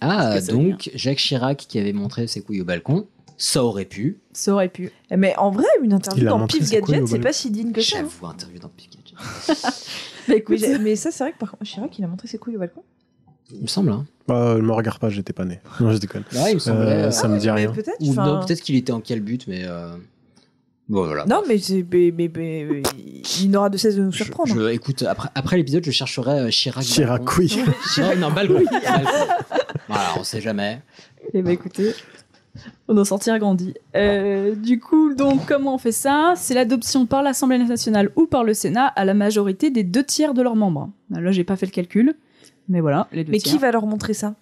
Ah, 0.00 0.40
donc, 0.40 0.90
Jacques 0.94 1.18
Chirac 1.18 1.56
qui 1.68 1.78
avait 1.78 1.92
montré 1.92 2.26
ses 2.28 2.40
couilles 2.42 2.60
au 2.60 2.64
balcon, 2.64 3.08
ça 3.36 3.64
aurait 3.64 3.84
pu. 3.84 4.20
ça 4.32 4.52
aurait 4.52 4.68
pu 4.68 4.92
Mais 5.16 5.34
en 5.38 5.50
vrai, 5.50 5.66
une 5.82 5.92
interview 5.92 6.24
dans 6.26 6.46
Pif 6.46 6.70
Gadget, 6.70 7.06
c'est 7.08 7.18
pas 7.20 7.32
si 7.32 7.50
digne 7.50 7.72
que 7.72 7.80
ça. 7.80 7.98
hein. 7.98 8.00
J'avoue, 8.02 8.26
interview 8.26 8.58
dans 8.60 8.68
Pif 8.68 8.88
Gadget. 8.90 9.16
mais 10.28 10.36
écoute 10.40 10.58
j'ai- 10.58 10.78
mais 10.78 10.94
ça, 10.96 11.10
c'est 11.10 11.24
vrai 11.24 11.32
que 11.32 11.38
par 11.38 11.50
contre, 11.50 11.64
Chirac, 11.64 11.98
il 11.98 12.04
a 12.04 12.08
montré 12.08 12.28
ses 12.28 12.38
couilles 12.38 12.56
au 12.56 12.60
balcon. 12.60 12.82
Il 13.52 13.62
me 13.62 13.66
semble, 13.66 13.90
hein. 13.92 14.04
Bah, 14.28 14.54
ne 14.56 14.60
me 14.62 14.72
regarde 14.72 14.98
pas, 14.98 15.08
j'étais 15.08 15.32
pas 15.32 15.44
né. 15.44 15.60
Non, 15.80 15.90
je 15.92 15.98
déconne. 15.98 16.22
Ouais, 16.34 16.52
il 16.52 16.54
me 16.54 16.58
semblait. 16.60 16.86
Euh, 16.86 17.06
euh, 17.06 17.10
ça 17.10 17.26
me 17.28 17.38
dit 17.38 17.50
rien. 17.50 17.72
peut-être. 17.72 17.96
Ou 18.00 18.10
enfin- 18.10 18.24
non, 18.40 18.46
peut-être 18.46 18.60
qu'il 18.62 18.76
était 18.76 18.92
en 18.92 19.00
quel 19.00 19.20
but, 19.20 19.46
mais. 19.48 19.62
euh, 19.64 19.90
Bon, 20.88 21.04
voilà. 21.04 21.24
Non, 21.26 21.42
mais, 21.46 21.56
c'est- 21.58 21.84
mais, 21.92 22.12
mais- 22.16 22.28
mais- 22.34 22.82
il 23.40 23.50
n'aura 23.50 23.70
de 23.70 23.76
cesse 23.76 23.94
de 23.94 24.02
nous 24.02 24.10
surprendre. 24.12 24.52
je- 24.52 24.70
écoute, 24.72 25.02
après, 25.04 25.28
après 25.36 25.56
l'épisode, 25.56 25.84
je 25.84 25.90
chercherai 25.92 26.40
euh, 26.40 26.50
Chirac. 26.50 26.82
Chirac, 26.84 27.18
balcon. 27.24 27.34
oui. 27.38 27.48
Chirac, 27.94 28.18
non, 28.18 28.30
balcon. 28.32 28.54
balcon. 28.54 29.10
Voilà, 29.88 30.04
on 30.18 30.24
sait 30.24 30.40
jamais. 30.40 30.80
Eh 31.32 31.42
ben 31.42 31.50
écoutez, 31.52 31.92
on 32.88 32.98
en 32.98 33.04
sortira 33.04 33.38
grandi. 33.38 33.74
Euh, 33.94 34.54
du 34.56 34.80
coup, 34.80 35.14
donc 35.14 35.46
comment 35.46 35.74
on 35.76 35.78
fait 35.78 35.92
ça? 35.92 36.34
C'est 36.36 36.54
l'adoption 36.54 37.06
par 37.06 37.22
l'Assemblée 37.22 37.58
nationale 37.58 38.10
ou 38.16 38.26
par 38.26 38.42
le 38.42 38.52
Sénat 38.54 38.86
à 38.86 39.04
la 39.04 39.14
majorité 39.14 39.70
des 39.70 39.84
deux 39.84 40.02
tiers 40.04 40.34
de 40.34 40.42
leurs 40.42 40.56
membres. 40.56 40.90
Là, 41.10 41.30
j'ai 41.30 41.44
pas 41.44 41.54
fait 41.56 41.66
le 41.66 41.72
calcul, 41.72 42.14
mais 42.70 42.80
voilà, 42.80 43.06
les 43.12 43.24
deux 43.24 43.32
Mais 43.32 43.38
tiers. 43.38 43.52
qui 43.52 43.58
va 43.58 43.70
leur 43.70 43.84
montrer 43.84 44.14
ça? 44.14 44.34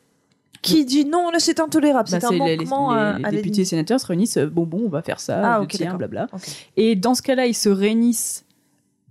Qui 0.63 0.85
dit 0.85 1.05
non, 1.05 1.31
là 1.31 1.39
c'est 1.41 1.61
intolérable, 1.61 2.09
Bah, 2.11 2.19
c'est 2.21 2.27
un 2.27 2.31
les, 2.33 2.57
manquement 2.57 3.15
les- 3.17 3.31
députés 3.31 3.61
et 3.63 3.65
sénateurs 3.65 3.99
se 4.01 4.07
réunissent. 4.07 4.37
euh, 4.39 4.49
Bon, 4.49 4.65
bon, 4.67 4.83
on 4.87 4.89
va 4.89 5.03
faire 5.03 5.19
ça. 5.21 5.41
Ah, 5.55 5.59
deux 5.59 5.65
ok, 5.65 5.71
tiers, 5.71 5.87
d'accord. 5.97 5.99
blabla. 5.99 6.27
Et 6.77 6.95
dans 6.97 7.15
ce 7.15 7.23
cas-là, 7.23 7.47
ils 7.47 7.55
se 7.55 7.69
réunissent. 7.69 8.45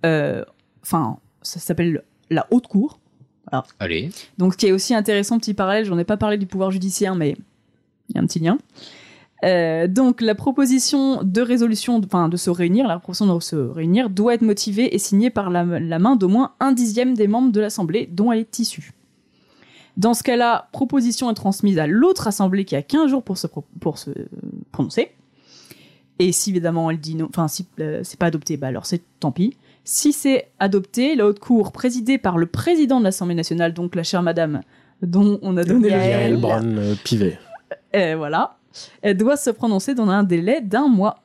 euh, 0.06 0.44
Enfin, 0.84 1.18
ça 1.42 1.60
s'appelle 1.60 2.04
la 2.30 2.48
haute 2.52 2.68
cour. 2.68 3.00
Voilà. 3.50 3.66
Allez. 3.80 4.10
Donc, 4.38 4.54
ce 4.54 4.58
qui 4.58 4.68
est 4.68 4.72
aussi 4.74 4.94
intéressant, 4.94 5.38
petit 5.38 5.54
parallèle, 5.54 5.86
j'en 5.86 5.98
ai 5.98 6.04
pas 6.04 6.18
parlé 6.18 6.38
du 6.38 6.46
pouvoir 6.48 6.72
judiciaire, 6.72 7.16
mais 7.16 7.36
il 8.10 8.16
y 8.16 8.20
a 8.20 8.22
un 8.22 8.26
petit 8.26 8.40
lien. 8.40 8.58
Euh, 9.46 9.88
donc, 9.88 10.20
la 10.22 10.34
proposition 10.36 11.24
de 11.24 11.42
résolution, 11.42 12.02
enfin 12.04 12.28
de 12.28 12.36
se 12.38 12.50
réunir, 12.50 12.88
la 12.88 12.98
proposition 13.00 13.34
de 13.36 13.40
se 13.42 13.56
réunir 13.56 14.10
doit 14.10 14.34
être 14.34 14.42
motivée 14.42 14.94
et 14.96 15.00
signée 15.00 15.30
par 15.30 15.50
la, 15.50 15.64
la 15.64 16.00
main 16.00 16.16
d'au 16.16 16.28
moins 16.28 16.54
un 16.60 16.72
dixième 16.74 17.14
des 17.14 17.28
membres 17.28 17.52
de 17.52 17.60
l'Assemblée 17.62 18.10
dont 18.12 18.32
elle 18.32 18.40
est 18.40 18.60
issue. 18.60 18.92
Dans 19.98 20.14
ce 20.14 20.24
cas-là, 20.24 20.70
proposition 20.72 21.30
est 21.30 21.34
transmise 21.34 21.80
à 21.80 21.88
l'autre 21.88 22.28
Assemblée 22.28 22.66
qui 22.66 22.76
a 22.76 22.82
15 22.82 23.10
jours 23.10 23.24
pour 23.24 23.38
se, 23.38 23.48
pro- 23.48 23.66
pour 23.82 23.98
se 23.98 24.12
prononcer. 24.72 25.12
Et 26.20 26.32
si 26.32 26.50
évidemment 26.52 26.90
elle 26.90 27.00
dit 27.00 27.16
non, 27.16 27.28
enfin 27.30 27.48
si 27.48 27.68
euh, 27.80 28.02
c'est 28.04 28.20
pas 28.20 28.28
adopté, 28.28 28.58
bah 28.58 28.68
alors 28.68 28.86
c'est 28.86 29.02
tant 29.20 29.32
pis. 29.32 29.56
Si 29.84 30.14
c'est 30.14 30.50
adopté, 30.60 31.16
la 31.16 31.26
haute 31.28 31.40
cour 31.40 31.72
présidée 31.72 32.18
par 32.18 32.38
le 32.38 32.46
président 32.48 33.00
de 33.00 33.04
l'Assemblée 33.06 33.36
nationale, 33.36 33.74
donc 33.74 33.96
la 33.96 34.04
chère 34.04 34.24
madame 34.24 34.62
dont 35.02 35.40
on 35.44 35.56
a 35.58 35.64
donné 35.64 35.90
le 35.90 35.96
Yael 35.96 36.34
nom, 36.34 36.40
Brown 36.42 36.78
euh, 36.80 36.96
Pivet. 37.04 37.38
euh, 37.96 38.16
voilà, 38.18 38.58
elle 39.04 39.16
doit 39.18 39.38
se 39.38 39.50
prononcer 39.52 39.94
dans 39.96 40.10
un 40.10 40.24
délai 40.24 40.62
d'un 40.62 40.88
mois. 40.88 41.24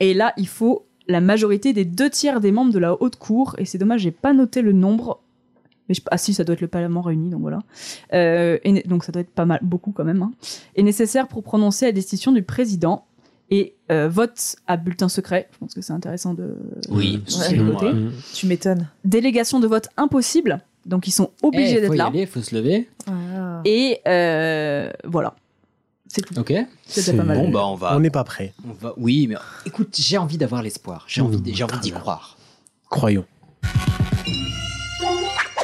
Et 0.00 0.14
là, 0.14 0.32
il 0.36 0.46
faut 0.46 0.86
la 1.08 1.20
majorité 1.20 1.72
des 1.72 1.84
deux 1.84 2.08
tiers 2.10 2.40
des 2.40 2.52
membres 2.52 2.72
de 2.72 2.78
la 2.78 3.00
haute 3.02 3.16
cour. 3.16 3.56
Et 3.58 3.64
c'est 3.64 3.78
dommage, 3.78 4.02
j'ai 4.02 4.12
pas 4.12 4.32
noté 4.32 4.62
le 4.62 4.72
nombre. 4.72 5.20
Mais 5.88 5.94
je- 5.94 6.02
ah 6.10 6.18
si, 6.18 6.34
ça 6.34 6.44
doit 6.44 6.54
être 6.54 6.60
le 6.60 6.68
Parlement 6.68 7.00
réuni, 7.02 7.30
donc 7.30 7.40
voilà. 7.40 7.60
Euh, 8.12 8.58
et, 8.64 8.82
donc 8.86 9.04
ça 9.04 9.12
doit 9.12 9.22
être 9.22 9.30
pas 9.30 9.44
mal, 9.46 9.58
beaucoup 9.62 9.92
quand 9.92 10.04
même. 10.04 10.22
Hein. 10.22 10.32
Est 10.76 10.82
nécessaire 10.82 11.28
pour 11.28 11.42
prononcer 11.42 11.86
la 11.86 11.92
décision 11.92 12.32
du 12.32 12.42
président. 12.42 13.04
Et 13.50 13.76
euh, 13.90 14.10
vote 14.10 14.56
à 14.66 14.76
bulletin 14.76 15.08
secret. 15.08 15.48
Je 15.52 15.58
pense 15.58 15.72
que 15.72 15.80
c'est 15.80 15.94
intéressant 15.94 16.34
de. 16.34 16.54
Oui, 16.90 17.22
de 17.50 17.56
noter. 17.62 17.92
Mm. 17.94 18.12
Tu 18.34 18.46
m'étonnes. 18.46 18.88
Délégation 19.06 19.58
de 19.58 19.66
vote 19.66 19.88
impossible. 19.96 20.60
Donc 20.84 21.06
ils 21.06 21.12
sont 21.12 21.30
obligés 21.42 21.76
Eh, 21.78 21.80
d'être 21.80 21.94
là. 21.94 22.06
aller, 22.08 22.26
faut 22.26 22.42
se 22.42 22.54
lever. 22.54 22.88
Et 23.64 24.00
euh, 24.06 24.90
voilà. 25.04 25.34
C'est 26.08 26.20
tout. 26.20 26.38
Ok. 26.38 26.52
C'est 26.86 27.16
pas 27.16 27.22
mal. 27.24 27.38
Bon, 27.38 27.48
bah, 27.50 27.66
on 27.66 27.74
va. 27.74 27.96
On 27.96 28.00
n'est 28.00 28.10
pas 28.10 28.24
prêt. 28.24 28.52
on 28.68 28.72
va- 28.74 28.92
Oui, 28.98 29.26
mais 29.28 29.36
écoute, 29.64 29.96
j'ai 29.98 30.18
envie 30.18 30.36
d'avoir 30.36 30.62
l'espoir. 30.62 31.04
J'ai 31.08 31.22
envie, 31.22 31.40
j'ai 31.54 31.64
envie 31.64 31.80
d'y 31.80 31.90
croire. 31.92 32.36
Croyons. 32.90 33.24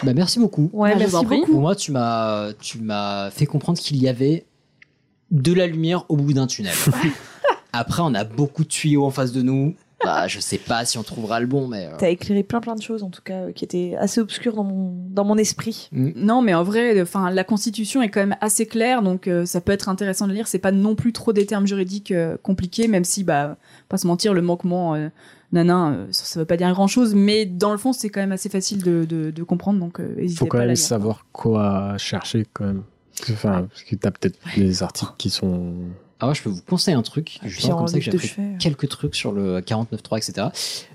Bah, 0.05 0.13
merci 0.15 0.39
beaucoup. 0.39 0.71
Ouais, 0.73 0.93
Bah, 0.93 0.97
merci 1.01 1.25
prie. 1.25 1.39
beaucoup. 1.41 1.53
Pour 1.53 1.61
moi, 1.61 1.75
tu 1.75 1.93
m'as, 1.93 2.53
tu 2.61 2.79
m'as 2.79 3.31
fait 3.31 3.47
comprendre 3.47 3.79
qu'il 3.79 3.97
y 3.97 4.09
avait 4.09 4.45
de 5.31 5.53
la 5.53 5.67
lumière 5.67 6.05
au 6.09 6.17
bout 6.17 6.33
d'un 6.33 6.47
tunnel. 6.47 6.75
Après, 7.73 8.03
on 8.05 8.15
a 8.15 8.25
beaucoup 8.25 8.63
de 8.63 8.69
tuyaux 8.69 9.05
en 9.05 9.11
face 9.11 9.33
de 9.33 9.43
nous. 9.43 9.75
Bah, 10.05 10.29
je 10.29 10.39
sais 10.39 10.59
pas 10.59 10.85
si 10.85 10.99
on 10.99 11.03
trouvera 11.03 11.41
le 11.41 11.47
bon, 11.47 11.67
mais. 11.67 11.87
euh, 11.87 11.97
T'as 11.99 12.11
éclairé 12.11 12.43
plein 12.43 12.61
plein 12.61 12.75
de 12.75 12.83
choses 12.83 13.03
en 13.03 13.09
tout 13.09 13.23
cas 13.23 13.45
euh, 13.45 13.53
qui 13.53 13.65
étaient 13.65 13.97
assez 13.99 14.21
obscures 14.21 14.55
dans 14.55 14.63
mon, 14.65 14.93
dans 15.09 15.25
mon 15.25 15.39
esprit. 15.39 15.89
Non, 15.93 16.43
mais 16.43 16.53
en 16.53 16.63
vrai, 16.63 17.01
enfin, 17.01 17.31
la 17.31 17.43
Constitution 17.43 18.03
est 18.03 18.11
quand 18.11 18.21
même 18.21 18.37
assez 18.43 18.67
claire, 18.67 19.01
donc 19.01 19.29
euh, 19.29 19.47
ça 19.47 19.63
peut 19.63 19.73
être 19.73 19.89
intéressant 19.89 20.29
de 20.29 20.35
lire. 20.35 20.47
C'est 20.47 20.59
pas 20.59 20.73
non 20.73 20.95
plus 20.95 21.15
trop 21.15 21.33
des 21.33 21.47
termes 21.47 21.67
juridiques 21.67 22.11
euh, 22.11 22.37
compliqués, 22.43 22.87
même 22.87 23.05
si, 23.05 23.25
bah, 23.25 23.57
pas 23.89 23.97
se 23.97 24.07
mentir, 24.07 24.35
le 24.35 24.43
manquement, 24.43 24.95
nanan, 25.53 25.93
euh, 25.93 26.07
ça, 26.11 26.25
ça 26.25 26.41
veut 26.41 26.47
pas 26.47 26.57
dire 26.57 26.71
grand 26.73 26.87
chose, 26.87 27.15
mais 27.15 27.47
dans 27.47 27.73
le 27.73 27.79
fond, 27.79 27.93
c'est 27.93 28.09
quand 28.09 28.21
même 28.21 28.33
assez 28.33 28.49
facile 28.49 28.83
de, 28.83 29.05
de, 29.05 29.31
de 29.31 29.43
comprendre, 29.43 29.79
donc 29.81 30.01
euh, 30.01 30.15
Il 30.21 30.33
faut 30.37 30.47
quand 30.47 30.59
même 30.59 30.69
lire. 30.69 30.79
savoir 30.79 31.27
quoi 31.33 31.97
chercher 31.99 32.45
quand 32.53 32.65
même. 32.65 32.83
Enfin, 33.31 33.67
parce 33.71 33.85
que 33.85 33.95
t'as 33.97 34.11
peut-être 34.11 34.39
des 34.57 34.83
articles 34.83 35.13
qui 35.19 35.31
sont 35.31 35.75
Alors, 36.21 36.29
moi, 36.29 36.35
je 36.35 36.43
peux 36.43 36.51
vous 36.51 36.63
conseiller 36.63 36.97
un 36.97 37.03
truc, 37.03 37.39
justement, 37.45 37.75
en 37.75 37.79
comme 37.79 37.89
ça 37.89 37.99
que 37.99 38.05
j'ai 38.05 38.13
appris 38.13 38.31
quelques 38.59 38.89
trucs 38.89 39.15
sur 39.15 39.33
le 39.33 39.61
49.3, 39.61 40.19
etc. 40.19 40.49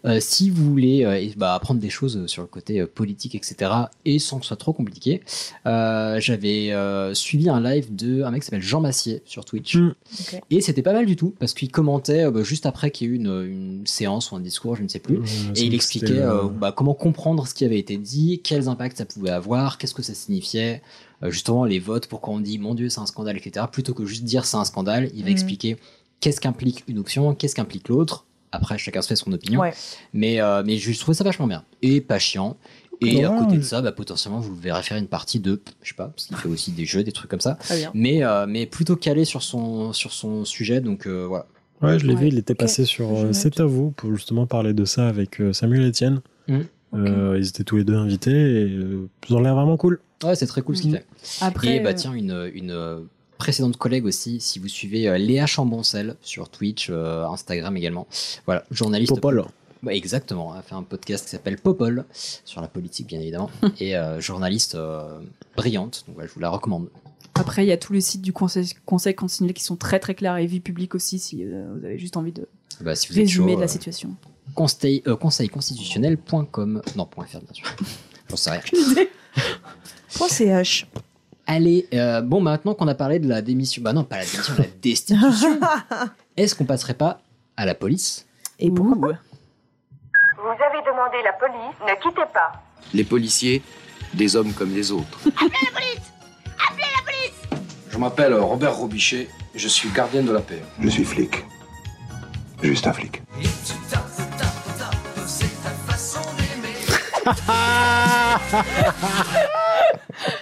Euh, 0.05 0.19
si 0.21 0.49
vous 0.49 0.63
voulez 0.63 1.03
euh, 1.03 1.29
bah, 1.35 1.55
apprendre 1.55 1.79
des 1.79 1.89
choses 1.89 2.25
sur 2.27 2.41
le 2.41 2.47
côté 2.47 2.79
euh, 2.79 2.87
politique, 2.87 3.35
etc., 3.35 3.71
et 4.05 4.17
sans 4.19 4.37
que 4.37 4.43
ce 4.43 4.49
soit 4.49 4.57
trop 4.57 4.73
compliqué, 4.73 5.21
euh, 5.65 6.19
j'avais 6.19 6.71
euh, 6.71 7.13
suivi 7.13 7.49
un 7.49 7.61
live 7.61 7.93
de 7.93 8.23
un 8.23 8.31
mec 8.31 8.41
qui 8.41 8.45
s'appelle 8.45 8.61
Jean 8.61 8.81
Massier 8.81 9.21
sur 9.25 9.45
Twitch. 9.45 9.75
Mm. 9.75 9.93
Ok. 10.19 10.41
Et 10.51 10.61
c'était 10.61 10.81
pas 10.81 10.93
mal 10.93 11.05
du 11.05 11.15
tout, 11.15 11.33
parce 11.37 11.53
qu'il 11.53 11.69
commentait 11.69 12.23
euh, 12.23 12.31
bah, 12.31 12.43
juste 12.43 12.65
après 12.65 12.91
qu'il 12.91 13.07
y 13.07 13.09
ait 13.09 13.13
eu 13.13 13.15
une, 13.17 13.43
une 13.43 13.87
séance 13.87 14.31
ou 14.31 14.35
un 14.35 14.39
discours, 14.39 14.75
je 14.75 14.83
ne 14.83 14.87
sais 14.87 14.99
plus. 14.99 15.17
Euh, 15.17 15.53
Et 15.55 15.63
il 15.63 15.73
expliquait 15.73 16.19
euh, 16.19 16.45
euh, 16.45 16.47
bah, 16.47 16.71
comment 16.71 16.93
comprendre 16.93 17.47
ce 17.47 17.53
qui 17.53 17.65
avait 17.65 17.79
été 17.79 17.97
dit, 17.97 18.41
quels 18.43 18.67
impacts 18.67 18.97
ça 18.97 19.05
pouvait 19.05 19.29
avoir, 19.31 19.77
qu'est-ce 19.77 19.93
que 19.93 20.01
ça 20.03 20.13
signifiait, 20.13 20.75
euh, 20.75 21.08
justement 21.27 21.65
les 21.65 21.79
votes, 21.79 22.07
pourquoi 22.07 22.33
on 22.33 22.39
dit 22.39 22.59
mon 22.59 22.73
Dieu 22.75 22.89
c'est 22.89 22.99
un 23.01 23.05
scandale, 23.05 23.37
etc. 23.37 23.65
Plutôt 23.71 23.93
que 23.93 24.05
juste 24.05 24.23
dire 24.23 24.45
c'est 24.45 24.57
un 24.57 24.65
scandale, 24.65 25.09
il 25.13 25.21
va 25.23 25.27
Mhm. 25.27 25.31
expliquer 25.33 25.77
qu'est-ce 26.21 26.39
qu'implique 26.41 26.83
une 26.87 26.99
option, 26.99 27.33
qu'est-ce 27.35 27.55
qu'implique 27.55 27.89
l'autre. 27.89 28.25
Après, 28.51 28.77
chacun 28.77 29.01
se 29.01 29.07
fait 29.09 29.15
son 29.15 29.31
opinion. 29.31 29.59
Ouais. 29.61 29.73
Mais, 30.13 30.41
euh, 30.41 30.63
mais 30.65 30.77
je 30.77 30.97
trouvais 30.99 31.15
ça 31.15 31.23
vachement 31.23 31.45
bien. 31.47 31.63
Et 31.83 32.01
pas 32.01 32.17
chiant. 32.19 32.57
Et 33.01 33.23
à 33.23 33.29
côté 33.29 33.55
de 33.57 33.61
ça, 33.61 33.81
bah, 33.81 33.91
potentiellement, 33.93 34.39
vous 34.39 34.53
le 34.53 34.59
verrez 34.59 34.83
faire 34.83 34.97
une 34.97 35.07
partie 35.07 35.39
de, 35.39 35.61
je 35.83 35.89
sais 35.89 35.95
pas, 35.95 36.07
parce 36.07 36.25
qu'il 36.25 36.35
fait 36.35 36.49
aussi 36.49 36.71
des 36.71 36.85
jeux, 36.85 37.01
des 37.03 37.11
trucs 37.13 37.29
comme 37.31 37.39
ça. 37.39 37.57
Mais, 37.93 38.23
euh, 38.23 38.45
mais 38.47 38.65
plutôt 38.65 38.95
calé 38.97 39.23
sur 39.23 39.41
son, 39.43 39.93
sur 39.93 40.11
son 40.11 40.43
sujet. 40.45 40.81
Donc 40.81 41.05
euh, 41.07 41.25
voilà. 41.27 41.45
Ouais, 41.81 41.97
je 41.99 42.05
l'ai 42.07 42.13
Ouais. 42.15 42.19
vu, 42.21 42.27
il 42.27 42.37
était 42.37 42.55
passé 42.55 42.83
sur 42.85 43.09
euh. 43.15 43.31
C'est 43.31 43.59
à 43.61 43.65
vous 43.65 43.91
pour 43.91 44.13
justement 44.13 44.45
parler 44.47 44.73
de 44.73 44.83
ça 44.83 45.07
avec 45.07 45.39
euh, 45.39 45.53
Samuel 45.53 45.87
Etienne. 45.87 46.19
Mm. 46.49 46.59
Euh, 46.95 47.37
ils 47.39 47.47
étaient 47.47 47.63
tous 47.63 47.77
les 47.77 47.83
deux 47.85 47.95
invités 47.95 48.31
et 48.31 48.65
euh, 48.75 49.07
ils 49.29 49.35
ont 49.35 49.39
l'air 49.39 49.55
vraiment 49.55 49.77
cool. 49.77 50.01
Ouais, 50.23 50.35
c'est 50.35 50.47
très 50.47 50.61
cool 50.61 50.75
ce 50.77 50.81
qu'il 50.83 50.91
fait. 50.91 51.05
Après, 51.41 51.77
Et 51.77 51.79
bah 51.79 51.89
euh, 51.91 51.93
tiens, 51.93 52.13
une, 52.13 52.51
une 52.53 52.71
euh, 52.71 52.99
précédente 53.37 53.77
collègue 53.77 54.05
aussi, 54.05 54.39
si 54.41 54.59
vous 54.59 54.67
suivez 54.67 55.07
euh, 55.07 55.17
Léa 55.17 55.45
Chamboncel 55.45 56.15
sur 56.21 56.49
Twitch, 56.49 56.87
euh, 56.89 57.25
Instagram 57.27 57.75
également. 57.77 58.05
Voilà, 58.45 58.63
journaliste. 58.71 59.13
Popol. 59.13 59.45
Ouais, 59.81 59.95
exactement, 59.95 60.53
elle 60.53 60.59
a 60.59 60.61
fait 60.61 60.75
un 60.75 60.83
podcast 60.83 61.23
qui 61.23 61.31
s'appelle 61.31 61.57
Popol, 61.57 62.03
sur 62.43 62.59
la 62.59 62.67
politique 62.67 63.07
bien 63.07 63.21
évidemment, 63.21 63.49
et 63.79 63.95
euh, 63.95 64.19
journaliste 64.19 64.75
euh, 64.75 65.19
brillante, 65.55 66.03
donc 66.05 66.15
voilà, 66.15 66.27
je 66.27 66.33
vous 66.33 66.41
la 66.41 66.49
recommande. 66.49 66.89
Après, 67.35 67.63
il 67.63 67.69
y 67.69 67.71
a 67.71 67.77
tous 67.77 67.93
les 67.93 68.01
sites 68.01 68.21
du 68.21 68.33
conseil, 68.33 68.67
conseil 68.85 69.15
constitutionnel 69.15 69.53
qui 69.53 69.63
sont 69.63 69.77
très 69.77 69.99
très 69.99 70.15
clairs 70.15 70.35
et 70.35 70.45
vie 70.45 70.59
publique 70.59 70.95
aussi, 70.95 71.17
si 71.17 71.45
euh, 71.45 71.65
vous 71.77 71.85
avez 71.85 71.97
juste 71.97 72.17
envie 72.17 72.33
de 72.33 72.45
Bah, 72.81 72.93
si 72.93 73.07
vous 73.07 73.13
êtes 73.19 73.27
résumer 73.27 73.51
chaud, 73.53 73.55
de 73.55 73.61
la 73.61 73.67
situation. 73.69 74.09
conseil, 74.53 75.01
euh, 75.07 75.15
conseilconstitutionnel.com, 75.15 76.81
non, 76.97 77.05
point 77.05 77.25
.fr 77.25 77.39
bien 77.39 77.53
sûr, 77.53 77.65
j'en 78.29 78.35
sais 78.35 78.51
rien. 78.51 78.61
Point 80.15 80.27
CH. 80.27 80.85
Allez, 81.47 81.87
euh, 81.93 82.21
bon, 82.21 82.41
maintenant 82.41 82.75
qu'on 82.75 82.87
a 82.87 82.95
parlé 82.95 83.19
de 83.19 83.27
la 83.27 83.41
démission, 83.41 83.81
bah 83.81 83.91
non, 83.93 84.03
pas 84.03 84.17
la 84.17 84.25
démission, 84.25 84.53
la 84.57 84.65
destitution, 84.81 85.59
est-ce 86.37 86.53
qu'on 86.53 86.65
passerait 86.65 86.93
pas 86.93 87.21
à 87.57 87.65
la 87.65 87.73
police? 87.73 88.27
Et 88.59 88.69
pourquoi 88.69 89.09
Ouh. 89.09 89.13
Vous 90.41 90.49
avez 90.49 90.81
demandé 90.85 91.17
la 91.23 91.33
police, 91.33 91.75
ne 91.81 91.93
quittez 92.01 92.31
pas. 92.33 92.63
Les 92.93 93.03
policiers, 93.03 93.61
des 94.13 94.35
hommes 94.35 94.53
comme 94.53 94.73
les 94.73 94.91
autres. 94.91 95.19
Je 97.91 97.97
m'appelle 97.97 98.33
Robert 98.33 98.75
Robichet, 98.77 99.27
je 99.55 99.67
suis 99.67 99.89
gardien 99.89 100.23
de 100.23 100.31
la 100.31 100.39
paix. 100.39 100.61
Je 100.79 100.87
suis 100.87 101.03
flic. 101.03 101.43
Juste 102.61 102.87
un 102.87 102.93
flic. 102.93 103.21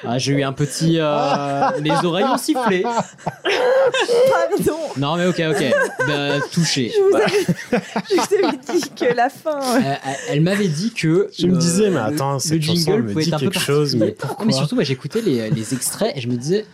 Ah, 0.05 0.17
j'ai 0.17 0.33
eu 0.33 0.43
un 0.43 0.53
petit. 0.53 0.97
euh, 0.99 1.69
les 1.81 1.91
oreilles 2.03 2.25
ont 2.25 2.37
sifflé. 2.37 2.81
Pardon. 2.81 4.77
Non, 4.97 5.15
mais 5.17 5.27
ok, 5.27 5.41
ok. 5.51 5.65
Bah, 6.07 6.39
touché. 6.51 6.91
Je 6.95 6.99
vous, 7.01 7.09
Voilà. 7.11 7.25
avais, 7.25 7.45
je 8.09 8.15
vous 8.15 8.45
avais 8.47 8.57
dit 8.79 8.89
que 8.89 9.13
la 9.15 9.29
fin. 9.29 9.59
euh, 9.61 9.93
Elle, 10.29 10.41
m'avait 10.41 10.67
dit 10.67 10.91
que. 10.93 11.29
Je 11.37 11.45
me 11.47 11.55
euh, 11.55 11.57
disais, 11.57 11.89
mais 11.89 11.95
le- 11.99 11.99
attends, 12.15 12.33
le 12.33 12.39
cette 12.39 12.61
chanson, 12.63 12.75
jingle 12.79 12.91
elle 12.95 13.03
me 13.03 13.09
pouvait 13.11 13.23
dit 13.23 13.29
être 13.29 13.35
un 13.35 13.39
peu 13.39 13.49
quelque 13.49 13.59
chose, 13.61 13.95
mais 13.95 14.11
particulier. 14.11 14.17
pourquoi 14.27 14.45
Non, 14.45 14.47
mais 14.47 14.53
surtout, 14.57 14.77
j'écoutais 14.81 15.21
les, 15.21 15.49
les 15.51 15.73
extraits 15.73 16.13
et 16.15 16.21
je 16.21 16.27
me 16.27 16.35
disais. 16.35 16.65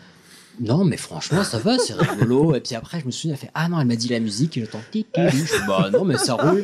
Non, 0.61 0.86
mais 0.86 0.97
franchement, 0.97 1.43
ça 1.43 1.57
va, 1.57 1.80
c'est 1.80 1.93
rigolo. 1.95 2.53
Et 2.55 2.59
puis 2.61 2.76
après, 2.76 2.99
je 2.99 3.05
me 3.07 3.11
suis 3.11 3.28
dit, 3.28 3.34
elle 3.34 3.39
fait 3.39 3.49
Ah 3.55 3.68
non, 3.68 3.80
elle 3.82 3.88
m'a 3.88 3.95
dit 3.95 4.07
la 4.09 4.20
musique 4.20 4.55
et 4.55 4.61
j'entends. 4.61 4.82
ti, 4.91 5.03
ti, 5.03 5.22
ti. 5.32 5.38
Je 5.38 5.43
fais, 5.45 5.66
Bah 5.68 5.89
non, 5.91 6.05
mais 6.05 6.16
ça 6.18 6.36
roule. 6.36 6.64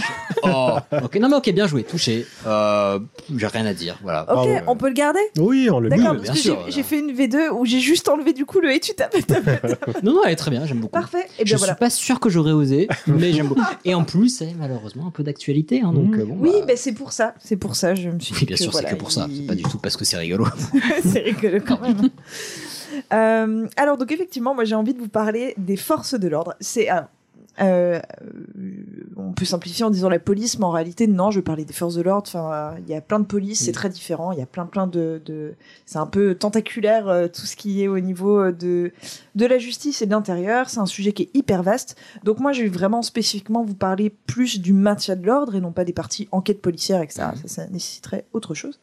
Oh, 0.44 0.76
ok, 1.04 1.16
non, 1.20 1.28
mais 1.28 1.36
ok, 1.36 1.52
bien 1.52 1.66
joué, 1.68 1.84
touché. 1.84 2.26
Euh, 2.46 2.98
j'ai 3.36 3.46
rien 3.46 3.64
à 3.64 3.74
dire, 3.74 3.96
voilà. 4.02 4.26
Ok, 4.34 4.48
on 4.66 4.76
peut 4.76 4.88
le 4.88 4.94
garder? 4.94 5.20
Oui, 5.38 5.68
on 5.70 5.78
le 5.78 5.88
met. 5.88 5.96
D'accord, 5.96 6.14
bien 6.14 6.24
parce 6.24 6.38
que 6.38 6.42
sûr, 6.42 6.64
j'ai- 6.68 6.82
fait 6.82 6.98
une 6.98 7.12
V2 7.12 7.50
où 7.52 7.64
j'ai 7.64 7.78
juste 7.78 8.08
enlevé 8.08 8.32
du 8.32 8.44
coup 8.44 8.58
le 8.60 8.72
et 8.72 8.80
tu 8.80 8.92
tapes. 8.94 9.14
Non, 10.02 10.14
non, 10.14 10.20
elle 10.24 10.32
est 10.32 10.36
très 10.36 10.50
bien, 10.50 10.66
j'aime 10.66 10.78
beaucoup. 10.80 10.98
Parfait. 10.98 11.26
Et 11.38 11.40
je 11.40 11.44
bien 11.44 11.56
suis 11.56 11.58
voilà. 11.58 11.74
pas 11.76 11.90
sûr 11.90 12.18
que 12.18 12.28
j'aurais 12.28 12.50
osé, 12.52 12.88
mais 13.06 13.32
j'aime 13.32 13.46
beaucoup. 13.48 13.62
Et 13.84 13.94
en 13.94 14.02
plus, 14.04 14.28
c'est 14.30 14.52
malheureusement 14.58 15.06
un 15.06 15.10
peu 15.10 15.22
d'actualité, 15.22 15.80
hein, 15.82 15.92
donc 15.92 16.16
euh, 16.16 16.24
bon. 16.24 16.36
Oui, 16.40 16.50
bah, 16.60 16.66
ben 16.68 16.76
c'est 16.76 16.92
pour 16.92 17.12
ça. 17.12 17.34
C'est 17.38 17.56
pour 17.56 17.76
ça. 17.76 17.94
Je 17.94 18.08
me 18.08 18.18
suis 18.18 18.34
oui, 18.34 18.46
bien 18.46 18.56
que, 18.56 18.62
sûr, 18.62 18.72
voilà, 18.72 18.88
c'est 18.88 18.94
que 18.96 18.98
pour 19.00 19.12
ça, 19.12 19.28
c'est 19.32 19.46
pas 19.46 19.54
du 19.54 19.62
tout 19.62 19.78
parce 19.78 19.96
que 19.96 20.04
c'est 20.04 20.16
rigolo. 20.16 20.46
c'est 21.04 21.20
rigolo 21.20 21.58
quand 21.66 21.80
même. 21.80 22.10
Euh, 23.12 23.66
alors 23.76 23.96
donc 23.96 24.12
effectivement, 24.12 24.54
moi 24.54 24.64
j'ai 24.64 24.74
envie 24.74 24.94
de 24.94 24.98
vous 24.98 25.08
parler 25.08 25.54
des 25.56 25.76
forces 25.76 26.14
de 26.14 26.28
l'ordre. 26.28 26.54
C'est 26.60 26.88
alors, 26.88 27.06
euh, 27.60 28.00
on 29.16 29.32
peut 29.32 29.44
simplifier 29.44 29.84
en 29.84 29.90
disant 29.90 30.08
la 30.08 30.18
police, 30.18 30.58
mais 30.58 30.64
en 30.64 30.70
réalité 30.70 31.06
non, 31.06 31.30
je 31.30 31.38
vais 31.38 31.42
parler 31.42 31.64
des 31.64 31.72
forces 31.72 31.94
de 31.94 32.02
l'ordre. 32.02 32.24
Enfin, 32.28 32.52
euh, 32.52 32.70
il 32.86 32.88
y 32.90 32.94
a 32.96 33.00
plein 33.00 33.20
de 33.20 33.24
polices, 33.26 33.60
c'est 33.64 33.70
Mm. 33.72 33.74
très 33.74 33.88
différent. 33.88 34.32
Il 34.32 34.38
y 34.38 34.42
a 34.42 34.46
plein 34.46 34.66
plein 34.66 34.86
de, 34.86 35.20
de... 35.24 35.54
c'est 35.86 35.98
un 35.98 36.06
peu 36.06 36.34
tentaculaire 36.34 37.08
euh, 37.08 37.28
tout 37.28 37.46
ce 37.46 37.56
qui 37.56 37.82
est 37.82 37.88
au 37.88 38.00
niveau 38.00 38.38
euh, 38.38 38.52
de 38.52 38.92
de 39.34 39.46
la 39.46 39.58
justice 39.58 40.02
et 40.02 40.06
de 40.06 40.10
l'intérieur. 40.10 40.68
C'est 40.70 40.78
un 40.80 40.86
sujet 40.86 41.12
qui 41.12 41.22
est 41.24 41.30
hyper 41.34 41.62
vaste. 41.62 41.96
Donc 42.24 42.38
moi, 42.40 42.52
je 42.52 42.62
vais 42.62 42.68
vraiment 42.68 43.02
spécifiquement 43.02 43.64
vous 43.64 43.74
parler 43.74 44.10
plus 44.26 44.60
du 44.60 44.72
maintien 44.72 45.16
de 45.16 45.26
l'ordre 45.26 45.54
et 45.54 45.60
non 45.60 45.72
pas 45.72 45.84
des 45.84 45.92
parties 45.92 46.28
enquête 46.32 46.60
policière, 46.62 47.00
etc. 47.02 47.28
Ça, 47.34 47.48
ça 47.48 47.66
nécessiterait 47.68 48.26
autre 48.32 48.54
chose. 48.54 48.80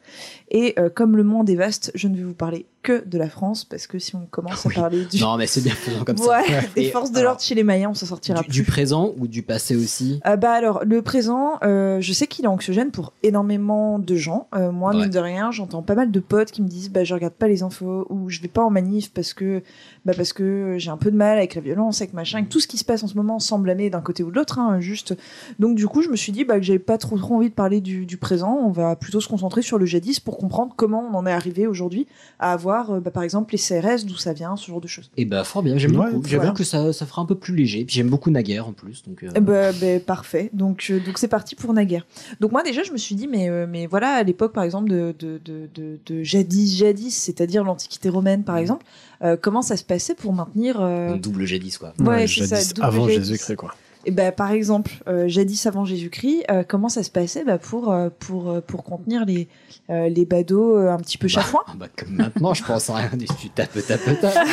Et 0.52 0.74
euh, 0.80 0.90
comme 0.90 1.16
le 1.18 1.24
monde 1.24 1.50
est 1.50 1.56
vaste, 1.56 1.92
je 1.96 2.08
ne 2.08 2.16
vais 2.18 2.24
vous 2.24 2.34
parler 2.34 2.66
que 2.82 3.04
de 3.06 3.18
la 3.18 3.30
France 3.30 3.66
parce 3.66 3.88
que 3.88 4.00
si 4.00 4.16
on 4.16 4.26
commence 4.26 4.66
à 4.66 4.70
parler 4.70 5.04
du 5.06 5.20
non, 5.20 5.36
mais 5.38 5.48
c'est 5.48 5.62
bien 5.62 5.74
faisant 5.76 6.06
comme 6.06 6.18
Ouais, 6.22 6.44
ça. 6.48 6.62
des 6.76 6.84
Et 6.84 6.92
forces 6.92 7.12
de 7.12 7.20
l'ordre 7.22 7.42
chez 7.42 7.54
les 7.56 7.64
Mayens, 7.64 7.90
on 7.90 7.94
s'en 7.94 8.06
sortira 8.06 8.42
du, 8.42 8.48
plus. 8.48 8.59
Du 8.60 8.64
présent 8.70 9.14
ou 9.18 9.28
du 9.28 9.42
passé 9.44 9.76
aussi? 9.76 10.20
Euh, 10.28 10.36
bah 10.36 10.52
alors, 10.52 10.84
le 10.86 11.02
présent, 11.02 11.54
euh, 11.64 12.02
je 12.02 12.14
sais 12.14 12.28
qu'il 12.28 12.46
est 12.46 12.50
anxiogène 12.50 12.92
pour 12.92 13.14
énormément 13.24 14.00
de 14.00 14.16
gens. 14.16 14.48
Euh, 14.56 14.72
moi, 14.72 14.92
Ouais. 14.92 15.02
mine 15.02 15.10
de 15.10 15.20
rien, 15.20 15.52
j'entends 15.52 15.82
pas 15.82 15.96
mal 15.96 16.12
de 16.12 16.20
potes 16.20 16.52
qui 16.52 16.62
me 16.62 16.68
disent 16.68 16.90
bah 16.90 17.04
je 17.04 17.14
regarde 17.14 17.34
pas 17.34 17.48
les 17.48 17.64
infos 17.64 18.06
ou 18.10 18.30
je 18.30 18.42
vais 18.42 18.48
pas 18.48 18.64
en 18.64 18.70
manif 18.70 19.12
parce 19.14 19.34
que 19.34 19.62
bah 20.06 20.14
parce 20.16 20.34
que 20.34 20.76
j'ai 20.78 20.90
un 20.90 20.98
peu 20.98 21.12
de 21.12 21.16
mal 21.16 21.38
avec 21.38 21.56
la 21.56 21.62
violence, 21.62 22.02
avec 22.02 22.14
machin, 22.14 22.40
avec 22.40 22.50
tout 22.50 22.60
ce 22.60 22.68
qui 22.68 22.78
se 22.78 22.84
passe 22.86 23.04
en 23.04 23.08
ce 23.08 23.16
moment 23.16 23.40
semble 23.40 23.70
aller 23.70 23.90
d'un 23.90 24.02
côté 24.02 24.24
ou 24.24 24.32
de 24.32 24.36
l'autre, 24.36 24.60
hein, 24.60 24.80
juste. 24.80 25.16
Donc 25.60 25.76
du 25.76 25.88
coup, 25.88 26.02
je 26.02 26.10
me 26.10 26.16
suis 26.16 26.32
dit 26.32 26.44
bah 26.44 26.58
que 26.60 26.66
j'avais 26.66 26.80
pas 26.80 26.98
trop 26.98 27.18
trop 27.18 27.36
envie 27.36 27.50
de 27.50 27.54
parler 27.54 27.82
du, 27.82 28.06
du 28.06 28.18
présent. 28.18 28.60
On 28.64 28.72
va 28.72 28.96
plutôt 28.96 29.22
se 29.22 29.28
concentrer 29.28 29.62
sur 29.62 29.78
le 29.78 29.86
jadis 29.86 30.20
pour 30.20 30.38
comprendre 30.38 30.74
comment 30.76 31.08
on 31.12 31.16
en 31.16 31.26
est 31.26 31.32
arrivé 31.32 31.68
aujourd'hui 31.68 32.08
à 32.40 32.52
avoir 32.54 32.92
euh, 32.92 33.00
bah, 33.00 33.12
par 33.12 33.24
exemple 33.24 33.54
les 33.54 33.60
CRS, 33.60 34.06
d'où 34.06 34.18
ça 34.18 34.34
vient, 34.34 34.56
ce 34.56 34.68
genre 34.68 34.82
de 34.82 34.88
choses. 34.88 35.10
Et 35.18 35.26
bah, 35.26 35.44
fort 35.44 35.64
bien, 35.64 35.78
j'aime 35.78 35.92
Ouais, 35.98 36.12
beaucoup. 36.12 36.28
bien. 36.28 36.52
que 36.54 36.64
ça, 36.64 36.94
ça 36.94 37.06
fera 37.06 37.22
un 37.22 37.26
peu 37.26 37.36
plus 37.36 37.56
léger. 37.56 37.86
Puis 37.86 37.96
j'aime 37.96 38.10
beaucoup 38.10 38.32
Naguère 38.50 38.68
en 38.68 38.74
plus. 38.74 39.04
Donc, 39.04 39.24
euh, 39.24 39.40
ben, 39.40 40.02
parfait. 40.02 40.50
Donc, 40.54 40.88
euh, 40.90 41.00
donc 41.00 41.18
c'est 41.18 41.28
parti 41.28 41.56
pour 41.56 41.74
Naguère. 41.74 42.06
Donc 42.40 42.52
moi 42.52 42.64
déjà, 42.64 42.84
je 42.84 42.92
me 42.92 42.98
suis 42.98 43.16
dit, 43.16 43.28
mais, 43.28 43.50
euh, 43.50 43.66
mais 43.70 43.86
voilà, 43.86 44.14
à 44.14 44.24
l'époque, 44.24 44.54
par 44.54 44.64
exemple, 44.64 44.90
de, 44.90 45.14
de, 45.18 45.40
de, 45.44 45.70
de, 45.74 46.00
de 46.06 46.24
jadis, 46.24 46.78
jadis, 46.78 47.16
c'est-à-dire 47.16 47.64
l'Antiquité 47.64 48.10
romaine, 48.10 48.44
par 48.44 48.58
exemple, 48.58 48.86
euh, 49.24 49.38
comment 49.40 49.62
ça 49.62 49.78
se 49.78 49.84
passait 49.84 50.16
pour 50.16 50.34
maintenir... 50.34 50.80
euh, 50.82 51.18
double 51.18 51.46
jadis, 51.46 51.78
quoi. 51.78 51.94
Ouais, 52.00 52.28
c'est 52.28 52.46
jadis 52.48 52.68
ça, 52.68 52.74
double 52.74 52.88
avant. 52.88 53.08
Jésus-Christ, 53.08 53.56
quoi. 53.56 53.76
Et 54.10 54.12
ben, 54.12 54.32
par 54.32 54.52
exemple, 54.52 54.90
euh, 55.08 55.28
jadis 55.28 55.68
avant 55.68 55.86
Jésus-Christ, 55.86 56.46
euh, 56.50 56.64
comment 56.68 56.90
ça 56.90 57.04
se 57.04 57.12
passait 57.12 57.44
bah, 57.44 57.60
pour, 57.60 57.92
euh, 57.92 58.10
pour, 58.18 58.50
euh, 58.50 58.60
pour 58.60 58.84
contenir 58.84 59.24
les, 59.24 59.48
les 59.88 60.26
badauds 60.26 60.78
un 60.78 60.98
petit 60.98 61.20
peu 61.20 61.28
chafouins 61.28 61.62
Bah, 61.76 61.86
comme 61.96 62.16
maintenant, 62.16 62.56
je 62.56 62.64
pense 62.64 62.90
à 62.90 62.96
rien. 62.96 63.12
Tu 63.40 63.52
tapes, 63.52 63.70
tapes, 63.88 64.20
tapes. 64.20 64.34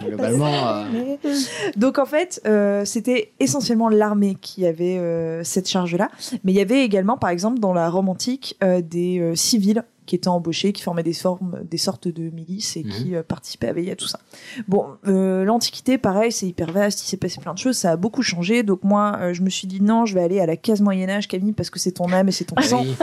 Globalement, 0.06 0.68
euh, 0.68 1.16
Donc 1.74 1.98
en 1.98 2.06
fait, 2.06 2.40
c'était 2.84 3.32
essentiellement 3.40 3.88
l'armée 3.88 4.36
qui 4.40 4.64
avait 4.64 5.00
cette 5.42 5.68
charge-là, 5.68 6.08
mais 6.44 6.52
il 6.52 6.56
y 6.56 6.60
avait 6.60 6.84
également, 6.84 7.16
par 7.16 7.30
exemple, 7.30 7.58
dans 7.58 7.72
la 7.72 7.90
Rome 7.90 8.08
antique, 8.08 8.56
des 8.62 9.32
civils 9.34 9.82
qui 10.08 10.16
étaient 10.16 10.28
embauchés, 10.28 10.72
qui 10.72 10.82
formaient 10.82 11.02
des 11.02 11.12
formes, 11.12 11.60
des 11.70 11.76
sortes 11.76 12.08
de 12.08 12.30
milices 12.30 12.76
et 12.76 12.82
qui 12.82 13.14
euh, 13.14 13.22
participaient 13.22 13.68
à 13.68 13.72
veiller 13.74 13.92
à 13.92 13.96
tout 13.96 14.08
ça. 14.08 14.18
Bon, 14.66 14.86
euh, 15.06 15.44
l'Antiquité, 15.44 15.98
pareil, 15.98 16.32
c'est 16.32 16.46
hyper 16.46 16.72
vaste, 16.72 17.02
il 17.02 17.06
s'est 17.06 17.18
passé 17.18 17.40
plein 17.40 17.52
de 17.52 17.58
choses, 17.58 17.76
ça 17.76 17.92
a 17.92 17.96
beaucoup 17.96 18.22
changé. 18.22 18.62
Donc 18.62 18.82
moi, 18.84 19.18
euh, 19.20 19.34
je 19.34 19.42
me 19.42 19.50
suis 19.50 19.68
dit 19.68 19.82
non, 19.82 20.06
je 20.06 20.14
vais 20.14 20.22
aller 20.22 20.40
à 20.40 20.46
la 20.46 20.56
case 20.56 20.80
Moyen 20.80 21.10
Âge, 21.10 21.28
Camille, 21.28 21.52
parce 21.52 21.68
que 21.68 21.78
c'est 21.78 21.92
ton 21.92 22.10
âme 22.10 22.28
et 22.28 22.32
c'est 22.32 22.46
ton 22.46 22.60
sang. 22.60 22.84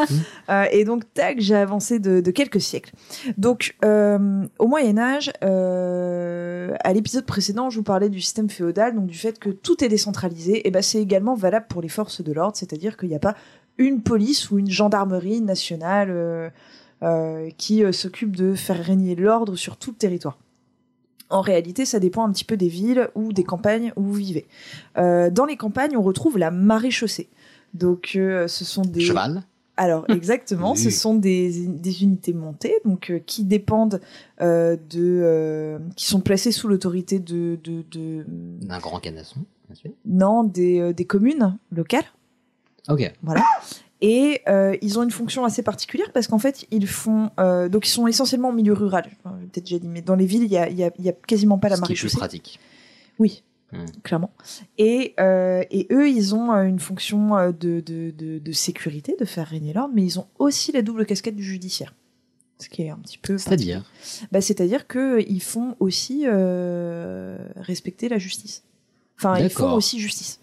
Euh, 0.49 0.65
et 0.71 0.85
donc, 0.85 1.11
tac, 1.13 1.39
j'ai 1.39 1.55
avancé 1.55 1.97
de, 1.99 2.19
de 2.19 2.31
quelques 2.31 2.61
siècles. 2.61 2.91
Donc, 3.37 3.75
au 3.83 4.67
Moyen 4.67 4.97
Âge, 4.97 5.31
à 5.41 6.93
l'épisode 6.93 7.25
précédent, 7.25 7.69
je 7.69 7.77
vous 7.77 7.83
parlais 7.83 8.09
du 8.09 8.21
système 8.21 8.49
féodal, 8.49 8.95
donc 8.95 9.07
du 9.07 9.17
fait 9.17 9.39
que 9.39 9.49
tout 9.49 9.83
est 9.83 9.87
décentralisé. 9.87 10.67
Et 10.67 10.71
ben, 10.71 10.81
c'est 10.81 11.01
également 11.01 11.35
valable 11.35 11.65
pour 11.67 11.81
les 11.81 11.89
forces 11.89 12.21
de 12.21 12.31
l'ordre, 12.31 12.55
c'est-à-dire 12.57 12.97
qu'il 12.97 13.09
n'y 13.09 13.15
a 13.15 13.19
pas 13.19 13.35
une 13.77 14.01
police 14.01 14.51
ou 14.51 14.59
une 14.59 14.69
gendarmerie 14.69 15.41
nationale 15.41 16.09
euh, 16.09 16.49
qui 17.57 17.83
euh, 17.83 17.91
s'occupe 17.91 18.35
de 18.35 18.53
faire 18.55 18.83
régner 18.83 19.15
l'ordre 19.15 19.55
sur 19.55 19.77
tout 19.77 19.91
le 19.91 19.97
territoire. 19.97 20.37
En 21.29 21.41
réalité, 21.41 21.85
ça 21.85 21.99
dépend 21.99 22.23
un 22.25 22.31
petit 22.31 22.45
peu 22.45 22.55
des 22.55 22.67
villes 22.67 23.09
ou 23.15 23.33
des 23.33 23.43
campagnes 23.43 23.91
où 23.95 24.03
vous 24.03 24.13
vivez. 24.13 24.45
Euh, 24.97 25.29
dans 25.31 25.45
les 25.45 25.57
campagnes, 25.57 25.97
on 25.97 26.01
retrouve 26.03 26.37
la 26.37 26.51
maréchaussée. 26.51 27.29
Donc, 27.73 28.13
euh, 28.15 28.47
ce 28.47 28.63
sont 28.63 28.83
des 28.83 29.01
Cheval. 29.01 29.43
alors 29.75 30.05
exactement, 30.09 30.73
Oui. 30.73 30.77
ce 30.77 30.89
sont 30.91 31.15
des, 31.15 31.67
des 31.67 32.03
unités 32.03 32.31
montées, 32.31 32.75
donc 32.85 33.09
euh, 33.09 33.19
qui 33.25 33.43
dépendent 33.43 33.99
euh, 34.41 34.77
de, 34.89 35.19
euh, 35.23 35.79
qui 35.95 36.05
sont 36.05 36.21
placées 36.21 36.51
sous 36.51 36.67
l'autorité 36.67 37.17
de, 37.19 37.57
de, 37.63 37.83
de- 37.91 38.23
D'un 38.61 38.79
grand 38.79 38.99
canasson, 38.99 39.41
bien 39.67 39.75
sûr. 39.75 39.89
non 40.05 40.43
des, 40.43 40.79
euh, 40.79 40.93
des 40.93 41.05
communes 41.05 41.57
locales. 41.71 42.05
Ok. 42.87 43.11
Voilà. 43.23 43.41
Et 44.01 44.41
euh, 44.49 44.75
ils 44.81 44.99
ont 44.99 45.03
une 45.03 45.11
fonction 45.11 45.45
assez 45.45 45.63
particulière 45.63 46.11
parce 46.13 46.27
qu'en 46.27 46.37
fait, 46.39 46.65
ils 46.71 46.87
font. 46.87 47.31
euh, 47.39 47.69
donc, 47.69 47.87
ils 47.87 47.91
sont 47.91 48.07
essentiellement 48.07 48.49
au 48.49 48.53
milieu 48.53 48.73
rural. 48.73 49.09
Enfin, 49.23 49.37
j'ai 49.39 49.47
peut-être 49.47 49.63
déjà 49.65 49.79
dit, 49.79 49.87
mais 49.87 50.01
dans 50.01 50.15
les 50.15 50.25
villes, 50.25 50.43
il 50.43 50.51
y 50.51 50.57
a, 50.57 50.69
y 50.69 50.83
a- 50.83 50.91
il 50.99 51.05
y 51.05 51.09
a 51.09 51.13
quasiment 51.13 51.57
pas 51.57 51.69
la 51.69 51.77
Ce 51.77 51.81
qui 51.81 51.93
est 51.93 51.95
plus 51.95 52.15
pratique. 52.15 52.59
Oui, 53.19 53.43
Hmm. 53.71 53.85
clairement. 54.03 54.31
Et, 54.77 55.15
euh, 55.19 55.63
et 55.71 55.87
eux, 55.91 56.07
ils 56.09 56.35
ont 56.35 56.51
une 56.51 56.79
fonction 56.79 57.29
de, 57.51 57.79
de, 57.81 58.11
de, 58.11 58.37
de 58.39 58.51
sécurité, 58.51 59.15
de 59.19 59.25
faire 59.25 59.47
régner 59.47 59.73
l'ordre, 59.73 59.93
mais 59.95 60.03
ils 60.03 60.19
ont 60.19 60.27
aussi 60.37 60.71
la 60.71 60.81
double 60.83 61.05
casquette 61.05 61.35
du 61.35 61.43
judiciaire. 61.43 61.93
Ce 62.59 62.69
qui 62.69 62.83
est 62.83 62.89
un 62.89 62.97
petit 62.97 63.17
peu. 63.17 63.37
C'est-à-dire? 63.37 63.83
Bah, 64.31 64.39
C'est-à-dire 64.39 64.87
qu'ils 64.87 65.41
font 65.41 65.75
aussi 65.79 66.25
respecter 67.55 68.09
la 68.09 68.17
justice. 68.17 68.63
Enfin, 69.17 69.39
ils 69.39 69.49
font 69.49 69.73
aussi 69.73 69.99
justice. 69.99 70.39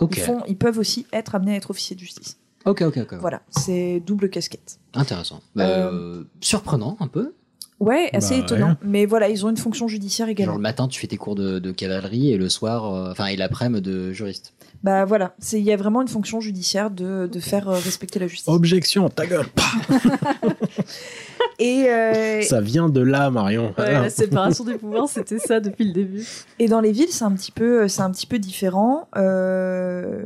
Ok. 0.00 0.16
Ils, 0.16 0.22
font, 0.22 0.42
ils 0.48 0.56
peuvent 0.56 0.78
aussi 0.78 1.06
être 1.12 1.34
amenés 1.34 1.52
à 1.52 1.56
être 1.56 1.70
officiers 1.70 1.94
de 1.96 2.00
justice. 2.00 2.38
Ok, 2.64 2.82
ok, 2.82 2.98
ok. 2.98 3.14
Voilà, 3.20 3.42
c'est 3.50 4.00
double 4.06 4.30
casquette. 4.30 4.78
Intéressant. 4.94 5.40
Bah, 5.56 5.64
euh, 5.66 6.24
Surprenant 6.40 6.96
un 7.00 7.08
peu. 7.08 7.32
Ouais, 7.80 8.10
assez 8.12 8.38
Bah, 8.38 8.44
étonnant. 8.44 8.68
ouais. 8.68 8.74
Mais 8.84 9.06
voilà, 9.06 9.28
ils 9.28 9.44
ont 9.44 9.50
une 9.50 9.56
fonction 9.56 9.88
judiciaire 9.88 10.26
Genre 10.26 10.32
également. 10.32 10.54
le 10.54 10.60
matin, 10.60 10.86
tu 10.86 11.00
fais 11.00 11.08
tes 11.08 11.16
cours 11.16 11.34
de, 11.34 11.58
de 11.58 11.72
cavalerie 11.72 12.30
et 12.32 12.36
le 12.36 12.48
soir, 12.48 12.94
euh, 12.94 13.10
enfin, 13.10 13.26
et 13.26 13.36
l'après-midi 13.36 13.80
de 13.90 14.12
juriste. 14.12 14.52
Bah 14.84 15.04
voilà, 15.04 15.34
c'est 15.38 15.58
il 15.60 15.64
y 15.64 15.72
a 15.72 15.76
vraiment 15.76 16.02
une 16.02 16.08
fonction 16.08 16.40
judiciaire 16.40 16.90
de, 16.90 17.28
de 17.30 17.40
faire 17.40 17.68
euh, 17.68 17.74
respecter 17.78 18.18
la 18.18 18.26
justice. 18.28 18.48
Objection, 18.48 19.08
ta 19.08 19.26
gueule. 19.26 19.46
Et, 21.58 21.86
euh, 21.88 22.42
Ça 22.42 22.60
vient 22.60 22.88
de 22.88 23.00
là, 23.00 23.30
Marion. 23.30 23.74
Ouais, 23.78 23.92
la 23.92 24.10
séparation 24.10 24.64
des 24.64 24.74
pouvoirs, 24.74 25.08
c'était 25.08 25.38
ça 25.38 25.60
depuis 25.60 25.84
le 25.84 25.92
début. 25.92 26.26
et 26.58 26.68
dans 26.68 26.80
les 26.80 26.92
villes, 26.92 27.10
c'est 27.10 27.24
un 27.24 27.32
petit 27.32 27.52
peu, 27.52 27.88
c'est 27.88 28.02
un 28.02 28.10
petit 28.10 28.26
peu 28.26 28.38
différent. 28.38 29.08
Euh, 29.16 30.22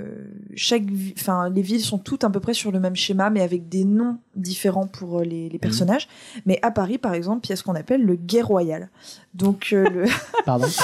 chaque, 0.54 0.84
enfin, 1.18 1.48
les 1.50 1.62
villes 1.62 1.80
sont 1.80 1.98
toutes 1.98 2.24
à 2.24 2.30
peu 2.30 2.40
près 2.40 2.54
sur 2.54 2.72
le 2.72 2.80
même 2.80 2.96
schéma, 2.96 3.30
mais 3.30 3.42
avec 3.42 3.68
des 3.68 3.84
noms 3.84 4.18
différents 4.34 4.86
pour 4.86 5.20
euh, 5.20 5.24
les, 5.24 5.48
les 5.48 5.58
personnages. 5.58 6.08
Mais 6.46 6.58
à 6.62 6.70
Paris, 6.70 6.98
par 6.98 7.14
exemple, 7.14 7.46
il 7.46 7.50
y 7.50 7.52
a 7.52 7.56
ce 7.56 7.62
qu'on 7.62 7.74
appelle 7.74 8.04
le 8.04 8.14
guet 8.14 8.42
royal. 8.42 8.90
Donc 9.34 9.70
euh, 9.72 9.88
le 9.88 10.04
Pardon 10.44 10.66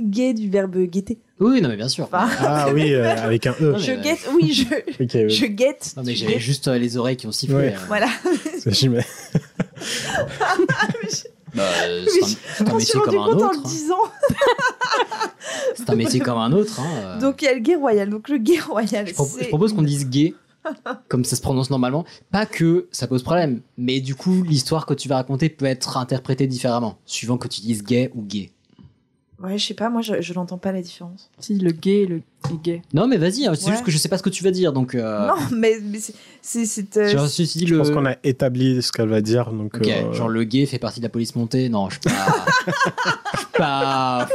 guet 0.00 0.34
du 0.34 0.48
verbe 0.50 0.76
guetter. 0.86 1.18
Oui, 1.38 1.60
non, 1.62 1.68
mais 1.70 1.76
bien 1.76 1.88
sûr. 1.88 2.08
Ah 2.12 2.68
oui, 2.72 2.92
euh, 2.92 3.16
avec 3.16 3.46
un 3.46 3.54
E. 3.60 3.76
Je 3.78 3.92
guette, 3.92 4.28
oui, 4.34 4.52
je, 4.52 4.64
Ok, 5.02 5.10
oui. 5.14 5.30
je 5.30 5.46
guette. 5.46 5.94
Non, 5.96 6.02
mais 6.04 6.14
j'avais 6.14 6.38
juste 6.38 6.68
euh, 6.68 6.78
les 6.78 6.96
oreilles 6.96 7.16
qui 7.16 7.26
ont 7.26 7.32
sifflé. 7.32 7.54
Ouais. 7.56 7.74
euh. 7.74 7.78
Voilà. 7.88 8.08
Mets. 8.88 9.04
Bah, 11.52 11.64
euh, 11.82 12.04
c'est 12.08 12.22
un, 12.22 12.26
c'est 12.28 12.62
un 12.62 12.66
Je 12.66 12.70
m'en 12.70 12.78
suis 12.78 12.96
métier 12.96 13.00
rendu 13.00 13.16
comme 13.16 13.18
un 13.18 13.24
compte 13.32 13.42
en 13.42 13.46
autre. 13.46 13.52
le 13.54 13.58
hein. 13.58 13.62
disant. 13.68 13.96
C'est 15.74 15.90
un 15.90 15.94
métier 15.96 16.20
comme 16.20 16.38
un 16.38 16.52
autre. 16.52 16.78
hein, 16.80 16.86
euh. 17.02 17.18
Donc 17.20 17.42
il 17.42 17.46
y 17.46 17.48
a 17.48 17.54
le 17.54 17.58
guet 17.60 17.74
royal. 17.74 18.08
Donc 18.08 18.28
le 18.28 18.38
guet 18.38 18.60
royal, 18.60 19.08
je, 19.08 19.14
pro- 19.14 19.24
c'est 19.26 19.44
je 19.44 19.48
propose 19.48 19.72
qu'on 19.72 19.82
dise 19.82 20.08
gay, 20.08 20.34
comme 21.08 21.24
ça 21.24 21.34
se 21.34 21.40
prononce 21.42 21.68
normalement. 21.70 22.04
Pas 22.30 22.46
que 22.46 22.86
ça 22.92 23.08
pose 23.08 23.24
problème, 23.24 23.62
mais 23.76 24.00
du 24.00 24.14
coup, 24.14 24.44
l'histoire 24.44 24.86
que 24.86 24.94
tu 24.94 25.08
vas 25.08 25.16
raconter 25.16 25.48
peut 25.48 25.64
être 25.64 25.96
interprétée 25.96 26.46
différemment, 26.46 26.98
suivant 27.04 27.36
que 27.36 27.48
tu 27.48 27.62
dises 27.62 27.82
gay 27.82 28.12
ou 28.14 28.22
gay. 28.22 28.52
Ouais, 29.42 29.56
je 29.56 29.66
sais 29.68 29.74
pas, 29.74 29.88
moi 29.88 30.02
je, 30.02 30.20
je 30.20 30.34
n'entends 30.34 30.58
pas 30.58 30.70
la 30.70 30.82
différence. 30.82 31.30
Si, 31.38 31.54
le 31.58 31.70
gay, 31.72 32.04
le 32.06 32.16
est 32.52 32.62
gay. 32.62 32.82
Non, 32.92 33.06
mais 33.08 33.16
vas-y, 33.16 33.46
hein, 33.46 33.54
c'est 33.54 33.66
Ouais. 33.66 33.72
juste 33.72 33.84
que 33.84 33.90
je 33.90 33.96
sais 33.96 34.10
pas 34.10 34.18
ce 34.18 34.22
que 34.22 34.28
tu 34.28 34.44
vas 34.44 34.50
dire, 34.50 34.74
donc. 34.74 34.94
euh, 34.94 35.26
Non, 35.28 35.34
mais, 35.56 35.78
mais 35.82 35.98
c'est- 35.98 36.12
c'est. 36.42 36.66
c'est, 36.66 36.96
euh, 36.98 37.08
Genre, 37.08 37.26
dit, 37.26 37.66
Je 37.66 37.72
le... 37.74 37.78
pense 37.78 37.90
qu'on 37.90 38.04
a 38.04 38.16
établi 38.22 38.82
ce 38.82 38.92
qu'elle 38.92 39.08
va 39.08 39.22
dire. 39.22 39.50
Donc, 39.50 39.76
Ok, 39.76 39.88
euh, 39.88 40.12
genre 40.12 40.28
le 40.28 40.44
gay 40.44 40.66
fait 40.66 40.78
partie 40.78 41.00
de 41.00 41.04
la 41.06 41.08
police 41.08 41.34
montée. 41.36 41.70
Non, 41.70 41.88
je 41.88 41.94
suis 41.94 42.00
pas. 42.02 42.46
Je 43.32 43.38
suis 43.38 43.46
pas. 43.56 44.28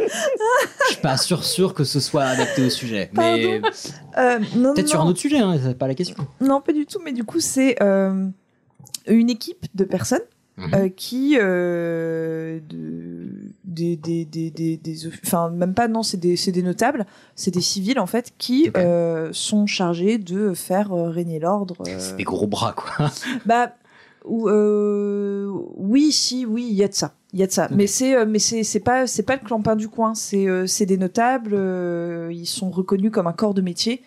Je 0.00 0.92
suis 0.94 1.02
pas 1.02 1.16
sûr 1.16 1.44
sûr 1.44 1.72
que 1.74 1.84
ce 1.84 2.00
soit 2.00 2.24
adapté 2.24 2.64
au 2.66 2.70
sujet. 2.70 3.10
Mais 3.16 3.60
euh, 4.18 4.38
non, 4.56 4.74
peut-être 4.74 4.88
sur 4.88 5.00
un 5.00 5.04
non. 5.04 5.10
autre 5.10 5.20
sujet, 5.20 5.38
hein, 5.38 5.56
c'est 5.62 5.78
pas 5.78 5.86
la 5.86 5.94
question. 5.94 6.16
Non, 6.40 6.60
pas 6.60 6.72
du 6.72 6.84
tout, 6.86 6.98
mais 7.04 7.12
du 7.12 7.22
coup, 7.24 7.38
c'est 7.40 7.80
euh, 7.82 8.26
une 9.06 9.30
équipe 9.30 9.66
de 9.74 9.84
personnes 9.84 10.18
Mhm. 10.56 10.74
euh, 10.74 10.88
qui. 10.88 11.36
euh, 11.40 12.58
de, 12.68 13.28
des, 13.68 13.96
des, 13.96 14.24
des, 14.24 14.50
des, 14.50 14.96
Enfin, 15.24 15.50
même 15.50 15.74
pas, 15.74 15.86
non, 15.88 16.02
c'est 16.02 16.16
des, 16.16 16.36
c'est 16.36 16.52
des 16.52 16.62
notables, 16.62 17.06
c'est 17.36 17.50
des 17.52 17.60
civils, 17.60 18.00
en 18.00 18.06
fait, 18.06 18.32
qui 18.38 18.70
euh, 18.76 19.28
sont 19.32 19.66
chargés 19.66 20.18
de 20.18 20.54
faire 20.54 20.92
euh, 20.92 21.10
régner 21.10 21.38
l'ordre. 21.38 21.76
euh, 21.86 21.96
C'est 21.98 22.16
des 22.16 22.24
gros 22.24 22.46
bras, 22.46 22.72
quoi. 22.72 23.10
Bah, 23.46 23.72
ou, 24.24 24.48
euh, 24.48 25.48
oui, 25.76 26.10
si, 26.12 26.44
oui, 26.44 26.66
il 26.68 26.74
y 26.76 26.82
a 26.82 26.88
de 26.88 26.94
ça. 26.94 27.14
Il 27.32 27.38
y 27.40 27.42
a 27.42 27.46
de 27.46 27.52
ça. 27.52 27.68
Mais 27.70 27.86
c'est, 27.86 28.16
euh, 28.16 28.24
mais 28.26 28.38
c'est, 28.38 28.62
c'est 28.64 28.80
pas, 28.80 29.06
c'est 29.06 29.22
pas 29.22 29.36
le 29.36 29.44
clampin 29.46 29.76
du 29.76 29.88
coin. 29.88 30.14
C'est, 30.14 30.48
euh, 30.48 30.66
c'est 30.66 30.86
des 30.86 30.96
notables. 30.98 31.52
euh, 31.54 32.30
ils 32.32 32.46
sont 32.46 32.70
reconnus 32.70 33.10
comme 33.12 33.26
un 33.26 33.32
corps 33.32 33.54
de 33.54 33.60
métier. 33.62 34.02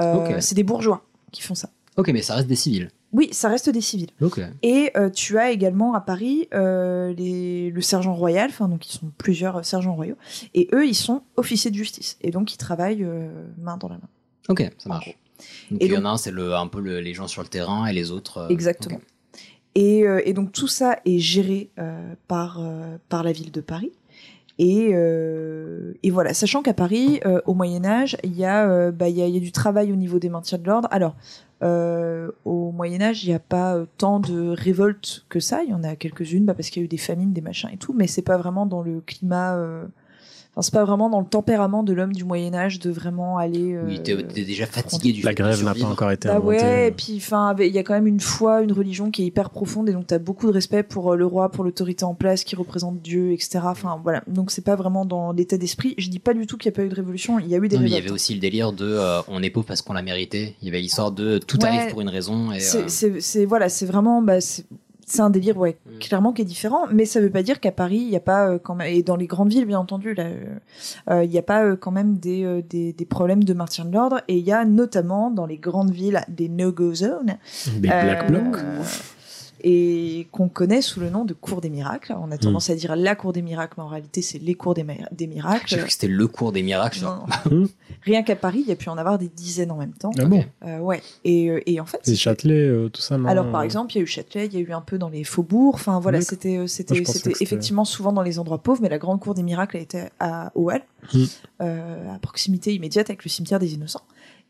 Euh, 0.00 0.14
Ok. 0.16 0.36
C'est 0.42 0.54
des 0.54 0.62
bourgeois 0.64 1.04
qui 1.32 1.42
font 1.42 1.54
ça. 1.54 1.68
Ok, 1.96 2.08
mais 2.12 2.22
ça 2.22 2.34
reste 2.36 2.48
des 2.48 2.56
civils. 2.56 2.88
Oui, 3.12 3.28
ça 3.32 3.48
reste 3.48 3.68
des 3.68 3.80
civils. 3.82 4.10
Et 4.62 4.90
euh, 4.96 5.10
tu 5.10 5.38
as 5.38 5.50
également 5.50 5.92
à 5.94 6.00
Paris 6.00 6.48
euh, 6.54 7.12
les, 7.12 7.70
le 7.70 7.80
sergent 7.82 8.14
royal, 8.14 8.48
enfin 8.50 8.68
donc 8.68 8.88
ils 8.88 8.92
sont 8.92 9.10
plusieurs 9.18 9.58
euh, 9.58 9.62
sergents 9.62 9.94
royaux, 9.94 10.16
et 10.54 10.68
eux 10.72 10.86
ils 10.86 10.94
sont 10.94 11.22
officiers 11.36 11.70
de 11.70 11.76
justice, 11.76 12.16
et 12.22 12.30
donc 12.30 12.54
ils 12.54 12.56
travaillent 12.56 13.04
euh, 13.04 13.28
main 13.58 13.76
dans 13.76 13.88
la 13.88 13.96
main. 13.96 14.08
Ok, 14.48 14.70
ça 14.78 14.88
marche. 14.88 15.16
Donc 15.70 15.82
Et 15.82 15.86
il 15.86 15.92
y 15.92 15.96
en 15.96 16.04
a 16.06 16.10
un, 16.10 16.16
c'est 16.16 16.30
le, 16.30 16.54
un 16.54 16.66
peu 16.68 16.80
le- 16.80 17.00
les 17.00 17.12
gens 17.14 17.28
sur 17.28 17.42
le 17.42 17.48
terrain 17.48 17.84
et 17.86 17.92
les 17.92 18.10
autres. 18.12 18.46
Exactement. 18.50 19.00
Et, 19.74 20.04
et 20.24 20.32
donc 20.34 20.52
tout 20.52 20.68
ça 20.68 20.98
est 21.06 21.18
géré 21.18 21.70
par, 22.28 22.60
par 23.08 23.22
la 23.22 23.32
ville 23.32 23.50
de 23.50 23.60
Paris. 23.62 23.90
Et, 24.58 24.90
euh, 24.92 25.94
et 26.02 26.10
voilà, 26.10 26.34
sachant 26.34 26.62
qu'à 26.62 26.74
Paris, 26.74 27.20
euh, 27.24 27.40
au 27.46 27.54
Moyen 27.54 27.84
Âge, 27.84 28.16
il 28.22 28.36
y, 28.36 28.44
a, 28.44 28.68
euh, 28.68 28.92
bah, 28.92 29.08
y, 29.08 29.22
a, 29.22 29.26
y 29.26 29.36
a 29.36 29.40
du 29.40 29.52
travail 29.52 29.92
au 29.92 29.96
niveau 29.96 30.18
des 30.18 30.28
maintiens 30.28 30.58
de 30.58 30.66
l'ordre. 30.66 30.88
Alors, 30.90 31.16
euh, 31.62 32.30
au 32.44 32.70
Moyen 32.70 33.00
Âge, 33.00 33.24
il 33.24 33.28
n'y 33.28 33.34
a 33.34 33.38
pas 33.38 33.76
euh, 33.76 33.86
tant 33.96 34.20
de 34.20 34.50
révoltes 34.50 35.24
que 35.28 35.40
ça. 35.40 35.62
Il 35.62 35.70
y 35.70 35.74
en 35.74 35.82
a 35.82 35.96
quelques-unes, 35.96 36.44
bah, 36.44 36.54
parce 36.54 36.70
qu'il 36.70 36.82
y 36.82 36.84
a 36.84 36.86
eu 36.86 36.88
des 36.88 36.98
famines, 36.98 37.32
des 37.32 37.40
machins 37.40 37.70
et 37.72 37.78
tout, 37.78 37.94
mais 37.94 38.06
c'est 38.06 38.22
pas 38.22 38.36
vraiment 38.36 38.66
dans 38.66 38.82
le 38.82 39.00
climat. 39.00 39.58
Euh, 40.54 40.60
Enfin, 40.60 40.62
c'est 40.62 40.74
pas 40.74 40.84
vraiment 40.84 41.08
dans 41.08 41.20
le 41.20 41.26
tempérament 41.26 41.82
de 41.82 41.94
l'homme 41.94 42.12
du 42.12 42.24
Moyen 42.24 42.52
Âge 42.54 42.78
de 42.78 42.90
vraiment 42.90 43.38
aller. 43.38 43.72
euh, 43.72 43.86
Oui, 43.86 44.02
t'es 44.02 44.14
t'es 44.22 44.44
déjà 44.44 44.66
fatigué 44.66 45.12
du 45.12 45.22
La 45.22 45.30
fait 45.30 45.36
grève 45.36 45.64
n'a 45.64 45.74
pas 45.74 45.86
encore 45.86 46.10
été 46.10 46.28
bah 46.28 46.36
inventée. 46.36 46.58
ouais, 46.58 46.88
et 46.88 46.90
puis 46.90 47.14
enfin, 47.16 47.56
il 47.58 47.66
y 47.74 47.78
a 47.78 47.82
quand 47.82 47.94
même 47.94 48.06
une 48.06 48.20
foi, 48.20 48.60
une 48.60 48.72
religion 48.72 49.10
qui 49.10 49.22
est 49.22 49.26
hyper 49.26 49.48
profonde, 49.48 49.88
et 49.88 49.92
donc 49.92 50.06
t'as 50.06 50.18
beaucoup 50.18 50.46
de 50.46 50.52
respect 50.52 50.82
pour 50.82 51.12
euh, 51.12 51.16
le 51.16 51.24
roi, 51.24 51.50
pour 51.50 51.64
l'autorité 51.64 52.04
en 52.04 52.14
place 52.14 52.44
qui 52.44 52.54
représente 52.54 53.00
Dieu, 53.00 53.32
etc. 53.32 53.60
Enfin 53.64 53.98
voilà, 54.02 54.22
donc 54.26 54.50
c'est 54.50 54.64
pas 54.64 54.76
vraiment 54.76 55.06
dans 55.06 55.32
l'état 55.32 55.56
d'esprit. 55.56 55.94
Je 55.96 56.10
dis 56.10 56.18
pas 56.18 56.34
du 56.34 56.46
tout 56.46 56.58
qu'il 56.58 56.70
y 56.70 56.74
a 56.74 56.76
pas 56.76 56.84
eu 56.84 56.88
de 56.90 56.94
révolution, 56.94 57.38
il 57.38 57.48
y 57.48 57.54
a 57.54 57.58
eu 57.58 57.68
des 57.68 57.78
Non, 57.78 57.84
il 57.84 57.88
y 57.88 57.96
avait 57.96 58.10
aussi 58.10 58.34
le 58.34 58.40
délire 58.40 58.72
de 58.74 58.84
euh, 58.86 59.22
on 59.28 59.42
est 59.42 59.48
pauvre 59.50 59.66
parce 59.66 59.80
qu'on 59.80 59.94
l'a 59.94 60.02
mérité. 60.02 60.54
Il 60.60 60.66
y 60.66 60.68
avait 60.70 60.80
l'histoire 60.82 61.12
de 61.12 61.38
tout 61.38 61.58
Ouais. 61.62 61.68
arrive 61.68 61.90
pour 61.92 62.02
une 62.02 62.10
raison. 62.10 62.52
Et, 62.52 62.60
C'est- 62.60 62.78
euh, 62.78 62.84
C'est 62.88 63.20
c'est- 63.22 63.44
voilà, 63.46 63.70
c'est 63.70 63.86
vraiment 63.86 64.20
bah, 64.20 64.40
c'est 64.42 64.64
c'est 65.12 65.20
un 65.22 65.30
délire 65.30 65.56
ouais, 65.58 65.76
Mm. 65.84 65.98
clairement 65.98 66.32
qui 66.32 66.42
est 66.42 66.44
différent, 66.46 66.86
mais 66.90 67.04
ça 67.04 67.20
veut 67.20 67.30
pas 67.30 67.42
dire 67.42 67.60
qu'à 67.60 67.72
Paris 67.72 67.98
il 67.98 68.08
y 68.10 68.16
a 68.16 68.20
pas 68.20 68.48
euh, 68.48 68.58
quand 68.58 68.74
même 68.74 68.88
et 68.88 69.02
dans 69.02 69.16
les 69.16 69.26
grandes 69.26 69.50
villes 69.50 69.66
bien 69.66 69.78
entendu 69.78 70.14
là, 70.14 70.24
euh, 70.24 70.44
euh, 71.10 71.24
il 71.24 71.30
y 71.30 71.38
a 71.38 71.42
pas 71.42 71.64
euh, 71.64 71.76
quand 71.76 71.90
même 71.90 72.16
des, 72.16 72.44
euh, 72.44 72.62
des 72.62 72.92
des 72.92 73.04
problèmes 73.04 73.44
de 73.44 73.52
maintien 73.54 73.84
de 73.84 73.92
l'ordre 73.92 74.20
et 74.28 74.36
il 74.38 74.44
y 74.44 74.52
a 74.52 74.64
notamment 74.64 75.30
dans 75.30 75.46
les 75.46 75.58
grandes 75.58 75.90
villes 75.90 76.20
des 76.28 76.48
no-go 76.48 76.94
zones, 76.94 77.36
Des 77.76 77.88
black 77.88 78.28
blocs. 78.30 78.58
Et 79.62 80.26
qu'on 80.32 80.48
connaît 80.48 80.82
sous 80.82 81.00
le 81.00 81.10
nom 81.10 81.24
de 81.24 81.34
cours 81.34 81.60
des 81.60 81.70
miracles. 81.70 82.14
On 82.18 82.30
a 82.30 82.34
Mm. 82.36 82.38
tendance 82.38 82.70
à 82.70 82.74
dire 82.74 82.96
la 82.96 83.14
cour 83.14 83.32
des 83.32 83.42
miracles, 83.42 83.74
mais 83.78 83.82
en 83.84 83.88
réalité 83.88 84.22
c'est 84.22 84.38
les 84.38 84.54
cours 84.54 84.74
des, 84.74 84.84
mi- 84.84 84.94
des 85.12 85.24
J'ai 85.24 85.26
miracles. 85.26 85.76
cru 85.76 85.84
que 85.86 85.92
c'était 85.92 86.08
le 86.08 86.26
cours 86.26 86.52
des 86.52 86.62
miracles. 86.62 87.00
Non. 87.02 87.66
Rien 88.02 88.22
qu'à 88.22 88.34
Paris, 88.36 88.60
il 88.62 88.68
y 88.68 88.72
a 88.72 88.76
pu 88.76 88.88
en 88.88 88.98
avoir 88.98 89.18
des 89.18 89.28
dizaines 89.28 89.70
en 89.70 89.76
même 89.76 89.92
temps. 89.92 90.10
Ah 90.18 90.24
bon 90.24 90.44
Euh, 90.64 90.78
Ouais. 90.80 91.00
Et, 91.24 91.48
euh, 91.50 91.60
et 91.66 91.78
en 91.80 91.86
fait, 91.86 92.00
Les 92.06 92.16
Châtelet, 92.16 92.66
euh, 92.66 92.88
tout 92.88 93.00
ça, 93.00 93.16
non 93.18 93.28
alors 93.28 93.50
par 93.50 93.62
exemple, 93.62 93.92
il 93.92 93.96
y 93.96 94.00
a 94.00 94.02
eu 94.02 94.06
Châtelet, 94.06 94.46
il 94.46 94.54
y 94.54 94.56
a 94.56 94.60
eu 94.60 94.72
un 94.72 94.80
peu 94.80 94.98
dans 94.98 95.08
les 95.08 95.22
faubourgs. 95.24 95.74
Enfin 95.76 96.00
voilà, 96.00 96.18
D'accord. 96.18 96.38
c'était 96.68 97.02
effectivement 97.40 97.84
souvent 97.84 98.12
dans 98.12 98.22
les 98.22 98.38
endroits 98.38 98.58
pauvres, 98.58 98.80
mais 98.82 98.88
la 98.88 98.98
grande 98.98 99.20
cour 99.20 99.34
des 99.34 99.42
miracles 99.42 99.76
elle 99.76 99.82
était 99.84 100.10
à 100.18 100.50
Hall, 100.54 100.82
Mm. 101.14 101.24
euh, 101.62 102.14
à 102.14 102.18
proximité 102.18 102.72
immédiate 102.74 103.10
avec 103.10 103.24
le 103.24 103.28
cimetière 103.30 103.58
des 103.58 103.74
Innocents. 103.74 104.02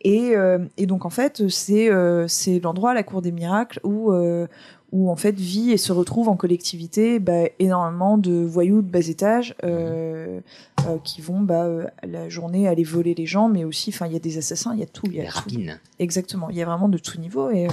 Et, 0.02 0.36
euh, 0.36 0.58
et 0.76 0.86
donc 0.86 1.04
en 1.06 1.10
fait, 1.10 1.48
c'est 1.48 1.90
euh, 1.90 2.26
c'est 2.28 2.58
l'endroit, 2.60 2.92
la 2.94 3.02
cour 3.02 3.22
des 3.22 3.32
miracles, 3.32 3.80
où 3.84 4.12
euh, 4.12 4.46
où 4.92 5.10
en 5.10 5.16
fait 5.16 5.34
vit 5.34 5.72
et 5.72 5.78
se 5.78 5.90
retrouve 5.90 6.28
en 6.28 6.36
collectivité 6.36 7.18
bah, 7.18 7.44
énormément 7.58 8.18
de 8.18 8.44
voyous 8.44 8.82
de 8.82 8.86
bas 8.86 9.08
étage 9.08 9.56
euh, 9.64 10.40
euh, 10.86 10.98
qui 11.02 11.22
vont 11.22 11.40
bah, 11.40 11.64
euh, 11.64 11.86
la 12.02 12.28
journée 12.28 12.68
aller 12.68 12.84
voler 12.84 13.14
les 13.14 13.24
gens, 13.24 13.48
mais 13.48 13.64
aussi, 13.64 13.88
enfin, 13.88 14.06
il 14.06 14.12
y 14.12 14.16
a 14.16 14.20
des 14.20 14.36
assassins, 14.36 14.72
il 14.74 14.80
y 14.80 14.82
a 14.82 14.86
tout, 14.86 15.06
il 15.06 15.14
y 15.14 15.26
a 15.26 15.30
rapines. 15.30 15.80
Exactement, 15.98 16.50
il 16.50 16.56
y 16.56 16.62
a 16.62 16.66
vraiment 16.66 16.90
de 16.90 16.98
tout 16.98 17.18
niveau 17.18 17.50
et, 17.50 17.68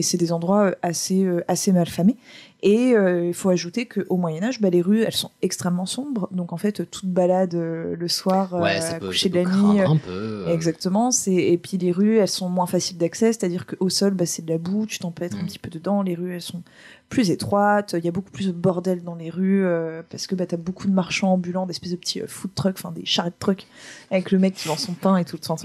et 0.00 0.02
c'est 0.02 0.16
des 0.16 0.32
endroits 0.32 0.68
euh, 0.70 0.74
assez 0.82 1.24
euh, 1.24 1.44
assez 1.46 1.70
mal 1.72 1.86
famés. 1.86 2.16
Et 2.62 2.92
euh, 2.94 3.26
il 3.28 3.32
faut 3.34 3.48
ajouter 3.48 3.86
qu'au 3.86 4.16
Moyen 4.18 4.42
Âge, 4.42 4.60
bah, 4.60 4.68
les 4.68 4.82
rues, 4.82 5.02
elles 5.02 5.14
sont 5.14 5.30
extrêmement 5.40 5.86
sombres. 5.86 6.28
Donc 6.30 6.52
en 6.52 6.56
fait, 6.58 6.90
toute 6.90 7.06
balade 7.08 7.54
euh, 7.54 7.96
le 7.96 8.08
soir, 8.08 8.54
euh, 8.54 8.60
Ouais, 8.62 8.78
peut- 8.98 9.06
coucher 9.06 9.28
de 9.30 9.36
la 9.36 9.44
nuit, 9.44 9.76
craindre 9.78 9.90
un 9.92 9.96
peu, 9.96 10.44
exactement. 10.48 11.10
C'est 11.10 11.32
et 11.34 11.56
puis 11.58 11.78
les 11.78 11.92
rues, 11.92 12.16
elles 12.18 12.28
sont 12.28 12.48
moins 12.50 12.66
faciles 12.66 12.98
d'accès, 12.98 13.32
c'est-à-dire 13.32 13.64
qu'au 13.66 13.88
sol, 13.88 14.12
bah, 14.14 14.26
c'est 14.26 14.44
de 14.44 14.50
la 14.50 14.58
boue, 14.58 14.84
tu 14.86 14.98
t'empêtres 14.98 15.36
Mm. 15.36 15.40
un 15.40 15.44
petit 15.44 15.58
peu 15.58 15.70
dedans. 15.70 16.02
Les 16.02 16.14
rues, 16.14 16.34
elles 16.34 16.42
sont 16.42 16.62
plus 17.10 17.30
étroites. 17.30 17.94
Il 17.98 18.04
y 18.04 18.08
a 18.08 18.12
beaucoup 18.12 18.30
plus 18.30 18.46
de 18.46 18.52
bordel 18.52 19.02
dans 19.02 19.16
les 19.16 19.28
rues 19.28 19.64
euh, 19.66 20.02
parce 20.08 20.26
que 20.26 20.34
bah, 20.34 20.46
t'as 20.46 20.56
beaucoup 20.56 20.86
de 20.86 20.92
marchands 20.92 21.32
ambulants, 21.34 21.66
des 21.66 21.72
espèces 21.72 21.90
de 21.90 21.96
petits 21.96 22.20
euh, 22.22 22.26
food 22.26 22.54
trucks, 22.54 22.76
enfin 22.78 22.92
des 22.92 23.04
charrettes 23.04 23.38
trucks 23.38 23.66
avec 24.10 24.30
le 24.30 24.38
mec 24.38 24.54
qui 24.54 24.68
vend 24.68 24.76
son 24.78 24.92
pain 24.94 25.16
et 25.18 25.24
tout 25.26 25.36
le 25.36 25.40
temps. 25.46 25.56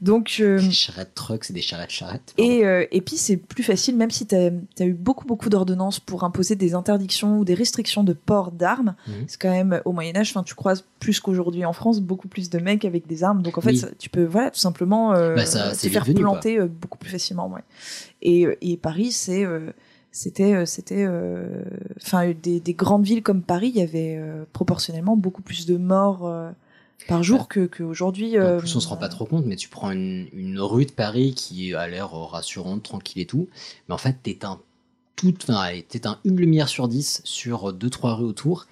Donc 0.00 0.36
euh, 0.40 0.58
Des 0.60 0.70
charrettes 0.70 1.14
trucks, 1.14 1.44
c'est 1.44 1.52
des 1.52 1.60
charrettes 1.60 1.90
charrettes. 1.90 2.32
et, 2.38 2.64
euh, 2.64 2.86
et 2.92 3.00
puis 3.02 3.16
c'est 3.16 3.36
plus 3.36 3.62
facile, 3.64 3.96
même 3.96 4.10
si 4.10 4.26
tu 4.26 4.34
as, 4.36 4.50
eu 4.84 4.92
beaucoup 4.94 5.26
beaucoup 5.26 5.48
d'ordonnances 5.50 5.98
pour 6.00 6.24
imposer 6.24 6.54
des 6.56 6.74
interdictions 6.74 7.38
ou 7.40 7.44
des 7.44 7.54
restrictions 7.54 8.04
de 8.04 8.12
port 8.12 8.52
d'armes. 8.52 8.94
Mhm. 9.08 9.24
C'est 9.26 9.40
quand 9.42 9.50
même 9.50 9.82
au 9.84 9.92
Moyen 9.92 10.16
Âge, 10.16 10.30
enfin 10.30 10.44
tu 10.44 10.54
croises 10.54 10.84
plus 11.00 11.18
qu'aujourd'hui 11.20 11.64
en 11.64 11.72
France 11.72 12.00
beaucoup 12.00 12.28
plus 12.28 12.48
de 12.50 12.58
mecs 12.60 12.84
avec 12.84 13.06
des 13.08 13.24
armes. 13.24 13.42
Donc 13.42 13.58
en 13.58 13.60
fait, 13.60 13.70
Oui. 13.70 13.78
ça- 13.78 13.88
tu 13.98 14.08
peux 14.08 14.24
voilà 14.24 14.50
tout 14.52 14.60
simplement 14.60 15.12
euh, 15.12 15.34
Bah, 15.34 15.44
ça, 15.44 15.72
te 15.72 15.88
faire 15.88 16.04
venu, 16.04 16.20
planter 16.20 16.58
euh, 16.60 16.66
beaucoup 16.68 16.98
plus 16.98 17.10
facilement. 17.10 17.48
Ouais. 17.48 17.60
Et, 18.22 18.46
et 18.62 18.76
Paris, 18.76 19.12
c'est 19.12 19.44
euh, 19.44 19.70
c'était 20.14 20.54
euh, 20.54 20.64
c'était 20.64 21.04
euh, 21.04 21.64
enfin 22.00 22.32
des, 22.40 22.60
des 22.60 22.72
grandes 22.72 23.04
villes 23.04 23.24
comme 23.24 23.42
Paris, 23.42 23.72
il 23.74 23.80
y 23.80 23.82
avait 23.82 24.14
euh, 24.16 24.44
proportionnellement 24.52 25.16
beaucoup 25.16 25.42
plus 25.42 25.66
de 25.66 25.76
morts 25.76 26.32
par 27.08 27.24
jour 27.24 27.48
que 27.48 27.66
qu'aujourd'hui. 27.66 28.38
En 28.38 28.42
euh, 28.42 28.58
plus, 28.58 28.76
on 28.76 28.80
se 28.80 28.86
rend 28.86 28.96
pas 28.96 29.08
trop 29.08 29.24
compte, 29.24 29.44
mais 29.44 29.56
tu 29.56 29.68
prends 29.68 29.90
une, 29.90 30.28
une 30.32 30.60
rue 30.60 30.86
de 30.86 30.92
Paris 30.92 31.34
qui 31.34 31.74
a 31.74 31.88
l'air 31.88 32.12
rassurante, 32.12 32.84
tranquille 32.84 33.22
et 33.22 33.26
tout, 33.26 33.48
mais 33.88 33.94
en 33.94 33.98
fait, 33.98 34.16
t'éteins 34.22 34.60
toute, 35.16 35.50
enfin, 35.50 35.80
t'éteins 35.88 36.20
une 36.24 36.36
lumière 36.36 36.68
sur 36.68 36.86
10 36.86 37.22
sur 37.24 37.72
2-3 37.72 38.14
rues 38.14 38.24
autour, 38.24 38.66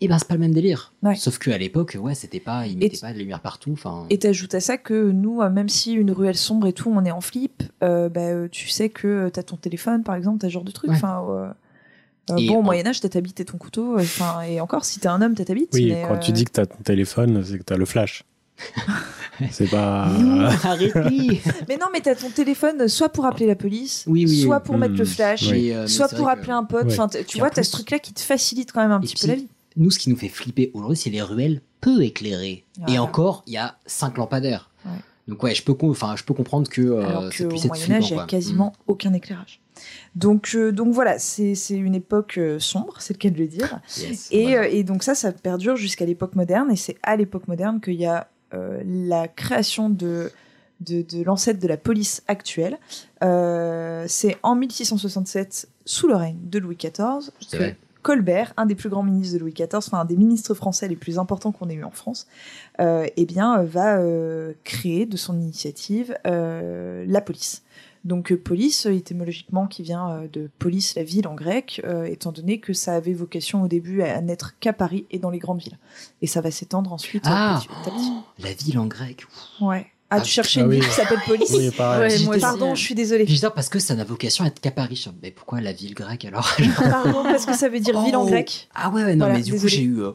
et 0.00 0.08
ben 0.08 0.18
c'est 0.18 0.26
pas 0.28 0.34
le 0.34 0.40
même 0.40 0.52
délire. 0.54 0.92
Sauf 1.16 1.38
qu'à 1.38 1.58
l'époque, 1.58 1.96
ouais, 2.00 2.14
c'était 2.14 2.40
pas, 2.40 2.66
ils 2.66 2.78
mettaient 2.78 2.98
pas 2.98 3.12
de 3.12 3.18
lumière 3.18 3.40
partout. 3.40 3.74
Et 4.10 4.18
t'ajoutes 4.18 4.54
à 4.54 4.60
ça 4.60 4.76
que 4.78 5.10
nous, 5.10 5.40
euh, 5.42 5.50
même 5.50 5.68
si 5.68 5.92
une 5.92 6.10
ruelle 6.10 6.36
sombre 6.36 6.66
et 6.66 6.72
tout, 6.72 6.90
on 6.94 7.04
est 7.04 7.10
en 7.10 7.20
flip, 7.20 7.62
euh, 7.82 8.08
bah, 8.08 8.20
euh, 8.20 8.48
tu 8.50 8.68
sais 8.68 8.88
que 8.88 9.06
euh, 9.06 9.30
t'as 9.30 9.42
ton 9.42 9.56
téléphone, 9.56 10.02
par 10.02 10.14
exemple, 10.14 10.38
t'as 10.40 10.48
ce 10.48 10.52
genre 10.52 10.64
de 10.64 10.72
truc. 10.72 10.90
Ouais. 10.90 10.96
Enfin, 10.96 11.22
euh, 11.28 11.48
euh, 12.32 12.46
bon, 12.48 12.56
au 12.56 12.58
en- 12.60 12.62
Moyen 12.62 12.86
Âge, 12.86 13.00
t'as 13.00 13.08
ta 13.10 13.20
bite 13.20 13.40
et 13.40 13.44
ton 13.44 13.58
couteau. 13.58 13.98
Enfin, 13.98 14.40
et 14.42 14.60
encore, 14.60 14.84
si 14.84 15.00
t'es 15.00 15.08
un 15.08 15.20
homme, 15.20 15.34
t'as 15.34 15.44
ta 15.44 15.54
bite. 15.54 15.70
Oui, 15.74 15.86
mais, 15.92 16.04
quand 16.08 16.18
tu 16.18 16.32
dis 16.32 16.44
que 16.44 16.52
tu 16.52 16.60
as 16.60 16.66
ton 16.66 16.82
téléphone, 16.82 17.44
c'est 17.44 17.58
que 17.58 17.64
tu 17.64 17.72
as 17.72 17.76
le 17.76 17.84
flash. 17.84 18.24
c'est 19.50 19.70
pas. 19.70 20.04
Arrêtez 20.64 20.92
Mais 21.68 21.76
non, 21.78 21.86
mais 21.92 22.00
t'as 22.00 22.14
ton 22.14 22.28
téléphone 22.30 22.88
soit 22.88 23.08
pour 23.08 23.24
appeler 23.26 23.46
la 23.46 23.54
police, 23.56 24.04
Oui, 24.06 24.24
oui, 24.28 24.42
soit 24.42 24.60
pour 24.60 24.76
mettre 24.76 24.94
le 24.94 25.04
Hmm. 25.04 25.06
flash, 25.06 25.48
Oui. 25.50 25.72
soit 25.86 26.08
pour 26.08 26.26
que- 26.26 26.32
appeler 26.32 26.52
un 26.52 26.64
pote. 26.64 26.86
Ouais. 26.86 27.24
Tu 27.26 27.38
vois, 27.38 27.48
en 27.48 27.50
t'as 27.50 27.62
ce 27.62 27.70
plus- 27.70 27.76
truc-là 27.78 27.98
qui 27.98 28.12
te 28.12 28.20
facilite 28.20 28.72
quand 28.72 28.80
même 28.82 28.92
un 28.92 28.98
Et 29.00 29.06
petit 29.06 29.14
puis, 29.14 29.22
peu 29.22 29.28
la 29.28 29.34
vie. 29.36 29.48
Nous, 29.80 29.90
ce 29.90 29.98
qui 29.98 30.08
nous 30.10 30.16
fait 30.16 30.28
flipper 30.28 30.70
aujourd'hui, 30.74 30.96
c'est 30.96 31.10
les 31.10 31.22
ruelles 31.22 31.60
peu 31.80 32.02
éclairées. 32.02 32.64
Et 32.86 32.98
encore, 33.00 33.42
il 33.48 33.54
y 33.54 33.56
a 33.56 33.76
5 33.86 34.16
lampadaires. 34.18 34.70
Ouais. 34.86 34.92
Donc 35.26 35.42
ouais, 35.42 35.54
je 35.54 35.62
peux, 35.64 35.74
com- 35.74 35.90
enfin, 35.90 36.14
je 36.16 36.22
peux 36.24 36.34
comprendre 36.34 36.68
que 36.68 36.80
euh, 36.82 37.06
Alors 37.06 37.28
puisse 37.30 37.42
être 37.64 37.66
Moyen. 37.68 37.96
Âge, 37.96 38.10
il 38.10 38.14
n'y 38.14 38.20
a 38.20 38.26
quasiment 38.26 38.72
aucun 38.86 39.12
éclairage. 39.14 39.60
Donc, 40.14 40.52
euh, 40.54 40.70
donc 40.72 40.92
voilà, 40.92 41.18
c'est 41.18 41.54
une 41.70 41.94
époque 41.94 42.36
euh, 42.36 42.58
sombre, 42.58 42.96
c'est 43.00 43.14
le 43.14 43.18
cas 43.18 43.30
de 43.30 43.38
le 43.38 43.46
dire. 43.46 43.80
Yes, 43.98 44.28
et, 44.30 44.56
euh, 44.58 44.68
et 44.70 44.84
donc 44.84 45.02
ça, 45.02 45.14
ça 45.14 45.32
perdure 45.32 45.76
jusqu'à 45.76 46.04
l'époque 46.04 46.34
moderne. 46.36 46.70
Et 46.70 46.76
c'est 46.76 46.96
à 47.02 47.16
l'époque 47.16 47.48
moderne 47.48 47.80
qu'il 47.80 47.94
y 47.94 48.06
a 48.06 48.28
la 48.52 49.28
création 49.28 49.88
de, 49.88 50.30
de, 50.80 51.02
de 51.02 51.22
l'ancêtre 51.22 51.60
de 51.60 51.68
la 51.68 51.76
police 51.76 52.22
actuelle. 52.26 52.78
C'est 54.08 54.36
en 54.42 54.56
1667, 54.56 55.68
sous 55.84 56.08
le 56.08 56.16
règne 56.16 56.38
de 56.42 56.58
Louis 56.58 56.76
XIV, 56.76 57.30
que 57.50 57.56
vrai. 57.56 57.76
Colbert, 58.02 58.52
un 58.56 58.66
des 58.66 58.74
plus 58.74 58.88
grands 58.88 59.02
ministres 59.02 59.34
de 59.34 59.40
Louis 59.40 59.52
XIV, 59.52 59.68
enfin 59.76 60.00
un 60.00 60.04
des 60.04 60.16
ministres 60.16 60.54
français 60.54 60.88
les 60.88 60.96
plus 60.96 61.18
importants 61.18 61.52
qu'on 61.52 61.68
ait 61.68 61.74
eu 61.74 61.84
en 61.84 61.90
France, 61.90 62.26
euh, 62.80 63.06
eh 63.16 63.26
bien, 63.26 63.58
euh, 63.60 63.64
va 63.64 63.98
euh, 63.98 64.52
créer 64.64 65.06
de 65.06 65.16
son 65.16 65.38
initiative 65.38 66.16
euh, 66.26 67.04
la 67.06 67.20
police. 67.20 67.62
Donc 68.04 68.34
police, 68.34 68.86
étymologiquement, 68.86 69.66
qui 69.66 69.82
vient 69.82 70.22
de 70.32 70.48
police, 70.58 70.94
la 70.94 71.02
ville 71.04 71.28
en 71.28 71.34
grec, 71.34 71.82
étant 72.06 72.32
donné 72.32 72.58
que 72.58 72.72
ça 72.72 72.94
avait 72.94 73.12
vocation 73.12 73.62
au 73.62 73.68
début 73.68 74.00
à, 74.00 74.18
n'être 74.22 74.58
qu'à 74.58 74.72
Paris 74.72 75.04
et 75.10 75.18
dans 75.18 75.28
les 75.28 75.38
grandes 75.38 75.60
villes. 75.60 75.76
Et 76.22 76.26
ça 76.26 76.40
va 76.40 76.50
s'étendre 76.50 76.94
ensuite 76.94 77.24
Ah, 77.26 77.60
petit 77.60 77.68
à 77.90 77.92
petit. 77.92 78.12
la 78.38 78.54
ville 78.54 78.78
en 78.78 78.86
grec. 78.86 79.26
Ouais. 79.60 79.86
Ah, 80.12 80.16
Ah, 80.18 80.20
tu 80.22 80.30
cherchais 80.30 80.60
ah 80.60 80.64
une 80.64 80.68
oui. 80.70 80.80
ville 80.80 80.88
qui 80.88 80.94
s'appelle 80.94 81.20
police 81.24 81.50
Oui. 81.54 81.70
Ouais, 81.78 82.18
moi 82.24 82.36
Pardon, 82.40 82.74
je 82.74 82.80
suis 82.82 82.94
désolée. 82.96 83.24
Je 83.28 83.32
dis, 83.32 83.40
parce 83.54 83.68
que 83.68 83.78
ça 83.78 83.94
n'a 83.94 84.02
vocation 84.04 84.44
à 84.44 84.48
être 84.48 84.58
qu'à 84.60 84.72
Paris. 84.72 85.04
Mais 85.22 85.30
pourquoi 85.30 85.60
la 85.60 85.72
ville 85.72 85.94
grecque 85.94 86.24
alors 86.24 86.52
Pardon, 86.76 87.22
parce 87.22 87.46
que 87.46 87.54
ça 87.56 87.68
veut 87.68 87.78
dire 87.80 88.00
ville 88.02 88.16
en 88.16 88.24
Oh. 88.24 88.26
grec. 88.26 88.68
Ah 88.74 88.90
ouais, 88.90 89.04
ouais, 89.04 89.14
non, 89.14 89.26
Voilà, 89.26 89.38
mais 89.38 89.44
du 89.44 89.52
coup, 89.58 89.68
j'ai 89.68 89.82
eu. 89.82 90.00
euh, 90.02 90.10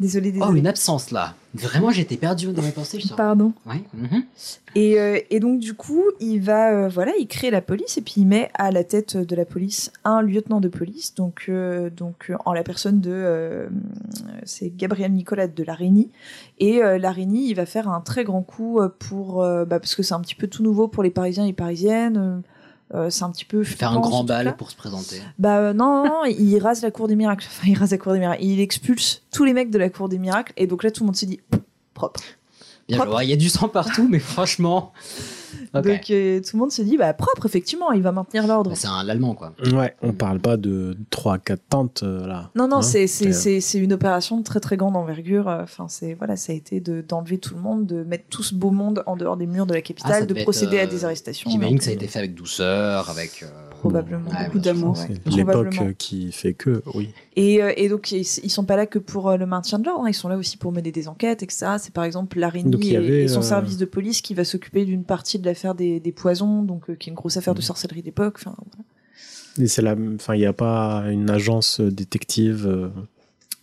Désolé, 0.00 0.28
Oh, 0.28 0.32
désolé. 0.40 0.60
une 0.60 0.66
absence 0.68 1.10
là. 1.10 1.34
Vraiment, 1.54 1.90
j'étais 1.90 2.16
perdu 2.16 2.52
dans 2.52 2.62
mes 2.62 2.70
pensées. 2.70 3.00
je. 3.00 3.12
Pardon. 3.14 3.52
Ouais. 3.66 3.82
mhm. 3.94 4.22
Et, 4.76 5.00
euh, 5.00 5.18
et 5.30 5.40
donc 5.40 5.58
du 5.58 5.74
coup, 5.74 6.04
il 6.20 6.38
va, 6.40 6.70
euh, 6.72 6.88
voilà, 6.88 7.12
il 7.18 7.26
crée 7.26 7.50
la 7.50 7.60
police 7.60 7.98
et 7.98 8.02
puis 8.02 8.14
il 8.18 8.26
met 8.26 8.50
à 8.54 8.70
la 8.70 8.84
tête 8.84 9.16
de 9.16 9.34
la 9.34 9.44
police 9.44 9.90
un 10.04 10.22
lieutenant 10.22 10.60
de 10.60 10.68
police, 10.68 11.14
donc 11.14 11.46
euh, 11.48 11.90
donc 11.90 12.30
en 12.44 12.52
la 12.52 12.62
personne 12.62 13.00
de, 13.00 13.68
c'est 14.44 14.76
Gabriel 14.76 15.12
Nicolas 15.12 15.48
de 15.48 15.64
Larigny. 15.64 16.10
Et 16.58 16.80
Larigny, 16.80 17.48
il 17.48 17.54
va 17.54 17.66
faire 17.66 17.88
un 17.88 18.00
très 18.00 18.24
grand 18.24 18.42
coup 18.42 18.80
pour, 18.98 19.38
bah, 19.38 19.66
parce 19.80 19.94
que 19.94 20.02
c'est 20.02 20.14
un 20.14 20.20
petit 20.20 20.34
peu 20.34 20.46
tout 20.46 20.62
nouveau 20.62 20.86
pour 20.86 21.02
les 21.02 21.10
Parisiens 21.10 21.46
et 21.46 21.52
Parisiennes. 21.52 22.42
Euh, 22.94 23.10
c'est 23.10 23.24
un 23.24 23.30
petit 23.30 23.44
peu 23.44 23.64
Faire 23.64 23.92
un 23.92 24.00
grand 24.00 24.24
bal 24.24 24.56
pour 24.56 24.70
se 24.70 24.76
présenter. 24.76 25.20
Bah 25.38 25.58
euh, 25.58 25.72
non, 25.74 26.04
non, 26.04 26.04
non, 26.04 26.24
il 26.24 26.58
rase 26.58 26.82
la 26.82 26.90
cour 26.90 27.06
des 27.06 27.16
miracles. 27.16 27.46
Enfin, 27.46 27.68
il 27.68 27.76
rase 27.76 27.90
la 27.90 27.98
cour 27.98 28.12
des 28.12 28.18
miracles. 28.18 28.42
Il 28.42 28.60
expulse 28.60 29.22
tous 29.30 29.44
les 29.44 29.52
mecs 29.52 29.70
de 29.70 29.78
la 29.78 29.90
cour 29.90 30.08
des 30.08 30.18
miracles. 30.18 30.52
Et 30.56 30.66
donc 30.66 30.82
là, 30.82 30.90
tout 30.90 31.02
le 31.02 31.06
monde 31.06 31.16
se 31.16 31.26
dit 31.26 31.40
propre. 31.92 32.20
Bien. 32.88 33.04
Il 33.22 33.28
y 33.28 33.32
a 33.34 33.36
du 33.36 33.50
sang 33.50 33.68
partout, 33.68 34.08
mais 34.08 34.18
franchement. 34.18 34.92
Donc 35.74 36.10
euh, 36.10 36.40
tout 36.40 36.56
le 36.56 36.58
monde 36.60 36.72
se 36.72 36.82
dit 36.82 36.96
bah 36.96 37.12
propre, 37.14 37.46
effectivement, 37.46 37.92
il 37.92 38.02
va 38.02 38.12
maintenir 38.12 38.46
l'ordre. 38.46 38.70
Bah, 38.70 38.76
c'est 38.76 38.86
un 38.88 39.02
l'allemand 39.04 39.34
quoi. 39.34 39.52
Ouais, 39.72 39.94
on 40.02 40.12
parle 40.12 40.40
pas 40.40 40.56
de 40.56 40.96
3-4 41.10 41.56
tentes 41.68 42.02
euh, 42.02 42.26
là. 42.26 42.50
Non, 42.54 42.68
non, 42.68 42.76
Hein 42.78 42.82
c'est 42.82 43.06
c'est- 43.06 43.28
Euh, 43.28 43.32
c'est 43.32 43.60
c'est 43.60 43.78
une 43.78 43.92
opération 43.92 44.38
de 44.38 44.44
très 44.44 44.60
très 44.60 44.76
grande 44.76 44.96
envergure. 44.96 45.46
Enfin, 45.48 45.86
c'est 45.88 46.14
voilà, 46.14 46.36
ça 46.36 46.52
a 46.52 46.56
été 46.56 46.80
de 46.80 47.00
d'enlever 47.00 47.38
tout 47.38 47.54
le 47.54 47.60
monde, 47.60 47.86
de 47.86 48.02
mettre 48.04 48.24
tout 48.30 48.42
ce 48.42 48.54
beau 48.54 48.70
monde 48.70 49.02
en 49.06 49.16
dehors 49.16 49.36
des 49.36 49.46
murs 49.46 49.66
de 49.66 49.72
la 49.74 49.78
Ah, 49.78 49.82
capitale, 49.82 50.20
ça 50.20 50.26
de 50.26 50.34
procéder 50.42 50.76
être, 50.76 50.88
à 50.88 50.92
des 50.94 51.04
arrestations. 51.04 51.50
J'imagine 51.50 51.78
que 51.78 51.84
ça 51.84 51.90
a 51.90 51.94
été 51.94 52.06
fait 52.06 52.18
avec 52.20 52.34
douceur, 52.34 53.10
avec. 53.10 53.44
Probablement, 53.80 54.28
ouais, 54.30 54.46
beaucoup 54.46 54.58
d'amour. 54.58 54.96
L'époque 55.26 55.78
euh, 55.80 55.92
qui 55.96 56.32
fait 56.32 56.52
que, 56.52 56.82
oui. 56.94 57.10
Et, 57.36 57.62
euh, 57.62 57.72
et 57.76 57.88
donc 57.88 58.10
ils, 58.10 58.22
ils 58.42 58.50
sont 58.50 58.64
pas 58.64 58.76
là 58.76 58.86
que 58.86 58.98
pour 58.98 59.28
euh, 59.28 59.36
le 59.36 59.46
maintien 59.46 59.78
de 59.78 59.84
l'ordre, 59.84 60.04
hein, 60.04 60.08
ils 60.08 60.14
sont 60.14 60.28
là 60.28 60.36
aussi 60.36 60.56
pour 60.56 60.72
mener 60.72 60.90
des 60.90 61.06
enquêtes, 61.06 61.42
etc. 61.42 61.76
C'est 61.78 61.92
par 61.92 62.04
exemple 62.04 62.38
y 62.38 62.94
et, 62.94 63.22
et 63.22 63.28
son 63.28 63.38
euh, 63.38 63.42
service 63.42 63.76
de 63.76 63.84
police 63.84 64.20
qui 64.20 64.34
va 64.34 64.44
s'occuper 64.44 64.84
d'une 64.84 65.04
partie 65.04 65.38
de 65.38 65.46
l'affaire 65.46 65.74
des, 65.74 66.00
des 66.00 66.12
poisons, 66.12 66.62
donc 66.62 66.90
euh, 66.90 66.94
qui 66.94 67.08
est 67.08 67.12
une 67.12 67.16
grosse 67.16 67.36
affaire 67.36 67.54
de 67.54 67.60
sorcellerie 67.60 68.02
d'époque. 68.02 68.34
Enfin, 68.38 68.54
voilà. 68.56 68.84
Et 69.60 69.66
c'est 69.68 69.82
la, 69.82 69.96
enfin, 70.14 70.34
il 70.34 70.40
n'y 70.40 70.46
a 70.46 70.52
pas 70.52 71.04
une 71.10 71.30
agence 71.30 71.80
détective. 71.80 72.66
euh, 72.66 72.88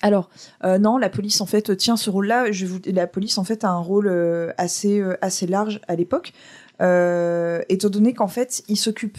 Alors, 0.02 0.30
euh, 0.64 0.78
non, 0.78 0.98
la 0.98 1.10
police 1.10 1.42
en 1.42 1.46
fait 1.46 1.76
tient 1.78 1.98
ce 1.98 2.10
rôle-là. 2.10 2.52
Je 2.52 2.66
vous... 2.66 2.80
La 2.86 3.08
police 3.08 3.38
en 3.38 3.44
fait 3.44 3.64
a 3.64 3.70
un 3.70 3.80
rôle 3.80 4.08
euh, 4.08 4.52
assez, 4.58 5.00
euh, 5.00 5.18
assez 5.22 5.48
large 5.48 5.82
à 5.88 5.96
l'époque, 5.96 6.34
euh, 6.82 7.62
étant 7.70 7.90
donné 7.90 8.14
qu'en 8.14 8.28
fait, 8.28 8.64
il 8.68 8.78
s'occupe 8.78 9.18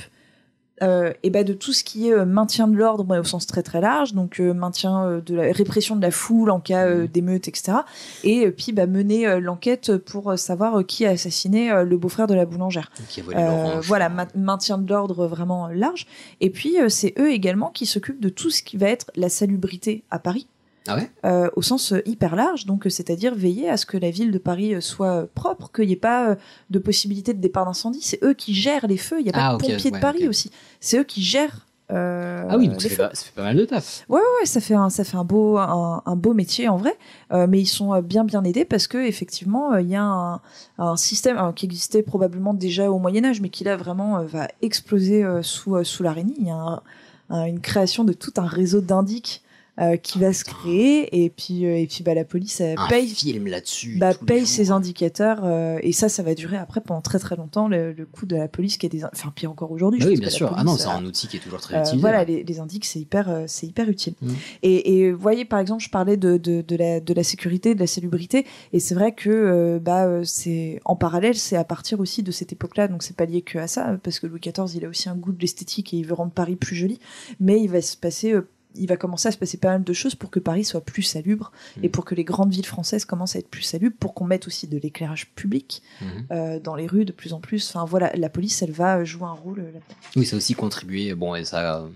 euh, 0.82 1.12
et 1.22 1.30
ben 1.30 1.44
de 1.44 1.52
tout 1.52 1.72
ce 1.72 1.82
qui 1.84 2.08
est 2.08 2.12
euh, 2.12 2.24
maintien 2.24 2.68
de 2.68 2.76
l'ordre 2.76 3.18
au 3.18 3.24
sens 3.24 3.46
très 3.46 3.62
très 3.62 3.80
large, 3.80 4.12
donc 4.12 4.40
euh, 4.40 4.52
maintien 4.52 5.04
euh, 5.04 5.20
de 5.20 5.34
la 5.34 5.52
répression 5.52 5.96
de 5.96 6.02
la 6.02 6.10
foule 6.10 6.50
en 6.50 6.60
cas 6.60 6.86
euh, 6.86 7.06
d'émeute, 7.06 7.48
etc. 7.48 7.78
Et 8.24 8.50
puis 8.50 8.72
bah, 8.72 8.86
mener 8.86 9.40
l'enquête 9.40 9.96
pour 9.96 10.38
savoir 10.38 10.84
qui 10.86 11.06
a 11.06 11.10
assassiné 11.10 11.70
le 11.84 11.96
beau-frère 11.96 12.26
de 12.26 12.34
la 12.34 12.44
boulangère. 12.46 12.90
Qui 13.08 13.20
a 13.20 13.22
volé 13.24 13.36
l'orange. 13.38 13.86
voilà, 13.86 14.08
ma- 14.08 14.26
maintien 14.34 14.78
de 14.78 14.88
l'ordre 14.92 15.26
vraiment 15.26 15.68
large. 15.68 16.06
Et 16.40 16.50
puis 16.50 16.76
c'est 16.88 17.14
eux 17.18 17.30
également 17.30 17.70
qui 17.70 17.86
s'occupent 17.86 18.20
de 18.20 18.28
tout 18.28 18.50
ce 18.50 18.62
qui 18.62 18.76
va 18.76 18.88
être 18.88 19.10
la 19.16 19.28
salubrité 19.28 20.04
à 20.10 20.18
Paris. 20.18 20.46
Ah 20.88 20.96
ouais 20.96 21.10
Euh, 21.24 21.48
au 21.56 21.62
sens 21.62 21.92
euh, 21.92 22.02
hyper 22.06 22.36
large, 22.36 22.66
donc 22.66 22.86
euh, 22.86 22.90
c'est-à-dire 22.90 23.34
veiller 23.34 23.68
à 23.68 23.76
ce 23.76 23.86
que 23.86 23.96
la 23.96 24.10
ville 24.10 24.30
de 24.30 24.38
Paris 24.38 24.80
soit 24.80 25.26
propre, 25.34 25.70
qu'il 25.72 25.86
n'y 25.86 25.92
ait 25.94 25.96
pas 25.96 26.36
de 26.70 26.78
possibilité 26.78 27.34
de 27.34 27.40
départ 27.40 27.64
d'incendie. 27.66 28.00
C'est 28.02 28.22
eux 28.22 28.34
qui 28.34 28.54
gèrent 28.54 28.86
les 28.86 28.96
feux. 28.98 29.20
Il 29.20 29.24
n'y 29.24 29.30
a 29.30 29.32
pas 29.32 29.46
Ah, 29.46 29.50
de 29.50 29.54
ok, 29.56 29.70
pompiers 29.70 29.90
de 29.90 29.98
Paris 29.98 30.28
aussi. 30.28 30.50
C'est 30.80 30.98
eux 30.98 31.04
qui 31.04 31.22
gèrent. 31.22 31.66
euh, 31.92 32.44
Ah 32.50 32.56
oui, 32.58 32.68
donc 32.68 32.82
ça 32.82 32.88
fait, 32.88 32.96
pas, 32.96 33.10
ça 33.12 33.24
fait 33.24 33.32
pas 33.34 33.42
mal 33.44 33.56
de 33.56 33.64
taf. 33.64 34.04
Ouais, 34.08 34.16
ouais, 34.18 34.24
ouais, 34.40 34.46
ça 34.46 34.60
fait 34.60 34.74
un, 34.74 34.90
ça 34.90 35.04
fait 35.04 35.16
un 35.16 35.22
beau, 35.24 35.56
un, 35.58 36.02
un 36.04 36.16
beau 36.16 36.34
métier 36.34 36.68
en 36.68 36.76
vrai, 36.76 36.96
Euh, 37.32 37.46
mais 37.48 37.60
ils 37.60 37.66
sont 37.66 38.00
bien, 38.02 38.24
bien 38.24 38.42
aidés 38.44 38.64
parce 38.64 38.86
que 38.88 38.98
effectivement, 38.98 39.76
il 39.76 39.88
y 39.88 39.94
a 39.96 40.02
un, 40.02 40.40
un 40.78 40.96
système 40.96 41.52
qui 41.54 41.64
existait 41.66 42.02
probablement 42.02 42.54
déjà 42.54 42.90
au 42.90 42.98
Moyen 42.98 43.24
Âge, 43.24 43.40
mais 43.40 43.48
qui 43.50 43.62
là 43.64 43.76
vraiment 43.76 44.22
va 44.24 44.48
exploser 44.62 45.24
sous 45.42 45.82
sous 45.84 46.02
l'araignée. 46.02 46.34
Il 46.38 46.46
y 46.46 46.50
a 46.50 46.54
un- 46.56 46.82
un- 47.30 47.44
une 47.46 47.60
création 47.60 48.04
de 48.04 48.12
tout 48.12 48.32
un 48.36 48.46
réseau 48.46 48.80
d'indiques 48.80 49.42
euh, 49.78 49.96
qui 49.96 50.18
va 50.18 50.32
se 50.32 50.42
créer 50.44 51.24
et 51.24 51.28
puis 51.28 51.66
euh, 51.66 51.76
et 51.76 51.86
puis 51.86 52.02
bah 52.02 52.14
la 52.14 52.24
police 52.24 52.60
elle 52.60 52.78
Un 52.78 52.88
paye 52.88 53.08
film 53.08 53.46
là-dessus. 53.46 53.98
bah, 53.98 54.14
paye 54.14 54.46
ses 54.46 54.70
indicateurs 54.70 55.40
euh, 55.44 55.78
et 55.82 55.92
ça 55.92 56.08
ça 56.08 56.22
va 56.22 56.34
durer 56.34 56.56
après 56.56 56.80
pendant 56.80 57.02
très 57.02 57.18
très 57.18 57.36
longtemps 57.36 57.68
le, 57.68 57.92
le 57.92 58.06
coup 58.06 58.24
de 58.24 58.36
la 58.36 58.48
police 58.48 58.78
qui 58.78 58.86
est 58.86 58.88
des 58.88 59.04
enfin 59.04 59.30
pire 59.34 59.50
encore 59.50 59.70
aujourd'hui 59.72 60.00
je 60.00 60.08
Oui, 60.08 60.16
bien 60.18 60.30
sûr. 60.30 60.52
Ah 60.56 60.64
non, 60.64 60.76
c'est 60.76 60.88
un 60.88 61.04
outil 61.04 61.28
qui 61.28 61.36
est 61.36 61.40
toujours 61.40 61.60
très 61.60 61.78
utilisé. 61.78 62.00
voilà, 62.00 62.24
les, 62.24 62.42
les 62.42 62.58
indices, 62.60 62.84
c'est 62.84 63.00
hyper, 63.00 63.44
c'est 63.46 63.66
hyper 63.66 63.88
utile. 63.88 64.14
Mm. 64.22 64.32
Et, 64.62 64.98
et 64.98 65.12
vous 65.12 65.20
voyez, 65.20 65.44
par 65.44 65.58
exemple, 65.58 65.82
je 65.82 65.90
parlais 65.90 66.16
de, 66.16 66.36
de, 66.36 66.62
de 66.62 66.76
la, 66.76 67.00
de 67.00 67.14
la 67.14 67.22
sécurité, 67.22 67.74
de 67.74 67.80
la 67.80 67.86
salubrité, 67.86 68.46
et 68.72 68.80
c'est 68.80 68.94
vrai 68.94 69.12
que 69.12 69.78
bah, 69.78 70.24
c'est 70.24 70.80
en 70.84 70.96
parallèle, 70.96 71.34
c'est 71.36 71.56
à 71.56 71.64
partir 71.64 72.00
aussi 72.00 72.22
de 72.22 72.30
cette 72.30 72.52
époque-là, 72.52 72.88
donc 72.88 73.02
c'est 73.02 73.16
pas 73.16 73.26
lié 73.26 73.42
que 73.42 73.58
à 73.58 73.66
ça, 73.66 73.98
parce 74.02 74.20
que 74.20 74.26
Louis 74.26 74.40
XIV, 74.40 74.74
il 74.76 74.84
a 74.84 74.88
aussi 74.88 75.08
un 75.08 75.16
goût 75.16 75.32
de 75.32 75.40
l'esthétique 75.40 75.92
et 75.92 75.98
il 75.98 76.06
veut 76.06 76.14
rendre 76.14 76.32
Paris 76.32 76.56
plus 76.56 76.76
joli, 76.76 76.98
mais 77.40 77.60
il 77.60 77.68
va 77.68 77.82
se 77.82 77.96
passer. 77.96 78.34
Il 78.78 78.86
va 78.86 78.96
commencer 78.96 79.28
à 79.28 79.32
se 79.32 79.38
passer 79.38 79.56
pas 79.58 79.68
mal 79.70 79.84
de 79.84 79.92
choses 79.92 80.14
pour 80.14 80.30
que 80.30 80.38
Paris 80.40 80.64
soit 80.64 80.80
plus 80.80 81.02
salubre 81.02 81.52
et 81.82 81.88
pour 81.88 82.04
que 82.04 82.14
les 82.14 82.24
grandes 82.24 82.50
villes 82.52 82.66
françaises 82.66 83.04
commencent 83.04 83.36
à 83.36 83.38
être 83.38 83.48
plus 83.48 83.62
salubres, 83.62 83.96
pour 83.98 84.14
qu'on 84.14 84.24
mette 84.24 84.46
aussi 84.46 84.66
de 84.66 84.78
l'éclairage 84.78 85.30
public 85.34 85.82
Mhm. 86.00 86.08
euh, 86.32 86.60
dans 86.60 86.74
les 86.74 86.86
rues 86.86 87.04
de 87.04 87.12
plus 87.12 87.32
en 87.32 87.40
plus. 87.40 87.68
Enfin 87.70 87.84
voilà, 87.84 88.10
la 88.14 88.28
police, 88.28 88.62
elle 88.62 88.72
va 88.72 89.04
jouer 89.04 89.24
un 89.24 89.32
rôle 89.32 89.60
euh, 89.60 89.64
là-dedans. 89.66 89.80
Oui, 90.16 90.24
ça 90.26 90.36
a 90.36 90.38
aussi 90.38 90.54
contribué. 90.54 91.14
Bon, 91.14 91.34
et 91.34 91.44
ça. 91.44 91.80
euh, 91.82 91.88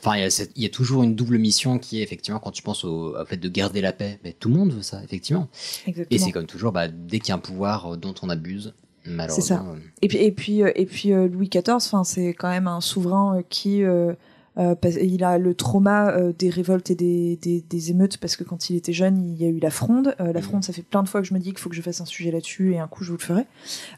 Enfin, 0.00 0.16
il 0.16 0.20
y, 0.22 0.24
a 0.24 0.46
y 0.66 0.70
toujours 0.70 1.02
une 1.02 1.14
double 1.14 1.38
mission 1.38 1.78
qui 1.78 2.00
est 2.00 2.02
effectivement 2.02 2.38
quand 2.40 2.50
tu 2.52 2.62
penses 2.62 2.84
au, 2.84 3.16
au 3.16 3.24
fait 3.24 3.36
de 3.36 3.48
garder 3.48 3.80
la 3.80 3.92
paix. 3.92 4.18
Mais 4.24 4.32
tout 4.32 4.48
le 4.48 4.54
monde 4.56 4.72
veut 4.72 4.82
ça, 4.82 5.02
effectivement. 5.02 5.48
Exactement. 5.86 6.06
Et 6.10 6.18
c'est 6.18 6.32
comme 6.32 6.46
toujours, 6.46 6.72
bah, 6.72 6.88
dès 6.88 7.18
qu'il 7.18 7.30
y 7.30 7.32
a 7.32 7.34
un 7.36 7.38
pouvoir 7.38 7.96
dont 7.96 8.14
on 8.22 8.28
abuse, 8.28 8.74
C'est 9.04 9.10
malheureusement. 9.10 9.44
ça. 9.56 9.64
euh, 9.66 9.76
Et 10.02 10.08
puis, 10.08 10.18
et 10.18 10.32
puis, 10.32 10.60
et 10.60 10.86
puis 10.86 11.10
Louis 11.10 11.48
XIV, 11.48 11.62
enfin, 11.76 12.04
c'est 12.04 12.28
quand 12.34 12.48
même 12.50 12.68
un 12.68 12.80
souverain 12.80 13.42
qui, 13.48 13.82
euh, 13.82 14.12
euh, 14.58 14.74
il 15.00 15.22
a 15.24 15.38
le 15.38 15.54
trauma 15.54 16.10
euh, 16.10 16.32
des 16.38 16.50
révoltes 16.50 16.90
et 16.90 16.94
des, 16.94 17.36
des, 17.36 17.60
des 17.60 17.90
émeutes 17.90 18.18
parce 18.18 18.36
que 18.36 18.44
quand 18.44 18.70
il 18.70 18.76
était 18.76 18.92
jeune, 18.92 19.22
il 19.22 19.40
y 19.40 19.44
a 19.44 19.48
eu 19.48 19.58
la 19.60 19.70
fronde. 19.70 20.14
Euh, 20.20 20.26
Mhm. 20.28 20.32
la 20.32 20.42
fronde, 20.42 20.64
ça 20.64 20.72
fait 20.72 20.82
plein 20.82 21.02
de 21.02 21.08
fois 21.08 21.20
que 21.22 21.26
je 21.26 21.34
me 21.34 21.38
dis 21.38 21.50
qu'il 21.50 21.58
faut 21.58 21.68
que 21.70 21.76
je 21.76 21.82
fasse 21.82 22.00
un 22.00 22.04
sujet 22.06 22.30
là-dessus 22.30 22.72
et 22.74 22.78
un 22.78 22.88
coup 22.88 23.04
je 23.04 23.10
vous 23.12 23.18
le 23.18 23.22
ferai. 23.22 23.44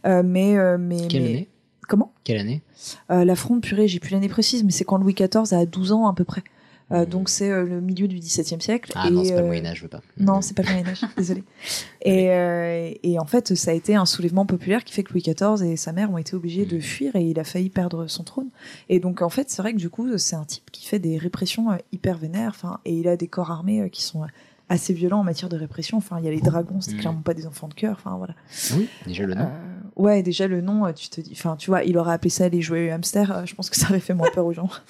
Mais, 0.04 0.22
mais, 0.78 1.06
Quelle 1.08 1.22
mais- 1.22 1.28
année? 1.28 1.48
Comment? 1.88 2.12
Quelle 2.24 2.38
année? 2.38 2.62
La 3.08 3.34
fronde, 3.34 3.62
purée, 3.62 3.88
j'ai 3.88 3.98
plus 3.98 4.12
l'année 4.12 4.28
précise, 4.28 4.62
mais 4.64 4.70
c'est 4.70 4.84
quand 4.84 4.96
Louis 4.98 5.14
XIV 5.14 5.52
a 5.54 5.66
12 5.66 5.90
ans 5.92 6.06
à 6.06 6.14
peu 6.14 6.24
près. 6.24 6.42
Euh, 6.92 7.06
donc 7.06 7.28
c'est 7.28 7.50
euh, 7.50 7.64
le 7.64 7.80
milieu 7.80 8.08
du 8.08 8.18
XVIIe 8.18 8.60
siècle. 8.60 8.92
Ah 8.94 9.08
et, 9.08 9.10
non, 9.10 9.24
c'est 9.24 9.30
pas 9.30 9.38
le 9.38 9.44
euh, 9.44 9.46
Moyen-Âge, 9.46 9.76
je 9.78 9.82
veux 9.82 9.88
pas. 9.88 10.02
Non, 10.18 10.40
c'est 10.40 10.54
pas 10.54 10.62
le 10.62 10.70
Moyen 10.70 10.88
Âge, 10.88 11.02
désolé. 11.16 11.44
Et, 12.02 12.30
euh, 12.30 12.92
et 13.02 13.18
en 13.18 13.26
fait, 13.26 13.54
ça 13.54 13.70
a 13.70 13.74
été 13.74 13.94
un 13.94 14.06
soulèvement 14.06 14.46
populaire 14.46 14.84
qui 14.84 14.92
fait 14.92 15.02
que 15.02 15.12
Louis 15.12 15.22
XIV 15.22 15.62
et 15.62 15.76
sa 15.76 15.92
mère 15.92 16.10
ont 16.10 16.18
été 16.18 16.34
obligés 16.34 16.66
de 16.66 16.80
fuir 16.80 17.14
et 17.16 17.22
il 17.22 17.38
a 17.38 17.44
failli 17.44 17.70
perdre 17.70 18.06
son 18.06 18.24
trône. 18.24 18.48
Et 18.88 18.98
donc 19.00 19.22
en 19.22 19.28
fait, 19.28 19.50
c'est 19.50 19.62
vrai 19.62 19.72
que 19.72 19.78
du 19.78 19.90
coup, 19.90 20.18
c'est 20.18 20.36
un 20.36 20.44
type 20.44 20.70
qui 20.70 20.86
fait 20.86 20.98
des 20.98 21.18
répressions 21.18 21.68
hyper 21.92 22.18
vénères. 22.18 22.52
Enfin, 22.54 22.80
et 22.84 22.94
il 22.94 23.08
a 23.08 23.16
des 23.16 23.28
corps 23.28 23.50
armés 23.50 23.88
qui 23.90 24.02
sont 24.02 24.24
assez 24.70 24.94
violents 24.94 25.20
en 25.20 25.24
matière 25.24 25.48
de 25.50 25.56
répression. 25.58 25.98
Enfin, 25.98 26.16
il 26.18 26.24
y 26.24 26.28
a 26.28 26.30
les 26.30 26.40
dragons, 26.40 26.80
c'est 26.80 26.92
Mhm. 26.94 27.00
clairement 27.00 27.20
pas 27.20 27.34
des 27.34 27.46
enfants 27.46 27.68
de 27.68 27.74
cœur. 27.74 27.96
Enfin 27.98 28.16
voilà. 28.16 28.34
Oui, 28.76 28.88
déjà 29.06 29.26
le 29.26 29.34
nom. 29.34 29.42
Euh, 29.44 30.00
ouais, 30.02 30.22
déjà 30.22 30.46
le 30.46 30.60
nom, 30.62 30.86
euh, 30.86 30.92
tu 30.92 31.08
te 31.10 31.20
dis, 31.20 31.32
enfin, 31.32 31.56
tu 31.56 31.68
vois, 31.70 31.82
il 31.84 31.98
aurait 31.98 32.12
appelé 32.14 32.30
ça 32.30 32.48
les 32.48 32.62
joyeux 32.62 32.90
hamsters. 32.92 33.30
euh, 33.32 33.44
je 33.44 33.54
pense 33.54 33.68
que 33.68 33.76
ça 33.76 33.88
aurait 33.90 34.00
fait 34.00 34.14
moins 34.14 34.30
peur 34.32 34.46
aux 34.46 34.52
gens. 34.54 34.70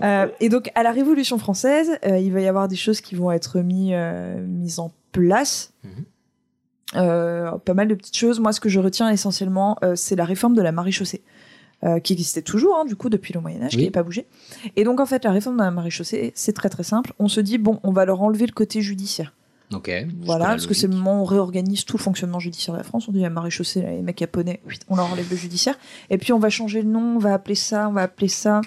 Euh, 0.00 0.28
et 0.38 0.48
donc, 0.48 0.70
à 0.76 0.84
la 0.84 0.92
Révolution 0.92 1.38
française, 1.38 1.90
euh, 2.06 2.18
il 2.18 2.32
va 2.32 2.40
y 2.40 2.46
avoir 2.46 2.68
des 2.68 2.76
choses 2.76 3.00
qui 3.00 3.16
vont 3.16 3.32
être 3.32 3.58
mis, 3.60 3.92
mises 4.46 4.78
en 4.78 4.92
place. 5.10 5.72
Euh, 6.94 7.50
pas 7.58 7.74
mal 7.74 7.88
de 7.88 7.94
petites 7.96 8.16
choses. 8.16 8.38
Moi, 8.38 8.52
ce 8.52 8.60
que 8.60 8.68
je 8.68 8.78
retiens 8.78 9.10
essentiellement, 9.10 9.76
c'est 9.96 10.14
la 10.14 10.24
réforme 10.24 10.54
de 10.54 10.62
la 10.62 10.70
maréchaussée. 10.70 11.22
Euh, 11.84 12.00
qui 12.00 12.12
existait 12.12 12.42
toujours, 12.42 12.76
hein, 12.76 12.84
du 12.84 12.96
coup, 12.96 13.08
depuis 13.08 13.32
le 13.34 13.40
Moyen-Âge, 13.40 13.70
qui 13.72 13.76
Oui. 13.78 13.84
n'est 13.84 13.90
pas 13.90 14.02
bougé. 14.02 14.26
Et 14.76 14.84
donc, 14.84 14.98
en 15.00 15.06
fait, 15.06 15.24
la 15.24 15.30
réforme 15.32 15.56
de 15.56 15.62
la 15.62 15.70
maréchaussée, 15.70 16.32
c'est 16.34 16.52
très 16.52 16.68
très 16.68 16.82
simple. 16.82 17.12
On 17.18 17.28
se 17.28 17.40
dit, 17.40 17.58
bon, 17.58 17.78
on 17.84 17.92
va 17.92 18.04
leur 18.04 18.20
enlever 18.22 18.46
le 18.46 18.52
côté 18.52 18.80
judiciaire. 18.82 19.32
Ok. 19.72 19.90
Voilà, 20.22 20.46
parce 20.46 20.66
que 20.66 20.72
c'est 20.74 20.86
le 20.86 20.94
moment 20.94 21.18
où 21.18 21.22
on 21.22 21.24
réorganise 21.24 21.84
tout 21.84 21.98
le 21.98 22.02
fonctionnement 22.02 22.40
judiciaire 22.40 22.72
de 22.74 22.78
la 22.78 22.84
France. 22.84 23.06
On 23.08 23.12
dit 23.12 23.24
à 23.24 23.28
maréchaussée, 23.30 23.82
là, 23.82 23.90
les 23.90 24.00
mecs 24.02 24.18
japonais, 24.18 24.60
on 24.88 24.96
leur 24.96 25.12
enlève 25.12 25.28
le 25.30 25.36
judiciaire. 25.36 25.78
Et 26.08 26.16
puis 26.18 26.32
on 26.32 26.38
va 26.38 26.48
changer 26.48 26.80
le 26.82 26.88
nom, 26.88 27.16
on 27.16 27.18
va 27.18 27.34
appeler 27.34 27.54
ça, 27.54 27.86
on 27.88 27.92
va 27.92 28.02
appeler 28.02 28.28
ça 28.28 28.62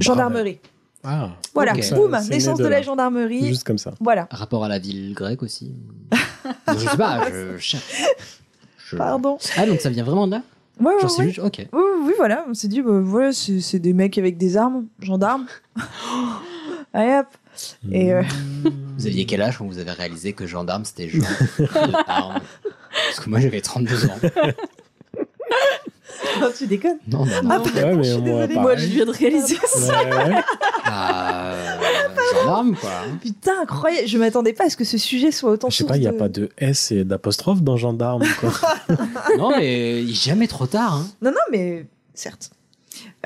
gendarmerie. 0.00 0.58
Ah, 1.04 1.30
Voilà, 1.54 1.72
ok. 1.74 1.94
boum, 1.94 2.18
naissance 2.28 2.58
de, 2.58 2.64
de 2.64 2.68
la 2.68 2.82
gendarmerie. 2.82 3.46
Juste 3.46 3.64
comme 3.64 3.78
ça. 3.78 3.94
Voilà. 4.00 4.26
Rapport 4.30 4.64
à 4.64 4.68
la 4.68 4.78
ville 4.80 5.14
grecque 5.14 5.42
aussi. 5.44 5.72
je 6.68 6.78
sais 6.78 6.96
pas. 6.96 7.26
Je- 7.56 7.76
Pardon. 8.96 9.38
Ah, 9.56 9.66
donc 9.66 9.80
ça 9.80 9.88
vient 9.88 10.04
vraiment 10.04 10.26
de 10.26 10.32
là? 10.32 10.42
Ouais, 10.78 10.94
ouais, 10.94 11.00
Genre, 11.00 11.10
c'est 11.10 11.22
ouais. 11.22 11.28
juste. 11.28 11.38
Ok. 11.40 11.56
Oui, 11.58 11.66
oui, 11.72 12.00
oui, 12.06 12.12
voilà, 12.16 12.44
on 12.48 12.54
s'est 12.54 12.68
dit, 12.68 12.80
bah, 12.82 13.00
voilà, 13.02 13.32
c'est 13.32 13.60
c'est 13.60 13.78
des 13.78 13.92
mecs 13.92 14.16
avec 14.18 14.36
des 14.38 14.56
armes, 14.56 14.86
gendarmes. 15.00 15.46
Allez 16.92 17.18
hop. 17.18 17.26
Et 17.92 18.12
euh, 18.12 18.22
Vous 18.96 19.06
aviez 19.06 19.26
quel 19.26 19.42
âge 19.42 19.58
quand 19.58 19.66
vous 19.66 19.78
avez 19.78 19.90
réalisé 19.90 20.32
que 20.32 20.46
gendarme 20.46 20.84
c'était 20.84 21.08
genre 21.08 21.24
de 21.58 22.08
armes 22.10 22.40
Parce 23.06 23.20
que 23.20 23.28
moi 23.30 23.38
j'avais 23.40 23.60
32 23.60 24.06
ans. 24.06 24.18
non, 26.40 26.48
tu 26.56 26.66
déconnes. 26.66 26.98
Non, 27.08 27.24
non, 27.24 27.42
non. 27.42 27.50
Ah, 27.50 27.60
pardon, 27.60 27.70
Ouais, 27.74 27.94
mais 27.96 28.04
je 28.04 28.10
suis 28.12 28.18
moi, 28.20 28.24
désolée. 28.46 28.54
pareil. 28.54 28.60
Moi, 28.62 28.76
je 28.76 28.86
viens 28.86 29.04
de 29.06 29.10
réaliser 29.10 29.56
ça. 29.66 30.02
Ouais, 30.02 30.14
ouais. 30.34 30.42
Bah, 30.84 31.52
euh, 31.52 31.78
gendarme 32.34 32.74
quoi. 32.76 32.90
Putain, 33.20 33.52
incroyable. 33.62 34.08
Je 34.08 34.18
m'attendais 34.18 34.52
pas 34.52 34.64
à 34.64 34.70
ce 34.70 34.76
que 34.76 34.84
ce 34.84 34.98
sujet 34.98 35.30
soit 35.30 35.50
autant 35.52 35.70
Je 35.70 35.76
sais 35.76 35.84
pas, 35.84 35.96
il 35.96 36.00
n'y 36.00 36.06
a 36.08 36.12
de- 36.12 36.16
pas 36.16 36.28
de 36.28 36.48
S 36.58 36.90
et 36.90 37.04
d'apostrophe 37.04 37.62
dans 37.62 37.76
gendarme. 37.76 38.24
Quoi. 38.40 38.50
Non, 39.38 39.50
mais 39.56 40.04
jamais 40.08 40.48
trop 40.48 40.66
tard. 40.66 40.94
Hein. 40.94 41.06
Non, 41.22 41.30
non, 41.30 41.36
mais 41.52 41.86
certes. 42.14 42.50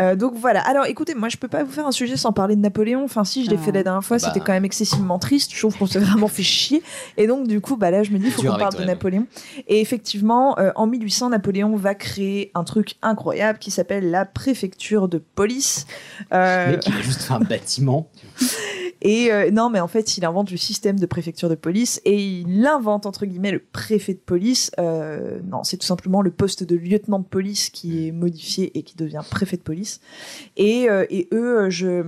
Euh, 0.00 0.16
donc 0.16 0.34
voilà. 0.34 0.60
Alors 0.62 0.86
écoutez, 0.86 1.14
moi 1.14 1.28
je 1.28 1.36
peux 1.36 1.46
pas 1.48 1.62
vous 1.62 1.70
faire 1.70 1.86
un 1.86 1.92
sujet 1.92 2.16
sans 2.16 2.32
parler 2.32 2.56
de 2.56 2.60
Napoléon. 2.60 3.04
Enfin, 3.04 3.24
si 3.24 3.44
je 3.44 3.50
l'ai 3.50 3.56
Ah. 3.60 3.64
fait 3.64 3.72
la 3.72 3.82
dernière 3.84 4.02
fois, 4.04 4.16
Bah. 4.18 4.26
c'était 4.26 4.40
quand 4.44 4.52
même 4.52 4.64
excessivement 4.64 5.18
triste. 5.18 5.52
Je 5.54 5.58
trouve 5.60 5.76
qu'on 5.76 5.86
s'est 5.86 5.98
vraiment 6.00 6.26
fait 6.28 6.42
chier. 6.42 6.82
Et 7.16 7.26
donc 7.26 7.46
du 7.46 7.60
coup, 7.60 7.76
bah 7.76 7.90
là, 7.90 8.02
je 8.02 8.10
me 8.10 8.18
dis, 8.18 8.26
il 8.26 8.32
faut 8.32 8.42
qu'on 8.42 8.56
parle 8.58 8.74
de. 8.76 8.84
Napoléon. 8.84 9.26
Et 9.68 9.80
effectivement, 9.80 10.58
euh, 10.58 10.72
en 10.74 10.86
1800, 10.86 11.30
Napoléon 11.30 11.76
va 11.76 11.94
créer 11.94 12.50
un 12.54 12.64
truc 12.64 12.96
incroyable 13.02 13.58
qui 13.58 13.70
s'appelle 13.70 14.10
la 14.10 14.24
préfecture 14.24 15.08
de 15.08 15.18
police. 15.18 15.86
Euh, 16.32 16.72
mec 16.72 16.86
il 16.86 16.94
a 16.96 17.00
juste 17.00 17.30
un 17.30 17.38
bâtiment. 17.40 18.08
et 19.02 19.32
euh, 19.32 19.50
non, 19.50 19.70
mais 19.70 19.80
en 19.80 19.88
fait, 19.88 20.16
il 20.18 20.24
invente 20.24 20.50
le 20.50 20.56
système 20.56 20.98
de 20.98 21.06
préfecture 21.06 21.48
de 21.48 21.54
police 21.54 22.00
et 22.04 22.20
il 22.20 22.66
invente 22.66 23.06
entre 23.06 23.26
guillemets 23.26 23.52
le 23.52 23.60
préfet 23.60 24.14
de 24.14 24.18
police. 24.18 24.70
Euh, 24.78 25.38
non, 25.48 25.62
c'est 25.62 25.76
tout 25.76 25.86
simplement 25.86 26.20
le 26.22 26.30
poste 26.30 26.64
de 26.64 26.74
lieutenant 26.76 27.18
de 27.20 27.24
police 27.24 27.70
qui 27.70 28.08
est 28.08 28.12
modifié 28.12 28.76
et 28.76 28.82
qui 28.82 28.96
devient 28.96 29.22
préfet 29.30 29.56
de 29.56 29.62
police. 29.62 29.84
Et, 30.56 30.89
euh, 30.90 31.05
et 31.11 31.28
eux, 31.32 31.59
euh, 31.66 31.70
je 31.70 32.05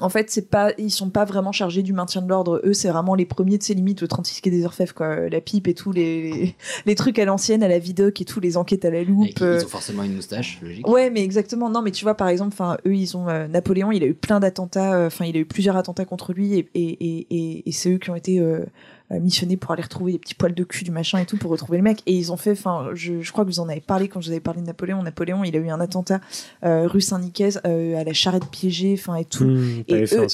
en 0.00 0.08
fait, 0.08 0.30
c'est 0.30 0.48
pas, 0.48 0.72
ils 0.78 0.90
sont 0.90 1.10
pas 1.10 1.24
vraiment 1.24 1.50
chargés 1.50 1.82
du 1.82 1.92
maintien 1.92 2.22
de 2.22 2.28
l'ordre. 2.28 2.62
Eux, 2.64 2.72
c'est 2.72 2.88
vraiment 2.88 3.16
les 3.16 3.26
premiers 3.26 3.58
de 3.58 3.62
ces 3.64 3.74
limites, 3.74 4.00
le 4.00 4.08
36 4.08 4.40
quai 4.40 4.48
des 4.48 4.64
Orfèvres, 4.64 4.94
quoi. 4.94 5.28
La 5.28 5.40
pipe 5.40 5.66
et 5.66 5.74
tout, 5.74 5.90
les, 5.90 6.22
les, 6.32 6.56
les 6.86 6.94
trucs 6.94 7.18
à 7.18 7.24
l'ancienne, 7.24 7.62
à 7.64 7.68
la 7.68 7.80
vidoc 7.80 8.18
et 8.20 8.24
tout, 8.24 8.38
les 8.38 8.56
enquêtes 8.56 8.84
à 8.84 8.90
la 8.90 9.02
loupe. 9.02 9.26
Euh, 9.42 9.58
Ils 9.60 9.64
ont 9.66 9.68
forcément 9.68 10.04
une 10.04 10.14
moustache, 10.14 10.60
logique. 10.62 10.88
Ouais, 10.88 11.10
mais 11.10 11.22
exactement. 11.22 11.68
Non, 11.70 11.82
mais 11.82 11.90
tu 11.90 12.04
vois, 12.04 12.14
par 12.14 12.28
exemple, 12.28 12.52
enfin, 12.52 12.76
eux, 12.86 12.94
ils 12.94 13.16
ont 13.16 13.28
euh, 13.28 13.48
Napoléon. 13.48 13.90
Il 13.90 14.04
a 14.04 14.06
eu 14.06 14.14
plein 14.14 14.38
d'attentats. 14.38 14.94
euh, 14.94 15.06
Enfin, 15.08 15.24
il 15.24 15.36
a 15.36 15.40
eu 15.40 15.44
plusieurs 15.44 15.76
attentats 15.76 16.04
contre 16.04 16.32
lui, 16.32 16.54
et, 16.54 16.68
et, 16.74 16.88
et, 16.88 17.26
et, 17.30 17.68
et 17.68 17.72
c'est 17.72 17.90
eux 17.92 17.98
qui 17.98 18.10
ont 18.10 18.14
été 18.16 18.38
euh, 18.38 18.64
euh, 19.12 19.20
missionnés 19.20 19.56
pour 19.56 19.72
aller 19.72 19.82
retrouver 19.82 20.12
les 20.12 20.18
petits 20.18 20.34
poils 20.34 20.54
de 20.54 20.64
cul 20.64 20.84
du 20.84 20.90
machin 20.90 21.18
et 21.18 21.26
tout 21.26 21.36
pour 21.36 21.50
retrouver 21.50 21.78
le 21.78 21.84
mec. 21.84 22.02
Et 22.06 22.14
ils 22.14 22.32
ont 22.32 22.36
fait. 22.36 22.52
Enfin, 22.52 22.88
je, 22.94 23.20
je 23.20 23.32
crois 23.32 23.44
que 23.44 23.50
vous 23.50 23.60
en 23.60 23.68
avez 23.68 23.80
parlé 23.80 24.08
quand 24.08 24.20
je 24.20 24.26
vous 24.26 24.32
avais 24.32 24.40
parlé 24.40 24.60
de 24.60 24.66
Napoléon. 24.66 25.02
Napoléon, 25.02 25.44
il 25.44 25.56
a 25.56 25.58
eu 25.58 25.68
un 25.68 25.80
attentat 25.80 26.20
euh, 26.64 26.86
rue 26.86 27.00
Saint-Nicaise 27.00 27.60
euh, 27.66 27.96
à 27.98 28.04
la 28.04 28.12
charrette 28.12 28.46
piégée, 28.46 28.96
enfin 28.98 29.16
et 29.16 29.24
tout. 29.24 29.44
Et, 29.88 30.04
eux, 30.04 30.20
ouais. 30.20 30.26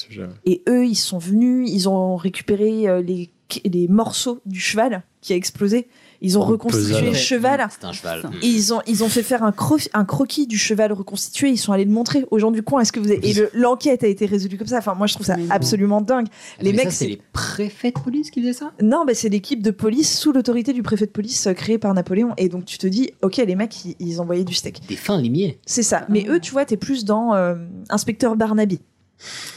et 0.44 0.62
eux, 0.68 0.86
ils 0.86 0.94
sont 0.96 1.18
venus, 1.18 1.70
ils 1.70 1.88
ont 1.88 2.16
récupéré 2.16 2.88
euh, 2.88 3.02
les, 3.02 3.30
les 3.64 3.88
morceaux 3.88 4.40
du 4.46 4.60
cheval 4.60 5.02
qui 5.20 5.32
a 5.32 5.36
explosé. 5.36 5.88
Ils 6.20 6.38
ont 6.38 6.42
reconstitué 6.42 7.00
le 7.02 7.14
cheval. 7.14 7.66
C'est 7.70 7.84
un 7.86 7.92
cheval. 7.92 8.30
Et 8.42 8.46
ils 8.46 8.72
ont, 8.72 8.80
ils 8.86 9.04
ont 9.04 9.08
fait 9.08 9.22
faire 9.22 9.42
un, 9.42 9.50
cro- 9.50 9.88
un 9.92 10.04
croquis 10.04 10.46
du 10.46 10.58
cheval 10.58 10.92
reconstitué. 10.92 11.50
Ils 11.50 11.56
sont 11.56 11.72
allés 11.72 11.84
le 11.84 11.90
montrer 11.90 12.24
aux 12.30 12.38
gens 12.38 12.50
du 12.50 12.62
coin. 12.62 12.80
Est-ce 12.80 12.92
que 12.92 13.00
vous 13.00 13.10
avez... 13.10 13.28
Et 13.28 13.34
le- 13.34 13.50
l'enquête 13.54 14.04
a 14.04 14.06
été 14.06 14.26
résolue 14.26 14.56
comme 14.58 14.66
ça? 14.66 14.78
Enfin, 14.78 14.94
moi, 14.94 15.06
je 15.06 15.14
trouve 15.14 15.26
ça 15.26 15.36
absolument 15.50 16.00
dingue. 16.00 16.26
Les 16.60 16.72
Mais 16.72 16.84
mecs, 16.84 16.92
c'est 16.92 17.06
les 17.06 17.20
préfets 17.32 17.90
de 17.90 18.00
police 18.00 18.30
qui 18.30 18.40
faisaient 18.40 18.52
ça? 18.52 18.72
Non, 18.82 19.04
c'est 19.12 19.28
l'équipe 19.28 19.62
de 19.62 19.70
police 19.70 20.18
sous 20.18 20.32
l'autorité 20.32 20.72
du 20.72 20.82
préfet 20.82 21.06
de 21.06 21.10
police 21.10 21.46
euh, 21.46 21.52
créé 21.52 21.78
par 21.78 21.92
Napoléon. 21.94 22.32
Et 22.36 22.48
donc, 22.48 22.64
tu 22.64 22.78
te 22.78 22.86
dis, 22.86 23.12
ok, 23.22 23.36
les 23.36 23.54
mecs, 23.56 23.84
ils, 23.84 23.96
ils 24.00 24.20
envoyaient 24.20 24.44
du 24.44 24.54
steak. 24.54 24.80
Des 24.88 24.96
fins 24.96 25.20
limiers. 25.20 25.58
C'est 25.66 25.82
ça. 25.82 26.06
Mais 26.08 26.26
eux, 26.28 26.40
tu 26.40 26.52
vois, 26.52 26.64
t'es 26.64 26.76
plus 26.76 27.04
dans 27.04 27.34
euh, 27.34 27.54
inspecteur 27.88 28.36
Barnaby. 28.36 28.80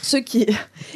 Ceux 0.02 0.20
qui 0.20 0.46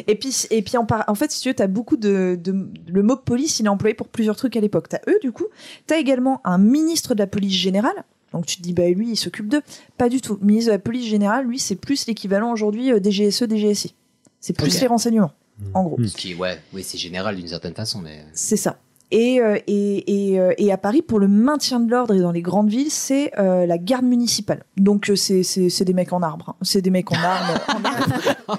et 0.06 0.14
puis 0.14 0.34
et 0.50 0.62
puis 0.62 0.76
en, 0.78 0.86
par- 0.86 1.04
en 1.08 1.14
fait 1.14 1.30
si 1.30 1.40
tu 1.42 1.48
veux 1.48 1.54
t'as 1.54 1.66
beaucoup 1.66 1.96
de, 1.98 2.38
de 2.42 2.66
le 2.86 3.02
mot 3.02 3.16
police 3.16 3.60
il 3.60 3.66
est 3.66 3.68
employé 3.68 3.94
pour 3.94 4.08
plusieurs 4.08 4.36
trucs 4.36 4.56
à 4.56 4.60
l'époque 4.60 4.88
t'as 4.88 5.00
eux 5.08 5.18
du 5.20 5.32
coup 5.32 5.44
t'as 5.86 5.98
également 5.98 6.40
un 6.44 6.56
ministre 6.58 7.14
de 7.14 7.18
la 7.18 7.26
police 7.26 7.52
générale 7.52 8.04
donc 8.32 8.46
tu 8.46 8.56
te 8.56 8.62
dis 8.62 8.72
bah 8.72 8.88
lui 8.88 9.10
il 9.10 9.16
s'occupe 9.16 9.48
d'eux 9.48 9.60
pas 9.98 10.08
du 10.08 10.20
tout 10.22 10.38
ministre 10.40 10.68
de 10.70 10.72
la 10.76 10.78
police 10.78 11.06
générale 11.06 11.46
lui 11.46 11.58
c'est 11.58 11.76
plus 11.76 12.06
l'équivalent 12.06 12.50
aujourd'hui 12.52 12.90
euh, 12.90 13.00
DGSE 13.02 13.44
DGSI 13.48 13.94
c'est 14.40 14.54
plus 14.56 14.80
les 14.80 14.86
renseignements 14.86 15.32
en 15.74 15.84
gros 15.84 15.96
Hmm. 15.98 16.06
Ce 16.08 16.16
qui, 16.16 16.34
ouais, 16.34 16.58
oui, 16.72 16.82
c'est 16.82 16.98
général 16.98 17.36
d'une 17.36 17.46
certaine 17.46 17.74
façon, 17.74 18.00
mais. 18.00 18.24
c'est 18.32 18.56
ça. 18.56 18.80
Et, 19.16 19.40
euh, 19.40 19.56
et, 19.68 20.32
et, 20.32 20.40
euh, 20.40 20.52
et 20.58 20.72
à 20.72 20.76
Paris, 20.76 21.00
pour 21.00 21.20
le 21.20 21.28
maintien 21.28 21.78
de 21.78 21.88
l'ordre 21.88 22.14
et 22.14 22.18
dans 22.20 22.32
les 22.32 22.42
grandes 22.42 22.68
villes, 22.68 22.90
c'est 22.90 23.30
euh, 23.38 23.64
la 23.64 23.78
garde 23.78 24.04
municipale. 24.04 24.64
Donc 24.76 25.08
c'est 25.14 25.44
c'est 25.44 25.68
c'est 25.70 25.84
des 25.84 25.92
mecs 25.94 26.12
en 26.12 26.20
arbre, 26.20 26.46
hein. 26.50 26.54
c'est 26.62 26.82
des 26.82 26.90
mecs 26.90 27.12
en 27.12 27.16
arbre, 27.16 27.60
en, 27.68 27.84
arbre. 27.84 28.58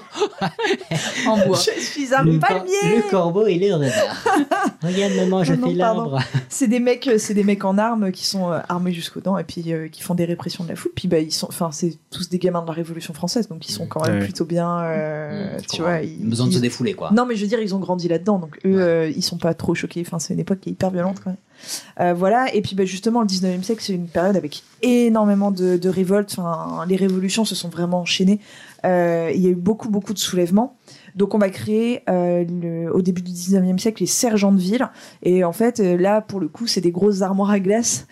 En 1.28 1.36
bois. 1.46 1.58
Je 1.58 1.80
suis 1.80 2.14
un 2.14 2.22
le, 2.22 2.38
cor- 2.38 2.48
palmier. 2.48 2.96
le 2.96 3.10
corbeau, 3.10 3.46
il 3.46 3.62
est 3.62 3.72
en 3.72 3.78
retard. 3.78 4.24
Regarde, 4.82 5.12
maman, 5.16 5.44
je 5.44 5.54
Non, 5.54 5.68
fais 5.68 5.74
l'arbre. 5.74 6.18
C'est 6.48 6.68
des 6.68 6.80
mecs, 6.80 7.10
c'est 7.18 7.34
des 7.34 7.44
mecs 7.44 7.64
en 7.64 7.78
armes 7.78 8.10
qui 8.12 8.24
sont 8.26 8.50
armés 8.68 8.92
jusqu'aux 8.92 9.20
dents 9.20 9.36
et 9.38 9.44
puis 9.44 9.72
euh, 9.72 9.88
qui 9.88 10.02
font 10.02 10.14
des 10.14 10.24
répressions 10.24 10.64
de 10.64 10.68
la 10.70 10.76
foule. 10.76 10.92
Puis 10.94 11.08
bah 11.08 11.18
ils 11.18 11.32
sont, 11.32 11.48
enfin 11.48 11.70
c'est 11.72 11.98
tous 12.10 12.28
des 12.28 12.38
gamins 12.38 12.62
de 12.62 12.66
la 12.66 12.72
Révolution 12.72 13.12
française, 13.12 13.48
donc 13.48 13.68
ils 13.68 13.72
sont 13.72 13.86
quand 13.86 14.00
même 14.06 14.16
Ouais. 14.16 14.24
plutôt 14.24 14.44
bien, 14.44 14.80
euh, 14.84 15.58
tu 15.70 15.82
vois. 15.82 16.00
Ils, 16.00 16.26
Besoin 16.28 16.46
de 16.46 16.52
se 16.52 16.58
défouler, 16.60 16.94
quoi. 16.94 17.10
Non, 17.12 17.26
mais 17.26 17.34
je 17.36 17.42
veux 17.42 17.48
dire, 17.48 17.60
ils 17.60 17.74
ont 17.74 17.78
grandi 17.80 18.08
là-dedans, 18.08 18.38
donc 18.38 18.56
eux, 18.64 18.80
euh, 18.80 19.10
ils 19.14 19.22
sont 19.22 19.36
pas 19.36 19.52
trop 19.52 19.74
choqués. 19.74 20.02
Enfin, 20.06 20.18
c'est 20.18 20.34
époque 20.46 20.60
qui 20.60 20.70
est 20.70 20.72
hyper 20.72 20.90
violente 20.90 21.18
quand 21.22 21.30
même. 21.30 21.36
Euh, 22.00 22.12
voilà, 22.14 22.54
et 22.54 22.60
puis 22.60 22.76
bah, 22.76 22.84
justement, 22.84 23.22
le 23.22 23.26
19e 23.26 23.62
siècle, 23.62 23.82
c'est 23.82 23.94
une 23.94 24.08
période 24.08 24.36
avec 24.36 24.62
énormément 24.82 25.50
de, 25.50 25.76
de 25.78 25.88
révoltes. 25.88 26.34
Enfin, 26.38 26.84
les 26.86 26.96
révolutions 26.96 27.44
se 27.46 27.54
sont 27.54 27.68
vraiment 27.70 28.00
enchaînées. 28.00 28.40
Euh, 28.84 29.30
il 29.34 29.40
y 29.40 29.46
a 29.46 29.50
eu 29.50 29.54
beaucoup, 29.54 29.88
beaucoup 29.88 30.12
de 30.12 30.18
soulèvements. 30.18 30.76
Donc, 31.14 31.34
on 31.34 31.38
va 31.38 31.48
créer 31.48 32.02
euh, 32.10 32.44
le- 32.44 32.94
au 32.94 33.00
début 33.00 33.22
du 33.22 33.32
19e 33.32 33.78
siècle 33.78 34.02
les 34.02 34.06
sergents 34.06 34.52
de 34.52 34.60
ville. 34.60 34.86
Et 35.22 35.44
en 35.44 35.52
fait, 35.52 35.78
là, 35.78 36.20
pour 36.20 36.40
le 36.40 36.48
coup, 36.48 36.66
c'est 36.66 36.82
des 36.82 36.90
grosses 36.92 37.22
armoires 37.22 37.50
à 37.50 37.58
glace. 37.58 38.06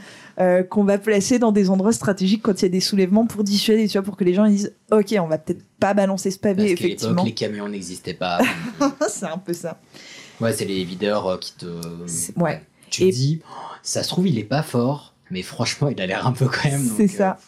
qu'on 0.71 0.83
va 0.85 0.99
placer 0.99 1.39
dans 1.39 1.53
des 1.53 1.69
endroits 1.71 1.93
stratégiques 1.93 2.43
quand 2.43 2.61
il 2.61 2.65
y 2.65 2.67
a 2.67 2.71
des 2.71 2.81
soulèvements 2.81 3.27
pour 3.27 3.45
dissuader, 3.45 3.87
tu 3.87 3.99
vois, 3.99 4.03
pour 4.05 4.17
que 4.17 4.25
les 4.25 4.35
gens 4.35 4.47
ils 4.47 4.57
disent 4.57 4.73
Ok, 4.91 5.15
on 5.21 5.29
va 5.29 5.39
peut-être 5.39 5.63
pas 5.79 5.95
balancer 5.95 6.31
ce 6.33 6.39
pavé, 6.41 6.63
Parce 6.71 6.73
effectivement. 6.73 7.23
l'époque, 7.23 7.27
les 7.27 7.35
camions 7.35 7.69
n'existaient 7.69 8.15
pas. 8.15 8.41
c'est 9.09 9.27
un 9.27 9.39
peu 9.39 9.53
ça. 9.53 9.79
Ouais, 10.41 10.53
c'est 10.53 10.65
les 10.65 10.85
videurs 10.85 11.27
euh, 11.27 11.39
qui 11.39 11.53
te. 11.55 11.67
Ouais. 12.37 12.63
Tu 12.91 13.03
te 13.03 13.11
dis, 13.11 13.41
oh, 13.49 13.75
ça 13.83 14.03
se 14.03 14.09
trouve, 14.09 14.29
il 14.29 14.39
est 14.39 14.45
pas 14.45 14.63
fort, 14.63 15.15
mais 15.31 15.43
franchement, 15.43 15.89
il 15.89 16.01
a 16.01 16.07
l'air 16.07 16.27
un 16.27 16.33
peu 16.33 16.47
quand 16.47 16.69
même. 16.69 16.89
C'est 16.97 17.05
euh, 17.05 17.17
ça. 17.17 17.39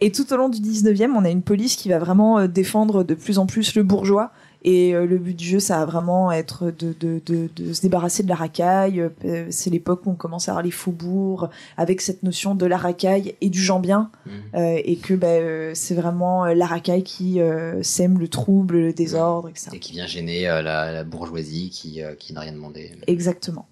Et 0.00 0.10
tout 0.12 0.32
au 0.32 0.36
long 0.36 0.48
du 0.48 0.58
19e, 0.58 1.12
on 1.16 1.24
a 1.24 1.30
une 1.30 1.42
police 1.42 1.76
qui 1.76 1.88
va 1.88 1.98
vraiment 1.98 2.38
euh, 2.38 2.46
défendre 2.46 3.04
de 3.04 3.14
plus 3.14 3.38
en 3.38 3.46
plus 3.46 3.74
le 3.74 3.82
bourgeois. 3.82 4.32
Et 4.64 4.94
euh, 4.94 5.06
le 5.06 5.18
but 5.18 5.36
du 5.36 5.44
jeu, 5.44 5.60
ça 5.60 5.78
va 5.78 5.84
vraiment 5.84 6.32
être 6.32 6.70
de, 6.70 6.94
de, 6.98 7.20
de, 7.26 7.50
de 7.54 7.72
se 7.72 7.82
débarrasser 7.82 8.22
de 8.22 8.28
la 8.28 8.34
racaille. 8.34 9.00
Euh, 9.24 9.46
C'est 9.50 9.70
l'époque 9.70 10.06
où 10.06 10.10
on 10.10 10.14
commence 10.14 10.48
à 10.48 10.52
avoir 10.52 10.64
les 10.64 10.70
faubourgs 10.70 11.50
avec 11.76 12.00
cette 12.00 12.22
notion 12.22 12.54
de 12.54 12.64
la 12.64 12.78
racaille 12.78 13.34
et 13.40 13.50
du 13.50 13.60
gens 13.60 13.80
bien. 13.80 14.10
Mhm. 14.26 14.32
Euh, 14.54 14.80
et 14.82 14.96
que 14.96 15.14
bah, 15.14 15.74
c'est 15.74 15.94
vraiment 15.94 16.46
la 16.46 16.66
racaille 16.66 17.02
qui 17.02 17.40
euh, 17.40 17.82
sème 17.82 18.18
le 18.18 18.28
trouble, 18.28 18.78
le 18.78 18.92
désordre, 18.92 19.48
etc. 19.48 19.70
Et 19.74 19.78
qui 19.78 19.92
vient 19.92 20.06
gêner 20.06 20.48
euh, 20.48 20.62
la, 20.62 20.92
la 20.92 21.04
bourgeoisie 21.04 21.70
qui, 21.70 22.00
qui 22.18 22.32
n'a 22.32 22.40
rien 22.40 22.52
demandé. 22.52 22.92
Exactement. 23.06 23.66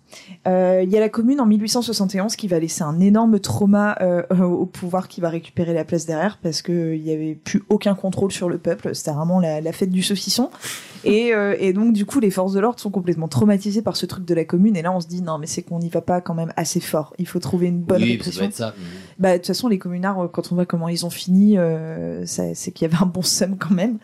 Euh, 0.47 0.81
Il 0.85 0.91
y 0.91 0.97
a 0.97 1.01
la 1.01 1.09
commune 1.09 1.41
en 1.41 1.47
1871 1.47 2.37
qui 2.37 2.49
va 2.49 2.59
laisser 2.59 2.83
un 2.83 3.01
énorme 3.01 3.39
trauma 3.41 3.97
euh, 4.01 4.23
au 4.43 4.67
pouvoir 4.67 5.09
qui 5.09 5.21
va 5.21 5.29
récupérer 5.29 5.73
la 5.73 5.85
place 5.85 6.07
derrière 6.07 6.39
parce 6.43 6.63
qu'il 6.63 7.01
n'y 7.03 7.13
avait 7.13 7.35
plus 7.35 7.63
aucun 7.69 7.95
contrôle 7.95 8.33
sur 8.33 8.49
le 8.49 8.59
peuple. 8.59 8.95
C'était 8.95 9.13
vraiment 9.13 9.41
la, 9.41 9.61
la 9.61 9.73
fête 9.73 9.91
du 9.91 10.03
saucisson. 10.03 10.51
Et, 11.05 11.35
euh, 11.35 11.57
et 11.59 11.73
donc, 11.73 11.93
du 11.93 12.07
coup, 12.07 12.21
les 12.21 12.31
forces 12.31 12.53
de 12.53 12.61
l'ordre 12.61 12.79
sont 12.79 12.91
complètement 12.91 13.29
traumatisées 13.29 13.83
par 13.83 13.97
ce 13.97 14.07
truc 14.07 14.25
de 14.25 14.35
la 14.35 14.45
commune. 14.45 14.77
Et 14.77 14.83
là, 14.83 14.93
on 14.93 15.01
se 15.01 15.09
dit, 15.09 15.23
non, 15.23 15.39
mais 15.39 15.47
c'est 15.47 15.63
qu'on 15.63 15.79
n'y 15.79 15.89
va 15.89 16.01
pas 16.01 16.21
quand 16.21 16.35
même 16.35 16.53
assez 16.57 16.81
fort. 16.81 17.15
Il 17.19 17.27
faut 17.27 17.41
trouver 17.41 17.67
une 17.67 17.81
bonne 17.81 18.03
oui, 18.03 18.13
répression. 18.13 18.45
être 18.45 18.55
ça. 18.55 18.75
Bah, 19.19 19.33
de 19.33 19.39
toute 19.39 19.47
façon, 19.49 19.69
les 19.69 19.79
communards, 19.79 20.21
euh, 20.25 20.29
quand 20.29 20.53
on 20.53 20.55
voit 20.55 20.67
comment 20.67 20.89
ils 20.89 21.05
ont 21.05 21.11
fini, 21.11 21.59
euh, 21.59 22.25
c'est 22.27 22.73
qu'il 22.73 22.89
y 22.89 22.93
avait 22.93 23.03
un 23.03 23.07
bon 23.07 23.23
seum 23.23 23.57
quand 23.59 23.75
même. 23.75 23.99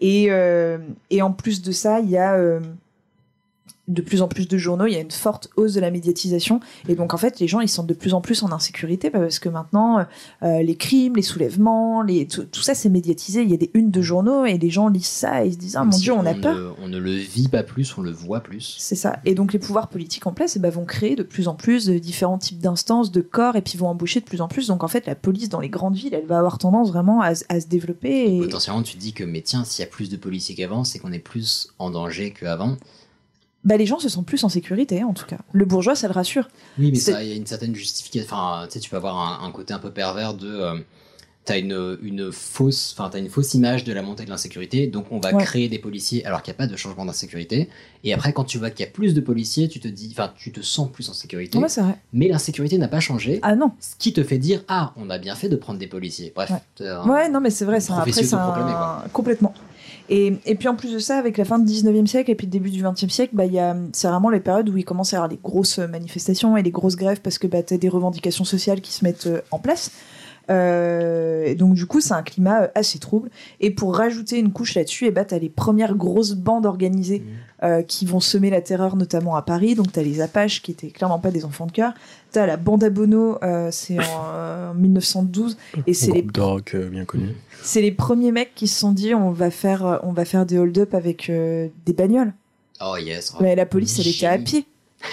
Et, 0.00 0.26
euh, 0.30 0.78
et 1.10 1.22
en 1.22 1.32
plus 1.32 1.62
de 1.62 1.72
ça, 1.72 2.00
il 2.00 2.10
y 2.10 2.16
a 2.16 2.34
euh, 2.34 2.60
de 3.88 4.00
plus 4.00 4.22
en 4.22 4.28
plus 4.28 4.48
de 4.48 4.56
journaux, 4.56 4.86
il 4.86 4.94
y 4.94 4.96
a 4.96 5.00
une 5.00 5.10
forte 5.10 5.50
hausse 5.56 5.74
de 5.74 5.80
la 5.80 5.90
médiatisation. 5.90 6.60
Et 6.88 6.94
donc, 6.94 7.12
en 7.12 7.18
fait, 7.18 7.38
les 7.40 7.48
gens, 7.48 7.60
ils 7.60 7.68
sentent 7.68 7.86
de 7.86 7.94
plus 7.94 8.14
en 8.14 8.20
plus 8.20 8.42
en 8.42 8.50
insécurité 8.50 9.10
parce 9.10 9.38
que 9.38 9.48
maintenant, 9.48 10.06
euh, 10.42 10.62
les 10.62 10.76
crimes, 10.76 11.16
les 11.16 11.22
soulèvements, 11.22 12.02
les, 12.02 12.26
tout, 12.26 12.44
tout 12.44 12.62
ça, 12.62 12.74
c'est 12.74 12.88
médiatisé. 12.88 13.42
Il 13.42 13.50
y 13.50 13.54
a 13.54 13.58
des 13.58 13.70
unes 13.74 13.90
de 13.90 14.00
journaux 14.02 14.46
et 14.46 14.56
les 14.56 14.70
gens 14.70 14.88
lisent 14.88 15.04
ça 15.06 15.44
et 15.44 15.48
ils 15.48 15.52
se 15.52 15.58
disent, 15.58 15.76
ah 15.76 15.84
mon 15.84 15.92
Si 15.92 16.02
Dieu, 16.02 16.12
on 16.12 16.24
a 16.24 16.32
ne- 16.34 16.40
peur. 16.40 16.76
on 16.82 16.88
ne 16.88 16.98
le 16.98 17.12
vit 17.12 17.48
pas 17.48 17.62
plus, 17.62 17.96
on 17.98 18.02
le 18.02 18.10
voit 18.10 18.40
plus. 18.40 18.76
C'est 18.78 18.94
ça. 18.94 19.18
Et 19.24 19.34
donc 19.34 19.52
les 19.52 19.58
pouvoirs 19.58 19.88
politiques 19.88 20.26
en 20.26 20.32
place 20.32 20.56
eh 20.56 20.60
ben, 20.60 20.70
vont 20.70 20.84
créer 20.84 21.14
de 21.16 21.22
plus 21.22 21.48
en 21.48 21.54
plus 21.54 21.86
de 21.86 21.98
différents 21.98 22.38
types 22.38 22.60
d'instances, 22.60 23.12
de 23.12 23.20
corps, 23.20 23.56
et 23.56 23.62
puis 23.62 23.76
vont 23.76 23.88
embaucher 23.88 24.20
de 24.20 24.24
plus 24.24 24.40
en 24.40 24.48
plus. 24.48 24.68
Donc 24.68 24.82
en 24.82 24.88
fait, 24.88 25.06
la 25.06 25.14
police 25.14 25.48
dans 25.50 25.60
les 25.60 25.68
grandes 25.68 25.94
villes, 25.96 26.14
elle 26.14 26.26
va 26.26 26.38
avoir 26.38 26.58
tendance 26.58 26.88
vraiment 26.88 27.20
à, 27.20 27.32
à 27.48 27.60
se 27.60 27.66
développer. 27.66 28.36
Et... 28.36 28.40
Potentiellement, 28.40 28.82
tu 28.82 28.94
te 28.94 29.00
dis 29.00 29.12
que, 29.12 29.24
mais 29.24 29.42
tiens, 29.42 29.64
s'il 29.64 29.84
y 29.84 29.86
a 29.86 29.90
plus 29.90 30.08
de 30.08 30.16
policiers 30.16 30.54
qu'avant, 30.54 30.84
c'est 30.84 30.98
qu'on 30.98 31.12
est 31.12 31.18
plus 31.18 31.68
en 31.78 31.90
danger 31.90 32.32
qu'avant. 32.32 32.76
Bah, 33.64 33.76
les 33.76 33.86
gens 33.86 33.98
se 33.98 34.08
sentent 34.08 34.26
plus 34.26 34.44
en 34.44 34.48
sécurité, 34.48 35.02
en 35.04 35.14
tout 35.14 35.26
cas. 35.26 35.38
Le 35.52 35.64
bourgeois, 35.64 35.94
ça 35.94 36.06
le 36.08 36.12
rassure. 36.14 36.48
Oui, 36.78 36.90
mais 36.92 36.98
ça, 36.98 37.22
il 37.22 37.30
y 37.30 37.32
a 37.32 37.36
une 37.36 37.46
certaine 37.46 37.74
justification. 37.74 38.26
Enfin, 38.30 38.66
tu 38.66 38.74
sais, 38.74 38.80
tu 38.80 38.90
peux 38.90 38.96
avoir 38.96 39.16
un, 39.42 39.46
un 39.46 39.50
côté 39.52 39.72
un 39.74 39.78
peu 39.78 39.90
pervers 39.90 40.34
de. 40.34 40.48
euh, 40.48 40.74
T'as 41.46 41.58
une, 41.58 41.98
une 42.00 42.32
fausse, 42.32 42.94
enfin 42.96 43.10
t'as 43.10 43.18
une 43.18 43.28
fausse 43.28 43.52
image 43.52 43.84
de 43.84 43.92
la 43.92 44.00
montée 44.00 44.24
de 44.24 44.30
l'insécurité, 44.30 44.86
donc 44.86 45.04
on 45.10 45.20
va 45.20 45.30
Ouais. 45.34 45.44
créer 45.44 45.68
des 45.68 45.78
policiers 45.78 46.24
alors 46.24 46.40
qu'il 46.42 46.50
n'y 46.52 46.56
a 46.56 46.56
pas 46.56 46.66
de 46.66 46.74
changement 46.74 47.04
d'insécurité. 47.04 47.68
Et 48.02 48.14
après, 48.14 48.32
quand 48.32 48.44
tu 48.44 48.56
vois 48.56 48.70
qu'il 48.70 48.82
y 48.86 48.88
a 48.88 48.90
plus 48.90 49.12
de 49.12 49.20
policiers, 49.20 49.68
tu 49.68 49.78
te 49.78 49.86
dis, 49.86 50.08
enfin 50.10 50.32
tu 50.34 50.52
te 50.52 50.62
sens 50.62 50.90
plus 50.90 51.06
en 51.10 51.12
sécurité. 51.12 51.58
Ouais, 51.58 51.68
c'est 51.68 51.82
vrai. 51.82 51.96
Mais 52.14 52.28
l'insécurité 52.28 52.78
n'a 52.78 52.88
pas 52.88 53.00
changé. 53.00 53.40
Ah 53.42 53.56
non. 53.56 53.72
Ce 53.78 53.94
qui 53.98 54.14
te 54.14 54.22
fait 54.24 54.38
dire, 54.38 54.62
ah, 54.68 54.94
on 54.96 55.10
a 55.10 55.18
bien 55.18 55.34
fait 55.34 55.50
de 55.50 55.56
prendre 55.56 55.78
des 55.78 55.86
policiers. 55.86 56.32
Bref. 56.34 56.50
un- 56.80 57.06
Ouais, 57.06 57.28
non, 57.28 57.42
mais 57.42 57.50
c'est 57.50 57.66
vrai, 57.66 57.78
c'est 57.80 57.92
un- 57.92 57.98
après, 57.98 58.34
un- 58.34 59.02
complètement. 59.12 59.52
Et, 60.10 60.34
et 60.44 60.54
puis 60.54 60.68
en 60.68 60.76
plus 60.76 60.92
de 60.92 60.98
ça, 60.98 61.16
avec 61.16 61.38
la 61.38 61.44
fin 61.44 61.58
du 61.58 61.64
19e 61.72 62.06
siècle 62.06 62.30
et 62.30 62.34
puis 62.34 62.46
le 62.46 62.50
début 62.50 62.70
du 62.70 62.82
20e 62.82 63.08
siècle, 63.08 63.34
bah, 63.34 63.46
il 63.46 63.52
y 63.54 63.58
a- 63.58 63.76
c'est 63.92 64.06
vraiment 64.08 64.28
les 64.28 64.40
périodes 64.40 64.68
où 64.68 64.76
il 64.76 64.84
commence 64.84 65.12
à 65.12 65.16
y 65.16 65.18
avoir 65.18 65.30
les 65.30 65.38
grosses 65.42 65.78
manifestations 65.78 66.56
et 66.56 66.62
les 66.62 66.70
grosses 66.70 66.96
grèves 66.96 67.20
parce 67.22 67.38
que 67.38 67.46
bah, 67.46 67.62
tu 67.62 67.72
as 67.74 67.78
des 67.78 67.88
revendications 67.88 68.44
sociales 68.44 68.80
qui 68.82 68.92
se 68.92 69.04
mettent 69.04 69.26
euh, 69.26 69.40
en 69.50 69.58
place. 69.58 69.90
Euh, 70.50 71.44
et 71.46 71.54
donc 71.54 71.74
du 71.74 71.86
coup, 71.86 72.00
c'est 72.00 72.12
un 72.12 72.22
climat 72.22 72.62
euh, 72.64 72.68
assez 72.74 72.98
trouble. 72.98 73.30
Et 73.60 73.70
pour 73.70 73.96
rajouter 73.96 74.38
une 74.38 74.52
couche 74.52 74.74
là-dessus, 74.74 75.06
et 75.06 75.10
bah, 75.10 75.24
tu 75.24 75.34
as 75.34 75.38
les 75.38 75.48
premières 75.48 75.94
grosses 75.94 76.34
bandes 76.34 76.66
organisées 76.66 77.22
euh, 77.62 77.82
qui 77.82 78.04
vont 78.04 78.20
semer 78.20 78.50
la 78.50 78.60
terreur, 78.60 78.96
notamment 78.96 79.36
à 79.36 79.42
Paris. 79.42 79.74
Donc 79.74 79.92
tu 79.92 79.98
as 79.98 80.02
les 80.02 80.20
Apaches 80.20 80.60
qui 80.62 80.70
étaient 80.70 80.90
clairement 80.90 81.18
pas 81.18 81.30
des 81.30 81.44
enfants 81.46 81.66
de 81.66 81.72
cœur. 81.72 81.94
Tu 82.34 82.40
as 82.40 82.46
la 82.46 82.56
bande 82.56 82.82
à 82.82 82.90
Bono, 82.90 83.38
euh, 83.44 83.68
c'est 83.70 83.96
en 84.00 84.24
euh, 84.34 84.74
1912. 84.74 85.56
Et 85.86 85.94
c'est 85.94 86.10
les 86.10 86.22
de 86.22 86.40
rock 86.40 86.74
euh, 86.74 86.88
bien 86.88 87.04
connu. 87.04 87.28
c'est 87.62 87.80
les 87.80 87.92
premiers 87.92 88.32
mecs 88.32 88.56
qui 88.56 88.66
se 88.66 88.80
sont 88.80 88.90
dit 88.90 89.14
on 89.14 89.30
va 89.30 89.52
faire, 89.52 89.86
euh, 89.86 89.98
on 90.02 90.12
va 90.12 90.24
faire 90.24 90.44
des 90.44 90.58
hold-up 90.58 90.94
avec 90.94 91.30
euh, 91.30 91.68
des 91.86 91.92
bagnoles. 91.92 92.34
Oh 92.84 92.96
yes. 92.96 93.34
Mais 93.40 93.54
la 93.54 93.66
police, 93.66 94.00
elle 94.00 94.08
était 94.08 94.26
à 94.26 94.38
pied. 94.38 94.66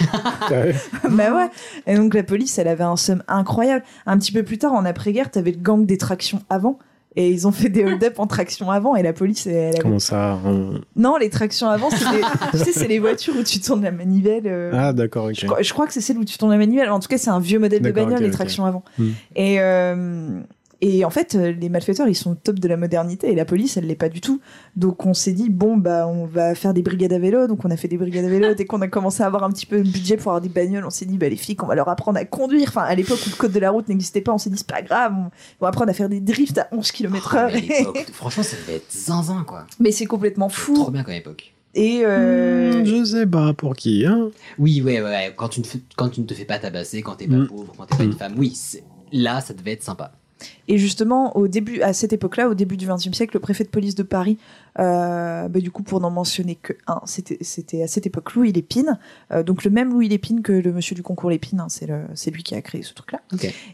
bah 1.10 1.32
ouais. 1.32 1.48
Et 1.86 1.94
donc 1.94 2.12
la 2.12 2.24
police, 2.24 2.58
elle 2.58 2.66
avait 2.66 2.82
un 2.82 2.96
somme 2.96 3.22
incroyable. 3.28 3.84
Un 4.04 4.18
petit 4.18 4.32
peu 4.32 4.42
plus 4.42 4.58
tard, 4.58 4.72
en 4.72 4.84
après-guerre, 4.84 5.30
t'avais 5.30 5.52
le 5.52 5.60
gang 5.60 5.86
des 5.86 5.98
tractions 5.98 6.42
avant. 6.50 6.76
Et 7.16 7.30
ils 7.30 7.46
ont 7.46 7.52
fait 7.52 7.68
des 7.68 7.84
hold-up 7.86 8.18
en 8.18 8.26
traction 8.26 8.70
avant. 8.70 8.96
Et 8.96 9.02
la 9.02 9.12
police, 9.12 9.46
elle, 9.46 9.54
elle 9.54 9.68
avait... 9.70 9.78
Comment 9.78 9.98
ça 9.98 10.38
on- 10.46 10.80
Non, 10.96 11.16
les 11.18 11.28
tractions 11.30 11.68
avant, 11.68 11.90
c'est 11.90 11.98
des- 11.98 12.22
tu 12.52 12.58
sais, 12.58 12.72
c'est 12.72 12.88
les 12.88 12.98
voitures 12.98 13.34
où 13.38 13.42
tu 13.42 13.60
tournes 13.60 13.82
la 13.82 13.90
manivelle. 13.90 14.44
euh, 14.46 14.70
Ah, 14.74 14.92
d'accord, 14.92 15.26
ok. 15.26 15.34
je, 15.38 15.46
crois, 15.46 15.62
je 15.62 15.72
crois 15.72 15.86
que 15.86 15.92
c'est 15.92 16.00
celle 16.00 16.18
où 16.18 16.24
tu 16.24 16.38
tournes 16.38 16.52
la 16.52 16.56
manivelle. 16.58 16.90
En 16.90 17.00
tout 17.00 17.08
cas, 17.08 17.18
c'est 17.18 17.30
un 17.30 17.38
vieux 17.40 17.58
modèle 17.58 17.82
de 17.82 17.90
bagnole, 17.90 18.22
les 18.22 18.30
tractions 18.30 18.64
avant. 18.64 18.82
Hmm. 18.98 19.10
Et, 19.36 19.60
euh, 19.60 20.40
et 20.84 21.04
en 21.04 21.10
fait, 21.10 21.36
euh, 21.36 21.52
les 21.52 21.68
malfaiteurs, 21.68 22.08
ils 22.08 22.14
sont 22.16 22.32
au 22.32 22.34
top 22.34 22.58
de 22.58 22.66
la 22.68 22.76
modernité 22.76 23.30
et 23.30 23.34
la 23.36 23.44
police, 23.44 23.76
elle 23.76 23.86
l'est 23.86 23.94
pas 23.94 24.08
du 24.08 24.20
tout. 24.20 24.40
Donc 24.76 25.06
on 25.06 25.14
s'est 25.14 25.32
dit, 25.32 25.48
bon, 25.48 25.76
bah, 25.76 26.06
on 26.08 26.26
va 26.26 26.54
faire 26.56 26.74
des 26.74 26.82
brigades 26.82 27.12
à 27.12 27.18
vélo. 27.20 27.46
Donc 27.46 27.64
on 27.64 27.70
a 27.70 27.76
fait 27.76 27.86
des 27.88 27.96
brigades 27.96 28.24
à 28.24 28.28
vélo. 28.28 28.52
Dès 28.54 28.64
qu'on 28.64 28.80
a 28.82 28.88
commencé 28.88 29.22
à 29.22 29.26
avoir 29.26 29.44
un 29.44 29.50
petit 29.52 29.64
peu 29.64 29.78
de 29.80 29.88
budget 29.88 30.16
pour 30.16 30.32
avoir 30.32 30.40
des 30.40 30.48
bagnoles, 30.48 30.84
on 30.84 30.90
s'est 30.90 31.06
dit, 31.06 31.16
bah, 31.18 31.28
les 31.28 31.36
flics, 31.36 31.62
on 31.62 31.66
va 31.68 31.76
leur 31.76 31.88
apprendre 31.88 32.18
à 32.18 32.24
conduire. 32.24 32.66
Enfin, 32.68 32.82
à 32.82 32.94
l'époque 32.96 33.20
où 33.26 33.30
le 33.30 33.36
code 33.36 33.52
de 33.52 33.60
la 33.60 33.70
route 33.70 33.88
n'existait 33.88 34.20
pas, 34.22 34.32
on 34.32 34.38
s'est 34.38 34.50
dit, 34.50 34.58
c'est 34.58 34.66
pas 34.70 34.82
grave, 34.82 35.14
on 35.16 35.64
va 35.64 35.68
apprendre 35.68 35.88
à 35.90 35.94
faire 35.94 36.08
des 36.08 36.20
drifts 36.20 36.58
à 36.58 36.66
11 36.72 36.90
km 36.90 37.36
Ah, 37.38 37.48
franchement, 38.12 38.42
ça 38.42 38.56
devait 38.66 38.78
être 38.78 38.92
zinzin, 38.92 39.44
quoi. 39.46 39.66
Mais 39.78 39.92
c'est 39.92 40.06
complètement 40.06 40.48
fou. 40.48 40.74
Trop 40.74 40.90
bien 40.90 41.04
comme 41.04 41.14
époque. 41.14 41.54
Et 41.74 42.02
euh, 42.04 42.82
Hmm, 42.82 42.84
je 42.84 43.04
sais 43.04 43.26
pas 43.26 43.54
pour 43.54 43.74
qui, 43.76 44.04
hein. 44.04 44.30
Oui, 44.58 44.82
ouais, 44.82 45.00
ouais. 45.00 45.32
Quand 45.36 45.48
tu 45.48 45.60
ne, 45.60 45.64
fais- 45.64 45.80
quand 45.96 46.08
tu 46.10 46.20
ne 46.20 46.26
te 46.26 46.34
fais 46.34 46.44
pas 46.44 46.58
tabasser, 46.58 47.02
quand 47.02 47.14
t'es 47.14 47.28
pas 47.28 47.36
Mm. 47.36 47.46
pauvre, 47.46 47.72
quand 47.78 47.86
t'es 47.86 47.96
pas 47.96 48.04
une 48.04 48.12
femme, 48.12 48.34
oui, 48.36 48.52
là, 49.12 49.40
ça 49.40 49.54
devait 49.54 49.72
être 49.72 49.82
sympa. 49.82 50.12
Et 50.68 50.78
justement, 50.78 51.36
au 51.36 51.48
début, 51.48 51.80
à 51.82 51.92
cette 51.92 52.12
époque-là, 52.12 52.48
au 52.48 52.54
début 52.54 52.76
du 52.76 52.86
XXe 52.86 53.12
siècle, 53.12 53.34
le 53.36 53.40
préfet 53.40 53.64
de 53.64 53.68
police 53.68 53.94
de 53.94 54.02
Paris, 54.02 54.38
euh, 54.78 55.48
bah, 55.48 55.60
du 55.60 55.70
coup, 55.70 55.82
pour 55.82 56.00
n'en 56.00 56.10
mentionner 56.10 56.54
que 56.56 56.72
un, 56.86 57.00
c'était, 57.04 57.82
à 57.82 57.86
cette 57.86 58.06
époque 58.06 58.34
Louis 58.34 58.52
Lépine, 58.52 58.98
euh, 59.32 59.42
donc 59.42 59.64
le 59.64 59.70
même 59.70 59.90
Louis 59.92 60.08
Lépine 60.08 60.42
que 60.42 60.52
le 60.52 60.72
monsieur 60.72 60.94
du 60.94 61.02
concours 61.02 61.30
Lépine, 61.30 61.60
hein, 61.60 61.66
c'est, 61.68 62.30
lui 62.30 62.42
qui 62.42 62.54
a 62.54 62.62
créé 62.62 62.82
ce 62.82 62.94
truc-là. 62.94 63.20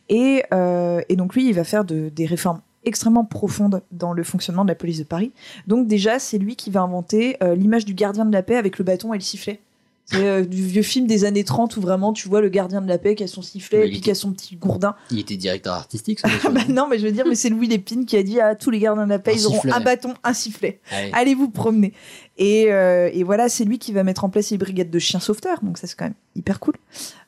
Et, 0.08 0.42
euh, 0.52 1.00
et 1.08 1.16
donc 1.16 1.34
lui, 1.34 1.48
il 1.48 1.54
va 1.54 1.64
faire 1.64 1.84
de- 1.84 2.08
des 2.08 2.26
réformes 2.26 2.60
extrêmement 2.84 3.24
profondes 3.24 3.82
dans 3.92 4.12
le 4.12 4.22
fonctionnement 4.22 4.64
de 4.64 4.68
la 4.70 4.74
police 4.74 4.98
de 4.98 5.04
Paris. 5.04 5.32
Donc 5.66 5.86
déjà, 5.86 6.18
c'est 6.18 6.38
lui 6.38 6.56
qui 6.56 6.70
va 6.70 6.80
inventer 6.80 7.36
euh, 7.42 7.54
l'image 7.54 7.84
du 7.84 7.92
gardien 7.94 8.24
de 8.24 8.32
la 8.32 8.42
paix 8.42 8.56
avec 8.56 8.78
le 8.78 8.84
bâton 8.84 9.12
et 9.12 9.18
le 9.18 9.22
sifflet. 9.22 9.60
C'est 10.10 10.26
euh, 10.26 10.44
du 10.44 10.64
vieux 10.64 10.82
film 10.82 11.06
des 11.06 11.24
années 11.24 11.44
30 11.44 11.76
où 11.76 11.82
vraiment 11.82 12.14
tu 12.14 12.28
vois 12.28 12.40
le 12.40 12.48
gardien 12.48 12.80
de 12.80 12.88
la 12.88 12.96
paix 12.96 13.14
qui 13.14 13.24
a 13.24 13.26
son 13.26 13.42
sifflet 13.42 13.80
Mais 13.80 13.88
et 13.88 13.90
puis 13.90 14.00
qui 14.00 14.10
a 14.10 14.14
son 14.14 14.32
petit 14.32 14.56
gourdin. 14.56 14.94
Il 15.10 15.18
était 15.18 15.36
directeur 15.36 15.74
artistique, 15.74 16.24
monsieur, 16.24 16.50
Bah 16.50 16.62
non 16.68 16.88
mais 16.88 16.98
je 16.98 17.04
veux 17.06 17.12
dire, 17.12 17.26
mais 17.28 17.34
c'est 17.34 17.50
Louis 17.50 17.68
Lépine 17.68 18.06
qui 18.06 18.16
a 18.16 18.22
dit 18.22 18.40
à 18.40 18.54
tous 18.54 18.70
les 18.70 18.78
gardiens 18.78 19.04
de 19.04 19.10
la 19.10 19.18
paix, 19.18 19.32
Un 19.32 19.34
ils 19.34 19.46
auront 19.46 19.60
un 19.70 19.80
bâton, 19.80 20.14
un 20.24 20.32
sifflet. 20.32 20.80
Allez. 20.90 21.10
Allez 21.12 21.34
vous 21.34 21.50
promener. 21.50 21.92
Et, 22.38 22.72
euh, 22.72 23.10
et 23.12 23.22
voilà, 23.22 23.48
c'est 23.48 23.64
lui 23.64 23.78
qui 23.78 23.92
va 23.92 24.02
mettre 24.02 24.24
en 24.24 24.30
place 24.30 24.50
les 24.50 24.58
brigades 24.58 24.90
de 24.90 24.98
chiens 24.98 25.20
sauveteurs, 25.20 25.58
donc 25.62 25.76
ça 25.76 25.86
c'est 25.86 25.96
quand 25.96 26.06
même 26.06 26.14
hyper 26.36 26.60
cool. 26.60 26.74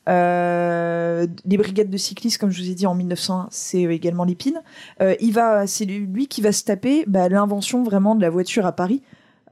Euh, 0.09 1.27
les 1.45 1.57
brigades 1.57 1.89
de 1.89 1.97
cyclistes, 1.97 2.39
comme 2.39 2.49
je 2.49 2.63
vous 2.63 2.69
ai 2.69 2.73
dit 2.73 2.87
en 2.87 2.95
1901, 2.95 3.47
c'est 3.51 3.85
euh, 3.85 3.91
également 3.91 4.23
Lépine. 4.23 4.61
Il 5.19 5.33
va, 5.33 5.67
c'est 5.67 5.85
lui 5.85 6.27
qui 6.27 6.41
va 6.41 6.51
se 6.51 6.63
taper 6.63 7.03
bah, 7.07 7.29
l'invention 7.29 7.83
vraiment 7.83 8.15
de 8.15 8.21
la 8.21 8.29
voiture 8.29 8.65
à 8.65 8.71
Paris. 8.71 9.03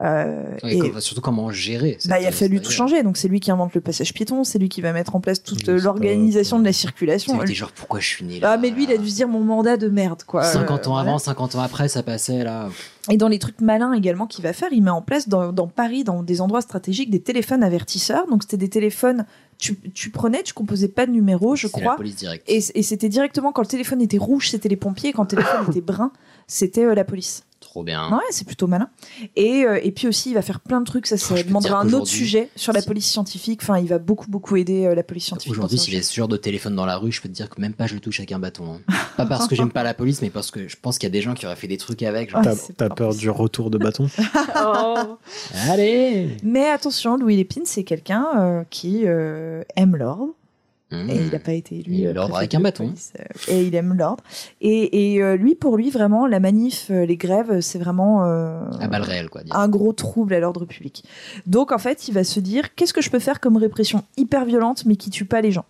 Euh, 0.02 0.44
et- 0.62 0.78
comme- 0.78 1.00
surtout 1.00 1.20
comment 1.20 1.50
gérer. 1.50 1.96
cette- 1.98 2.10
bah, 2.10 2.18
il 2.20 2.26
a 2.26 2.32
fallu 2.32 2.56
cette 2.56 2.64
tout 2.64 2.70
changer. 2.70 3.02
Donc, 3.02 3.18
c'est 3.18 3.28
lui 3.28 3.38
qui 3.38 3.50
invente 3.50 3.74
le 3.74 3.82
passage 3.82 4.14
piéton, 4.14 4.44
c'est 4.44 4.58
lui 4.58 4.70
qui 4.70 4.80
va 4.80 4.92
mettre 4.94 5.14
en 5.14 5.20
place 5.20 5.42
toute 5.42 5.68
euh, 5.68 5.78
l'organisation 5.78 6.58
de 6.58 6.64
la 6.64 6.72
circulation. 6.72 7.38
C'était 7.40 7.52
genre 7.54 7.72
pourquoi 7.72 8.00
je 8.00 8.06
suis 8.06 8.24
né 8.24 8.40
là 8.40 8.52
Ah, 8.52 8.56
mais 8.56 8.70
lui, 8.70 8.84
il 8.84 8.92
a 8.92 8.96
dû 8.96 9.10
se 9.10 9.16
dire 9.16 9.28
mon 9.28 9.40
mandat 9.40 9.76
de 9.76 9.88
merde, 9.88 10.22
quoi. 10.24 10.42
50 10.44 10.86
ans 10.86 10.92
Euh, 10.96 11.00
avant, 11.00 11.04
voilà. 11.04 11.18
50 11.18 11.54
ans 11.54 11.60
après, 11.60 11.88
ça 11.88 12.02
passait 12.02 12.44
là. 12.44 12.68
Et 13.10 13.16
dans 13.18 13.28
les 13.28 13.38
trucs 13.38 13.60
malins 13.60 13.92
également 13.92 14.26
qu'il 14.26 14.42
va 14.42 14.52
faire, 14.54 14.68
il 14.72 14.82
met 14.82 14.90
en 14.90 15.02
place 15.02 15.28
dans, 15.28 15.52
dans 15.52 15.66
Paris, 15.66 16.02
dans 16.04 16.22
des 16.22 16.40
endroits 16.40 16.62
stratégiques, 16.62 17.10
des 17.10 17.20
téléphones 17.20 17.62
avertisseurs. 17.62 18.26
Donc, 18.28 18.42
c'était 18.44 18.56
des 18.56 18.68
téléphones, 18.70 19.26
tu, 19.58 19.76
tu 19.94 20.08
prenais, 20.10 20.42
tu 20.42 20.54
composais 20.54 20.88
pas 20.88 21.04
de 21.04 21.10
numéro, 21.12 21.56
je 21.56 21.66
C'est 21.66 21.76
la 21.76 21.82
crois. 21.82 21.96
police 21.96 22.16
directe. 22.16 22.44
Et, 22.48 22.62
et 22.74 22.82
c'était 22.82 23.10
directement 23.10 23.52
quand 23.52 23.60
le 23.62 23.66
téléphone 23.68 24.00
était 24.00 24.16
rouge, 24.18 24.48
c'était 24.48 24.70
les 24.70 24.76
pompiers, 24.76 25.10
et 25.10 25.12
quand 25.12 25.22
le 25.24 25.28
téléphone 25.28 25.66
était 25.68 25.80
brun, 25.82 26.10
c'était 26.46 26.84
euh, 26.84 26.94
la 26.94 27.04
police. 27.04 27.42
Trop 27.70 27.84
bien. 27.84 28.10
Ouais, 28.10 28.18
c'est 28.30 28.44
plutôt 28.44 28.66
malin. 28.66 28.90
Et, 29.36 29.64
euh, 29.64 29.78
et 29.80 29.92
puis 29.92 30.08
aussi, 30.08 30.30
il 30.30 30.34
va 30.34 30.42
faire 30.42 30.58
plein 30.58 30.80
de 30.80 30.84
trucs. 30.86 31.06
Ça, 31.06 31.16
ça 31.16 31.36
je 31.36 31.44
demandera 31.44 31.78
un 31.80 31.92
autre 31.92 32.08
sujet 32.08 32.48
sur 32.56 32.72
la 32.72 32.82
police 32.82 33.06
scientifique. 33.08 33.60
Enfin, 33.62 33.78
il 33.78 33.86
va 33.86 34.00
beaucoup, 34.00 34.28
beaucoup 34.28 34.56
aider 34.56 34.86
euh, 34.86 34.94
la 34.96 35.04
police 35.04 35.26
scientifique. 35.26 35.52
Aujourd'hui, 35.52 35.78
s'il 35.78 35.94
est 35.94 36.02
ce 36.02 36.12
genre 36.12 36.26
de 36.26 36.36
téléphone 36.36 36.74
dans 36.74 36.84
la 36.84 36.96
rue, 36.96 37.12
je 37.12 37.22
peux 37.22 37.28
te 37.28 37.32
dire 37.34 37.48
que 37.48 37.60
même 37.60 37.74
pas 37.74 37.86
je 37.86 37.94
le 37.94 38.00
touche 38.00 38.18
avec 38.18 38.32
un 38.32 38.40
bâton. 38.40 38.80
hein. 38.88 38.94
Pas 39.16 39.24
parce 39.24 39.46
que 39.46 39.54
j'aime 39.54 39.70
pas 39.70 39.84
la 39.84 39.94
police, 39.94 40.20
mais 40.20 40.30
parce 40.30 40.50
que 40.50 40.66
je 40.66 40.76
pense 40.82 40.98
qu'il 40.98 41.06
y 41.06 41.12
a 41.12 41.12
des 41.12 41.22
gens 41.22 41.34
qui 41.34 41.46
auraient 41.46 41.54
fait 41.54 41.68
des 41.68 41.76
trucs 41.76 42.02
avec. 42.02 42.30
genre- 42.30 42.42
T'as 42.42 42.56
t'as 42.76 42.88
peur 42.92 43.14
du 43.14 43.30
retour 43.30 43.70
de 43.70 43.78
bâton 43.78 44.08
Allez 45.68 46.36
Mais 46.42 46.68
attention, 46.70 47.16
Louis 47.16 47.36
Lépine, 47.36 47.62
c'est 47.66 47.84
quelqu'un 47.84 48.26
euh, 48.36 48.64
qui 48.70 49.02
euh, 49.04 49.62
aime 49.76 49.96
l'ordre. 49.96 50.28
Et 50.92 51.16
il 51.16 51.30
n'a 51.30 51.38
pas 51.38 51.52
été 51.52 51.78
élu. 51.78 52.06
Euh, 52.06 52.12
l'ordre 52.12 52.36
avec 52.36 52.54
un 52.54 52.60
bâton. 52.60 52.86
police, 52.86 53.12
euh, 53.18 53.24
et 53.52 53.62
il 53.64 53.74
aime 53.74 53.94
l'ordre. 53.94 54.24
Et, 54.60 55.14
et, 55.14 55.22
euh, 55.22 55.36
lui, 55.36 55.54
pour 55.54 55.76
lui, 55.76 55.90
vraiment, 55.90 56.26
la 56.26 56.40
manif, 56.40 56.90
les 56.90 57.16
grèves, 57.16 57.60
c'est 57.60 57.78
vraiment 57.78 58.24
euh, 58.24 58.64
À 58.80 58.88
balle 58.88 59.02
réelle, 59.02 59.28
quoi. 59.30 59.42
un 59.50 59.68
gros 59.68 59.92
trouble 59.92 60.34
à 60.34 60.40
l'ordre 60.40 60.64
public. 60.64 61.04
Donc, 61.46 61.70
en 61.70 61.78
fait, 61.78 62.08
il 62.08 62.14
va 62.14 62.24
se 62.24 62.40
dire 62.40 62.74
qu'est-ce 62.74 62.92
que 62.92 63.02
je 63.02 63.10
peux 63.10 63.20
faire 63.20 63.40
comme 63.40 63.56
répression 63.56 64.02
hyper 64.16 64.44
violente, 64.44 64.84
mais 64.84 64.96
qui 64.96 65.10
tue 65.10 65.24
pas 65.24 65.40
les 65.40 65.52
gens? 65.52 65.64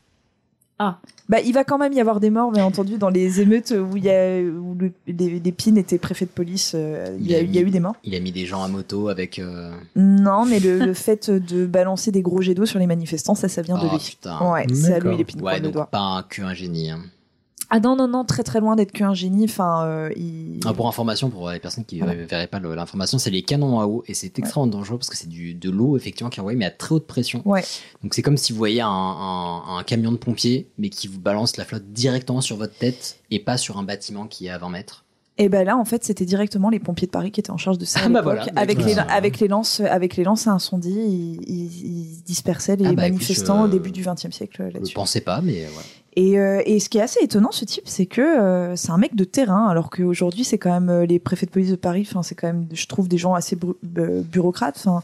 Ah. 0.78 0.98
Bah, 1.30 1.38
il 1.40 1.52
va 1.54 1.62
quand 1.64 1.78
même 1.78 1.92
y 1.92 2.00
avoir 2.00 2.18
des 2.18 2.28
morts, 2.28 2.50
bien 2.50 2.64
entendu, 2.64 2.98
dans 2.98 3.08
les 3.08 3.40
émeutes 3.40 3.70
où, 3.72 3.96
il 3.96 4.04
y 4.04 4.10
a, 4.10 4.40
où 4.42 4.74
le, 4.78 4.92
les, 5.06 5.38
les 5.38 5.52
Pines 5.52 5.78
étaient 5.78 5.96
préfet 5.96 6.24
de 6.26 6.30
police. 6.30 6.72
euh, 6.74 7.16
il, 7.20 7.30
y 7.30 7.34
a, 7.36 7.40
il 7.40 7.54
y 7.54 7.58
a 7.58 7.62
eu 7.62 7.70
des 7.70 7.78
morts. 7.78 7.94
Il 8.02 8.14
a 8.16 8.20
mis 8.20 8.32
des 8.32 8.46
gens 8.46 8.64
à 8.64 8.68
moto 8.68 9.08
avec. 9.08 9.38
euh, 9.38 9.70
Non, 9.94 10.44
mais 10.44 10.58
le, 10.58 10.78
le 10.80 10.92
fait 10.92 11.30
de 11.30 11.66
balancer 11.66 12.10
des 12.10 12.20
gros 12.22 12.42
jets 12.42 12.54
d'eau 12.54 12.66
sur 12.66 12.80
les 12.80 12.86
manifestants, 12.88 13.36
ça, 13.36 13.48
ça 13.48 13.62
vient 13.62 13.78
de 13.78 13.86
Oh, 13.86 13.92
lui. 13.92 13.98
putain. 13.98 14.52
Ouais, 14.52 14.66
c'est 14.74 14.94
à 14.94 14.98
lui 14.98 15.16
les 15.16 15.24
pines 15.24 15.40
Ouais, 15.40 15.60
donc 15.60 15.74
doigt. 15.74 15.86
pas 15.86 16.00
un, 16.00 16.22
que 16.24 16.42
un 16.42 16.52
génie. 16.52 16.90
hein. 16.90 16.98
Ah 17.70 17.78
non, 17.80 17.94
non, 17.94 18.08
non, 18.08 18.24
très 18.24 18.42
très 18.42 18.58
loin 18.60 18.74
d'être 18.76 18.90
qu'un 18.92 19.14
génie. 19.14 19.44
Enfin, 19.44 19.84
euh, 19.84 20.10
il... 20.16 20.58
Ah, 20.66 20.72
pour 20.74 20.88
information, 20.88 21.30
pour 21.30 21.48
les 21.50 21.60
personnes 21.60 21.84
qui 21.84 22.02
ne 22.02 22.24
verraient 22.24 22.46
pas 22.48 22.58
l'information, 22.58 23.18
c'est 23.18 23.30
les 23.30 23.42
canons 23.42 23.78
à 23.80 23.86
eau 23.86 24.02
et 24.08 24.14
c'est 24.14 24.38
extrêmement 24.38 24.66
dangereux 24.66 24.98
parce 24.98 25.08
que 25.08 25.16
c'est 25.16 25.28
de 25.28 25.70
l'eau 25.70 25.96
effectivement 25.96 26.30
qui 26.30 26.38
est 26.38 26.42
envoyée 26.42 26.58
mais 26.58 26.64
à 26.66 26.70
très 26.70 26.94
haute 26.96 27.06
pression. 27.06 27.42
Ouais. 27.44 27.62
Donc 28.02 28.14
c'est 28.14 28.22
comme 28.22 28.36
si 28.36 28.52
vous 28.52 28.58
voyez 28.58 28.80
un, 28.80 28.88
un- 28.88 29.78
un 29.78 29.82
camion 29.84 30.10
de 30.10 30.16
pompiers 30.16 30.66
mais 30.78 30.88
qui 30.88 31.06
vous 31.06 31.20
balance 31.20 31.56
la 31.56 31.64
flotte 31.64 31.92
directement 31.92 32.40
sur 32.40 32.56
votre 32.56 32.74
tête 32.74 33.18
et 33.30 33.38
pas 33.38 33.56
sur 33.56 33.78
un 33.78 33.84
bâtiment 33.84 34.26
qui 34.26 34.46
est 34.46 34.50
à 34.50 34.58
20 34.58 34.68
mètres. 34.70 35.04
Et 35.38 35.48
ben 35.48 35.64
là, 35.64 35.78
en 35.78 35.86
fait, 35.86 36.04
c'était 36.04 36.26
directement 36.26 36.68
les 36.68 36.80
pompiers 36.80 37.06
de 37.06 37.12
Paris 37.12 37.30
qui 37.30 37.40
étaient 37.40 37.50
en 37.52 37.56
charge 37.56 37.78
de 37.78 37.86
ça. 37.86 38.00
à 38.00 38.02
Ah 38.06 38.08
bah 38.10 38.20
voilà. 38.20 38.44
avec, 38.56 38.84
les, 38.84 38.98
avec, 38.98 39.40
les 39.40 39.48
lances, 39.48 39.80
avec 39.80 40.16
les 40.16 40.24
lances 40.24 40.46
à 40.46 40.50
incendie, 40.50 40.90
ils, 41.46 42.22
dispersaient 42.26 42.76
les 42.76 42.84
Ah 42.86 42.92
bah, 42.92 43.06
écoute, 43.06 43.20
manifestants 43.20 43.60
je- 43.60 43.64
au 43.64 43.68
début 43.68 43.90
du 43.90 44.02
XXe 44.04 44.30
siècle 44.36 44.66
Je 44.68 44.74
là-dessus. 44.74 44.92
pensais 44.94 45.20
pas 45.22 45.40
mais 45.40 45.64
voilà. 45.72 45.86
Et, 46.16 46.40
euh, 46.40 46.60
et 46.66 46.80
ce 46.80 46.88
qui 46.88 46.98
est 46.98 47.02
assez 47.02 47.22
étonnant, 47.22 47.52
ce 47.52 47.64
type, 47.64 47.84
c'est 47.86 48.06
que 48.06 48.20
euh, 48.20 48.74
c'est 48.76 48.90
un 48.90 48.98
mec 48.98 49.14
de 49.14 49.24
terrain, 49.24 49.68
alors 49.68 49.90
qu'aujourd'hui, 49.90 50.42
c'est 50.44 50.58
quand 50.58 50.72
même 50.72 50.88
euh, 50.88 51.06
les 51.06 51.18
préfets 51.20 51.46
de 51.46 51.50
police 51.52 51.70
de 51.70 51.76
Paris. 51.76 52.04
Enfin, 52.08 52.22
c'est 52.24 52.34
quand 52.34 52.48
même, 52.48 52.66
je 52.72 52.86
trouve, 52.86 53.06
des 53.08 53.18
gens 53.18 53.34
assez 53.34 53.54
bu- 53.56 53.74
bureaucrates. 53.82 54.76
Enfin, 54.78 55.02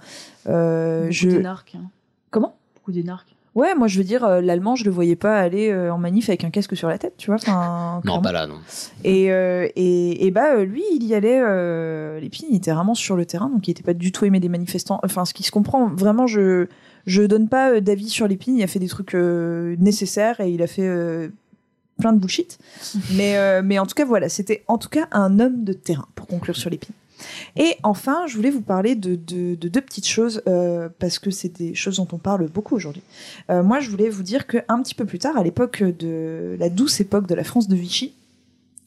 euh, 0.49 1.03
Beaucoup 1.03 1.13
je... 1.13 1.29
d'énarques. 1.29 1.75
hein. 1.77 1.85
Comment 2.31 2.57
Beaucoup 2.75 2.93
d'énarques. 2.93 3.29
Ouais, 3.55 3.75
moi, 3.75 3.87
je 3.89 3.97
veux 3.97 4.05
dire, 4.05 4.23
euh, 4.25 4.43
l'allemand, 4.43 4.77
je 4.77 4.85
le 4.85 4.91
voyais 4.91 5.17
pas 5.17 5.39
aller 5.39 5.71
euh, 5.71 5.91
en 5.91 5.97
manif 5.97 6.29
avec 6.29 6.45
un 6.45 6.51
casque 6.51 6.77
sur 6.77 6.89
la 6.89 6.99
tête, 6.99 7.15
tu 7.17 7.29
vois. 7.29 7.37
Enfin, 7.37 8.03
Non, 8.05 8.21
pas 8.21 8.33
là 8.33 8.47
non. 8.47 8.57
Et, 9.03 9.33
euh, 9.33 9.67
et, 9.77 10.27
et 10.27 10.31
bah, 10.31 10.57
euh, 10.57 10.65
lui, 10.67 10.83
il 10.95 11.05
y 11.05 11.15
allait, 11.15 11.41
euh, 11.43 12.21
Lépine, 12.21 12.49
il 12.51 12.57
était 12.57 12.73
vraiment 12.73 12.95
sur 12.95 13.17
le 13.17 13.25
terrain, 13.25 13.49
donc 13.49 13.67
il 13.67 13.71
était 13.71 13.83
pas 13.83 13.95
du 13.95 14.13
tout 14.13 14.27
aimé 14.27 14.41
des 14.41 14.51
manifestants. 14.51 15.01
Enfin, 15.05 15.25
ce 15.25 15.33
qui 15.33 15.43
se 15.43 15.51
comprend, 15.51 15.87
vraiment, 15.89 16.27
je, 16.27 16.67
je 17.07 17.23
donne 17.23 17.49
pas 17.49 17.73
euh, 17.73 17.81
d'avis 17.81 18.09
sur 18.09 18.27
Lépine, 18.29 18.57
il 18.59 18.63
a 18.63 18.67
fait 18.67 18.79
des 18.79 18.89
trucs 18.89 19.15
euh, 19.15 19.77
nécessaires 19.79 20.41
et 20.41 20.51
il 20.51 20.63
a 20.63 20.67
fait 20.67 20.87
euh, 20.87 21.29
plein 22.01 22.13
de 22.13 22.19
bullshit. 22.19 22.59
mais, 23.15 23.63
mais 23.63 23.79
en 23.79 23.87
tout 23.87 23.95
cas, 23.95 24.05
voilà, 24.05 24.29
c'était 24.29 24.65
en 24.69 24.79
tout 24.79 24.89
cas 24.89 25.09
un 25.13 25.39
homme 25.41 25.65
de 25.65 25.73
terrain, 25.73 26.07
pour 26.15 26.27
conclure 26.27 26.57
sur 26.57 26.71
Lépine. 26.71 26.95
Et 27.57 27.77
enfin, 27.83 28.27
je 28.27 28.37
voulais 28.37 28.51
vous 28.51 28.61
parler 28.61 28.95
de, 28.95 29.15
de- 29.15 29.55
de 29.55 29.69
deux 29.69 29.81
petites 29.81 30.07
choses, 30.07 30.43
euh, 30.47 30.91
parce 30.99 31.19
que 31.19 31.31
c'est 31.31 31.49
des 31.49 31.75
choses 31.75 31.97
dont 31.97 32.07
on 32.13 32.19
parle 32.19 32.47
beaucoup 32.51 32.75
aujourd'hui. 32.77 33.03
Euh, 33.51 33.63
moi, 33.63 33.81
je 33.81 33.89
voulais 33.89 34.11
vous 34.11 34.23
dire 34.23 34.47
qu'un 34.47 34.83
petit 34.83 34.95
peu 34.95 35.07
plus 35.07 35.19
tard, 35.19 35.35
à 35.39 35.43
l'époque 35.43 35.83
de 35.83 36.57
la 36.61 36.69
douce 36.69 37.01
époque 37.01 37.27
de 37.27 37.35
la 37.35 37.43
France 37.45 37.69
de 37.69 37.75
Vichy, 37.77 38.13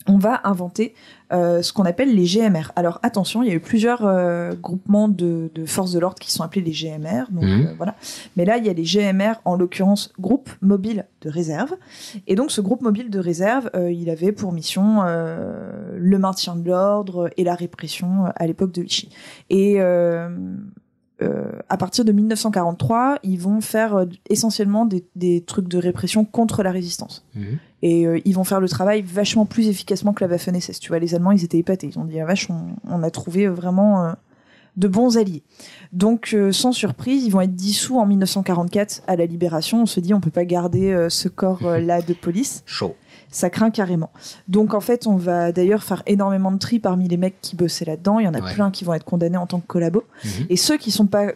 on 0.08 0.18
va 0.18 0.42
inventer 0.46 0.96
euh, 1.32 1.62
ce 1.62 1.72
qu'on 1.74 1.84
appelle 1.84 2.16
les 2.16 2.24
GMR. 2.26 2.72
Alors 2.76 3.00
attention, 3.04 3.44
il 3.44 3.50
y 3.50 3.52
a 3.52 3.56
eu 3.56 3.60
plusieurs 3.60 4.06
euh, 4.06 4.54
groupements 4.56 5.08
de, 5.08 5.52
de 5.54 5.66
forces 5.66 5.92
de 5.92 6.00
l'ordre 6.00 6.18
qui 6.18 6.32
sont 6.32 6.42
appelés 6.42 6.62
les 6.62 6.72
GMR. 6.72 7.26
Donc 7.30 7.44
Mhm. 7.44 7.68
euh, 7.68 7.74
voilà. 7.78 7.96
Mais 8.36 8.46
là, 8.46 8.58
il 8.58 8.66
y 8.66 8.70
a 8.70 8.74
les 8.74 8.84
GMR, 8.84 9.34
en 9.46 9.56
l'occurrence 9.56 10.12
groupe 10.20 10.50
mobile 10.62 11.06
de 11.22 11.30
réserve. 11.30 11.76
Et 12.28 12.36
donc 12.36 12.50
ce 12.50 12.62
groupe 12.62 12.82
mobile 12.82 13.10
de 13.12 13.20
réserve, 13.20 13.70
il 13.92 14.10
avait 14.10 14.32
pour 14.32 14.52
mission 14.54 15.04
le 15.04 16.18
maintien 16.18 16.56
de 16.56 16.68
l'ordre 16.68 17.30
et 17.38 17.44
la 17.44 17.54
répression 17.56 18.26
à 18.36 18.48
l'époque 18.48 18.72
de 18.72 18.82
Vichy. 18.82 19.10
Et 19.50 19.80
euh, 21.22 21.30
euh, 21.30 21.52
à 21.70 21.78
partir 21.78 22.06
de 22.06 22.12
1943, 22.12 23.20
ils 23.24 23.40
vont 23.40 23.62
faire 23.62 23.96
euh, 23.96 24.06
essentiellement 24.30 24.86
des, 24.86 25.06
des 25.16 25.42
trucs 25.42 25.68
de 25.68 25.78
répression 25.78 26.26
contre 26.26 26.64
la 26.64 26.72
résistance. 26.72 27.26
Et 27.82 28.06
euh, 28.06 28.20
ils 28.26 28.36
vont 28.36 28.44
faire 28.44 28.60
le 28.60 28.68
travail 28.68 29.02
vachement 29.02 29.46
plus 29.46 29.68
efficacement 29.68 30.14
que 30.14 30.24
la 30.24 30.30
Waffen-SS. 30.30 30.80
Tu 30.80 30.90
vois, 30.90 31.00
les 31.00 31.16
Allemands, 31.16 31.32
ils 31.32 31.44
étaient 31.44 31.58
épatés. 31.58 31.88
Ils 31.88 32.00
ont 32.00 32.06
dit, 32.06 32.20
ah, 32.20 32.26
vache, 32.26 32.50
on, 32.50 32.76
on 32.90 33.04
a 33.04 33.12
trouvé 33.12 33.48
vraiment 33.48 34.06
euh, 34.06 34.12
de 34.78 34.88
bons 34.88 35.18
alliés. 35.18 35.44
Donc, 35.94 36.32
euh, 36.34 36.52
sans 36.52 36.72
surprise, 36.72 37.26
ils 37.26 37.32
vont 37.32 37.42
être 37.42 37.56
dissous 37.56 38.00
en 38.00 38.06
1944 38.06 39.04
à 39.08 39.16
la 39.16 39.26
Libération. 39.26 39.84
On 39.84 39.86
se 39.86 40.00
dit, 40.00 40.14
on 40.14 40.22
peut 40.22 40.32
pas 40.32 40.46
garder 40.46 40.92
euh, 40.92 41.10
ce 41.10 41.28
corps-là 41.28 42.02
de 42.08 42.14
police. 42.14 42.64
Chaud. 42.66 42.96
Ça 43.32 43.50
craint 43.50 43.70
carrément. 43.70 44.12
Donc, 44.48 44.74
en 44.74 44.80
fait, 44.80 45.08
on 45.08 45.16
va 45.16 45.52
d'ailleurs 45.52 45.84
faire 45.84 46.04
énormément 46.08 46.52
de 46.52 46.58
tri 46.58 46.80
parmi 46.80 47.08
les 47.08 47.18
mecs 47.18 47.40
qui 47.42 47.56
bossaient 47.56 47.86
là-dedans. 47.86 48.20
Il 48.20 48.26
y 48.26 48.28
en 48.28 48.34
a 48.34 48.42
Ouais. 48.42 48.54
plein 48.54 48.72
qui 48.72 48.84
vont 48.84 48.94
être 48.94 49.06
condamnés 49.06 49.38
en 49.38 49.46
tant 49.48 49.60
que 49.60 49.68
collabos. 49.68 50.04
Mhm. 50.24 50.46
Et 50.50 50.58
ceux 50.58 50.78
qui 50.78 50.92
sont 50.92 51.06
pas 51.08 51.28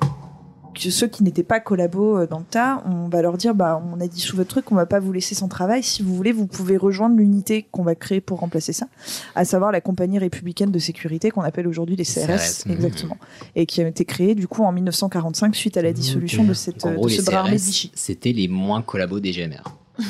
ceux 0.76 1.08
qui 1.08 1.24
n'étaient 1.24 1.44
pas 1.44 1.60
collabos 1.60 2.18
euh, 2.18 2.28
dans 2.28 2.40
le 2.40 2.46
tas, 2.46 2.84
on 2.86 3.08
va 3.08 3.22
leur 3.22 3.38
dire 3.38 3.54
bah 3.56 3.82
on 3.94 4.00
a 4.00 4.08
dissous 4.08 4.36
votre 4.36 4.50
truc, 4.50 4.72
on 4.72 4.76
va 4.76 4.86
pas 4.86 5.00
vous 5.00 5.12
laisser 5.12 5.36
sans 5.36 5.48
travail. 5.48 5.84
Si 5.84 6.02
vous 6.02 6.16
voulez, 6.16 6.32
vous 6.32 6.48
pouvez 6.48 6.78
rejoindre 6.78 7.16
l'unité 7.16 7.68
qu'on 7.72 7.84
va 7.84 7.96
créer 7.96 8.22
pour 8.22 8.40
remplacer 8.40 8.74
ça, 8.74 8.88
à 9.36 9.46
savoir 9.46 9.72
la 9.72 9.82
compagnie 9.82 10.20
républicaine 10.20 10.72
de 10.72 10.80
sécurité 10.80 11.32
qu'on 11.32 11.42
appelle 11.42 11.68
aujourd'hui 11.68 11.96
les 11.96 12.06
CRS, 12.06 12.26
CRS, 12.26 12.66
mhm. 12.66 12.72
exactement, 12.74 13.18
et 13.56 13.66
qui 13.66 13.82
a 13.82 13.88
été 13.88 14.06
créée 14.06 14.36
du 14.36 14.48
coup 14.48 14.64
en 14.64 14.72
1945 14.72 15.56
suite 15.56 15.78
à 15.78 15.82
la 15.82 15.94
dissolution 15.94 16.44
de 16.44 16.54
cette 16.54 16.84
En 16.86 16.90
euh, 16.90 16.96
gros, 16.96 17.06
de 17.06 17.12
les 17.12 17.18
ce 17.18 17.26
bras 17.26 17.44
de 17.44 17.56
CRS, 17.56 17.92
c'était 17.94 18.32
les 18.34 18.48
moins 18.48 18.82
collabos 18.82 19.20
des 19.20 19.32
GMR. 19.32 19.64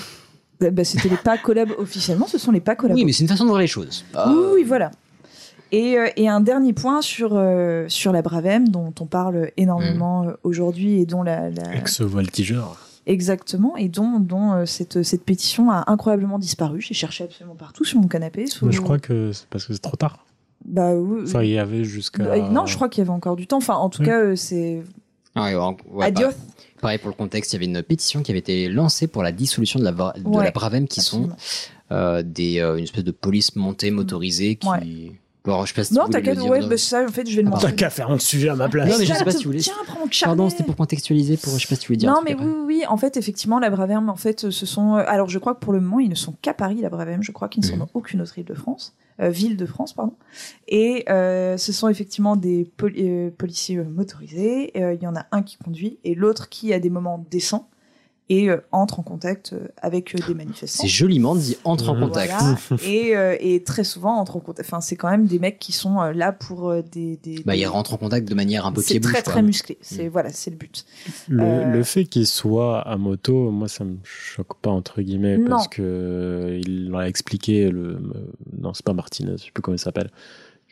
Bah, 0.63 0.71
bah, 0.71 0.83
c'était 0.83 1.09
les 1.09 1.17
pas 1.17 1.37
collabos 1.37 1.73
officiellement, 1.77 2.27
ce 2.27 2.37
sont 2.37 2.51
les 2.51 2.59
pas 2.61 2.75
collabos. 2.75 2.97
Oui, 2.99 3.05
mais 3.05 3.11
c'est 3.11 3.23
une 3.23 3.29
façon 3.29 3.43
de 3.43 3.49
voir 3.49 3.59
les 3.61 3.67
choses. 3.67 4.05
Ah, 4.13 4.29
Oui, 4.31 4.43
oui, 4.55 4.63
voilà. 4.63 4.91
Et, 5.71 5.97
euh, 5.97 6.07
et 6.17 6.29
un 6.29 6.39
dernier 6.39 6.71
point 6.73 7.01
sur, 7.01 7.31
euh, 7.33 7.85
sur 7.89 8.11
la 8.11 8.21
Bravem, 8.21 8.67
dont 8.69 8.93
on 8.99 9.05
parle 9.05 9.49
énormément 9.57 10.23
euh, 10.23 10.31
aujourd'hui 10.43 10.99
et 11.01 11.05
dont 11.05 11.23
la, 11.23 11.49
la- 11.49 11.75
Ex-voltigeur. 11.75 12.77
Exactement, 13.05 13.75
et 13.75 13.89
dont, 13.89 14.19
dont 14.19 14.53
euh, 14.53 14.65
cette, 14.65 15.03
cette 15.03 15.23
pétition 15.25 15.71
a 15.71 15.83
incroyablement 15.87 16.39
disparu. 16.39 16.79
J'ai 16.79 16.93
cherché 16.93 17.23
absolument 17.25 17.55
partout 17.55 17.83
sur 17.83 17.99
mon 17.99 18.07
canapé. 18.07 18.47
sous- 18.47 18.65
Mais 18.67 18.71
je 18.71 18.79
crois 18.81 18.99
que 18.99 19.31
c'est 19.33 19.47
parce 19.49 19.65
que 19.65 19.73
c'est 19.73 19.79
trop 19.81 19.97
tard. 19.97 20.25
Bah, 20.63 20.93
oui, 20.95 21.21
Enfin, 21.23 21.41
il 21.43 21.49
y 21.49 21.57
avait 21.59 21.83
jusqu'à. 21.83 22.23
Euh, 22.23 22.49
Non, 22.49 22.65
je 22.65 22.75
crois 22.75 22.87
qu'il 22.87 23.01
y 23.01 23.05
avait 23.05 23.09
encore 23.13 23.35
du 23.35 23.47
temps. 23.47 23.57
Enfin, 23.57 23.75
en 23.75 23.89
tout 23.89 24.01
Oui. 24.01 24.07
cas, 24.07 24.35
c'est. 24.37 24.81
Ah 25.35 25.49
ouais. 25.91 26.13
Pareil- 26.83 26.99
pour 26.99 27.09
le 27.09 27.15
contexte, 27.15 27.51
il 27.51 27.55
y 27.55 27.57
avait 27.57 27.65
une 27.65 27.81
pétition 27.83 28.21
qui 28.21 28.29
avait 28.31 28.39
été 28.39 28.69
lancée 28.69 29.07
pour 29.07 29.23
la 29.23 29.31
dissolution 29.31 29.79
de 29.79 29.85
la, 29.85 29.91
de 29.91 30.27
Ouais, 30.27 30.43
la 30.45 30.51
Bravem, 30.51 30.87
qui 30.87 31.01
sont 31.01 31.29
euh, 31.91 32.21
des, 32.23 32.59
euh, 32.59 32.77
une 32.77 32.83
espèce 32.83 33.03
de 33.03 33.11
police 33.11 33.55
montée 33.55 33.89
motorisée 33.91 34.55
qui, 34.55 34.67
Ouais. 34.67 35.11
Bon, 35.45 35.65
je 35.65 35.69
sais 35.69 35.73
pas 35.73 35.83
si 35.83 35.93
Non, 35.93 36.07
t'inquiète, 36.07 36.39
ouais, 36.39 36.61
non. 36.61 36.67
bah, 36.69 36.77
ça, 36.77 37.03
en 37.03 37.09
fait, 37.09 37.29
je 37.29 37.35
vais 37.35 37.41
le 37.41 37.49
Ah, 37.49 37.51
mentionner. 37.51 37.75
T'as 37.75 37.77
qu'à 37.85 37.89
faire 37.89 38.09
un 38.09 38.17
sujet 38.17 38.47
à 38.47 38.55
ma 38.55 38.69
place. 38.69 38.89
Non, 38.89 38.95
mais 38.97 39.05
je 39.05 39.13
sais 39.13 39.25
pas 39.25 39.31
si 39.31 39.43
vous 39.43 39.49
voulez. 39.49 39.59
Tiens, 39.59 39.73
prends 39.85 39.99
mon 39.99 40.07
Pardon, 40.21 40.49
c'était 40.49 40.63
pour 40.63 40.77
contextualiser, 40.77 41.35
pour, 41.35 41.57
je 41.57 41.63
sais 41.63 41.67
pas 41.67 41.75
si 41.75 41.81
tu 41.81 41.87
voulais 41.87 41.97
dire. 41.97 42.09
Non, 42.09 42.21
mais 42.23 42.33
oui, 42.33 42.45
oui, 42.45 42.63
oui. 42.65 42.83
En 42.87 42.95
fait, 42.95 43.17
effectivement, 43.17 43.59
la 43.59 43.69
Bravem, 43.69 44.09
en 44.09 44.15
fait, 44.15 44.49
ce 44.51 44.65
sont. 44.65 44.95
euh, 44.95 45.03
Alors, 45.05 45.27
je 45.29 45.39
crois 45.39 45.53
que 45.53 45.59
pour 45.59 45.73
le 45.73 45.81
moment, 45.81 45.99
ils 45.99 46.09
ne 46.09 46.15
sont 46.15 46.33
qu'à 46.41 46.53
Paris, 46.53 46.79
la 46.81 46.89
Bravem. 46.89 47.21
Je 47.23 47.33
crois 47.33 47.49
qu'ils 47.49 47.61
ne 47.63 47.67
sont 47.67 47.75
dans 47.77 47.89
aucune 47.93 48.21
autre 48.21 48.37
île 48.39 48.45
de 48.45 48.53
France, 48.53 48.95
euh, 49.21 49.27
ville 49.29 49.57
de 49.57 49.65
France, 49.65 49.91
pardon. 49.91 50.13
Et 50.69 51.03
euh, 51.09 51.57
ce 51.57 51.73
sont 51.73 51.89
effectivement 51.89 52.37
des 52.37 52.63
poli- 52.77 53.09
euh, 53.09 53.29
policiers 53.37 53.77
euh, 53.79 53.83
motorisés. 53.83 54.71
Euh, 54.77 54.93
Il 54.93 55.03
y 55.03 55.07
en 55.07 55.15
a 55.17 55.25
un 55.33 55.41
qui 55.43 55.57
conduit 55.57 55.99
et 56.05 56.15
l'autre 56.15 56.47
qui, 56.47 56.71
à 56.73 56.79
des 56.79 56.89
moments, 56.89 57.25
descend 57.29 57.63
et 58.29 58.49
euh, 58.49 58.57
entre 58.71 58.99
en 58.99 59.03
contact 59.03 59.51
euh, 59.53 59.67
avec 59.81 60.15
euh, 60.15 60.19
des 60.27 60.33
manifestants. 60.33 60.83
C'est 60.83 60.87
joliment 60.89 61.35
dit 61.35 61.57
entre 61.65 61.89
en 61.89 61.99
contact. 61.99 62.33
Voilà. 62.39 62.83
et, 62.87 63.15
euh, 63.17 63.35
et 63.39 63.63
très 63.63 63.83
souvent 63.83 64.15
entre 64.17 64.37
en 64.37 64.39
contact. 64.39 64.67
Enfin, 64.67 64.79
c'est 64.81 64.95
quand 64.95 65.09
même 65.11 65.25
des 65.25 65.39
mecs 65.39 65.59
qui 65.59 65.71
sont 65.73 65.99
euh, 66.01 66.13
là 66.13 66.31
pour 66.31 66.69
euh, 66.69 66.81
des. 66.81 67.17
des, 67.17 67.43
Bah, 67.45 67.53
des- 67.53 67.59
il 67.59 67.65
rentre 67.67 67.93
en 67.93 67.97
contact 67.97 68.27
de 68.27 68.33
manière 68.33 68.65
un 68.65 68.71
peu 68.71 68.81
C'est 68.81 68.93
pied-bouche. 68.93 69.11
très 69.11 69.23
quoi. 69.23 69.33
très 69.33 69.41
musclé. 69.41 69.77
C'est 69.81 70.07
voilà, 70.07 70.29
c'est 70.31 70.51
le 70.51 70.57
but. 70.57 70.85
Le, 71.27 71.43
Euh, 71.43 71.65
le 71.65 71.83
fait 71.83 72.05
qu'il 72.05 72.25
soit 72.25 72.79
à 72.81 72.95
moto, 72.97 73.51
moi, 73.51 73.67
ça 73.67 73.83
me 73.83 73.97
choque 74.03 74.55
pas, 74.61 74.69
entre 74.71 75.01
guillemets, 75.01 75.37
Non. 75.37 75.49
parce 75.49 75.67
que 75.67 76.59
il 76.65 76.91
l'a 76.91 77.07
expliqué, 77.09 77.69
le, 77.69 77.99
non, 78.59 78.73
c'est 78.73 78.85
pas 78.85 78.93
Martinez, 78.93 79.33
je 79.37 79.43
sais 79.45 79.51
plus 79.51 79.61
comment 79.61 79.75
il 79.75 79.79
s'appelle, 79.79 80.09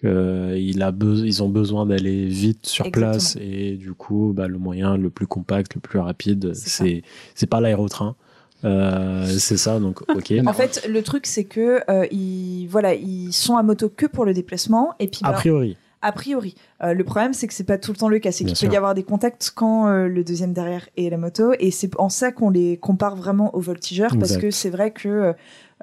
euh, 0.03 0.57
il 0.57 0.81
a 0.81 0.91
ils 1.01 1.43
ont 1.43 1.49
besoin 1.49 1.85
d'aller 1.85 2.25
vite 2.25 2.65
sur 2.65 2.85
Exactement. 2.85 3.11
place, 3.11 3.37
et 3.39 3.77
du 3.77 3.93
coup, 3.93 4.33
bah, 4.35 4.47
le 4.47 4.57
moyen 4.57 4.97
le 4.97 5.09
plus 5.09 5.27
compact, 5.27 5.75
le 5.75 5.81
plus 5.81 5.99
rapide, 5.99 6.53
c'est, 6.53 7.03
c'est 7.35 7.47
pas 7.47 7.61
l'aérotrain. 7.61 8.15
Euh, 8.63 9.25
c'est 9.25 9.57
ça, 9.57 9.79
donc, 9.79 10.01
ok. 10.09 10.33
En 10.45 10.53
fait, 10.53 10.87
le 10.87 11.01
truc, 11.01 11.25
c'est 11.25 11.45
que 11.45 11.81
euh, 11.89 12.05
ils, 12.11 12.67
voilà, 12.67 12.93
ils 12.93 13.33
sont 13.33 13.57
à 13.57 13.63
moto 13.63 13.89
que 13.89 14.05
pour 14.05 14.25
le 14.25 14.33
déplacement. 14.33 14.93
Et 14.99 15.07
puis, 15.07 15.21
a 15.23 15.31
bah, 15.31 15.37
priori. 15.37 15.77
A 16.03 16.11
priori. 16.11 16.55
Euh, 16.83 16.93
le 16.93 17.03
problème, 17.03 17.33
c'est 17.33 17.47
que 17.47 17.53
c'est 17.53 17.63
pas 17.63 17.77
tout 17.77 17.91
le 17.91 17.97
temps 17.97 18.09
le 18.09 18.17
cas. 18.19 18.31
C'est 18.31 18.43
qu'il 18.43 18.67
peut 18.67 18.73
y 18.73 18.77
avoir 18.77 18.95
des 18.95 19.03
contacts 19.03 19.51
quand 19.53 19.87
euh, 19.87 20.07
le 20.07 20.23
deuxième 20.23 20.51
derrière 20.51 20.89
est 20.97 21.09
la 21.09 21.17
moto. 21.17 21.53
Et 21.59 21.69
c'est 21.69 21.91
en 21.99 22.09
ça 22.09 22.31
qu'on 22.31 22.49
les 22.49 22.77
compare 22.77 23.15
vraiment 23.15 23.53
aux 23.55 23.59
voltigeurs. 23.59 24.17
Parce 24.17 24.31
Exact. 24.31 24.41
que 24.41 24.51
c'est 24.51 24.71
vrai 24.71 24.91
que 24.91 25.33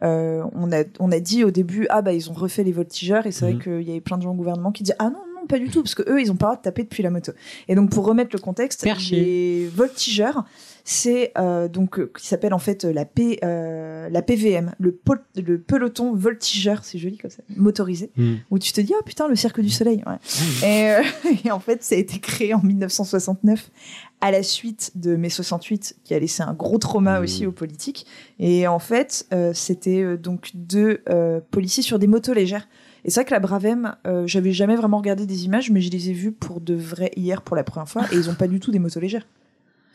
euh, 0.02 0.44
on, 0.54 0.70
a, 0.72 0.84
on 1.00 1.10
a 1.12 1.20
dit 1.20 1.44
au 1.44 1.50
début, 1.50 1.86
ah 1.90 2.02
bah 2.02 2.12
ils 2.12 2.30
ont 2.30 2.34
refait 2.34 2.64
les 2.64 2.72
voltigeurs. 2.72 3.26
Et 3.26 3.32
c'est 3.32 3.44
Mhm. 3.46 3.52
vrai 3.54 3.62
qu'il 3.64 3.88
y 3.88 3.90
avait 3.90 4.00
plein 4.00 4.16
de 4.18 4.22
gens 4.22 4.30
au 4.30 4.34
gouvernement 4.34 4.72
qui 4.72 4.82
disaient, 4.84 4.96
ah 4.98 5.10
non, 5.10 5.18
non, 5.40 5.46
pas 5.46 5.58
du 5.58 5.68
tout. 5.70 5.82
Parce 5.82 5.94
que 5.94 6.02
eux, 6.10 6.20
ils 6.20 6.30
ont 6.30 6.36
pas 6.36 6.46
le 6.46 6.50
droit 6.52 6.56
de 6.56 6.62
taper 6.62 6.82
depuis 6.84 7.02
la 7.02 7.10
moto. 7.10 7.32
Et 7.68 7.74
donc, 7.74 7.90
pour 7.90 8.04
remettre 8.04 8.30
le 8.32 8.38
contexte, 8.40 8.84
les 9.14 9.68
voltigeurs, 9.68 10.44
c'est 10.90 11.32
euh, 11.36 11.68
donc 11.68 11.98
euh, 11.98 12.10
qui 12.18 12.26
s'appelle 12.26 12.54
en 12.54 12.58
fait 12.58 12.86
euh, 12.86 12.94
la 12.94 13.04
P, 13.04 13.38
euh, 13.44 14.08
la 14.08 14.22
PVM, 14.22 14.72
le, 14.78 14.90
peloton 15.58 16.14
voltigeur, 16.14 16.82
c'est 16.82 16.96
joli 16.96 17.18
comme 17.18 17.30
ça, 17.30 17.42
motorisé, 17.54 18.10
Mm. 18.16 18.36
où 18.50 18.58
tu 18.58 18.72
te 18.72 18.80
dis 18.80 18.94
oh 18.98 19.02
putain 19.04 19.28
le 19.28 19.36
cirque 19.36 19.60
du 19.60 19.68
soleil. 19.68 20.02
Ouais. 20.06 20.16
Et, 20.66 21.44
et 21.44 21.50
en 21.50 21.60
fait 21.60 21.82
ça 21.84 21.94
a 21.94 21.98
été 21.98 22.18
créé 22.20 22.54
en 22.54 22.62
1969 22.62 23.70
à 24.22 24.30
la 24.30 24.42
suite 24.42 24.92
de 24.94 25.14
mai 25.14 25.28
68 25.28 25.96
qui 26.04 26.14
a 26.14 26.18
laissé 26.18 26.42
un 26.42 26.54
gros 26.54 26.78
trauma 26.78 27.20
aussi 27.20 27.44
aux 27.44 27.52
politiques. 27.52 28.06
Et 28.38 28.66
en 28.66 28.78
fait 28.78 29.28
c'était 29.52 30.16
donc 30.16 30.52
deux 30.54 31.02
policiers 31.50 31.82
sur 31.82 31.98
des 31.98 32.06
motos 32.06 32.32
légères. 32.32 32.66
Et 33.04 33.10
c'est 33.10 33.20
vrai 33.20 33.24
que 33.26 33.34
la 33.34 33.40
Bravem, 33.40 33.94
euh, 34.06 34.26
j'avais 34.26 34.52
jamais 34.52 34.76
vraiment 34.76 34.98
regardé 34.98 35.26
des 35.26 35.44
images, 35.44 35.70
mais 35.70 35.80
je 35.80 35.90
les 35.90 36.10
ai 36.10 36.12
vues 36.12 36.32
pour 36.32 36.60
de 36.60 36.74
vrai 36.74 37.10
hier 37.16 37.42
pour 37.42 37.56
la 37.56 37.64
première 37.64 37.88
fois, 37.88 38.04
et 38.12 38.16
ils 38.16 38.28
ont 38.28 38.34
pas 38.34 38.48
du 38.48 38.60
tout 38.60 38.70
des 38.70 38.78
motos 38.78 39.00
légères. 39.00 39.26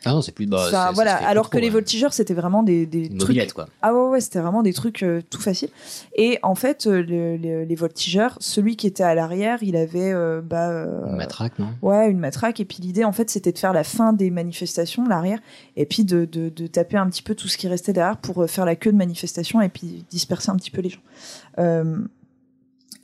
Ah 0.04 0.10
non, 0.12 0.22
c'est 0.22 0.32
plus. 0.32 0.46
Bah, 0.46 0.68
Ça, 0.70 0.90
voilà. 0.94 1.16
Alors 1.26 1.46
que 1.50 1.56
trop, 1.56 1.60
les 1.60 1.66
ouais. 1.66 1.72
voltigeurs, 1.72 2.12
c'était 2.12 2.34
vraiment 2.34 2.62
des, 2.62 2.86
des 2.86 3.08
trucs. 3.16 3.52
quoi. 3.54 3.66
Ah 3.82 3.94
ouais, 3.94 4.08
ouais, 4.10 4.20
c'était 4.20 4.40
vraiment 4.40 4.62
des 4.62 4.72
trucs 4.72 5.02
euh, 5.02 5.22
tout 5.30 5.40
faciles. 5.40 5.70
Et 6.16 6.38
en 6.42 6.54
fait, 6.54 6.86
euh, 6.86 7.02
le- 7.02 7.36
le- 7.36 7.64
les 7.64 7.74
voltigeurs, 7.74 8.36
celui 8.40 8.76
qui 8.76 8.86
était 8.86 9.02
à 9.02 9.14
l'arrière, 9.14 9.58
il 9.62 9.76
avait 9.76 10.12
euh, 10.12 10.40
bah, 10.42 10.86
Une 11.08 11.16
matraque, 11.16 11.58
non? 11.58 11.68
Ouais, 11.82 12.10
une 12.10 12.18
matraque. 12.18 12.60
Et 12.60 12.64
puis 12.64 12.78
l'idée, 12.80 13.04
en 13.04 13.12
fait, 13.12 13.30
c'était 13.30 13.52
de 13.52 13.58
faire 13.58 13.72
la 13.72 13.84
fin 13.84 14.12
des 14.12 14.30
manifestations, 14.30 15.06
l'arrière, 15.06 15.38
et 15.76 15.86
puis 15.86 16.04
de, 16.04 16.24
de, 16.24 16.48
de 16.48 16.66
taper 16.66 16.96
un 16.96 17.08
petit 17.08 17.22
peu 17.22 17.34
tout 17.34 17.48
ce 17.48 17.56
qui 17.56 17.68
restait 17.68 17.92
derrière 17.92 18.16
pour 18.18 18.48
faire 18.48 18.64
la 18.64 18.76
queue 18.76 18.92
de 18.92 18.96
manifestation 18.96 19.60
et 19.60 19.68
puis 19.68 20.04
disperser 20.10 20.50
un 20.50 20.56
petit 20.56 20.70
peu 20.70 20.80
les 20.82 20.90
gens. 20.90 21.00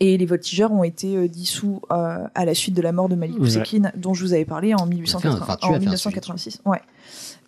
Et 0.02 0.16
les 0.16 0.26
voltigeurs 0.26 0.72
ont 0.72 0.82
été 0.82 1.16
euh, 1.16 1.28
dissous 1.28 1.82
euh, 1.92 2.26
à 2.34 2.44
la 2.46 2.54
suite 2.54 2.74
de 2.74 2.80
la 2.80 2.90
mort 2.90 3.10
de 3.10 3.14
Malik 3.14 3.36
Ouais. 3.36 3.42
Ousekine, 3.42 3.92
dont 3.96 4.14
je 4.14 4.24
vous 4.24 4.32
avais 4.32 4.46
parlé 4.46 4.74
en, 4.74 4.86
1880 4.86 5.38
enfin, 5.42 5.56
tu 5.56 5.66
en 5.66 5.68
as 5.68 5.72
fait 5.72 5.76
un 5.76 5.78
1986. 5.80 6.62
Ouais. 6.64 6.80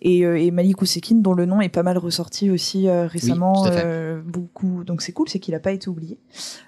Et, 0.03 0.25
euh, 0.25 0.37
et 0.37 0.51
Malik 0.51 0.81
Ousekine, 0.81 1.21
dont 1.21 1.33
le 1.33 1.45
nom 1.45 1.61
est 1.61 1.69
pas 1.69 1.81
mal 1.81 1.97
ressorti 1.97 2.51
aussi 2.51 2.89
euh, 2.89 3.07
récemment, 3.07 3.65
euh, 3.67 4.21
beaucoup. 4.21 4.83
Donc 4.83 5.01
c'est 5.01 5.13
cool, 5.13 5.29
c'est 5.29 5.39
qu'il 5.39 5.53
n'a 5.53 5.61
pas 5.61 5.71
été 5.71 5.89
oublié. 5.89 6.19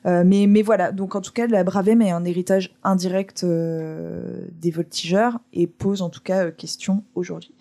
Mais, 0.05 0.47
mais 0.47 0.61
voilà, 0.61 0.91
donc 0.91 1.15
en 1.15 1.21
tout 1.21 1.33
cas, 1.33 1.45
la 1.47 1.63
Bravem 1.63 2.01
est 2.01 2.11
un 2.11 2.23
héritage 2.23 2.73
indirect 2.83 3.45
des 3.45 4.71
voltigeurs 4.71 5.39
et 5.51 5.67
pose 5.67 6.01
en 6.01 6.09
tout 6.09 6.21
cas 6.23 6.51
question 6.51 7.03
aujourd'hui. 7.15 7.53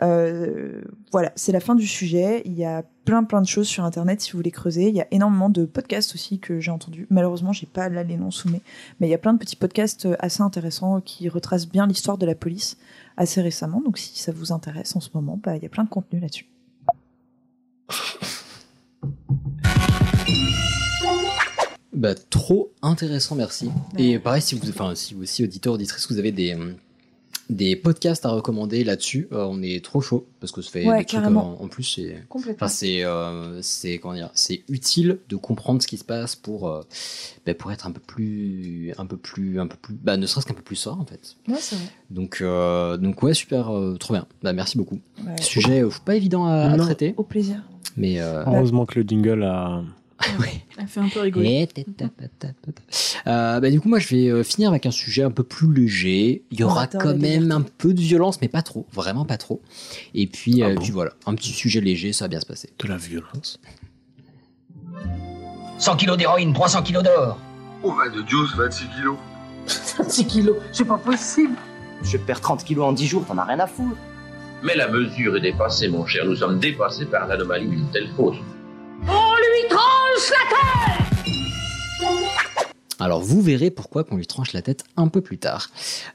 Voilà, 0.00 1.32
c'est 1.34 1.52
la 1.52 1.60
fin 1.60 1.74
du 1.74 1.86
sujet. 1.86 2.42
Il 2.44 2.54
y 2.54 2.64
a 2.64 2.84
plein 3.04 3.22
plein 3.24 3.40
de 3.40 3.46
choses 3.46 3.68
sur 3.68 3.84
internet 3.84 4.20
si 4.20 4.32
vous 4.32 4.38
voulez 4.38 4.50
creuser. 4.50 4.88
Il 4.88 4.94
y 4.94 5.00
a 5.00 5.06
énormément 5.10 5.48
de 5.48 5.64
podcasts 5.64 6.14
aussi 6.14 6.38
que 6.38 6.60
j'ai 6.60 6.70
entendus. 6.70 7.06
Malheureusement, 7.10 7.52
j'ai 7.52 7.66
pas 7.66 7.88
là 7.88 8.02
les 8.02 8.16
noms 8.16 8.30
sous 8.30 8.48
mes, 8.48 8.60
mais 9.00 9.08
il 9.08 9.10
y 9.10 9.14
a 9.14 9.18
plein 9.18 9.32
de 9.32 9.38
petits 9.38 9.56
podcasts 9.56 10.08
assez 10.20 10.42
intéressants 10.42 11.00
qui 11.00 11.28
retracent 11.28 11.68
bien 11.68 11.86
l'histoire 11.86 12.18
de 12.18 12.26
la 12.26 12.34
police 12.34 12.76
assez 13.16 13.40
récemment. 13.40 13.80
Donc 13.80 13.98
si 13.98 14.18
ça 14.18 14.32
vous 14.32 14.52
intéresse 14.52 14.94
en 14.96 15.00
ce 15.00 15.10
moment, 15.14 15.38
bah, 15.42 15.56
il 15.56 15.62
y 15.62 15.66
a 15.66 15.68
plein 15.68 15.84
de 15.84 15.88
contenu 15.88 16.20
là-dessus. 16.20 16.46
Bah, 21.92 22.14
trop 22.14 22.72
intéressant, 22.82 23.36
merci. 23.36 23.70
Et 23.96 24.18
pareil, 24.18 24.42
si 24.42 24.54
vous, 24.54 24.68
enfin, 24.68 24.94
si 24.94 25.14
vous 25.14 25.22
aussi, 25.22 25.42
auditeurs, 25.42 25.72
auditrices, 25.72 26.10
vous 26.10 26.18
avez 26.18 26.30
des, 26.30 26.54
hum, 26.54 26.74
des 27.48 27.76
podcasts 27.76 28.26
à 28.26 28.30
recommander 28.30 28.82
là-dessus, 28.82 29.28
euh, 29.32 29.46
on 29.48 29.62
est 29.62 29.84
trop 29.84 30.00
chaud 30.00 30.26
parce 30.40 30.50
que 30.52 30.62
ça 30.62 30.70
fait 30.70 30.84
Ouais, 30.86 30.98
des 31.00 31.04
trucs 31.04 31.24
en, 31.24 31.36
en 31.60 31.68
plus. 31.68 31.84
C'est, 31.84 32.24
Complètement. 32.28 32.56
enfin, 32.66 32.68
c'est, 32.68 33.04
euh, 33.04 33.62
c'est 33.62 33.98
comment 33.98 34.14
dire, 34.14 34.30
c'est 34.34 34.62
utile 34.68 35.18
de 35.28 35.36
comprendre 35.36 35.80
ce 35.80 35.86
qui 35.86 35.96
se 35.96 36.04
passe 36.04 36.34
pour, 36.34 36.68
euh, 36.68 36.82
bah, 37.46 37.54
pour 37.54 37.70
être 37.70 37.86
un 37.86 37.92
peu 37.92 38.00
plus, 38.00 38.92
un 38.98 39.06
peu 39.06 39.16
plus, 39.16 39.60
un 39.60 39.66
peu 39.68 39.76
plus, 39.80 39.94
bah, 39.94 40.16
ne 40.16 40.26
serait-ce 40.26 40.46
qu'un 40.46 40.54
peu 40.54 40.62
plus 40.62 40.82
fort 40.82 40.98
en 41.00 41.04
fait. 41.06 41.36
Ouais, 41.48 41.54
c'est 41.60 41.76
vrai. 41.76 41.84
Donc, 42.10 42.38
euh, 42.40 42.96
donc 42.96 43.22
ouais, 43.22 43.32
super, 43.34 43.72
euh, 43.74 43.96
trop 43.96 44.14
bien. 44.14 44.26
Bah, 44.42 44.52
merci 44.52 44.76
beaucoup. 44.76 44.98
Ouais. 45.24 45.40
Sujet 45.40 45.82
euh, 45.84 45.90
pas 46.04 46.16
évident 46.16 46.46
à, 46.46 46.76
traiter, 46.78 47.14
Au 47.16 47.22
plaisir. 47.22 47.62
mais 47.96 48.20
euh, 48.20 48.42
Heureusement 48.46 48.86
que 48.86 48.98
le 49.00 49.06
jingle 49.08 49.44
a. 49.44 49.82
Elle 50.78 50.86
fait 50.86 51.00
un 51.00 51.08
peu 51.08 51.20
rigoler. 51.20 51.68
Euh, 53.26 53.60
bah, 53.60 53.70
du 53.70 53.80
coup, 53.80 53.88
moi, 53.88 53.98
je 53.98 54.08
vais 54.08 54.28
euh, 54.28 54.42
finir 54.42 54.70
avec 54.70 54.86
un 54.86 54.90
sujet 54.90 55.22
un 55.22 55.30
peu 55.30 55.42
plus 55.42 55.72
léger. 55.72 56.42
Il 56.50 56.60
y 56.60 56.64
aura 56.64 56.86
quand 56.86 57.16
même 57.16 57.50
un 57.50 57.62
peu 57.62 57.94
de 57.94 58.00
violence, 58.00 58.40
mais 58.40 58.48
pas 58.48 58.62
trop, 58.62 58.86
vraiment 58.92 59.24
pas 59.24 59.38
trop. 59.38 59.62
Et 60.14 60.26
puis, 60.26 60.62
Ah 60.62 60.68
euh, 60.68 60.74
bon 60.74 60.82
puis 60.82 60.90
voilà, 60.90 61.12
un 61.26 61.34
petit 61.34 61.52
sujet 61.52 61.80
léger, 61.80 62.12
ça 62.12 62.24
va 62.24 62.28
bien 62.28 62.40
se 62.40 62.46
passer. 62.46 62.70
De 62.78 62.88
la 62.88 62.96
violence 62.96 63.60
100 65.78 65.96
kilos 65.96 66.16
d'héroïne, 66.16 66.52
300 66.52 66.82
kilos 66.82 67.02
d'or. 67.02 67.38
Oh, 67.82 67.92
bah 67.92 68.08
de 68.08 68.26
juice, 68.26 68.54
26 68.56 68.88
kilos. 68.96 69.16
26 69.98 70.26
kilos, 70.26 70.56
c'est 70.72 70.86
pas 70.86 70.98
possible. 70.98 71.54
Je 72.02 72.16
perds 72.16 72.40
30 72.40 72.64
kilos 72.64 72.84
en 72.86 72.92
10 72.92 73.06
jours, 73.06 73.24
t'en 73.26 73.38
as 73.38 73.44
rien 73.44 73.60
à 73.60 73.66
foutre. 73.66 73.96
Mais 74.62 74.74
la 74.74 74.88
mesure 74.88 75.36
est 75.36 75.40
dépassée, 75.40 75.88
mon 75.88 76.06
cher. 76.06 76.24
Nous 76.24 76.36
sommes 76.36 76.58
dépassés 76.58 77.04
par 77.06 77.26
l'anomalie 77.26 77.68
d'une 77.68 77.88
telle 77.90 78.08
fausse. 78.16 78.36
On 79.02 79.34
lui 79.36 79.68
tranche 79.68 80.30
la 80.30 80.44
tête 80.50 81.26
Alors, 82.98 83.20
vous 83.20 83.40
verrez 83.42 83.70
pourquoi 83.70 84.04
qu'on 84.04 84.16
lui 84.16 84.26
tranche 84.26 84.52
la 84.52 84.62
tête 84.62 84.84
un 84.96 85.08
peu 85.08 85.20
plus 85.20 85.38
tard. 85.38 85.68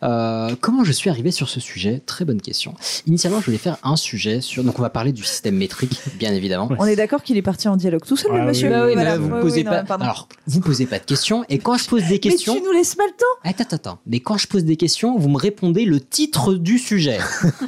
Euh, 0.04 0.56
comment 0.60 0.84
je 0.84 0.92
suis 0.92 1.10
arrivé 1.10 1.32
sur 1.32 1.48
ce 1.48 1.60
sujet? 1.60 2.02
Très 2.06 2.26
bonne 2.26 2.42
question. 2.42 2.74
Initialement, 3.08 3.40
je 3.40 3.46
voulais 3.46 3.58
faire 3.60 3.78
un 3.84 3.96
sujet 3.96 4.42
sur. 4.42 4.64
Donc, 4.64 4.80
on 4.80 4.82
va 4.82 4.90
parler 4.90 5.12
du 5.12 5.24
système 5.24 5.56
métrique, 5.56 6.00
bien 6.18 6.34
évidemment. 6.34 6.70
On 6.80 6.86
est 6.86 6.96
d'accord 6.96 7.22
qu'il 7.24 7.38
est 7.38 7.42
parti 7.44 7.68
en 7.68 7.78
dialogue 7.78 8.04
tout 8.06 8.18
seul, 8.18 8.32
le 8.32 8.40
Ah 8.42 8.46
monsieur. 8.46 8.70
Bah 8.70 8.86
oui, 8.88 8.94
Voilà. 8.94 9.12
là, 9.12 9.18
vous 9.18 9.30
posez 9.30 9.60
oui, 9.62 9.64
non, 9.64 9.86
pas. 9.86 9.96
Alors, 9.96 10.28
vous 10.48 10.60
posez 10.60 10.86
pas 10.88 11.00
de 11.00 11.06
questions, 11.06 11.46
et 11.50 11.60
quand 11.60 11.78
je 11.78 11.88
pose 11.88 12.04
des 12.06 12.20
questions. 12.20 12.54
Mais 12.56 12.60
tu 12.62 12.66
nous 12.66 12.74
laisses 12.74 12.96
pas 12.96 13.06
le 13.06 13.12
temps. 13.14 13.26
Attends, 13.50 13.64
attends, 13.64 13.76
attends. 13.76 14.00
Mais 14.08 14.20
quand 14.20 14.38
je 14.38 14.48
pose 14.48 14.64
des 14.66 14.76
questions, 14.78 15.18
vous 15.18 15.30
me 15.30 15.38
répondez 15.38 15.86
le 15.86 16.00
titre 16.00 16.56
du 16.56 16.78
sujet. 16.80 17.20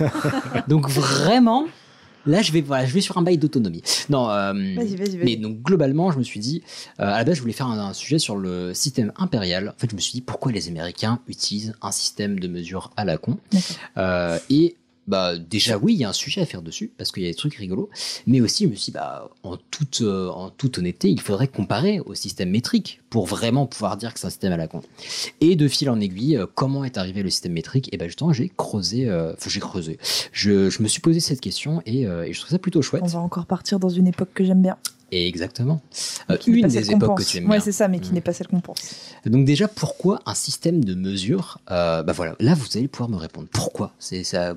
donc 0.68 0.90
vraiment, 0.90 1.65
là, 2.26 2.41
je 2.41 2.52
vais, 2.52 2.62
voilà, 2.62 2.86
je 2.86 2.94
vais 2.94 3.02
sur 3.02 3.18
un 3.18 3.22
bail 3.22 3.38
d'autonomie. 3.38 3.82
Non, 4.10 4.30
euh, 4.30 4.54
Vas-y, 4.54 4.95
vas-y, 4.95 4.95
vas-y. 4.95 5.18
mais 5.26 5.36
donc 5.36 5.62
globalement, 5.62 6.12
je 6.12 6.18
me 6.18 6.24
suis 6.24 6.40
dit, 6.40 6.62
euh, 7.00 7.04
à 7.06 7.18
la 7.18 7.24
base, 7.24 7.36
je 7.36 7.41
voulais 7.41 7.54
faire 7.54 7.68
un, 7.68 7.80
un 7.80 7.94
sujet 7.94 8.20
sur 8.20 8.36
le 8.36 8.74
système 8.74 9.12
impérial. 9.18 9.70
En 9.70 9.80
fait, 9.80 9.90
je 9.90 9.95
me 9.95 10.02
suis 10.02 10.14
dit 10.14 10.22
pourquoi 10.22 10.52
les 10.52 10.68
Américains 10.68 11.20
utilisent 11.28 11.74
un 11.82 11.91
système 11.91 12.40
de 12.40 12.48
mesure 12.48 12.91
à 12.98 13.06
la 13.06 13.18
con? 13.18 13.38
Euh, 13.98 14.38
et 14.50 14.76
bah 15.07 15.38
déjà 15.38 15.77
oui, 15.77 15.93
il 15.93 15.99
y 15.99 16.03
a 16.03 16.09
un 16.09 16.13
sujet 16.13 16.41
à 16.41 16.45
faire 16.45 16.61
dessus 16.61 16.91
parce 16.97 17.11
qu'il 17.11 17.23
y 17.23 17.25
a 17.25 17.30
des 17.30 17.35
trucs 17.35 17.55
rigolos, 17.55 17.89
mais 18.27 18.41
aussi 18.41 18.65
je 18.65 18.69
me 18.69 18.75
suis 18.75 18.85
dit, 18.85 18.91
bah 18.91 19.30
en 19.43 19.57
toute 19.57 20.01
euh, 20.01 20.30
en 20.30 20.49
toute 20.49 20.77
honnêteté, 20.77 21.09
il 21.09 21.19
faudrait 21.21 21.47
comparer 21.47 21.99
au 21.99 22.15
système 22.15 22.49
métrique 22.49 23.01
pour 23.09 23.25
vraiment 23.25 23.65
pouvoir 23.65 23.97
dire 23.97 24.13
que 24.13 24.19
c'est 24.19 24.27
un 24.27 24.31
système 24.31 24.53
à 24.53 24.57
la 24.57 24.67
con. 24.67 24.81
Et 25.41 25.55
de 25.55 25.67
fil 25.67 25.89
en 25.89 25.99
aiguille, 25.99 26.38
euh, 26.38 26.45
comment 26.53 26.84
est 26.85 26.97
arrivé 26.97 27.23
le 27.23 27.30
système 27.30 27.53
métrique? 27.53 27.89
Et 27.91 27.97
ben 27.97 28.07
justement, 28.07 28.34
j'ai 28.34 28.49
creusé, 28.49 29.09
euh, 29.09 29.34
j'ai 29.45 29.59
creusé, 29.59 29.99
je, 30.31 30.69
je 30.69 30.81
me 30.81 30.88
suis 30.88 31.01
posé 31.01 31.19
cette 31.19 31.41
question 31.41 31.81
et, 31.85 32.03
et 32.03 32.34
je 32.34 32.39
trouve 32.39 32.51
ça 32.51 32.59
plutôt 32.59 32.81
chouette. 32.81 33.03
On 33.03 33.07
va 33.07 33.19
encore 33.19 33.45
partir 33.45 33.80
dans 33.80 33.89
une 33.89 34.07
époque 34.07 34.30
que 34.34 34.43
j'aime 34.43 34.61
bien. 34.61 34.77
Et 35.11 35.27
exactement, 35.27 35.80
Euh, 36.31 36.38
une 36.47 36.67
des 36.67 36.89
époques 36.89 37.19
que 37.19 37.23
tu 37.23 37.38
aimes 37.38 37.47
Ouais, 37.47 37.59
c'est 37.59 37.71
ça, 37.71 37.88
mais 37.88 37.99
qui 37.99 38.13
n'est 38.13 38.21
pas 38.21 38.34
celle 38.34 38.47
qu'on 38.47 38.61
pense. 38.61 38.95
Donc 39.27 39.45
déjà, 39.45 39.67
pourquoi 39.67 40.21
un 40.25 40.34
système 40.34 40.84
de 40.84 40.95
mesure 40.95 41.59
euh, 41.69 42.01
Bah 42.01 42.13
voilà, 42.13 42.35
là 42.39 42.55
vous 42.55 42.65
allez 42.75 42.88
pouvoir 42.88 43.09
me 43.09 43.17
répondre. 43.17 43.47
Pourquoi? 43.51 43.93
C'est 43.99 44.23
ça. 44.23 44.55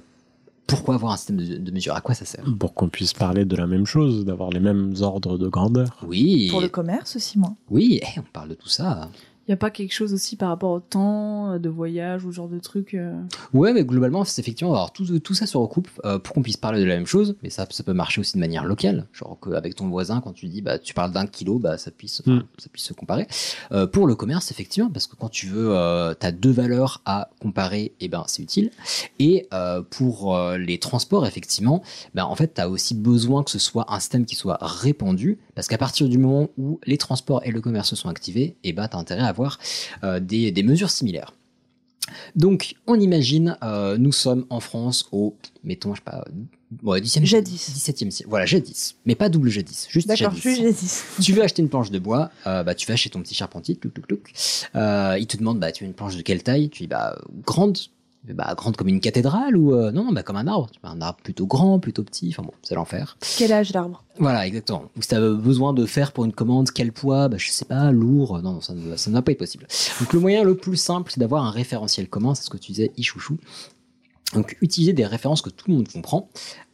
Pourquoi 0.66 0.94
avoir 0.96 1.12
un 1.12 1.16
système 1.16 1.36
de, 1.36 1.56
de 1.58 1.70
mesure? 1.70 1.94
À 1.94 2.00
quoi 2.00 2.14
ça 2.14 2.24
sert? 2.24 2.44
Pour 2.58 2.74
qu'on 2.74 2.88
puisse 2.88 3.12
parler 3.12 3.44
de 3.44 3.56
la 3.56 3.66
même 3.66 3.86
chose, 3.86 4.24
d'avoir 4.24 4.50
les 4.50 4.60
mêmes 4.60 4.94
ordres 5.00 5.38
de 5.38 5.48
grandeur. 5.48 5.88
Oui. 6.06 6.48
Pour 6.50 6.60
le 6.60 6.68
commerce 6.68 7.16
aussi, 7.16 7.38
moi. 7.38 7.54
Oui, 7.70 8.00
eh, 8.02 8.18
on 8.18 8.24
parle 8.32 8.48
de 8.50 8.54
tout 8.54 8.68
ça. 8.68 9.08
Il 9.48 9.52
y 9.52 9.54
a 9.54 9.56
pas 9.56 9.70
quelque 9.70 9.92
chose 9.92 10.12
aussi 10.12 10.34
par 10.36 10.48
rapport 10.48 10.70
au 10.72 10.80
temps 10.80 11.52
euh, 11.52 11.58
de 11.58 11.68
voyage 11.68 12.24
ou 12.24 12.32
ce 12.32 12.36
genre 12.36 12.48
de 12.48 12.58
truc. 12.58 12.94
euh, 12.94 13.14
Ouais, 13.54 13.72
mais 13.72 13.84
globalement, 13.84 14.24
c'est 14.24 14.40
effectivement, 14.42 14.72
alors 14.74 14.92
tout, 14.92 15.18
tout 15.20 15.34
ça 15.34 15.46
se 15.46 15.56
recoupe 15.56 15.88
euh, 16.04 16.18
pour 16.18 16.34
qu'on 16.34 16.42
puisse 16.42 16.56
parler 16.56 16.80
de 16.80 16.84
la 16.84 16.96
même 16.96 17.06
chose, 17.06 17.36
mais 17.42 17.50
ça, 17.50 17.66
ça 17.70 17.82
peut 17.84 17.92
marcher 17.92 18.20
aussi 18.20 18.34
de 18.34 18.40
manière 18.40 18.64
locale. 18.64 19.06
Genre 19.12 19.38
qu'avec 19.40 19.76
ton 19.76 19.88
voisin, 19.88 20.20
quand 20.20 20.32
tu 20.32 20.46
dis, 20.46 20.62
bah, 20.62 20.78
tu 20.80 20.94
parles 20.94 21.12
d'un 21.12 21.26
kilo, 21.26 21.58
bah, 21.60 21.78
ça 21.78 21.90
puisse, 21.92 22.22
enfin, 22.26 22.44
ça 22.58 22.68
puisse 22.72 22.84
se 22.86 22.92
comparer. 22.92 23.28
Euh, 23.72 23.86
pour 23.86 24.06
le 24.08 24.14
commerce, 24.16 24.50
effectivement, 24.50 24.90
parce 24.90 25.06
que 25.06 25.14
quand 25.16 25.28
tu 25.28 25.46
veux, 25.46 25.68
euh, 25.76 26.12
tu 26.18 26.26
as 26.26 26.32
deux 26.32 26.50
valeurs 26.50 27.02
à 27.04 27.30
comparer, 27.40 27.92
et 28.00 28.08
ben, 28.08 28.24
c'est 28.26 28.42
utile. 28.42 28.70
Et 29.20 29.46
euh, 29.54 29.80
pour 29.82 30.34
euh, 30.36 30.58
les 30.58 30.78
transports, 30.78 31.24
effectivement, 31.26 31.82
ben, 32.14 32.24
en 32.24 32.34
fait, 32.34 32.54
tu 32.54 32.60
as 32.60 32.68
aussi 32.68 32.94
besoin 32.94 33.44
que 33.44 33.50
ce 33.52 33.58
soit 33.60 33.86
un 33.94 34.00
système 34.00 34.24
qui 34.26 34.34
soit 34.34 34.58
répandu, 34.60 35.38
parce 35.54 35.68
qu'à 35.68 35.78
partir 35.78 36.08
du 36.08 36.18
moment 36.18 36.48
où 36.58 36.80
les 36.84 36.98
transports 36.98 37.42
et 37.44 37.52
le 37.52 37.60
commerce 37.60 37.90
se 37.90 37.96
sont 37.96 38.08
activés, 38.08 38.56
et 38.64 38.72
ben, 38.72 38.88
tu 38.88 38.96
as 38.96 38.98
intérêt 38.98 39.22
à 39.22 39.32
avoir 39.36 39.58
euh, 40.04 40.20
des, 40.20 40.50
des 40.52 40.62
mesures 40.62 40.90
similaires. 40.90 41.32
Donc, 42.36 42.76
on 42.86 42.98
imagine, 43.00 43.56
euh, 43.62 43.98
nous 43.98 44.12
sommes 44.12 44.46
en 44.48 44.60
France 44.60 45.08
au, 45.12 45.36
mettons, 45.64 45.94
je 45.94 46.00
sais 46.00 46.04
pas, 46.04 46.24
ouais, 46.84 47.00
10e, 47.00 47.24
Jadis. 47.24 47.70
17e 47.74 48.10
siècle. 48.10 48.30
Voilà, 48.30 48.46
jadis. 48.46 48.94
Mais 49.06 49.16
pas 49.16 49.28
double 49.28 49.50
jadis, 49.50 49.88
juste 49.90 50.06
D'accord, 50.06 50.32
jadis. 50.34 50.62
jadis. 50.62 51.04
Tu 51.20 51.32
veux 51.32 51.42
acheter 51.42 51.62
une 51.62 51.68
planche 51.68 51.90
de 51.90 51.98
bois, 51.98 52.30
euh, 52.46 52.62
bah, 52.62 52.74
tu 52.76 52.86
vas 52.86 52.94
chez 52.96 53.10
ton 53.10 53.20
petit 53.22 53.34
charpentier, 53.34 53.74
touc, 53.74 53.92
touc. 54.06 54.32
Euh, 54.76 55.16
il 55.18 55.26
te 55.26 55.36
demande, 55.36 55.58
bah, 55.58 55.72
tu 55.72 55.82
veux 55.82 55.88
une 55.88 55.94
planche 55.94 56.16
de 56.16 56.22
quelle 56.22 56.42
taille? 56.44 56.70
Tu 56.70 56.84
dis, 56.84 56.86
bah, 56.88 57.18
grande. 57.44 57.76
Bah, 58.34 58.54
grande 58.56 58.76
comme 58.76 58.88
une 58.88 59.00
cathédrale 59.00 59.56
ou 59.56 59.74
euh, 59.74 59.92
non, 59.92 60.04
non, 60.04 60.12
bah, 60.12 60.22
comme 60.22 60.36
un 60.36 60.46
arbre. 60.46 60.68
Un 60.82 61.00
arbre 61.00 61.20
plutôt 61.22 61.46
grand, 61.46 61.78
plutôt 61.78 62.02
petit. 62.02 62.28
Enfin 62.30 62.42
bon, 62.42 62.52
c'est 62.62 62.74
l'enfer. 62.74 63.16
Quel 63.38 63.52
âge 63.52 63.72
l'arbre? 63.72 64.02
Voilà, 64.18 64.46
exactement. 64.46 64.84
Ou 64.96 65.02
si 65.02 65.08
tu 65.08 65.14
as 65.14 65.20
besoin 65.20 65.72
de 65.72 65.86
faire 65.86 66.12
pour 66.12 66.24
une 66.24 66.32
commande 66.32 66.70
quel 66.70 66.92
poids, 66.92 67.28
bah, 67.28 67.36
je 67.38 67.50
sais 67.50 67.64
pas, 67.64 67.92
lourd, 67.92 68.40
non, 68.42 68.54
non, 68.54 68.60
ça 68.60 68.74
ne, 68.74 68.96
ça 68.96 69.10
ne 69.10 69.14
va 69.14 69.22
pas 69.22 69.32
être 69.32 69.38
possible. 69.38 69.66
Donc 70.00 70.12
le 70.12 70.20
moyen 70.20 70.42
le 70.42 70.56
plus 70.56 70.76
simple, 70.76 71.12
c'est 71.12 71.20
d'avoir 71.20 71.44
un 71.44 71.50
référentiel 71.50 72.08
commun, 72.08 72.34
c'est 72.34 72.44
ce 72.44 72.50
que 72.50 72.58
tu 72.58 72.72
disais, 72.72 72.92
ichouchou. 72.96 73.38
Donc 74.34 74.56
utiliser 74.60 74.92
des 74.92 75.06
références 75.06 75.40
que 75.40 75.50
tout 75.50 75.70
le 75.70 75.76
monde 75.76 75.88
comprend. 75.88 76.28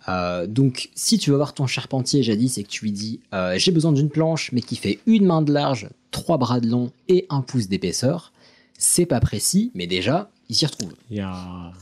Euh, 0.08 0.46
donc 0.46 0.88
si 0.94 1.18
tu 1.18 1.30
vas 1.30 1.36
voir 1.36 1.54
ton 1.54 1.66
charpentier 1.66 2.22
jadis 2.22 2.58
et 2.58 2.64
que 2.64 2.68
tu 2.68 2.84
lui 2.84 2.92
dis 2.92 3.20
euh, 3.34 3.54
j'ai 3.56 3.70
besoin 3.70 3.92
d'une 3.92 4.08
planche 4.08 4.50
mais 4.50 4.60
qui 4.60 4.74
fait 4.74 4.98
une 5.06 5.26
main 5.26 5.42
de 5.42 5.52
large, 5.52 5.88
trois 6.10 6.38
bras 6.38 6.58
de 6.58 6.68
long 6.68 6.90
et 7.08 7.26
un 7.28 7.40
pouce 7.40 7.68
d'épaisseur, 7.68 8.32
c'est 8.78 9.06
pas 9.06 9.20
précis, 9.20 9.70
mais 9.74 9.86
déjà 9.86 10.30
il 10.52 10.54
s'y 10.54 10.66
retrouve. 10.66 10.92
Il 11.10 11.16
y 11.16 11.20
a 11.20 11.72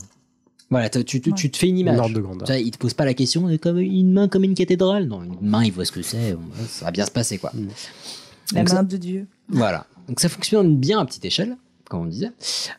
Voilà, 0.69 0.89
tu, 0.89 1.03
tu- 1.21 1.33
tu 1.33 1.51
te 1.51 1.57
fais 1.57 1.67
une 1.67 1.77
image. 1.77 1.97
Un 1.97 2.03
ordre 2.03 2.15
de 2.15 2.21
grandeur. 2.21 2.49
Il 2.55 2.71
te 2.71 2.77
pose 2.77 2.93
pas 2.93 3.03
la 3.05 3.13
question 3.13 3.49
comme 3.57 3.77
une 3.79 4.13
main 4.13 4.27
comme 4.29 4.43
une 4.45 4.55
cathédrale. 4.55 5.05
Non, 5.07 5.21
une 5.23 5.35
main, 5.41 5.63
il 5.63 5.71
voit 5.71 5.83
ce 5.85 5.91
que 5.91 6.01
c'est. 6.01 6.35
Ça 6.69 6.85
va 6.85 6.91
bien 6.91 7.05
se 7.05 7.11
passer, 7.11 7.37
quoi. 7.37 7.51
La 7.53 8.61
Donc, 8.61 8.69
main 8.69 8.77
ça- 8.77 8.83
de 8.83 8.97
Dieu. 8.97 9.27
voilà. 9.49 9.85
Donc 10.07 10.19
ça 10.19 10.29
fonctionne 10.29 10.77
bien 10.77 10.99
à 10.99 11.05
petite 11.05 11.25
échelle, 11.25 11.57
comme 11.89 12.01
on 12.01 12.05
disait. 12.05 12.31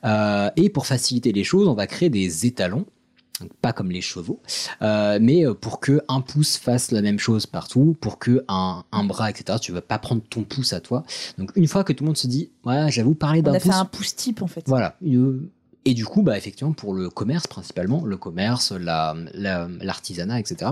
Euh, 0.04 0.50
et 0.56 0.70
pour 0.70 0.86
faciliter 0.86 1.32
les 1.32 1.44
choses, 1.44 1.68
on 1.68 1.74
va 1.74 1.86
créer 1.86 2.08
des 2.10 2.46
étalons. 2.46 2.86
Donc, 3.40 3.50
pas 3.60 3.72
comme 3.72 3.90
les 3.90 4.02
chevaux, 4.02 4.40
euh, 4.82 5.18
mais 5.20 5.44
euh, 5.44 5.52
pour 5.54 5.80
que 5.80 6.00
un 6.08 6.20
pouce 6.20 6.58
fasse 6.58 6.92
la 6.92 7.02
même 7.02 7.18
chose 7.18 7.44
partout, 7.46 7.96
pour 8.00 8.18
que 8.18 8.44
un, 8.48 8.84
un 8.92 9.04
bras, 9.04 9.30
etc. 9.30 9.58
Tu 9.60 9.72
vas 9.72 9.80
pas 9.80 9.98
prendre 9.98 10.22
ton 10.30 10.44
pouce 10.44 10.72
à 10.72 10.80
toi. 10.80 11.02
Donc 11.38 11.50
une 11.56 11.66
fois 11.66 11.82
que 11.82 11.92
tout 11.92 12.04
le 12.04 12.08
monde 12.08 12.16
se 12.16 12.26
dit, 12.28 12.50
ouais, 12.64 12.90
j'avoue 12.90 13.14
parler 13.14 13.40
On 13.40 13.44
d'un 13.44 13.54
a 13.54 13.58
pouce. 13.60 13.72
fait 13.72 13.76
un 13.78 13.84
pouce 13.84 14.14
type 14.14 14.42
en 14.42 14.46
fait. 14.46 14.62
Voilà. 14.66 14.96
Euh, 15.04 15.50
Et 15.84 15.94
du 15.94 16.04
coup, 16.04 16.22
bah, 16.22 16.36
effectivement, 16.38 16.72
pour 16.72 16.94
le 16.94 17.10
commerce 17.10 17.46
principalement, 17.46 18.04
le 18.04 18.16
commerce, 18.16 18.72
la- 18.72 19.16
la- 19.34 19.68
l'artisanat, 19.80 20.38
etc., 20.40 20.70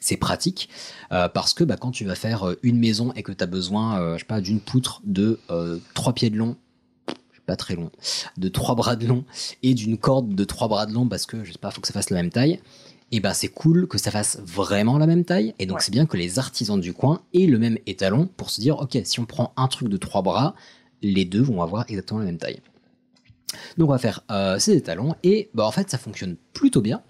c'est 0.00 0.16
pratique 0.18 0.68
euh, 1.12 1.28
parce 1.30 1.54
que 1.54 1.64
bah, 1.64 1.76
quand 1.78 1.90
tu 1.90 2.04
vas 2.04 2.14
faire 2.14 2.46
euh, 2.48 2.58
une 2.62 2.78
maison 2.78 3.12
et 3.14 3.22
que 3.22 3.32
tu 3.32 3.42
as 3.42 3.46
besoin, 3.46 3.98
euh, 4.00 4.14
je 4.14 4.18
sais 4.20 4.24
pas, 4.26 4.40
d'une 4.42 4.60
poutre 4.60 5.00
de 5.04 5.38
euh, 5.50 5.78
trois 5.94 6.12
pieds 6.12 6.28
de 6.30 6.36
long, 6.36 6.56
pas 7.46 7.56
très 7.56 7.74
long, 7.74 7.90
de 8.36 8.48
trois 8.48 8.74
bras 8.74 8.96
de 8.96 9.06
long 9.06 9.24
et 9.62 9.72
d'une 9.74 9.96
corde 9.98 10.34
de 10.34 10.44
trois 10.44 10.68
bras 10.68 10.84
de 10.86 10.92
long 10.92 11.08
parce 11.08 11.24
que 11.26 11.42
je 11.44 11.52
sais 11.52 11.58
pas, 11.58 11.70
faut 11.70 11.80
que 11.80 11.86
ça 11.86 11.92
fasse 11.94 12.10
la 12.10 12.16
même 12.16 12.30
taille. 12.30 12.60
Et 13.12 13.20
ben 13.20 13.32
c'est 13.32 13.48
cool 13.48 13.86
que 13.86 13.96
ça 13.98 14.10
fasse 14.10 14.40
vraiment 14.44 14.98
la 14.98 15.06
même 15.06 15.24
taille. 15.24 15.54
Et 15.58 15.66
donc 15.66 15.80
c'est 15.80 15.92
bien 15.92 16.04
que 16.06 16.16
les 16.16 16.38
artisans 16.38 16.80
du 16.80 16.92
coin 16.92 17.20
aient 17.32 17.46
le 17.46 17.58
même 17.58 17.78
étalon 17.86 18.28
pour 18.36 18.50
se 18.50 18.60
dire 18.60 18.78
ok 18.80 18.98
si 19.04 19.20
on 19.20 19.24
prend 19.26 19.52
un 19.56 19.68
truc 19.68 19.88
de 19.88 19.96
trois 19.96 20.22
bras, 20.22 20.54
les 21.02 21.24
deux 21.24 21.42
vont 21.42 21.62
avoir 21.62 21.84
exactement 21.88 22.20
la 22.20 22.26
même 22.26 22.38
taille. 22.38 22.60
Donc 23.78 23.88
on 23.88 23.92
va 23.92 23.98
faire 23.98 24.22
euh, 24.30 24.58
ces 24.58 24.76
étalons 24.76 25.14
et 25.22 25.50
bah, 25.54 25.64
en 25.64 25.70
fait 25.70 25.90
ça 25.90 25.98
fonctionne 25.98 26.36
plutôt 26.54 26.80
bien. 26.80 27.02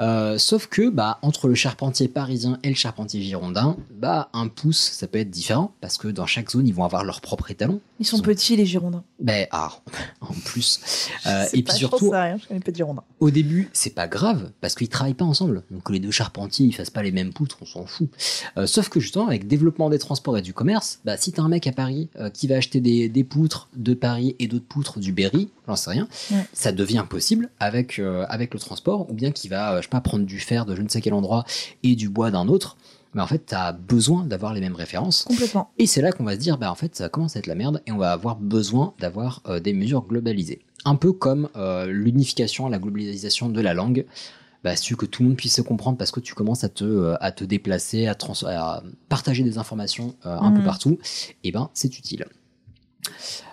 Euh, 0.00 0.38
sauf 0.38 0.66
que 0.66 0.88
bah, 0.88 1.18
entre 1.22 1.46
le 1.48 1.54
charpentier 1.54 2.08
parisien 2.08 2.58
et 2.62 2.68
le 2.70 2.74
charpentier 2.74 3.22
girondin, 3.22 3.76
bah, 3.94 4.30
un 4.32 4.48
pouce 4.48 4.78
ça 4.78 5.06
peut 5.06 5.18
être 5.18 5.30
différent 5.30 5.72
parce 5.80 5.98
que 5.98 6.08
dans 6.08 6.26
chaque 6.26 6.50
zone 6.50 6.66
ils 6.66 6.74
vont 6.74 6.84
avoir 6.84 7.04
leur 7.04 7.20
propre 7.20 7.50
étalon. 7.50 7.80
Ils 7.98 8.06
sont 8.06 8.18
petits 8.20 8.56
les 8.56 8.66
Girondins. 8.66 9.04
Ben 9.20 9.46
ah, 9.52 9.70
en 10.20 10.34
plus. 10.44 10.80
Euh, 11.26 11.44
et 11.54 11.62
pas, 11.62 11.72
puis 11.72 11.80
je 11.82 11.86
surtout, 11.86 12.12
à 12.12 12.24
rien, 12.24 12.36
je 12.42 12.46
connais 12.46 12.60
pas 12.60 12.70
de 12.72 12.76
Girondins. 12.76 13.04
au 13.20 13.30
début, 13.30 13.70
c'est 13.72 13.94
pas 13.94 14.06
grave 14.08 14.50
parce 14.60 14.74
qu'ils 14.74 14.88
travaillent 14.88 15.14
pas 15.14 15.24
ensemble. 15.24 15.62
Donc 15.70 15.84
que 15.84 15.92
les 15.92 16.00
deux 16.00 16.10
charpentiers 16.10 16.66
ils 16.66 16.72
fassent 16.74 16.90
pas 16.90 17.02
les 17.02 17.12
mêmes 17.12 17.32
poutres, 17.32 17.58
on 17.62 17.66
s'en 17.66 17.86
fout. 17.86 18.08
Euh, 18.56 18.66
sauf 18.66 18.88
que 18.88 18.98
justement, 19.00 19.26
avec 19.28 19.46
développement 19.46 19.88
des 19.90 19.98
transports 19.98 20.36
et 20.36 20.42
du 20.42 20.52
commerce, 20.52 21.00
bah, 21.04 21.16
si 21.16 21.32
t'as 21.32 21.42
un 21.42 21.48
mec 21.48 21.66
à 21.66 21.72
Paris 21.72 22.08
qui 22.32 22.46
va 22.48 22.56
acheter 22.56 22.80
des, 22.80 23.08
des 23.08 23.24
poutres 23.24 23.68
de 23.76 23.94
Paris 23.94 24.34
et 24.38 24.46
d'autres 24.48 24.66
poutres 24.66 24.98
du 24.98 25.12
Berry, 25.12 25.50
j'en 25.66 25.76
sais 25.76 25.90
rien, 25.90 26.08
Ouais. 26.30 26.44
ça 26.52 26.72
devient 26.72 27.04
possible 27.08 27.50
avec, 27.60 28.00
avec 28.28 28.52
le 28.54 28.60
transport, 28.60 28.85
ou 28.92 29.12
bien 29.14 29.30
qu'il 29.32 29.50
va, 29.50 29.72
euh, 29.72 29.76
je 29.78 29.82
sais 29.82 29.88
pas, 29.88 30.00
prendre 30.00 30.24
du 30.24 30.38
fer 30.38 30.64
de 30.66 30.74
je 30.76 30.82
ne 30.82 30.88
sais 30.88 31.00
quel 31.00 31.14
endroit 31.14 31.44
et 31.82 31.94
du 31.96 32.08
bois 32.08 32.30
d'un 32.30 32.48
autre. 32.48 32.76
Mais 33.14 33.22
en 33.22 33.26
fait, 33.26 33.46
tu 33.46 33.54
as 33.54 33.72
besoin 33.72 34.24
d'avoir 34.24 34.52
les 34.52 34.60
mêmes 34.60 34.74
références. 34.74 35.22
Complètement. 35.24 35.70
Et 35.78 35.86
c'est 35.86 36.02
là 36.02 36.12
qu'on 36.12 36.24
va 36.24 36.34
se 36.34 36.38
dire, 36.38 36.58
bah 36.58 36.70
en 36.70 36.74
fait, 36.74 36.94
ça 36.94 37.08
commence 37.08 37.34
à 37.36 37.38
être 37.38 37.46
la 37.46 37.54
merde 37.54 37.82
et 37.86 37.92
on 37.92 37.96
va 37.96 38.12
avoir 38.12 38.36
besoin 38.36 38.92
d'avoir 38.98 39.42
euh, 39.46 39.58
des 39.58 39.72
mesures 39.72 40.02
globalisées. 40.02 40.60
Un 40.84 40.96
peu 40.96 41.12
comme 41.12 41.48
euh, 41.56 41.86
l'unification, 41.86 42.68
la 42.68 42.78
globalisation 42.78 43.48
de 43.48 43.60
la 43.60 43.72
langue. 43.74 44.04
Bah, 44.64 44.74
si 44.76 44.82
tu 44.82 44.92
veux 44.94 44.98
que 44.98 45.06
tout 45.06 45.22
le 45.22 45.28
monde 45.28 45.36
puisse 45.38 45.54
se 45.54 45.62
comprendre 45.62 45.96
parce 45.96 46.10
que 46.10 46.20
tu 46.20 46.34
commences 46.34 46.64
à 46.64 46.68
te, 46.68 46.84
euh, 46.84 47.14
à 47.20 47.32
te 47.32 47.44
déplacer, 47.44 48.06
à, 48.06 48.14
trans- 48.14 48.46
à 48.46 48.82
partager 49.08 49.42
des 49.44 49.58
informations 49.58 50.14
un 50.24 50.50
peu 50.52 50.62
partout, 50.62 50.98
et 51.44 51.52
ben 51.52 51.70
c'est 51.72 51.96
utile. 51.98 52.26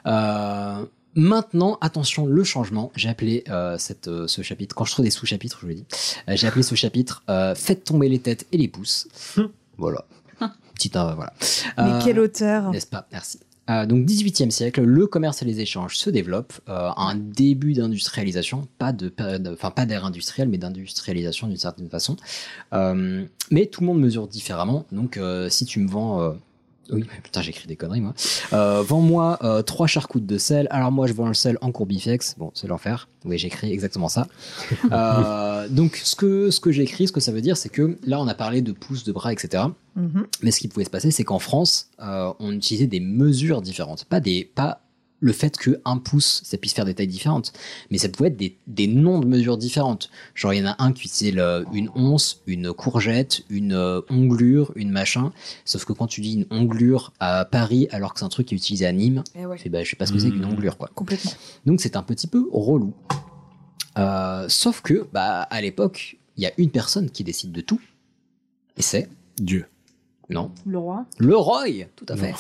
Euh, 0.08 0.86
maintenant, 1.16 1.78
attention, 1.82 2.26
le 2.26 2.44
changement. 2.44 2.92
J'ai 2.96 3.10
appelé 3.10 3.44
euh, 3.50 3.78
cette, 3.78 4.08
euh, 4.08 4.28
ce 4.28 4.42
chapitre, 4.42 4.76
quand 4.76 4.86
je 4.86 4.92
trouve 4.94 5.06
des 5.06 5.12
sous-chapitres, 5.12 5.58
je 5.62 5.66
vous 5.66 5.70
le 5.70 5.76
dis, 5.76 5.86
euh, 6.30 6.36
j'ai 6.36 6.48
appelé 6.48 6.64
ce 6.64 6.76
chapitre 6.76 7.24
euh, 7.30 7.56
Faites 7.56 7.84
tomber 7.84 8.10
les 8.10 8.20
têtes 8.20 8.46
et 8.52 8.58
les 8.58 8.68
pouces. 8.68 9.08
voilà. 9.78 10.06
Petite, 10.76 10.96
euh, 10.96 11.14
voilà. 11.14 11.34
Mais 11.78 11.84
Euh, 11.84 12.00
quel 12.04 12.20
auteur 12.20 12.72
N'est-ce 12.72 12.88
pas? 12.88 13.08
Merci. 13.12 13.40
Euh, 13.70 13.86
donc 13.86 14.06
18e 14.06 14.50
siècle, 14.50 14.82
le 14.82 15.08
commerce 15.08 15.42
et 15.42 15.46
les 15.46 15.62
échanges 15.62 15.96
se 15.96 16.10
développent, 16.10 16.60
euh, 16.68 16.90
un 16.98 17.16
début 17.16 17.72
d'industrialisation, 17.74 18.68
pas 18.78 18.92
de 18.92 19.08
période, 19.08 19.48
enfin 19.54 19.72
pas 19.72 19.86
d'ère 19.86 20.04
industrielle, 20.04 20.50
mais 20.50 20.58
d'industrialisation 20.58 21.48
d'une 21.48 21.56
certaine 21.56 21.88
façon. 21.90 22.18
Euh, 22.74 23.24
mais 23.52 23.68
tout 23.68 23.80
le 23.80 23.88
monde 23.88 24.02
mesure 24.02 24.28
différemment. 24.28 24.86
Donc 24.92 25.16
euh, 25.16 25.48
si 25.50 25.66
tu 25.66 25.80
me 25.80 25.88
vends, 25.90 26.22
euh, 26.22 26.32
oui, 26.92 27.06
putain 27.24 27.42
j'écris 27.42 27.68
des 27.68 27.76
conneries 27.76 28.02
moi. 28.02 28.14
Euh, 28.52 28.82
Vends-moi 28.82 29.40
euh, 29.44 29.62
trois 29.62 29.88
charcoutes 29.88 30.26
de 30.26 30.38
sel. 30.38 30.68
Alors 30.70 30.92
moi 30.92 31.08
je 31.08 31.14
vends 31.14 31.28
le 31.28 31.34
sel 31.34 31.58
en 31.62 31.72
courbifex. 31.72 32.36
Bon 32.38 32.52
c'est 32.54 32.68
l'enfer. 32.68 33.08
Oui 33.26 33.38
j'écris 33.38 33.72
exactement 33.72 34.10
ça. 34.10 34.28
Euh, 34.92 35.68
donc 35.70 35.96
ce 35.96 36.16
que 36.16 36.52
ce 36.52 36.60
que 36.60 36.72
j'écris, 36.72 37.08
ce 37.08 37.12
que 37.12 37.20
ça 37.20 37.32
veut 37.32 37.42
dire, 37.42 37.58
c'est 37.58 37.70
que 37.70 37.98
là 38.06 38.20
on 38.20 38.28
a 38.28 38.34
parlé 38.36 38.62
de 38.62 38.72
pouces, 38.74 39.04
de 39.04 39.12
bras, 39.12 39.32
etc. 39.34 39.64
Mhm. 39.96 40.28
Mais 40.42 40.52
ce 40.52 40.60
qui 40.60 40.68
pouvait 40.68 40.86
se 40.86 40.90
passer, 40.90 41.10
c'est 41.10 41.24
qu'en 41.24 41.40
France, 41.40 41.90
euh, 42.02 42.32
on 42.40 42.52
utilisait 42.52 42.88
des 42.88 43.00
mesures 43.00 43.62
différentes. 43.62 44.06
Pas, 44.06 44.20
des, 44.20 44.44
pas 44.44 44.82
le 45.24 45.32
fait 45.32 45.58
qu'un 45.58 45.98
pouce, 46.00 46.42
ça 46.44 46.58
puisse 46.58 46.74
faire 46.74 46.84
des 46.84 46.94
tailles 46.94 47.08
différentes, 47.08 47.54
mais 47.90 47.98
ça 47.98 48.10
pouvait 48.10 48.28
être 48.28 48.36
des, 48.36 48.58
des 48.68 48.88
noms 48.88 49.20
de 49.20 49.26
mesures 49.26 49.58
différentes. 49.58 50.10
Genre, 50.36 50.54
il 50.54 50.60
y 50.60 50.64
en 50.64 50.72
a 50.72 50.76
un 50.84 50.92
qui 50.92 51.08
utilisait 51.08 51.32
le- 51.32 51.66
une 51.72 51.90
once, 51.96 52.42
une 52.46 52.74
courgette, 52.74 53.44
une 53.50 53.72
euh, 53.72 54.02
onglure, 54.10 54.74
une 54.76 54.90
machin. 54.92 55.32
Sauf 55.64 55.86
que 55.86 55.94
quand 55.94 56.08
tu 56.08 56.20
dis 56.20 56.34
une 56.34 56.46
onglure 56.52 57.14
à 57.22 57.46
Paris, 57.46 57.88
alors 57.92 58.14
que 58.14 58.20
c'est 58.20 58.26
un 58.26 58.30
truc 58.30 58.48
qui 58.48 58.54
est 58.56 58.58
utilisé 58.58 58.86
à 58.86 58.92
Nîmes, 58.92 59.24
Eh 59.36 59.46
ouais. 59.46 59.58
bah, 59.70 59.84
je 59.84 59.90
sais 59.92 59.96
pas 59.96 60.06
ce 60.06 60.12
que 60.12 60.20
c'est 60.20 60.30
qu'une 60.30 60.44
onglure, 60.46 60.78
quoi. 60.78 60.90
Complètement. 60.94 61.32
Donc 61.66 61.80
c'est 61.80 61.96
un 61.96 62.04
petit 62.04 62.28
peu 62.28 62.48
relou. 62.52 62.94
Euh, 63.98 64.46
sauf 64.50 64.82
que, 64.82 65.08
bah, 65.14 65.42
à 65.44 65.62
l'époque, 65.62 66.18
il 66.36 66.44
y 66.44 66.48
a 66.48 66.52
une 66.58 66.70
personne 66.72 67.10
qui 67.10 67.24
décide 67.24 67.52
de 67.52 67.62
tout, 67.62 67.80
et 68.76 68.82
c'est 68.82 69.08
Dieu. 69.38 69.68
Non. 70.30 70.52
Le 70.66 70.78
roi. 70.78 71.06
Le 71.18 71.36
Roy, 71.36 71.86
tout 71.96 72.06
à 72.08 72.16
fait. 72.16 72.34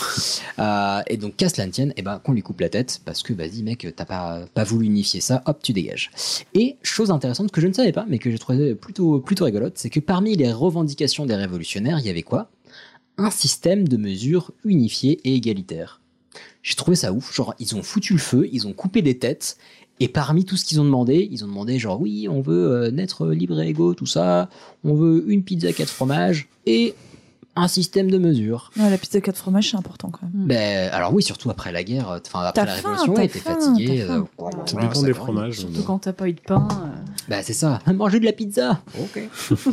Euh, 0.59 1.01
et 1.07 1.17
donc, 1.17 1.35
qu'à 1.35 1.49
cela 1.49 1.65
ne 1.65 1.71
tienne, 1.71 1.93
eh 1.97 2.01
ben, 2.01 2.19
qu'on 2.19 2.31
lui 2.31 2.41
coupe 2.41 2.61
la 2.61 2.69
tête, 2.69 3.01
parce 3.05 3.23
que, 3.23 3.33
vas-y, 3.33 3.63
mec, 3.63 3.87
t'as 3.95 4.05
pas, 4.05 4.45
pas 4.53 4.63
voulu 4.63 4.85
unifier 4.85 5.19
ça, 5.19 5.41
hop, 5.45 5.59
tu 5.63 5.73
dégages. 5.73 6.11
Et, 6.53 6.77
chose 6.83 7.11
intéressante 7.11 7.51
que 7.51 7.59
je 7.59 7.67
ne 7.67 7.73
savais 7.73 7.91
pas, 7.91 8.05
mais 8.07 8.19
que 8.19 8.29
j'ai 8.29 8.37
trouvé 8.37 8.75
plutôt, 8.75 9.19
plutôt 9.19 9.45
rigolote, 9.45 9.73
c'est 9.77 9.89
que 9.89 9.99
parmi 9.99 10.35
les 10.35 10.51
revendications 10.51 11.25
des 11.25 11.35
révolutionnaires, 11.35 11.99
il 11.99 12.05
y 12.05 12.09
avait 12.09 12.21
quoi? 12.21 12.49
Un 13.17 13.31
système 13.31 13.87
de 13.87 13.97
mesures 13.97 14.51
unifié 14.63 15.19
et 15.23 15.35
égalitaire. 15.35 16.01
J'ai 16.61 16.75
trouvé 16.75 16.95
ça 16.95 17.11
ouf, 17.11 17.33
genre, 17.33 17.53
ils 17.59 17.75
ont 17.75 17.83
foutu 17.83 18.13
le 18.13 18.19
feu, 18.19 18.47
ils 18.51 18.67
ont 18.67 18.73
coupé 18.73 19.01
des 19.01 19.17
têtes, 19.17 19.57
et 19.99 20.07
parmi 20.07 20.45
tout 20.45 20.57
ce 20.57 20.65
qu'ils 20.65 20.81
ont 20.81 20.85
demandé, 20.85 21.27
ils 21.31 21.43
ont 21.43 21.47
demandé 21.47 21.77
genre 21.77 22.01
oui, 22.01 22.27
on 22.29 22.41
veut 22.41 22.71
euh, 22.71 22.91
naître 22.91 23.27
libre 23.27 23.61
et 23.61 23.69
égaux, 23.69 23.93
tout 23.93 24.05
ça, 24.05 24.49
on 24.83 24.95
veut 24.95 25.23
une 25.27 25.43
pizza 25.43 25.71
quatre 25.71 25.91
fromages 25.91 26.47
et 26.65 26.95
un 27.55 27.67
système 27.67 28.09
de 28.09 28.17
mesures. 28.17 28.71
Ouais, 28.77 28.89
la 28.89 28.97
pizza 28.97 29.21
4 29.21 29.35
fromages, 29.37 29.69
c'est 29.71 29.77
important 29.77 30.09
quand 30.09 30.27
même. 30.33 30.47
Ben, 30.47 30.89
alors 30.91 31.13
oui, 31.13 31.21
surtout 31.21 31.49
après 31.51 31.71
la 31.71 31.83
guerre, 31.83 32.09
euh, 32.09 32.19
enfin 32.25 32.39
après 32.45 32.61
T'as 32.61 32.65
la 32.65 32.73
révolution, 32.75 33.13
ouais, 33.13 33.27
t'es 33.27 33.39
fatigué. 33.39 34.01
euh. 34.01 34.21
Ça 34.65 34.77
dépend 34.81 35.01
des 35.03 35.13
fromages. 35.13 35.57
Surtout 35.59 35.83
quand 35.83 35.99
t'as 35.99 36.13
pas 36.13 36.27
eu 36.27 36.33
de 36.33 36.39
pain. 36.39 36.67
euh, 36.71 36.87
Bah 37.29 37.43
c'est 37.43 37.53
ça, 37.53 37.79
manger 37.93 38.19
de 38.19 38.25
la 38.25 38.33
pizza. 38.33 38.81
Ok. 38.99 39.21
donc 39.51 39.65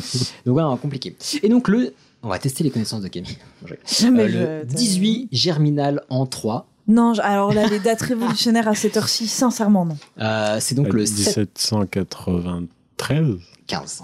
voilà, 0.47 0.77
compliqué. 0.81 1.16
Et 1.43 1.48
donc 1.48 1.69
le, 1.69 1.94
on 2.23 2.28
va 2.28 2.39
tester 2.39 2.62
les 2.65 2.70
connaissances 2.70 3.01
de 3.02 3.09
Camille. 3.09 3.39
Euh, 3.70 3.77
le 4.02 4.28
je- 4.69 4.74
18 4.77 5.28
germinal 5.32 6.02
en 6.11 6.27
3. 6.27 6.66
Non, 6.89 7.12
alors 7.20 7.52
là, 7.55 7.66
les 7.69 7.78
dates 7.78 8.02
révolutionnaires 8.02 8.66
à 8.66 8.74
cette 8.74 8.97
heure-ci, 8.97 9.28
sincèrement, 9.28 9.85
non. 9.86 9.97
Euh, 10.20 10.57
c'est 10.61 10.74
donc 10.74 10.89
Euh, 10.89 10.93
le 10.93 11.07
7 11.07 11.36
1793. 11.57 13.36
15. 13.69 14.02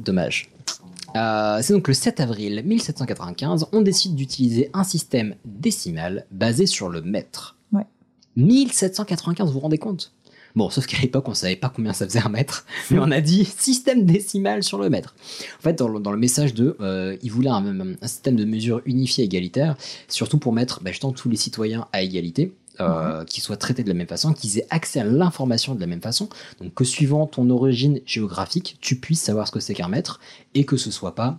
Dommage. 0.00 0.48
Euh, 1.16 1.60
c'est 1.62 1.72
donc 1.72 1.88
le 1.88 1.94
7 1.94 2.20
avril 2.20 2.62
1795, 2.64 3.66
on 3.72 3.82
décide 3.82 4.14
d'utiliser 4.14 4.70
un 4.74 4.84
système 4.84 5.34
décimal 5.44 6.26
basé 6.30 6.66
sur 6.66 6.88
le 6.88 7.02
mètre. 7.02 7.56
Ouais. 7.72 7.86
1795, 8.36 9.46
vous 9.48 9.54
vous 9.54 9.60
rendez 9.60 9.78
compte? 9.78 10.12
Bon, 10.54 10.70
sauf 10.70 10.86
qu'à 10.86 10.98
l'époque, 11.02 11.28
on 11.28 11.34
savait 11.34 11.56
pas 11.56 11.68
combien 11.68 11.92
ça 11.92 12.06
faisait 12.06 12.24
un 12.24 12.30
mètre, 12.30 12.64
mais 12.90 12.98
on 12.98 13.10
a 13.10 13.20
dit 13.20 13.44
système 13.44 14.06
décimal 14.06 14.62
sur 14.62 14.78
le 14.78 14.88
mètre. 14.88 15.14
En 15.58 15.62
fait, 15.62 15.74
dans 15.74 15.88
le, 15.88 16.00
dans 16.00 16.12
le 16.12 16.18
message 16.18 16.54
de, 16.54 16.76
euh, 16.80 17.16
il 17.22 17.30
voulait 17.30 17.50
un, 17.50 17.94
un 18.00 18.06
système 18.06 18.36
de 18.36 18.44
mesure 18.44 18.80
unifié 18.86 19.24
égalitaire, 19.24 19.76
surtout 20.08 20.38
pour 20.38 20.54
mettre 20.54 20.82
bah, 20.82 20.90
justement 20.90 21.12
tous 21.12 21.28
les 21.28 21.36
citoyens 21.36 21.86
à 21.92 22.02
égalité, 22.02 22.54
euh, 22.80 23.24
qu'ils 23.24 23.42
soient 23.42 23.56
traités 23.56 23.82
de 23.82 23.88
la 23.88 23.94
même 23.94 24.06
façon, 24.06 24.32
qu'ils 24.32 24.58
aient 24.58 24.66
accès 24.70 25.00
à 25.00 25.04
l'information 25.04 25.74
de 25.74 25.80
la 25.80 25.86
même 25.86 26.02
façon. 26.02 26.28
Donc 26.60 26.74
que 26.74 26.84
suivant 26.84 27.26
ton 27.26 27.50
origine 27.50 28.00
géographique, 28.06 28.78
tu 28.80 28.96
puisses 28.96 29.22
savoir 29.22 29.46
ce 29.46 29.52
que 29.52 29.60
c'est 29.60 29.74
qu'un 29.74 29.88
mètre 29.88 30.20
et 30.54 30.64
que 30.64 30.76
ce 30.76 30.90
soit 30.90 31.14
pas 31.14 31.36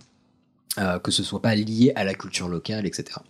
euh, 0.78 0.98
que 1.00 1.10
ce 1.10 1.24
soit 1.24 1.42
pas 1.42 1.56
lié 1.56 1.92
à 1.96 2.04
la 2.04 2.14
culture 2.14 2.46
locale, 2.46 2.86
etc. 2.86 3.20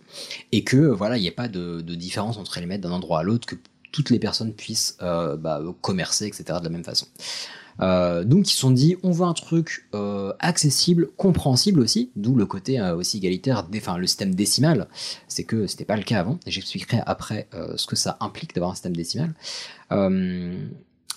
Et 0.51 0.63
que 0.63 0.77
voilà, 0.77 1.17
il 1.17 1.21
n'y 1.21 1.27
ait 1.27 1.31
pas 1.31 1.47
de, 1.47 1.81
de 1.81 1.95
différence 1.95 2.37
entre 2.37 2.59
les 2.59 2.67
mètres 2.67 2.83
d'un 2.83 2.91
endroit 2.91 3.21
à 3.21 3.23
l'autre, 3.23 3.47
que 3.47 3.55
toutes 3.91 4.09
les 4.09 4.19
personnes 4.19 4.53
puissent 4.53 4.97
euh, 5.01 5.35
bah, 5.35 5.61
commercer, 5.81 6.27
etc. 6.27 6.59
de 6.59 6.63
la 6.63 6.69
même 6.69 6.83
façon. 6.83 7.07
Euh, 7.81 8.23
donc 8.23 8.49
ils 8.49 8.53
se 8.53 8.59
sont 8.59 8.71
dit, 8.71 8.97
on 9.03 9.11
veut 9.11 9.25
un 9.25 9.33
truc 9.33 9.87
euh, 9.95 10.33
accessible, 10.39 11.09
compréhensible 11.17 11.79
aussi, 11.79 12.11
d'où 12.15 12.35
le 12.35 12.45
côté 12.45 12.79
euh, 12.79 12.95
aussi 12.95 13.17
égalitaire, 13.17 13.65
enfin 13.75 13.97
le 13.97 14.07
système 14.07 14.35
décimal, 14.35 14.87
c'est 15.27 15.43
que 15.43 15.67
c'était 15.67 15.85
pas 15.85 15.97
le 15.97 16.03
cas 16.03 16.19
avant, 16.19 16.39
et 16.45 16.51
j'expliquerai 16.51 17.01
après 17.05 17.47
ce 17.75 17.85
que 17.87 17.95
ça 17.95 18.17
implique 18.19 18.53
d'avoir 18.53 18.71
un 18.71 18.75
système 18.75 18.95
décimal. 18.95 19.33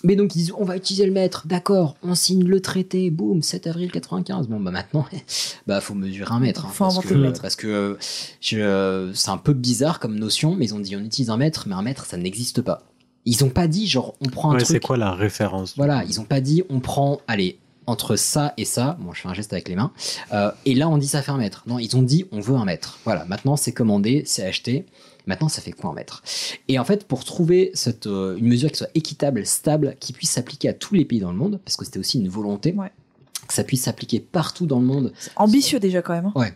Mais 0.05 0.17
donc 0.17 0.35
ils 0.35 0.39
disent, 0.39 0.53
on 0.57 0.65
va 0.65 0.75
utiliser 0.75 1.05
le 1.05 1.13
mètre, 1.13 1.47
d'accord, 1.47 1.95
on 2.03 2.13
signe 2.13 2.45
le 2.45 2.59
traité, 2.59 3.09
boum, 3.09 3.41
7 3.41 3.67
avril 3.67 3.89
95. 3.89 4.49
Bon 4.49 4.59
bah 4.59 4.71
maintenant, 4.71 5.05
bah 5.67 5.79
faut 5.79 5.93
mesurer 5.93 6.33
un 6.33 6.41
mètre, 6.41 6.65
hein, 6.65 6.69
Faut 6.73 6.83
parce, 6.83 6.99
que, 6.99 7.13
le 7.13 7.21
mètre. 7.21 7.41
parce 7.41 7.55
que 7.55 7.97
c'est 8.41 8.59
un 8.61 9.37
peu 9.37 9.53
bizarre 9.53 10.01
comme 10.01 10.15
notion, 10.15 10.55
mais 10.55 10.65
ils 10.65 10.75
ont 10.75 10.79
dit, 10.79 10.97
on 10.97 10.99
utilise 10.99 11.29
un 11.29 11.37
mètre, 11.37 11.69
mais 11.69 11.75
un 11.75 11.81
mètre 11.81 12.05
ça 12.05 12.17
n'existe 12.17 12.61
pas. 12.61 12.83
Ils 13.25 13.43
ont 13.43 13.49
pas 13.49 13.67
dit 13.67 13.87
genre 13.87 14.15
on 14.21 14.29
prend 14.29 14.51
un 14.51 14.55
Ouais, 14.55 14.63
truc. 14.63 14.75
c'est 14.75 14.79
quoi 14.85 14.97
la 14.97 15.13
référence? 15.13 15.73
Voilà, 15.77 16.03
ils 16.05 16.19
ont 16.19 16.25
pas 16.25 16.41
dit 16.41 16.63
on 16.69 16.79
prend, 16.79 17.19
allez, 17.27 17.57
entre 17.87 18.15
ça 18.15 18.53
et 18.57 18.65
ça, 18.65 18.97
bon 19.01 19.13
je 19.13 19.21
fais 19.21 19.27
un 19.29 19.33
geste 19.33 19.53
avec 19.53 19.67
les 19.69 19.75
mains, 19.75 19.91
euh, 20.33 20.51
et 20.65 20.73
là 20.75 20.87
on 20.89 20.97
dit 20.97 21.07
ça 21.07 21.21
fait 21.21 21.31
un 21.31 21.37
mètre. 21.37 21.63
Non, 21.67 21.79
ils 21.79 21.95
ont 21.95 22.01
dit 22.01 22.25
on 22.31 22.39
veut 22.39 22.55
un 22.55 22.65
mètre. 22.65 22.99
Voilà, 23.05 23.25
maintenant 23.25 23.55
c'est 23.57 23.71
commandé, 23.73 24.23
c'est 24.25 24.45
acheté, 24.45 24.85
maintenant 25.27 25.49
ça 25.49 25.61
fait 25.61 25.71
quoi 25.73 25.89
un 25.89 25.93
mètre? 25.93 26.21
Et 26.67 26.79
en 26.79 26.85
fait, 26.85 27.05
pour 27.07 27.23
trouver 27.25 27.71
cette, 27.73 28.07
euh, 28.07 28.35
une 28.37 28.47
mesure 28.47 28.71
qui 28.71 28.77
soit 28.77 28.87
équitable, 28.95 29.45
stable, 29.45 29.95
qui 29.99 30.13
puisse 30.13 30.31
s'appliquer 30.31 30.69
à 30.69 30.73
tous 30.73 30.95
les 30.95 31.05
pays 31.05 31.19
dans 31.19 31.31
le 31.31 31.37
monde, 31.37 31.59
parce 31.63 31.75
que 31.77 31.83
c'était 31.85 31.99
aussi 31.99 32.19
une 32.19 32.29
volonté, 32.29 32.73
que 33.47 33.53
ça 33.53 33.63
puisse 33.65 33.83
s'appliquer 33.83 34.19
partout 34.21 34.65
dans 34.65 34.79
le 34.79 34.85
monde. 34.85 35.11
Ambitieux 35.35 35.79
déjà 35.79 36.01
quand 36.01 36.13
même. 36.13 36.27
hein. 36.27 36.33
Ouais. 36.35 36.53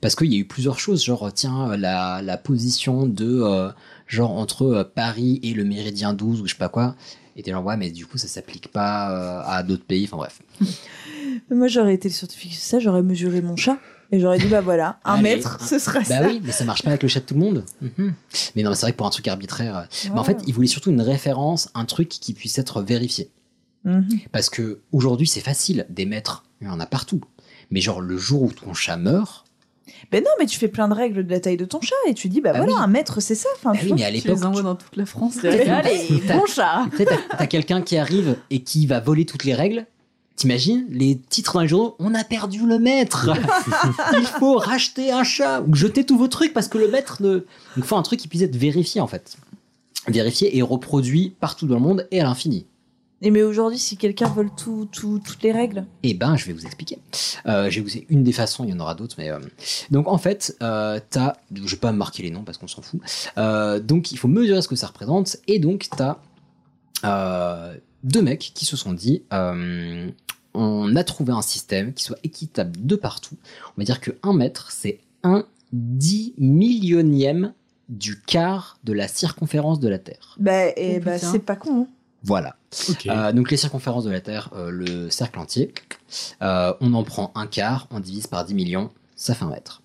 Parce 0.00 0.14
qu'il 0.14 0.32
y 0.32 0.36
a 0.36 0.38
eu 0.38 0.46
plusieurs 0.46 0.78
choses, 0.78 1.04
genre, 1.04 1.30
tiens, 1.30 1.76
la, 1.76 2.22
la 2.22 2.38
position 2.38 3.04
de, 3.04 3.42
euh, 3.42 3.68
genre, 4.10 4.32
entre 4.32 4.62
euh, 4.64 4.84
Paris 4.84 5.40
et 5.42 5.54
le 5.54 5.64
méridien 5.64 6.12
12 6.12 6.40
ou 6.42 6.46
je 6.46 6.52
sais 6.52 6.58
pas 6.58 6.68
quoi. 6.68 6.96
Et 7.36 7.42
t'es 7.42 7.52
genre, 7.52 7.64
ouais, 7.64 7.76
mais 7.76 7.90
du 7.90 8.06
coup, 8.06 8.18
ça 8.18 8.28
s'applique 8.28 8.68
pas 8.68 9.10
euh, 9.12 9.42
à 9.46 9.62
d'autres 9.62 9.84
pays, 9.84 10.04
enfin 10.04 10.16
bref. 10.18 10.42
Moi, 11.50 11.68
j'aurais 11.68 11.94
été 11.94 12.08
le 12.08 12.14
scientifique, 12.14 12.54
ça, 12.54 12.78
j'aurais 12.78 13.02
mesuré 13.02 13.40
mon 13.40 13.56
chat 13.56 13.78
et 14.12 14.18
j'aurais 14.20 14.38
dit, 14.38 14.46
bah 14.48 14.60
voilà, 14.60 14.98
un 15.04 15.14
Allez, 15.14 15.22
mètre, 15.36 15.58
un- 15.62 15.66
ce 15.66 15.78
serait 15.78 16.00
Bah 16.00 16.04
ça. 16.22 16.26
oui, 16.28 16.40
mais 16.44 16.52
ça 16.52 16.64
marche 16.64 16.82
pas 16.82 16.90
avec 16.90 17.02
le 17.02 17.08
chat 17.08 17.20
de 17.20 17.24
tout 17.26 17.34
le 17.34 17.40
monde. 17.40 17.64
Mhm. 17.80 18.14
Mais 18.56 18.62
non, 18.62 18.70
mais 18.70 18.76
c'est 18.76 18.82
vrai 18.82 18.92
que 18.92 18.96
pour 18.96 19.06
un 19.06 19.10
truc 19.10 19.28
arbitraire. 19.28 19.76
euh, 19.78 19.82
mais 20.12 20.18
en 20.18 20.24
fait, 20.24 20.38
ils 20.46 20.52
voulaient 20.54 20.66
surtout 20.66 20.90
une 20.90 21.00
référence, 21.00 21.70
un 21.74 21.84
truc 21.84 22.08
qui 22.08 22.34
puisse 22.34 22.58
être 22.58 22.82
vérifié. 22.82 23.30
Mhm. 23.84 24.06
Parce 24.32 24.50
que 24.50 24.80
aujourd'hui, 24.92 25.26
c'est 25.28 25.40
facile 25.40 25.86
d'émettre, 25.88 26.44
il 26.60 26.66
y 26.66 26.70
en 26.70 26.80
a 26.80 26.86
partout. 26.86 27.20
Mais 27.70 27.80
genre, 27.80 28.00
le 28.00 28.16
jour 28.18 28.42
où 28.42 28.50
ton 28.52 28.74
chat 28.74 28.96
meurt, 28.96 29.44
Ben 30.12 30.22
non, 30.24 30.30
mais 30.38 30.46
tu 30.46 30.58
fais 30.58 30.68
plein 30.68 30.88
de 30.88 30.94
règles 30.94 31.24
de 31.26 31.30
la 31.30 31.40
taille 31.40 31.56
de 31.56 31.64
ton 31.64 31.80
chat 31.80 31.94
et 32.08 32.14
tu 32.14 32.28
dis, 32.28 32.40
bah, 32.40 32.52
Bah 32.52 32.58
voilà, 32.58 32.74
oui. 32.74 32.78
un 32.82 32.86
mètre, 32.86 33.20
c'est 33.20 33.34
ça. 33.34 33.48
Enfin, 33.56 33.72
Bah 33.72 33.78
tu 33.80 33.86
oui, 33.86 33.92
mais 33.96 34.04
à 34.04 34.08
Tu 34.08 34.14
l'époque, 34.14 34.36
les 34.38 34.44
envoies 34.44 34.62
dans 34.62 34.74
toute 34.76 34.96
la 34.96 35.06
France. 35.06 35.38
Allez, 35.44 36.22
bon 36.28 36.44
chat. 36.52 36.86
Tu 36.96 37.04
t'as- 37.04 37.36
t'as 37.38 37.46
quelqu'un 37.46 37.82
qui 37.82 37.96
arrive 37.96 38.36
et 38.50 38.60
qui 38.62 38.86
va 38.86 39.00
voler 39.00 39.24
toutes 39.26 39.44
les 39.44 39.54
règles. 39.54 39.86
T'imagines 40.36 40.86
les 40.88 41.18
titres 41.18 41.52
dans 41.52 41.60
les 41.60 41.68
journaux 41.68 41.96
On 41.98 42.14
a 42.14 42.24
perdu 42.24 42.60
le 42.66 42.78
maître 42.78 43.28
Il 44.14 44.24
faut 44.24 44.56
racheter 44.56 45.12
un 45.12 45.22
chat 45.22 45.60
ou 45.68 45.74
jeter 45.74 46.04
tous 46.06 46.16
vos 46.16 46.28
trucs 46.28 46.54
parce 46.54 46.66
que 46.68 46.78
le 46.78 46.88
maître 46.88 47.18
ne. 47.22 47.44
Il 47.76 47.82
faut 47.82 47.96
un 47.96 48.02
truc 48.02 48.18
qui 48.20 48.26
puisse 48.28 48.40
être 48.42 48.56
vérifié 48.56 49.02
en 49.02 49.06
fait. 49.06 49.36
Vérifié 50.08 50.56
et 50.56 50.62
reproduit 50.62 51.34
partout 51.40 51.66
dans 51.66 51.74
le 51.74 51.82
monde 51.82 52.08
et 52.10 52.20
à 52.20 52.24
l'infini. 52.24 52.64
Et 53.22 53.30
mais 53.30 53.42
aujourd'hui, 53.42 53.78
si 53.78 53.96
quelqu'un 53.98 54.28
vole 54.28 54.50
tout, 54.56 54.88
tout- 54.90 55.20
toutes 55.24 55.42
les 55.42 55.52
règles, 55.52 55.84
Eh 56.02 56.14
ben, 56.14 56.36
je 56.36 56.46
vais 56.46 56.52
vous 56.54 56.64
expliquer. 56.64 56.98
Euh, 57.46 57.68
je 57.68 57.80
vais 57.80 57.86
vous 57.86 58.04
une 58.08 58.24
des 58.24 58.32
façons, 58.32 58.64
il 58.64 58.70
y 58.70 58.72
en 58.72 58.80
aura 58.80 58.94
d'autres, 58.94 59.16
mais 59.18 59.30
euh, 59.30 59.38
donc 59.90 60.08
en 60.08 60.16
fait, 60.18 60.56
euh, 60.62 60.98
t'as, 61.10 61.34
je 61.54 61.62
vais 61.70 61.76
pas 61.76 61.92
marquer 61.92 62.22
les 62.22 62.30
noms 62.30 62.44
parce 62.44 62.56
qu'on 62.56 62.66
s'en 62.68 62.80
fout. 62.82 63.00
Euh, 63.36 63.78
donc 63.78 64.10
il 64.12 64.16
faut 64.18 64.28
mesurer 64.28 64.62
ce 64.62 64.68
que 64.68 64.76
ça 64.76 64.86
représente, 64.86 65.36
et 65.46 65.58
donc 65.58 65.88
t'as 65.94 66.18
euh, 67.04 67.76
deux 68.04 68.22
mecs 68.22 68.52
qui 68.54 68.64
se 68.64 68.76
sont 68.76 68.92
dit, 68.94 69.22
euh, 69.34 70.10
on 70.54 70.96
a 70.96 71.04
trouvé 71.04 71.32
un 71.32 71.42
système 71.42 71.92
qui 71.92 72.04
soit 72.04 72.18
équitable 72.24 72.72
de 72.86 72.96
partout. 72.96 73.36
On 73.76 73.80
va 73.80 73.84
dire 73.84 74.00
que 74.00 74.12
un 74.22 74.32
mètre, 74.32 74.70
c'est 74.72 74.98
un 75.22 75.44
dix 75.72 76.32
millionième 76.38 77.52
du 77.90 78.20
quart 78.22 78.78
de 78.84 78.92
la 78.94 79.08
circonférence 79.08 79.78
de 79.78 79.88
la 79.88 79.98
Terre. 79.98 80.36
bah, 80.38 80.68
et 80.76 80.96
Oh, 81.00 81.04
bah, 81.04 81.18
c'est 81.18 81.38
pas 81.40 81.56
con. 81.56 81.82
hein. 81.82 81.86
Voilà. 82.22 82.56
Euh, 83.06 83.32
donc 83.32 83.50
les 83.50 83.56
circonférences 83.56 84.04
de 84.04 84.10
la 84.10 84.20
Terre, 84.20 84.50
euh, 84.54 84.70
le 84.70 85.10
cercle 85.10 85.38
entier, 85.38 85.72
euh, 86.42 86.72
on 86.80 86.92
en 86.94 87.02
prend 87.02 87.32
un 87.34 87.46
quart, 87.46 87.86
on 87.90 88.00
divise 88.00 88.26
par 88.26 88.44
10 88.44 88.54
millions, 88.54 88.90
ça 89.16 89.34
fait 89.34 89.44
un 89.44 89.50
mètre. 89.50 89.80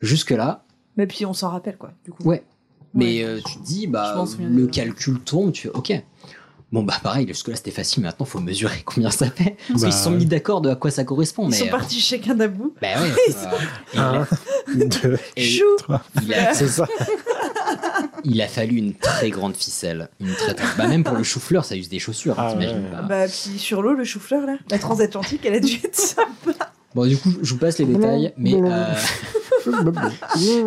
Jusque-là, 0.00 0.64
Mais 0.96 1.06
puis 1.06 1.24
on 1.26 1.32
s'en 1.34 1.50
rappelle, 1.50 1.76
quoi. 1.76 1.92
Du 2.04 2.10
coup. 2.12 2.22
ouais. 2.24 2.42
Mais 2.92 3.22
euh, 3.22 3.40
tu 3.46 3.58
te 3.58 3.62
dis, 3.62 3.86
bah, 3.86 4.24
le 4.40 4.66
calcul 4.66 5.20
tourne, 5.20 5.52
tu 5.52 5.62
fais, 5.62 5.74
ok. 5.74 5.92
Bon, 6.72 6.84
bah 6.84 6.94
pareil, 7.02 7.26
jusque-là 7.26 7.56
c'était 7.56 7.72
facile, 7.72 8.02
maintenant 8.04 8.24
faut 8.24 8.38
mesurer 8.38 8.82
combien 8.84 9.10
ça 9.10 9.28
fait. 9.28 9.56
Parce 9.68 9.80
Bah, 9.80 9.88
qu'ils 9.88 9.96
se 9.96 10.04
sont 10.04 10.10
mis 10.12 10.24
d'accord 10.26 10.60
de 10.60 10.70
à 10.70 10.76
quoi 10.76 10.90
ça 10.92 11.02
correspond. 11.02 11.46
Ils 11.46 11.50
mais, 11.50 11.56
sont 11.56 11.66
euh, 11.66 11.70
partis 11.70 12.00
chacun 12.00 12.34
d'un 12.36 12.46
bout. 12.46 12.74
Bah 12.80 12.88
ouais. 13.00 13.10
il 13.94 13.98
Un, 14.00 14.26
deux, 15.02 15.18
et 15.36 15.60
trois. 15.78 16.02
il 16.22 16.34
C'est 16.54 16.68
ça. 16.68 16.86
il 18.24 18.40
a 18.42 18.48
fallu 18.48 18.76
une 18.76 18.94
très 18.94 19.30
grande 19.30 19.56
ficelle. 19.56 20.08
Une 20.20 20.32
très, 20.34 20.54
très- 20.54 20.76
Bah, 20.78 20.86
même 20.88 21.04
pour 21.04 21.16
le 21.16 21.22
chou-fleur, 21.22 21.64
ça 21.64 21.76
use 21.76 21.88
des 21.88 21.98
chaussures, 21.98 22.38
hein, 22.38 22.46
Ah 22.48 22.52
t'imagines 22.52 22.84
ouais. 22.84 22.90
pas. 22.90 23.02
Bah, 23.02 23.24
puis 23.26 23.58
sur 23.58 23.82
l'eau, 23.82 23.92
le 23.94 24.04
chou-fleur, 24.04 24.46
là, 24.46 24.56
la 24.70 24.78
transatlantique, 24.78 25.44
elle 25.44 25.54
a 25.54 25.60
dû 25.60 25.74
être 25.84 25.96
sympa. 25.96 26.72
Bon, 26.94 27.06
du 27.06 27.16
coup, 27.16 27.30
je 27.42 27.52
vous 27.54 27.58
passe 27.60 27.78
les 27.78 27.84
détails, 27.84 28.32
mais 28.36 28.54
euh, 28.54 28.94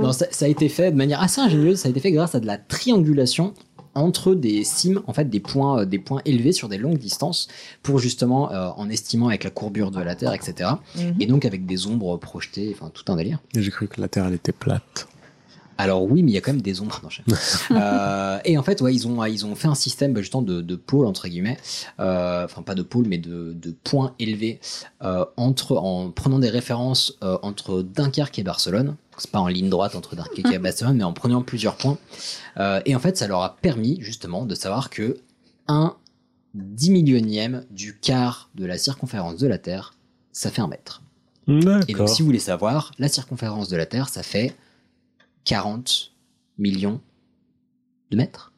non, 0.01 0.13
ça, 0.13 0.25
ça 0.31 0.45
a 0.45 0.47
été 0.47 0.69
fait 0.69 0.91
de 0.91 0.95
manière 0.97 1.21
assez 1.21 1.41
ingénieuse. 1.41 1.79
Ça 1.79 1.87
a 1.87 1.91
été 1.91 1.99
fait 1.99 2.11
grâce 2.11 2.35
à 2.35 2.39
de 2.39 2.45
la 2.47 2.57
triangulation 2.57 3.53
entre 3.95 4.33
des 4.33 4.63
cimes, 4.63 5.01
en 5.05 5.13
fait, 5.13 5.29
des 5.29 5.39
points, 5.39 5.81
euh, 5.81 5.85
des 5.85 5.99
points 5.99 6.21
élevés 6.25 6.51
sur 6.51 6.67
des 6.67 6.77
longues 6.79 6.97
distances, 6.97 7.47
pour 7.83 7.99
justement, 7.99 8.51
euh, 8.51 8.69
en 8.75 8.89
estimant 8.89 9.27
avec 9.27 9.43
la 9.43 9.51
courbure 9.51 9.91
de 9.91 10.01
la 10.01 10.15
Terre, 10.15 10.33
etc. 10.33 10.71
Mhm. 10.95 11.15
Et 11.19 11.25
donc 11.27 11.45
avec 11.45 11.65
des 11.67 11.85
ombres 11.87 12.17
projetées, 12.17 12.75
enfin 12.75 12.89
tout 12.91 13.11
un 13.11 13.15
délire. 13.15 13.39
J'ai 13.55 13.69
cru 13.69 13.87
que 13.87 14.01
la 14.01 14.07
Terre 14.07 14.25
elle 14.27 14.33
était 14.33 14.51
plate. 14.51 15.07
Alors 15.77 16.03
oui, 16.03 16.23
mais 16.23 16.31
il 16.31 16.33
y 16.33 16.37
a 16.37 16.41
quand 16.41 16.53
même 16.53 16.61
des 16.61 16.81
ombres. 16.81 17.01
Euh, 17.71 18.39
et 18.45 18.57
en 18.57 18.63
fait, 18.63 18.81
ouais, 18.81 18.93
ils 18.93 19.07
ont 19.07 19.23
ils 19.25 19.45
ont 19.45 19.55
fait 19.55 19.67
un 19.67 19.75
système 19.75 20.13
bah, 20.13 20.21
justement 20.21 20.43
de, 20.43 20.61
de 20.61 20.75
pôles 20.75 21.05
entre 21.05 21.27
guillemets, 21.27 21.57
Euh, 21.99 22.45
enfin 22.45 22.61
pas 22.61 22.75
de 22.75 22.83
pôles, 22.83 23.05
mais 23.07 23.17
de, 23.17 23.53
de 23.53 23.75
points 23.83 24.13
élevés 24.19 24.59
euh, 25.01 25.25
entre 25.37 25.77
en 25.77 26.11
prenant 26.11 26.39
des 26.39 26.49
références 26.49 27.17
euh, 27.23 27.37
entre 27.41 27.81
Dunkerque 27.81 28.37
et 28.39 28.43
Barcelone. 28.43 28.95
C'est 29.17 29.31
pas 29.31 29.39
en 29.39 29.47
ligne 29.47 29.69
droite 29.69 29.95
entre 29.95 30.15
Dunkerque 30.15 30.53
et 30.53 30.59
Barcelone, 30.59 30.97
mais 30.97 31.03
en 31.03 31.13
prenant 31.13 31.41
plusieurs 31.41 31.75
points. 31.75 31.97
Et 32.85 32.95
en 32.95 32.99
fait, 32.99 33.17
ça 33.17 33.27
leur 33.27 33.41
a 33.41 33.55
permis 33.55 33.97
justement 34.01 34.45
de 34.45 34.55
savoir 34.55 34.89
que 34.89 35.17
un 35.67 35.95
dix 36.53 36.91
millionième 36.91 37.63
du 37.71 37.97
quart 37.97 38.49
de 38.55 38.65
la 38.65 38.77
circonférence 38.77 39.37
de 39.37 39.47
la 39.47 39.57
Terre, 39.57 39.93
ça 40.31 40.51
fait 40.51 40.61
un 40.61 40.67
mètre. 40.67 41.01
Et 41.47 41.93
donc, 41.93 42.09
si 42.09 42.21
vous 42.21 42.27
voulez 42.27 42.39
savoir, 42.39 42.91
la 42.99 43.07
circonférence 43.09 43.67
de 43.69 43.75
la 43.75 43.85
Terre, 43.85 44.07
ça 44.09 44.23
fait 44.23 44.55
40 45.45 46.11
millions 46.57 47.01
de 48.11 48.17
mètres. 48.17 48.51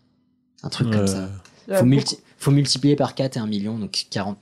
Un 0.63 0.69
truc 0.69 0.89
comme 0.91 1.01
Euh, 1.01 1.07
ça. 1.07 1.29
Euh, 1.69 1.79
Faut, 1.79 1.85
multi- 1.85 2.17
faut 2.37 2.51
multiplier 2.51 2.95
par 2.95 3.15
4 3.15 3.37
et 3.37 3.39
1 3.39 3.47
million, 3.47 3.77
donc 3.79 4.05
40, 4.09 4.37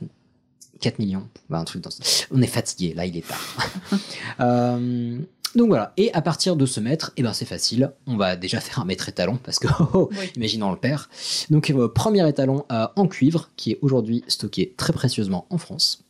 4 0.82 1.00
millions. 1.00 1.28
Bah, 1.50 1.60
un 1.60 1.64
truc 1.64 1.82
dans 1.82 1.90
ce- 1.92 2.26
On 2.32 2.42
est 2.42 2.48
fatigué, 2.48 2.94
là, 2.94 3.06
il 3.06 3.16
est 3.18 3.28
tard. 3.28 3.58
Euh, 4.40 5.20
donc 5.56 5.68
voilà. 5.68 5.94
Et 5.98 6.12
à 6.14 6.22
partir 6.24 6.56
de 6.56 6.66
ce 6.66 6.80
mètre, 6.80 7.12
eh 7.18 7.22
ben, 7.24 7.32
c'est 7.34 7.46
facile. 7.46 7.92
On 8.08 8.18
va 8.18 8.36
déjà 8.36 8.60
faire 8.60 8.80
un 8.80 8.86
mètre 8.86 9.08
étalon, 9.08 9.38
parce 9.44 9.60
que, 9.60 9.68
oh, 9.80 9.88
oh, 9.94 10.10
imaginons 10.36 10.72
le 10.72 10.78
père. 10.78 11.10
Donc, 11.52 11.70
euh, 11.70 11.88
premier 11.88 12.28
étalon 12.28 12.66
euh, 12.72 12.88
en 12.96 13.08
cuivre, 13.08 13.50
qui 13.56 13.72
est 13.72 13.80
aujourd'hui 13.82 14.24
stocké 14.28 14.74
très 14.76 14.92
précieusement 14.94 15.46
en 15.52 15.58
France. 15.60 16.04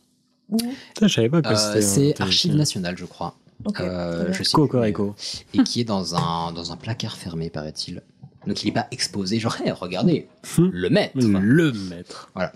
Putain, 0.50 1.06
je 1.08 1.14
savais 1.14 1.28
pas 1.30 1.42
que 1.42 1.48
Euh, 1.48 1.54
c'était. 1.56 1.82
c'est 1.82 2.20
Archives 2.20 2.54
nationales, 2.54 2.96
je 2.96 3.04
crois. 3.04 3.36
Euh, 3.66 3.70
très 3.70 4.24
bien. 4.24 4.32
je 4.32 4.42
sais 4.42 4.52
Cocorico. 4.52 5.14
plus, 5.16 5.60
Et 5.60 5.62
qui 5.64 5.80
est 5.80 5.84
dans 5.84 6.14
un, 6.14 6.52
dans 6.52 6.72
un 6.72 6.76
placard 6.76 7.16
fermé, 7.16 7.50
paraît-il. 7.50 8.02
Donc 8.46 8.62
il 8.62 8.66
n'est 8.66 8.72
pas 8.72 8.88
exposé, 8.90 9.38
genre, 9.38 9.56
Hey, 9.62 9.70
regardez, 9.70 10.28
le 10.58 10.88
maître. 10.90 11.16
Le 11.16 11.72
maître. 11.72 12.28
Voilà. 12.34 12.52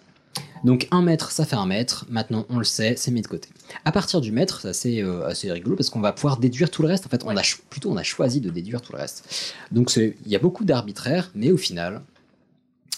Donc 0.64 0.88
un 0.90 1.02
mètre, 1.02 1.30
ça 1.30 1.44
fait 1.44 1.56
un 1.56 1.66
mètre. 1.66 2.04
Maintenant, 2.08 2.44
on 2.50 2.58
le 2.58 2.64
sait, 2.64 2.94
c'est 2.96 3.10
mis 3.10 3.22
de 3.22 3.26
côté. 3.26 3.48
À 3.84 3.92
partir 3.92 4.20
du 4.20 4.32
mètre, 4.32 4.60
c'est 4.62 4.68
assez, 4.68 5.02
euh, 5.02 5.26
assez 5.26 5.50
rigolo 5.50 5.76
parce 5.76 5.88
qu'on 5.88 6.00
va 6.00 6.12
pouvoir 6.12 6.38
déduire 6.38 6.70
tout 6.70 6.82
le 6.82 6.88
reste. 6.88 7.06
En 7.06 7.08
fait, 7.08 7.22
on 7.24 7.36
a 7.36 7.42
plutôt 7.70 7.90
on 7.90 7.96
a 7.96 8.02
choisi 8.02 8.40
de 8.40 8.50
déduire 8.50 8.82
tout 8.82 8.92
le 8.92 8.98
reste. 8.98 9.54
Donc 9.70 9.94
il 9.96 10.14
y 10.26 10.36
a 10.36 10.38
beaucoup 10.38 10.64
d'arbitraire, 10.64 11.30
mais 11.34 11.52
au 11.52 11.56
final, 11.56 12.02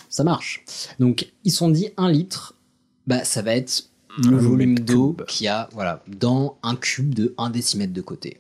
ça 0.09 0.25
marche. 0.25 0.65
Donc 0.99 1.31
ils 1.45 1.51
se 1.53 1.59
sont 1.59 1.69
dit 1.69 1.91
un 1.97 2.11
litre, 2.11 2.55
bah 3.07 3.25
ça 3.25 3.43
va 3.43 3.55
être 3.55 3.90
le 4.29 4.37
volume 4.37 4.79
d'eau 4.79 5.17
qu'il 5.29 5.45
y 5.47 5.49
a 5.49 5.69
voilà 5.73 6.03
dans 6.09 6.57
un 6.63 6.77
cube 6.77 7.15
de 7.15 7.35
1 7.39 7.51
décimètre 7.51 7.93
de 7.93 8.01
côté. 8.01 8.39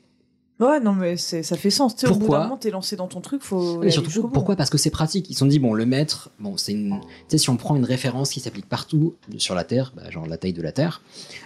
Ouais, 0.59 0.78
non, 0.78 0.93
mais 0.93 1.16
c'est- 1.16 1.43
ça 1.43 1.57
fait 1.57 1.70
sens. 1.70 1.97
Tu 1.97 2.01
sais, 2.02 2.07
au 2.07 2.11
bout 2.12 2.19
Pourquoi 2.19 2.39
d'un 2.40 2.44
moment, 2.44 2.57
t'es 2.59 2.70
lancé 2.70 2.94
dans 2.94 3.07
ton 3.07 3.23
truc, 3.23 3.40
faut. 3.40 3.77
Mais 3.77 3.85
aller 3.85 3.90
surtout, 3.93 4.28
pourquoi? 4.28 4.57
Parce 4.57 4.69
que 4.69 4.77
c'est 4.77 4.90
pratique. 4.90 5.31
Ils 5.31 5.32
se 5.32 5.39
sont 5.39 5.47
dit, 5.47 5.59
bon, 5.59 5.73
le 5.73 5.86
mètre, 5.86 6.28
bon, 6.39 6.59
c'est 6.59 6.73
une. 6.73 7.01
Tu 7.01 7.07
sais, 7.28 7.39
si 7.39 7.48
on 7.48 7.57
prend 7.57 7.77
une 7.77 7.86
référence 7.86 8.28
qui 8.31 8.40
s'applique 8.40 8.69
partout 8.69 9.15
sur 9.39 9.55
la 9.55 9.65
Terre, 9.65 9.94
bah, 9.97 10.11
genre 10.11 10.27
la 10.27 10.36
taille 10.36 10.52
de 10.52 10.61
la 10.61 10.73
Terre, 10.73 11.01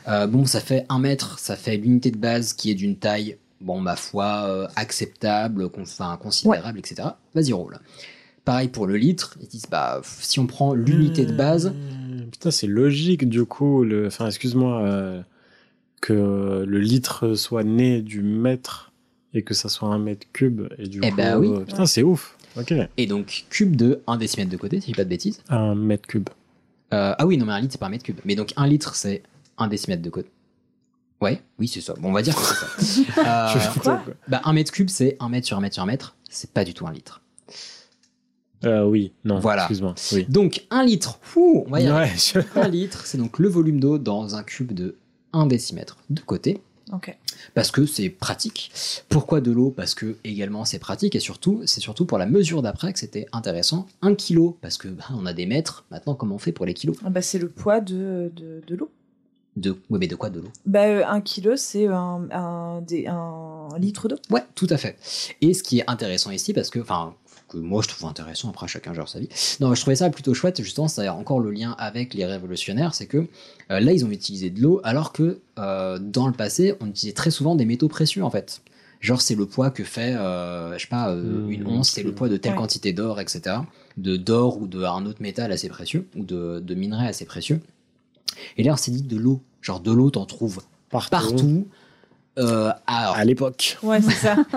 euh, 0.08 0.26
bon, 0.26 0.46
ça 0.46 0.58
fait 0.58 0.84
un 0.88 0.98
mètre, 0.98 1.38
ça 1.38 1.54
fait 1.54 1.76
l'unité 1.76 2.10
de 2.10 2.16
base 2.18 2.54
qui 2.54 2.72
est 2.72 2.74
d'une 2.74 2.96
taille, 2.96 3.36
bon, 3.60 3.80
ma 3.80 3.94
foi, 3.94 4.46
euh, 4.48 4.66
acceptable, 4.74 5.70
enfin, 5.80 6.16
considérable, 6.20 6.80
etc. 6.80 7.10
Vas-y, 7.36 7.52
roule. 7.52 7.78
Pareil 8.44 8.66
pour 8.68 8.86
le 8.88 8.96
litre, 8.96 9.36
ils 9.40 9.46
disent, 9.48 9.66
bah, 9.70 10.02
si 10.20 10.40
on 10.40 10.46
prend 10.48 10.74
l'unité 10.74 11.24
de 11.24 11.32
base, 11.32 11.66
Euh, 11.68 12.03
Putain, 12.34 12.50
c'est 12.50 12.66
logique 12.66 13.28
du 13.28 13.44
coup. 13.44 13.84
Le... 13.84 14.08
Enfin, 14.08 14.26
excuse-moi, 14.26 14.82
euh, 14.82 15.22
que 16.00 16.64
le 16.66 16.80
litre 16.80 17.34
soit 17.36 17.62
né 17.62 18.02
du 18.02 18.22
mètre 18.22 18.90
et 19.34 19.42
que 19.42 19.54
ça 19.54 19.68
soit 19.68 19.88
un 19.88 19.98
mètre 20.00 20.26
cube. 20.32 20.62
Et 20.78 20.88
du 20.88 20.98
Eh 21.04 21.10
coup, 21.10 21.16
ben 21.16 21.38
oui. 21.38 21.48
euh, 21.48 21.60
putain, 21.60 21.86
c'est 21.86 22.02
ouf. 22.02 22.36
Ok. 22.56 22.72
et 22.96 23.06
donc 23.06 23.44
cube 23.50 23.76
de 23.76 24.00
1 24.08 24.16
décimètre 24.16 24.50
de 24.50 24.56
côté, 24.56 24.80
si 24.80 24.86
je 24.88 24.92
dis 24.92 24.96
pas 24.96 25.04
de 25.04 25.08
bêtises. 25.08 25.42
Un 25.48 25.76
mètre 25.76 26.06
cube. 26.08 26.28
Euh, 26.92 27.14
ah 27.16 27.24
oui, 27.24 27.36
non, 27.36 27.46
mais 27.46 27.52
un 27.52 27.60
litre, 27.60 27.72
c'est 27.72 27.78
pas 27.80 27.86
un 27.86 27.90
mètre 27.90 28.04
cube. 28.04 28.18
Mais 28.24 28.34
donc 28.34 28.52
un 28.56 28.66
litre, 28.66 28.96
c'est 28.96 29.22
1 29.58 29.68
décimètre 29.68 30.02
de 30.02 30.10
côté. 30.10 30.28
Ouais, 31.20 31.40
oui, 31.60 31.68
c'est 31.68 31.80
ça. 31.80 31.94
Bon, 32.00 32.08
on 32.08 32.12
va 32.12 32.22
dire 32.22 32.34
que 32.34 32.42
c'est 32.42 33.04
ça. 33.04 33.14
Euh, 33.56 33.80
quoi? 33.80 34.04
bah, 34.28 34.40
un 34.44 34.52
mètre 34.52 34.72
cube, 34.72 34.88
c'est 34.90 35.16
un 35.20 35.28
mètre 35.28 35.46
sur 35.46 35.56
un 35.56 35.60
mètre 35.60 35.74
sur 35.74 35.82
un 35.84 35.86
mètre. 35.86 36.16
C'est 36.28 36.50
pas 36.50 36.64
du 36.64 36.74
tout 36.74 36.84
un 36.86 36.92
litre. 36.92 37.20
Euh, 38.66 38.84
oui, 38.84 39.12
non, 39.24 39.38
Voilà. 39.38 39.62
excuse-moi. 39.62 39.94
Oui. 40.12 40.26
Donc, 40.28 40.66
un 40.70 40.84
litre, 40.84 41.18
fou, 41.22 41.64
on 41.66 41.70
va 41.70 41.80
y 41.80 41.84
Ouais, 41.84 41.90
arriver. 41.90 42.16
je- 42.16 42.60
Un 42.60 42.68
litre, 42.68 43.06
c'est 43.06 43.18
donc 43.18 43.38
le 43.38 43.48
volume 43.48 43.80
d'eau 43.80 43.98
dans 43.98 44.34
un 44.36 44.42
cube 44.42 44.72
de 44.72 44.96
1 45.32 45.46
décimètre 45.46 45.96
de 46.10 46.20
côté. 46.20 46.60
Ok. 46.92 47.16
Parce 47.54 47.70
que 47.70 47.86
c'est 47.86 48.10
pratique. 48.10 48.70
Pourquoi 49.08 49.40
de 49.40 49.50
l'eau? 49.50 49.70
Parce 49.70 49.94
que 49.94 50.16
également 50.22 50.64
c'est 50.66 50.78
pratique 50.78 51.14
et 51.16 51.20
surtout, 51.20 51.62
c'est 51.64 51.80
surtout 51.80 52.04
pour 52.04 52.18
la 52.18 52.26
mesure 52.26 52.60
d'après 52.60 52.92
que 52.92 52.98
c'était 52.98 53.26
intéressant. 53.32 53.86
Un 54.02 54.14
kilo, 54.14 54.58
parce 54.60 54.76
que 54.76 54.88
bah, 54.88 55.04
on 55.16 55.24
a 55.24 55.32
des 55.32 55.46
mètres. 55.46 55.84
Maintenant, 55.90 56.14
comment 56.14 56.34
on 56.34 56.38
fait 56.38 56.52
pour 56.52 56.66
les 56.66 56.74
kilos? 56.74 56.96
Ah 57.04 57.08
bah, 57.10 57.22
c'est 57.22 57.38
le 57.38 57.48
poids 57.48 57.80
de, 57.80 58.30
de, 58.36 58.62
de 58.66 58.74
l'eau. 58.76 58.90
De, 59.56 59.70
oui, 59.88 59.98
mais 60.00 60.08
de 60.08 60.16
quoi 60.16 60.30
de 60.30 60.40
l'eau? 60.40 60.48
Bah, 60.66 60.82
euh, 60.84 61.02
un 61.06 61.20
kilo, 61.20 61.56
c'est 61.56 61.86
un, 61.86 62.28
un, 62.32 62.82
un 63.08 63.78
litre 63.78 64.08
d'eau. 64.08 64.16
Ouais, 64.30 64.42
tout 64.54 64.66
à 64.68 64.76
fait. 64.76 64.96
Et 65.40 65.54
ce 65.54 65.62
qui 65.62 65.78
est 65.78 65.84
intéressant 65.88 66.32
ici, 66.32 66.52
parce 66.52 66.70
que, 66.70 66.80
enfin, 66.80 67.14
que 67.54 67.58
moi 67.58 67.82
je 67.82 67.88
trouve 67.88 68.08
intéressant, 68.08 68.50
après 68.50 68.68
chacun 68.68 68.92
gère 68.94 69.08
sa 69.08 69.18
vie. 69.20 69.28
Non, 69.60 69.74
je 69.74 69.80
trouvais 69.80 69.96
ça 69.96 70.10
plutôt 70.10 70.34
chouette, 70.34 70.62
justement, 70.62 70.88
c'est 70.88 71.08
encore 71.08 71.40
le 71.40 71.50
lien 71.50 71.74
avec 71.78 72.14
les 72.14 72.24
révolutionnaires, 72.26 72.94
c'est 72.94 73.06
que 73.06 73.18
euh, 73.70 73.80
là 73.80 73.92
ils 73.92 74.04
ont 74.04 74.10
utilisé 74.10 74.50
de 74.50 74.60
l'eau, 74.60 74.80
alors 74.84 75.12
que 75.12 75.40
euh, 75.58 75.98
dans 75.98 76.26
le 76.26 76.32
passé, 76.34 76.74
on 76.80 76.86
utilisait 76.88 77.14
très 77.14 77.30
souvent 77.30 77.54
des 77.54 77.64
métaux 77.64 77.88
précieux 77.88 78.22
en 78.24 78.30
fait. 78.30 78.60
Genre, 79.00 79.20
c'est 79.20 79.34
le 79.34 79.44
poids 79.44 79.70
que 79.70 79.84
fait, 79.84 80.14
euh, 80.14 80.72
je 80.78 80.82
sais 80.82 80.88
pas, 80.88 81.10
euh, 81.10 81.46
une 81.48 81.66
once, 81.66 81.90
c'est 81.90 82.02
le 82.02 82.12
poids 82.14 82.30
de 82.30 82.38
telle 82.38 82.52
Ouais. 82.52 82.58
quantité 82.58 82.94
d'or, 82.94 83.20
etc. 83.20 83.56
De 83.98 84.16
d'or 84.16 84.56
ou 84.62 84.66
d'un 84.66 85.04
autre 85.04 85.20
métal 85.20 85.52
assez 85.52 85.68
précieux, 85.68 86.06
ou 86.16 86.24
de, 86.24 86.60
de 86.60 86.74
minerai 86.74 87.06
assez 87.08 87.26
précieux. 87.26 87.60
Et 88.56 88.62
là, 88.62 88.72
on 88.72 88.76
s'est 88.76 88.92
dit 88.92 89.02
de 89.02 89.16
l'eau. 89.18 89.42
Genre, 89.60 89.80
de 89.80 89.92
l'eau, 89.92 90.08
t'en 90.10 90.24
trouves 90.24 90.62
partout. 90.88 91.66
Euh, 92.38 92.70
alors, 92.86 93.14
À 93.16 93.24
l'époque. 93.24 93.78
Ouais, 93.82 94.00
c'est 94.02 94.10
ça. 94.10 94.36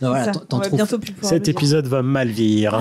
non, 0.00 0.08
voilà, 0.10 0.32
ça. 0.32 0.42
On 0.52 0.56
va 0.58 0.64
trouves- 0.66 0.76
bientôt 0.76 0.98
plus 0.98 1.12
pouvoir 1.12 1.32
Cet 1.32 1.48
épisode 1.48 1.86
va 1.86 2.02
mal 2.02 2.28
vieillir. 2.28 2.80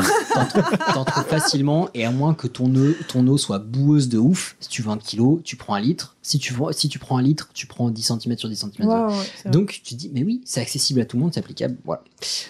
t'en 0.93 1.03
trouves 1.05 1.25
facilement 1.25 1.89
et 1.93 2.05
à 2.05 2.11
moins 2.11 2.33
que 2.33 2.47
ton 2.47 2.73
eau, 2.75 2.93
ton 3.07 3.25
eau 3.27 3.37
soit 3.37 3.59
boueuse 3.59 4.07
de 4.09 4.17
ouf, 4.17 4.55
si 4.59 4.69
tu 4.69 4.81
veux 4.81 4.89
un 4.91 4.97
kilo, 4.97 5.41
tu 5.43 5.55
prends 5.55 5.73
un 5.73 5.79
litre. 5.79 6.15
Si 6.21 6.39
tu, 6.39 6.55
si 6.71 6.89
tu 6.89 6.97
prends 6.99 7.17
un 7.17 7.21
litre, 7.21 7.49
tu 7.53 7.67
prends 7.67 7.89
10 7.89 8.01
cm 8.19 8.37
sur 8.37 8.49
10 8.49 8.55
cm. 8.55 8.87
Ouais. 8.87 9.51
Donc 9.51 9.79
tu 9.83 9.93
te 9.93 9.95
dis, 9.95 10.09
mais 10.13 10.23
oui, 10.23 10.41
c'est 10.45 10.59
accessible 10.61 10.99
à 11.01 11.05
tout 11.05 11.17
le 11.17 11.23
monde, 11.23 11.33
c'est 11.33 11.39
applicable. 11.39 11.75
Voilà. 11.85 12.03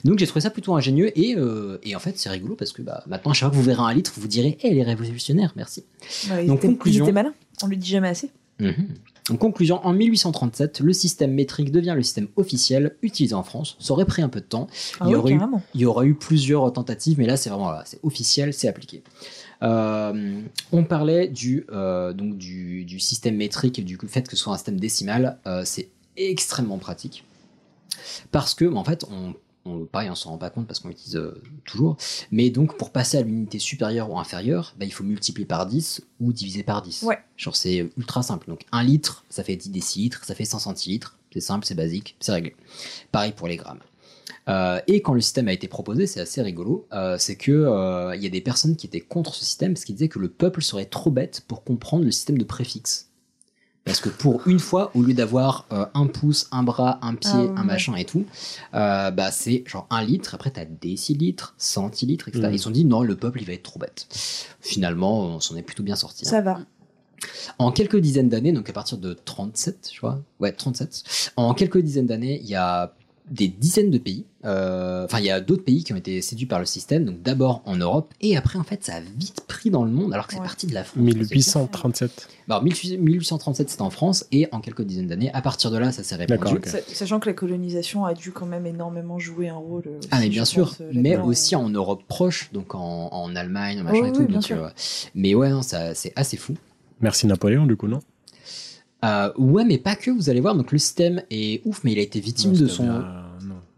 Donc 0.06 0.18
j'ai 0.20 0.28
trouvé 0.28 0.42
ça 0.42 0.50
plutôt 0.50 0.76
ingénieux 0.76 1.18
et, 1.20 1.36
euh, 1.38 1.78
et 1.84 1.96
en 1.96 2.00
fait 2.00 2.18
c'est 2.18 2.30
rigolo 2.30 2.56
parce 2.56 2.72
que 2.72 2.82
bah, 2.82 3.04
maintenant, 3.08 3.32
à 3.32 3.34
chaque 3.34 3.48
fois 3.48 3.52
que 3.52 3.56
vous 3.56 3.64
verrez 3.64 3.82
un 3.82 3.94
litre, 3.94 4.14
vous 4.18 4.28
direz, 4.28 4.58
hé, 4.64 4.74
les 4.74 4.84
révolutionnaires, 4.84 5.52
merci. 5.58 5.84
Ouais, 6.32 6.46
il 6.46 6.48
Donc, 6.48 6.62
conclusion. 6.62 7.04
était 7.06 7.12
malin. 7.14 7.34
On 7.64 7.68
lui 7.68 7.78
dit 7.78 7.88
jamais 7.90 8.08
assez. 8.10 8.32
Mhm. 8.60 8.74
En 9.32 9.38
conclusion, 9.38 9.84
en 9.84 9.92
1837, 9.92 10.82
le 10.82 10.94
système 10.94 11.34
métrique 11.34 11.72
devient 11.72 11.94
le 11.96 12.04
système 12.04 12.28
officiel 12.36 12.96
utilisé 13.02 13.34
en 13.34 13.42
France. 13.42 13.76
Ça 13.80 13.94
aurait 13.94 14.06
pris 14.06 14.22
un 14.22 14.30
peu 14.30 14.40
de 14.40 14.46
temps. 14.46 14.68
Ah 15.00 15.06
il, 15.06 15.12
y 15.12 15.16
oui, 15.16 15.16
aurait 15.16 15.32
eu, 15.34 15.38
carrément. 15.40 15.64
il 15.74 15.82
y 15.82 15.86
aura 15.86 16.06
eu 16.06 16.14
plusieurs 16.14 16.72
tentatives, 16.72 17.18
mais 17.18 17.26
là, 17.26 17.36
c'est 17.36 17.50
vraiment 17.50 17.72
là, 17.72 17.82
c'est 17.86 18.00
officiel, 18.04 18.54
c'est 18.54 18.68
appliqué. 18.68 19.04
Euh, 19.64 20.42
on 20.72 20.84
parlait 20.84 21.28
du, 21.28 21.66
euh, 21.72 22.14
donc 22.14 22.38
du, 22.38 22.86
du 22.86 23.00
système 23.00 23.36
métrique 23.38 23.80
et 23.80 23.82
du 23.82 23.98
fait 24.08 24.28
que 24.28 24.36
ce 24.36 24.44
soit 24.44 24.54
un 24.54 24.58
système 24.58 24.80
décimal. 24.80 25.40
euh, 25.48 25.64
c'est 25.66 25.90
extrêmement 26.18 26.78
pratique. 26.78 27.24
Parce 28.32 28.54
que, 28.54 28.66
en 28.66 28.84
fait, 28.84 29.06
on, 29.10 29.34
on, 29.66 29.86
pareil, 29.86 30.10
on 30.10 30.16
s'en 30.16 30.32
rend 30.32 30.38
pas 30.38 30.50
compte 30.50 30.68
parce 30.68 30.80
qu'on 30.80 30.90
l'utilise 30.90 31.18
euh, 31.18 31.42
toujours. 31.66 31.98
Mais 32.32 32.50
donc, 32.50 32.78
pour 32.78 32.92
passer 32.92 33.18
à 33.18 33.22
l'unité 33.22 33.60
supérieure 33.60 34.10
ou 34.10 34.20
inférieure, 34.20 34.76
bah, 34.78 34.86
il 34.86 34.94
faut 34.94 35.04
multiplier 35.04 35.46
par 35.46 35.66
10 35.66 36.02
ou 36.20 36.32
diviser 36.32 36.64
par 36.64 36.82
10. 36.82 37.04
Ouais. 37.04 37.20
Genre, 37.38 37.56
c'est 37.56 37.90
ultra 37.98 38.24
simple. 38.24 38.48
Donc, 38.48 38.66
1 38.72 38.84
litre, 38.84 39.26
ça 39.30 39.44
fait 39.44 39.56
10 39.56 39.72
décilitres, 39.72 40.24
ça 40.24 40.36
fait 40.36 40.46
100 40.46 40.60
centilitres. 40.60 41.18
C'est 41.34 41.42
simple, 41.42 41.66
c'est 41.66 41.76
basique, 41.76 42.16
c'est 42.22 42.32
réglé. 42.32 42.56
Pareil 43.12 43.34
pour 43.34 43.50
les 43.50 43.58
grammes. 43.58 43.82
Euh, 44.48 44.80
et 44.88 45.02
quand 45.02 45.14
le 45.14 45.22
système 45.22 45.48
a 45.48 45.54
été 45.54 45.68
proposé, 45.68 46.08
c'est 46.08 46.22
assez 46.22 46.42
rigolo, 46.42 46.88
euh, 46.94 47.18
c'est 47.18 47.36
que 47.36 47.52
euh, 47.52 48.16
il 48.16 48.24
y 48.24 48.28
a 48.28 48.30
des 48.30 48.42
personnes 48.42 48.76
qui 48.76 48.86
étaient 48.86 49.00
contre 49.00 49.34
ce 49.34 49.44
système 49.44 49.74
parce 49.74 49.86
qu'ils 49.86 49.96
disaient 49.96 50.10
que 50.10 50.20
le 50.20 50.30
peuple 50.30 50.62
serait 50.62 50.86
trop 50.86 51.12
bête 51.12 51.44
pour 51.48 51.64
comprendre 51.64 52.06
le 52.06 52.12
système 52.12 52.38
de 52.38 52.44
préfixe. 52.44 53.05
Parce 53.86 54.00
que 54.00 54.10
pour 54.10 54.48
une 54.48 54.60
fois, 54.60 54.90
au 54.96 55.04
lieu 55.04 55.14
d'avoir 55.14 55.66
euh, 55.72 55.86
un 55.94 56.08
pouce, 56.08 56.48
un 56.52 56.64
bras, 56.64 56.98
un 57.04 57.14
pied, 57.14 57.30
Ah 57.34 57.38
ouais. 57.44 57.50
un 57.56 57.64
machin 57.64 57.96
et 57.96 58.04
tout, 58.06 58.26
euh, 58.74 59.12
bah 59.12 59.30
c'est 59.32 59.64
genre 59.68 59.86
un 59.92 60.04
litre, 60.04 60.34
après 60.34 60.50
t'as 60.50 60.66
décilitres, 60.66 61.54
centilitres, 61.60 62.28
etc. 62.30 62.46
Mhm. 62.48 62.54
Ils 62.54 62.58
se 62.58 62.64
sont 62.64 62.72
dit 62.72 62.84
non, 62.84 63.04
le 63.04 63.16
peuple 63.16 63.42
il 63.42 63.46
va 63.46 63.54
être 63.54 63.64
trop 63.64 63.80
bête. 63.80 64.08
Finalement, 64.60 65.22
on 65.22 65.40
s'en 65.40 65.56
est 65.56 65.62
plutôt 65.62 65.84
bien 65.84 65.96
sorti. 65.96 66.26
hein. 66.28 66.30
Ça 66.32 66.42
va. 66.42 66.60
En 67.60 67.72
quelques 67.72 67.98
dizaines 67.98 68.28
d'années, 68.30 68.52
donc 68.52 68.70
à 68.70 68.74
partir 68.74 68.98
de 68.98 69.14
37, 69.14 69.90
je 69.94 69.98
crois, 70.00 70.20
ouais, 70.40 70.52
37, 70.52 71.32
en 71.38 71.54
quelques 71.54 71.78
dizaines 71.80 72.08
d'années, 72.08 72.40
il 72.44 72.48
y 72.50 72.56
a 72.56 72.94
des 73.32 73.48
dizaines 73.48 73.92
de 73.92 73.98
pays. 73.98 74.26
Euh, 74.46 75.06
Enfin, 75.06 75.20
il 75.20 75.26
y 75.26 75.32
a 75.32 75.42
d'autres 75.42 75.64
pays 75.64 75.84
qui 75.84 75.94
ont 75.94 75.96
été 75.96 76.22
séduits 76.22 76.46
par 76.46 76.60
le 76.60 76.66
système. 76.66 77.06
Donc 77.06 77.22
d'abord 77.24 77.62
en 77.66 77.76
Europe 77.76 78.14
et 78.22 78.38
après 78.38 78.60
en 78.60 78.64
fait 78.64 78.84
ça 78.84 78.96
a 78.96 79.00
vite 79.00 79.42
pris 79.48 79.70
dans 79.72 79.84
le 79.84 79.90
monde 79.92 80.14
alors 80.14 80.28
que 80.28 80.34
c'est 80.34 80.40
parti 80.40 80.68
de 80.68 80.74
la 80.74 80.84
France. 80.84 81.02
1837. 81.04 82.28
Bah, 82.48 82.62
18- 82.64 82.98
1837 83.00 83.70
c'était 83.70 83.82
en 83.82 83.90
France 83.90 84.26
et 84.32 84.48
en 84.52 84.60
quelques 84.62 84.84
dizaines 84.84 85.08
d'années. 85.08 85.32
À 85.34 85.42
partir 85.42 85.72
de 85.72 85.78
là 85.78 85.92
ça 85.92 86.04
s'est 86.04 86.16
répandu. 86.16 86.40
D'accord, 86.40 86.54
ok. 86.58 86.68
Sa- 86.68 86.82
Sachant 86.96 87.20
que 87.20 87.28
la 87.30 87.34
colonisation 87.34 88.06
a 88.06 88.14
dû 88.14 88.32
quand 88.32 88.46
même 88.46 88.66
énormément 88.66 89.18
jouer 89.20 89.50
un 89.50 89.56
rôle. 89.58 89.84
euh, 89.88 90.00
Ah 90.12 90.18
mais 90.20 90.26
aussi, 90.26 90.30
bien 90.30 90.46
sûr, 90.46 90.68
pense, 90.70 90.82
euh, 90.82 90.92
mais 90.94 91.18
aussi 91.18 91.56
en 91.56 91.70
Europe 91.70 92.04
proche, 92.08 92.50
donc 92.54 92.76
en, 92.76 93.10
en 93.12 93.36
Allemagne, 93.36 93.80
en 93.82 93.84
machin 93.84 94.06
et 94.08 94.12
tout. 94.12 94.20
oui, 94.22 94.26
bien 94.28 94.36
donc, 94.36 94.44
sûr. 94.44 94.64
euh, 94.64 94.70
mais 95.16 95.34
ouais, 95.36 95.50
non, 95.50 95.62
ça, 95.64 95.96
c'est 95.96 96.14
assez 96.16 96.38
fou. 96.38 96.54
Merci 97.02 97.28
Napoléon, 97.28 97.66
du 97.66 97.76
coup, 97.76 97.88
non? 97.88 98.00
Euh, 99.06 99.32
ouais, 99.38 99.66
mais 99.66 99.78
pas 99.78 99.96
que, 99.96 100.12
vous 100.12 100.30
allez 100.30 100.42
voir. 100.42 100.56
Donc 100.56 100.72
le 100.72 100.78
système 100.78 101.22
est 101.30 101.62
ouf, 101.66 101.84
mais 101.84 101.92
il 101.94 102.00
a 102.00 102.02
été 102.02 102.20
victime 102.20 102.54
Non, 102.54 102.60
de 102.60 102.68
son. 102.68 102.84
bien, 102.84 103.26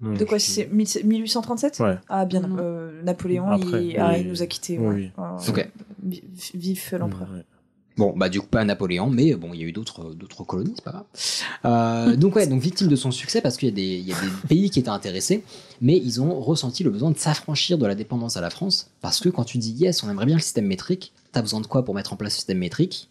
non, 0.01 0.13
De 0.13 0.23
quoi 0.25 0.39
c'est 0.39 0.69
1837 0.71 1.79
Ouais. 1.79 1.95
Ah 2.07 2.25
bien, 2.25 2.43
euh, 2.57 3.01
Napoléon, 3.03 3.49
Après, 3.49 3.85
il, 3.85 3.97
ah, 3.99 4.17
il 4.17 4.27
nous 4.27 4.41
a 4.41 4.45
quittés. 4.45 4.77
Oui, 4.79 5.11
ouais. 5.17 5.71
Euh, 6.93 6.97
l'empereur. 6.97 7.27
Bon, 7.97 8.13
bah 8.15 8.29
du 8.29 8.39
coup 8.39 8.47
pas 8.47 8.63
Napoléon, 8.63 9.09
mais 9.09 9.33
bon, 9.33 9.55
il 9.55 9.59
y 9.59 9.63
a 9.63 9.67
eu 9.67 9.71
d'autres 9.71 10.13
d'autres 10.13 10.43
colonies, 10.43 10.73
c'est 10.75 10.83
pas 10.83 10.91
grave. 10.91 11.05
Euh, 11.65 12.15
donc 12.15 12.35
ouais, 12.35 12.45
donc 12.45 12.61
victime 12.61 12.87
de 12.87 12.95
son 12.95 13.09
succès 13.09 13.41
parce 13.41 13.57
qu'il 13.57 13.69
y 13.69 13.71
a 13.71 13.75
des 13.75 13.97
il 13.97 14.07
y 14.07 14.13
a 14.13 14.21
des 14.21 14.29
pays 14.47 14.69
qui 14.69 14.79
étaient 14.79 14.89
intéressés, 14.89 15.43
mais 15.81 15.97
ils 15.97 16.21
ont 16.21 16.39
ressenti 16.39 16.83
le 16.83 16.91
besoin 16.91 17.09
de 17.09 17.17
s'affranchir 17.17 17.79
de 17.79 17.87
la 17.87 17.95
dépendance 17.95 18.37
à 18.37 18.41
la 18.41 18.51
France 18.51 18.91
parce 19.01 19.19
que 19.19 19.29
quand 19.29 19.45
tu 19.45 19.57
dis 19.57 19.71
yes, 19.71 20.03
on 20.03 20.11
aimerait 20.11 20.27
bien 20.27 20.35
le 20.35 20.41
système 20.41 20.67
métrique, 20.67 21.11
t'as 21.31 21.41
besoin 21.41 21.59
de 21.59 21.65
quoi 21.65 21.83
pour 21.83 21.95
mettre 21.95 22.13
en 22.13 22.17
place 22.17 22.33
le 22.33 22.35
système 22.35 22.59
métrique? 22.59 23.09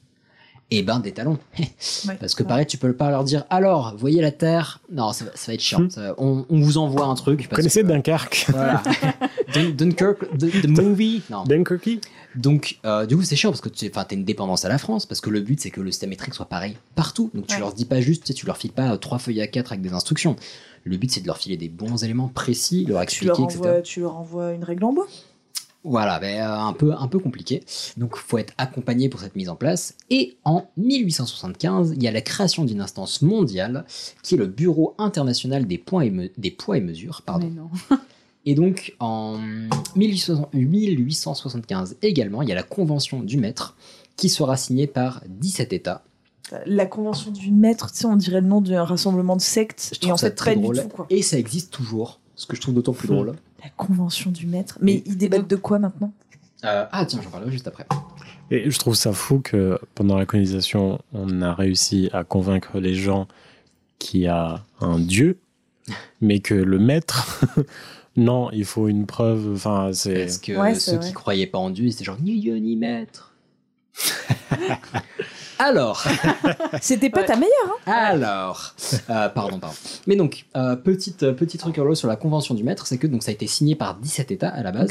Eh 0.73 0.83
ben 0.83 0.99
des 0.99 1.13
talons. 1.13 1.39
Parce 2.21 2.35
que 2.35 2.43
pareil, 2.43 2.67
tu 2.67 2.77
peux 2.77 2.93
pas 2.93 3.11
leur 3.11 3.23
dire 3.23 3.45
alors, 3.51 3.95
voyez 3.97 4.21
la 4.21 4.33
Terre. 4.33 4.81
Non, 4.91 5.13
ça, 5.13 5.25
va- 5.27 5.31
ça 5.35 5.53
va 5.53 5.55
être 5.55 5.61
chiant. 5.61 5.89
Ça- 5.89 6.15
on, 6.19 6.45
on 6.51 6.61
vous 6.61 6.77
envoie 6.77 7.05
un 7.07 7.15
truc. 7.15 7.43
Vous 7.43 7.55
connaissez 7.55 7.85
Dunkerque 7.85 8.47
Voilà. 8.49 8.83
Dun- 9.55 9.71
Dunkirk, 9.71 10.19
the, 10.37 10.63
the 10.63 10.69
movie. 10.69 11.23
Non. 11.31 11.45
Dunkirk. 11.45 11.89
Donc, 12.35 12.79
euh, 12.85 13.07
du 13.07 13.17
coup, 13.17 13.23
c'est 13.23 13.37
chiant 13.37 13.51
parce 13.51 13.61
que 13.61 13.69
tu 13.69 13.89
as 13.95 14.07
une 14.13 14.25
dépendance 14.25 14.65
à 14.65 14.69
la 14.69 14.79
France, 14.79 15.07
parce 15.07 15.21
que 15.21 15.31
le 15.31 15.41
but, 15.41 15.61
c'est 15.61 15.71
que 15.71 15.81
le 15.81 15.93
système 15.93 16.11
métrique 16.11 16.35
soit 16.35 16.47
pareil 16.47 16.77
partout. 16.97 17.31
Donc, 17.33 17.47
tu 17.47 17.55
Ouais. 17.55 17.61
leur 17.61 17.73
dis 17.73 17.85
pas 17.85 18.01
juste, 18.01 18.23
tu, 18.25 18.29
sais, 18.29 18.35
tu 18.35 18.45
leur 18.47 18.57
files 18.57 18.73
pas 18.73 18.93
euh, 18.93 18.97
trois 18.97 19.19
feuilles 19.19 19.41
à 19.41 19.47
quatre 19.47 19.71
avec 19.73 19.83
des 19.83 19.93
instructions. 19.93 20.35
Le 20.83 20.97
but, 20.97 21.11
c'est 21.13 21.21
de 21.21 21.27
leur 21.29 21.39
filer 21.39 21.57
des 21.57 21.69
bons 21.69 22.03
éléments 22.03 22.29
précis, 22.29 22.85
leur 22.89 22.99
Tu 23.01 23.05
expliquer, 23.05 23.29
leur, 23.29 23.41
etc. 23.45 23.59
envoies, 23.61 23.83
tu 23.83 24.01
leur 24.01 24.17
envoies 24.17 24.53
une 24.53 24.65
règle 24.65 24.85
en 24.85 24.93
bois 24.93 25.07
Voilà, 25.89 26.19
ben, 26.19 26.41
euh, 26.41 26.59
un, 26.59 26.73
peu, 26.73 26.93
un 26.93 27.07
peu 27.09 27.19
compliqué. 27.19 27.63
Donc, 27.97 28.17
faut 28.17 28.39
être 28.39 28.53
accompagné 28.59 29.09
pour 29.09 29.21
cette 29.21 29.37
mise 29.37 29.49
en 29.49 29.57
place. 29.57 29.95
Et 30.11 30.37
en 30.45 30.67
1875, 30.77 31.93
il 31.97 32.03
y 32.03 32.09
a 32.09 32.13
la 32.13 32.21
création 32.21 32.65
d'une 32.65 32.81
instance 32.81 33.23
mondiale 33.23 33.85
qui 34.23 34.35
est 34.35 34.39
le 34.39 34.47
Bureau 34.47 34.95
international 34.99 35.67
des, 35.67 35.79
points 35.79 36.03
et 36.03 36.11
me- 36.11 36.31
des 36.37 36.51
poids 36.51 36.77
et 36.77 36.81
mesures. 36.81 37.23
Pardon. 37.25 37.49
Mais 37.49 37.55
non. 37.61 37.99
Et 38.45 38.55
donc, 38.55 38.95
en 39.01 39.39
1860 39.97 40.55
1875 40.55 41.97
également, 42.03 42.43
il 42.43 42.49
y 42.49 42.53
a 42.53 42.55
la 42.55 42.63
Convention 42.63 43.21
du 43.21 43.39
mètre 43.39 43.77
qui 44.17 44.29
sera 44.29 44.57
signée 44.57 44.87
par 44.87 45.23
17 45.29 45.73
États. 45.73 46.03
La 46.65 46.87
convention 46.87 47.33
du 47.33 47.51
maître, 47.51 47.91
tu 47.91 47.99
sais, 47.99 48.07
on 48.07 48.15
dirait 48.15 48.41
le 48.41 48.47
nom 48.47 48.61
d'un 48.61 48.85
rassemblement 48.85 49.35
de 49.35 49.41
sectes. 49.41 49.89
Je 49.91 49.97
et 49.97 49.99
trouve 49.99 50.13
en 50.13 50.17
ça 50.17 50.29
fait, 50.29 50.35
très 50.35 50.55
pas 50.55 50.61
drôle. 50.61 50.77
du 50.77 50.83
tout, 50.83 50.89
quoi. 50.89 51.07
Et 51.11 51.23
ça 51.23 51.39
existe 51.39 51.73
toujours, 51.73 52.21
ce 52.37 52.47
que 52.47 52.55
je 52.55 52.61
trouve 52.61 52.75
d'autant 52.75 52.93
plus 52.93 53.09
drôle. 53.09 53.35
La 53.63 53.71
convention 53.71 54.31
du 54.31 54.47
maître. 54.47 54.79
Mais 54.81 55.03
ils 55.07 55.17
débattent 55.17 55.49
de 55.49 55.57
quoi 55.57 55.79
maintenant? 55.79 56.13
Euh, 56.65 56.87
ah 56.91 57.05
tiens, 57.05 57.21
j'en 57.23 57.31
parlerai 57.31 57.53
juste 57.53 57.69
après. 57.69 57.87
Et 58.51 58.71
je 58.71 58.79
trouve 58.79 58.95
ça 58.95 59.13
fou 59.13 59.41
que 59.41 59.79
pendant 59.95 60.17
la 60.17 60.27
colonisation, 60.27 61.01
on 61.13 61.43
a 61.43 61.53
réussi 61.55 62.09
à 62.13 62.25
convaincre 62.25 62.79
les 62.79 62.95
gens 62.95 63.27
qu'il 63.99 64.21
y 64.21 64.27
a 64.27 64.65
un 64.81 64.99
dieu, 64.99 65.39
mais 66.21 66.41
que 66.41 66.55
le 66.55 66.79
maître, 66.79 67.45
non, 68.17 68.51
il 68.53 68.65
faut 68.65 68.89
une 68.89 69.07
preuve. 69.07 69.53
Enfin, 69.55 69.91
c'est. 69.93 70.21
Parce 70.21 70.39
que 70.39 70.75
ceux 70.75 70.99
qui 70.99 71.13
croyaient 71.13 71.47
pas 71.47 71.59
en 71.59 71.71
Dieu, 71.71 71.91
c'était 71.91 72.05
genre 72.05 72.21
ni 72.21 72.39
Dieu 72.41 72.57
ni 72.57 72.77
maître. 72.77 73.35
Alors, 75.59 76.05
c'était 76.83 77.11
pas 77.11 77.23
ta 77.25 77.37
meilleure. 77.37 77.79
Hein 77.87 77.93
Alors, 77.93 78.75
euh, 79.11 79.29
pardon, 79.29 79.59
pardon. 79.59 79.77
Mais 80.07 80.17
donc, 80.17 80.47
euh, 80.57 80.77
petite, 80.77 81.23
euh, 81.23 81.33
petit 81.33 81.59
truc 81.59 81.77
sur 81.95 82.09
la 82.09 82.17
Convention 82.17 82.55
du 82.55 82.63
Maître, 82.65 82.87
c'est 82.87 82.99
que 82.99 83.07
donc 83.07 83.23
ça 83.23 83.31
a 83.31 83.35
été 83.35 83.47
signé 83.47 83.75
par 83.75 83.97
17 83.97 84.31
États 84.31 84.49
à 84.49 84.63
la 84.63 84.73
base. 84.73 84.91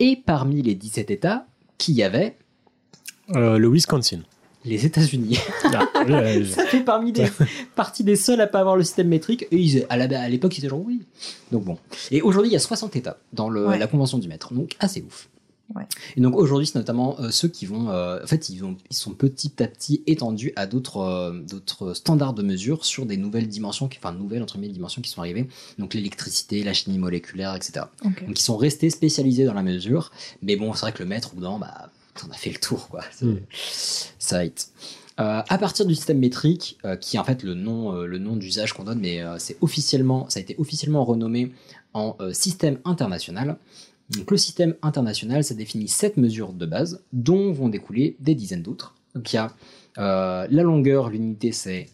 Et 0.00 0.16
parmi 0.16 0.62
les 0.62 0.74
17 0.74 1.10
États, 1.10 1.46
qui 1.76 1.92
y 1.92 2.02
avait? 2.02 2.36
Euh, 3.34 3.58
le 3.58 3.68
Wisconsin. 3.68 4.20
les 4.64 4.86
États-Unis. 4.86 5.38
Ah, 5.64 5.80
ça 6.48 6.64
fait 6.66 6.80
parmi 6.80 7.12
des 7.12 7.26
partie 7.74 8.04
des 8.04 8.16
seuls 8.16 8.40
à 8.40 8.46
pas 8.46 8.60
avoir 8.60 8.76
le 8.76 8.84
système 8.84 9.08
métrique. 9.08 9.46
Et 9.50 9.56
ils, 9.58 9.86
à 9.90 9.96
la- 9.96 10.20
à 10.22 10.28
l'époque, 10.28 10.56
ils 10.56 10.60
étaient 10.60 10.68
genre 10.70 10.80
oui. 10.84 11.02
Donc 11.52 11.64
bon. 11.64 11.78
Et 12.10 12.22
aujourd'hui, 12.22 12.50
il 12.50 12.54
y 12.54 12.56
a 12.56 12.60
60 12.60 12.96
États 12.96 13.18
dans 13.32 13.50
le- 13.50 13.66
Ouais. 13.66 13.78
la 13.78 13.86
Convention 13.86 14.18
du 14.18 14.28
Maître. 14.28 14.54
Donc 14.54 14.76
assez 14.80 15.02
ouf. 15.02 15.28
Ouais. 15.74 15.84
Et 16.16 16.20
donc 16.22 16.34
aujourd'hui, 16.34 16.66
c'est 16.66 16.78
notamment 16.78 17.20
euh, 17.20 17.30
ceux 17.30 17.48
qui 17.48 17.66
vont, 17.66 17.90
euh, 17.90 18.22
en 18.22 18.26
fait, 18.26 18.48
ils, 18.48 18.58
vont, 18.58 18.76
ils 18.90 18.96
sont 18.96 19.10
petit 19.12 19.62
à 19.62 19.68
petit 19.68 20.02
étendus 20.06 20.52
à 20.56 20.66
d'autres 20.66 20.98
euh, 20.98 21.40
d'autres 21.42 21.92
standards 21.92 22.32
de 22.32 22.42
mesure 22.42 22.86
sur 22.86 23.04
des 23.04 23.18
nouvelles 23.18 23.48
dimensions, 23.48 23.86
qui- 23.86 23.98
enfin 23.98 24.12
nouvelles 24.12 24.42
entre 24.42 24.56
guillemets 24.56 24.72
dimensions 24.72 25.02
qui 25.02 25.10
sont 25.10 25.20
arrivées. 25.20 25.46
Donc 25.78 25.92
l'électricité, 25.92 26.62
la 26.64 26.72
chimie 26.72 26.98
moléculaire, 26.98 27.54
etc. 27.54 27.84
Donc 28.02 28.38
ils 28.38 28.42
sont 28.42 28.56
restés 28.56 28.88
spécialisés 28.88 29.44
dans 29.44 29.52
la 29.54 29.62
mesure. 29.62 30.10
Mais 30.40 30.56
bon, 30.56 30.72
c'est 30.72 30.80
vrai 30.80 30.92
que 30.92 31.02
le 31.02 31.08
maître, 31.08 31.34
d'un 31.34 31.40
moment, 31.42 31.58
bah, 31.58 31.90
on 32.26 32.30
a 32.30 32.34
fait 32.36 32.50
le 32.50 32.58
tour, 32.58 32.88
quoi. 32.88 33.02
Mm. 33.20 33.34
Ça 34.18 34.38
va 34.38 34.44
être. 34.46 34.68
Euh, 35.20 35.42
à 35.48 35.58
partir 35.58 35.84
du 35.84 35.94
système 35.96 36.18
métrique, 36.18 36.78
euh, 36.84 36.94
qui 36.96 37.16
est 37.16 37.18
en 37.18 37.24
fait 37.24 37.42
le 37.42 37.54
nom, 37.54 37.92
euh, 37.92 38.06
le 38.06 38.18
nom 38.18 38.36
d'usage 38.36 38.72
qu'on 38.72 38.84
donne, 38.84 39.00
mais 39.00 39.20
euh, 39.20 39.36
c'est 39.38 39.56
officiellement, 39.60 40.30
ça 40.30 40.38
a 40.38 40.42
été 40.42 40.54
officiellement 40.58 41.04
renommé 41.04 41.52
en 41.92 42.16
euh, 42.20 42.32
système 42.32 42.78
international. 42.84 43.56
Donc 44.16 44.30
le 44.30 44.36
système 44.36 44.74
international, 44.82 45.44
ça 45.44 45.54
définit 45.54 45.88
sept 45.88 46.16
mesures 46.16 46.52
de 46.52 46.64
base, 46.66 47.02
dont 47.12 47.52
vont 47.52 47.68
découler 47.68 48.16
des 48.20 48.34
dizaines 48.34 48.62
d'autres. 48.62 48.94
Donc 49.14 49.32
il 49.32 49.36
y 49.36 49.38
a 49.38 49.52
euh, 49.98 50.46
la 50.50 50.62
longueur, 50.62 51.10
l'unité 51.10 51.52
c'est 51.52 51.86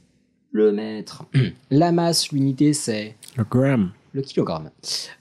le 0.53 0.70
mètre. 0.73 1.24
La 1.70 1.91
masse, 1.91 2.31
l'unité 2.31 2.73
c'est 2.73 3.16
Le 3.36 3.45
gramme. 3.45 3.91
le 4.12 4.23
kilogramme. 4.23 4.70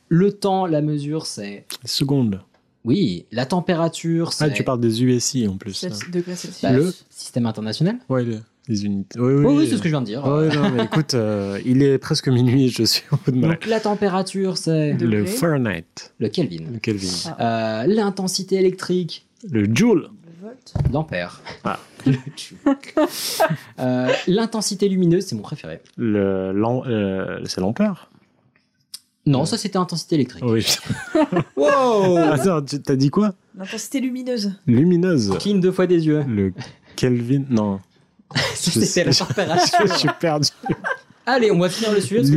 Le 0.09 0.31
temps, 0.33 0.67
la 0.67 0.81
mesure 0.83 1.25
c'est 1.25 1.65
Les 1.81 1.87
secondes. 1.89 2.41
oui. 2.85 3.25
La 3.31 3.45
température 3.47 4.31
c'est 4.33 4.45
Ah, 4.45 4.49
tu 4.51 4.63
parles 4.63 4.79
des 4.81 5.03
USI 5.03 5.47
en 5.47 5.57
plus. 5.57 5.73
Celsius- 5.73 6.03
hein. 6.05 6.11
degrés 6.11 6.35
Celsius. 6.35 6.61
Bah, 6.61 6.71
Le- 6.73 6.93
système 7.09 7.47
international. 7.47 7.97
Ouais, 8.09 8.23
le- 8.23 8.41
les 8.67 8.85
unités. 8.85 9.19
Oui, 9.19 9.33
Oui, 9.33 9.55
oui, 9.57 9.67
c'est 9.69 9.75
ce 9.77 9.81
que 9.81 9.89
je 9.89 9.93
viens 9.93 10.01
de 10.01 10.05
dire. 10.05 10.25
Ouais, 10.25 10.47
non, 10.55 10.69
mais 10.71 10.83
écoute, 10.85 11.13
euh, 11.15 11.59
il 11.65 11.81
est 11.83 11.97
presque 11.97 12.27
minuit, 12.29 12.69
je 12.69 12.83
suis 12.83 13.03
au 13.11 13.17
bout 13.17 13.31
de 13.31 13.37
ma. 13.37 13.47
Donc 13.49 13.65
la 13.65 13.79
température 13.79 14.57
c'est 14.57 14.93
Le. 14.93 15.25
Fahrenheit. 15.25 15.83
le 16.19 16.29
Kelvin. 16.29 16.63
Le 16.71 16.79
Kelvin. 16.79 17.35
Euh, 17.39 17.85
L'intensité 17.87 18.55
électrique 18.55 19.25
Le 19.51 19.65
Joule. 19.75 20.09
Le 20.41 20.47
volt. 20.47 20.73
d'ampère. 20.91 21.41
Ah. 21.63 21.79
Euh, 23.79 24.11
L'intensité 24.27 24.87
lumineuse, 24.89 25.25
c'est 25.25 25.35
mon 25.35 25.41
préféré. 25.41 25.81
Le, 25.97 26.51
l'am- 26.51 26.83
euh, 26.85 27.39
c'est 27.45 27.61
l'ampère. 27.61 28.09
Non, 29.25 29.45
ça 29.45 29.57
c'était 29.57 29.77
intensité 29.77 30.15
électrique. 30.15 30.43
Oui. 30.45 30.65
Wow 31.55 32.17
Attends, 32.17 32.61
tu 32.61 32.81
t'as 32.81 32.95
dit 32.95 33.09
quoi? 33.09 33.33
L'intensité 33.57 33.99
lumineuse. 34.01 34.53
Lumineuse. 34.67 35.33
Clean 35.39 35.55
deux 35.59 35.71
fois 35.71 35.87
des 35.87 36.05
yeux. 36.05 36.23
Le 36.27 36.51
Kelvin. 36.95 37.43
Non. 37.49 37.79
C'était 38.55 39.03
la 39.05 39.13
température. 39.13 39.87
Je 39.87 39.93
suis 39.93 40.09
perdu. 40.19 40.49
Allez, 41.25 41.51
on 41.51 41.59
va 41.59 41.69
finir 41.69 41.91
le 41.93 42.01
sujet. 42.01 42.17
parce 42.17 42.29
que 42.31 42.35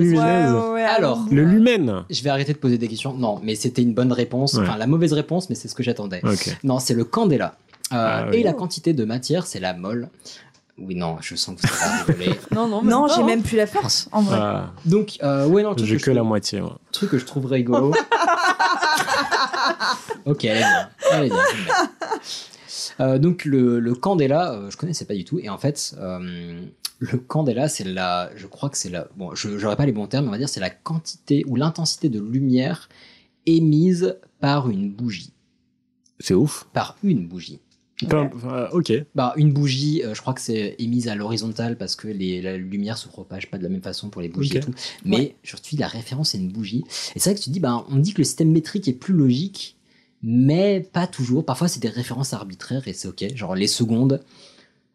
Ouais, 0.68 0.74
ouais, 0.74 0.82
Alors, 0.84 1.24
Le 1.30 1.42
lumen. 1.44 2.04
je 2.08 2.22
vais 2.22 2.30
arrêter 2.30 2.52
de 2.52 2.58
poser 2.58 2.78
des 2.78 2.86
questions. 2.88 3.14
Non, 3.14 3.40
mais 3.42 3.56
c'était 3.56 3.82
une 3.82 3.94
bonne 3.94 4.12
réponse. 4.12 4.54
Ouais. 4.54 4.62
Enfin, 4.62 4.76
la 4.76 4.86
mauvaise 4.86 5.12
réponse, 5.12 5.48
mais 5.50 5.56
c'est 5.56 5.66
ce 5.68 5.74
que 5.74 5.82
j'attendais. 5.82 6.22
Non, 6.62 6.78
c'est 6.78 6.94
le 6.94 7.04
candela. 7.04 7.56
Euh, 7.92 7.96
Ah, 7.96 8.26
oui. 8.30 8.38
Et 8.38 8.42
la 8.42 8.52
quantité 8.52 8.92
de 8.92 9.04
matière, 9.04 9.46
c'est 9.46 9.60
la 9.60 9.74
mole. 9.74 10.08
Oui, 10.78 10.94
non, 10.94 11.16
je 11.22 11.34
sens 11.36 11.56
que 11.60 11.66
vous 11.66 11.74
allez 11.82 12.02
rigoler. 12.24 12.38
Non, 12.54 12.68
non, 12.68 12.82
Non, 12.82 13.06
pas, 13.08 13.14
j'ai 13.16 13.22
même 13.22 13.42
plus 13.42 13.56
la 13.56 13.66
force, 13.66 14.08
en 14.12 14.20
vrai. 14.22 14.38
Ah, 14.40 14.72
Donc, 14.84 15.16
euh, 15.22 15.46
ouais, 15.46 15.62
non, 15.62 15.74
J'ai 15.76 15.96
que, 15.96 16.02
que 16.02 16.10
je 16.12 16.16
la 16.16 16.22
moitié. 16.22 16.60
moi. 16.60 16.78
truc 16.92 17.10
que 17.10 17.18
je 17.18 17.24
trouve 17.24 17.46
rigolo. 17.46 17.92
ok, 20.26 20.42
bien. 20.42 20.88
Bien, 21.10 21.20
bien. 21.22 21.34
Euh, 21.34 21.38
donc 23.18 23.44
le, 23.44 23.80
le 23.80 23.94
candela, 23.94 24.52
euh, 24.52 24.70
je 24.70 24.76
connaissais 24.76 25.04
pas 25.04 25.14
du 25.14 25.24
tout. 25.24 25.38
Et 25.38 25.48
en 25.48 25.58
fait, 25.58 25.94
euh, 25.98 26.60
le 26.98 27.18
candela, 27.18 27.68
c'est 27.68 27.84
la, 27.84 28.30
je 28.36 28.46
crois 28.46 28.70
que 28.70 28.78
c'est 28.78 28.90
la, 28.90 29.08
bon, 29.16 29.34
je 29.34 29.48
n'aurais 29.48 29.76
pas 29.76 29.86
les 29.86 29.92
bons 29.92 30.06
termes, 30.06 30.24
mais 30.24 30.28
on 30.28 30.32
va 30.32 30.38
dire 30.38 30.48
c'est 30.48 30.60
la 30.60 30.70
quantité 30.70 31.44
ou 31.46 31.56
l'intensité 31.56 32.08
de 32.08 32.20
lumière 32.20 32.88
émise 33.46 34.18
par 34.40 34.68
une 34.70 34.90
bougie, 34.92 35.32
C'est 36.18 36.34
ouf. 36.34 36.66
par 36.72 36.96
une 37.02 37.26
bougie. 37.28 37.60
Ok. 38.72 38.92
Bah, 39.14 39.32
une 39.36 39.52
bougie, 39.52 40.02
euh, 40.04 40.14
je 40.14 40.20
crois 40.20 40.34
que 40.34 40.40
c'est 40.42 40.76
émise 40.78 41.08
à 41.08 41.14
l'horizontale 41.14 41.78
parce 41.78 41.96
que 41.96 42.08
les, 42.08 42.42
la 42.42 42.56
lumière 42.58 42.98
se 42.98 43.08
propage 43.08 43.50
pas 43.50 43.56
de 43.56 43.62
la 43.62 43.70
même 43.70 43.80
façon 43.82 44.10
pour 44.10 44.20
les 44.20 44.28
bougies 44.28 44.58
et 44.58 44.60
tout. 44.60 44.74
Mais 45.04 45.34
surtout, 45.42 45.76
la 45.78 45.88
référence 45.88 46.30
c'est 46.30 46.38
une 46.38 46.52
bougie. 46.52 46.84
Et 47.14 47.18
c'est 47.18 47.30
vrai 47.30 47.38
que 47.38 47.42
tu 47.42 47.48
dis, 47.50 47.60
bah, 47.60 47.86
on 47.88 47.96
dit 47.96 48.12
que 48.12 48.18
le 48.18 48.24
système 48.24 48.50
métrique 48.50 48.86
est 48.88 48.92
plus 48.92 49.14
logique, 49.14 49.75
mais 50.28 50.80
pas 50.80 51.06
toujours. 51.06 51.44
Parfois, 51.44 51.68
c'est 51.68 51.80
des 51.80 51.88
références 51.88 52.32
arbitraires 52.32 52.86
et 52.88 52.92
c'est 52.92 53.06
ok. 53.06 53.24
Genre 53.36 53.54
les 53.54 53.68
secondes, 53.68 54.20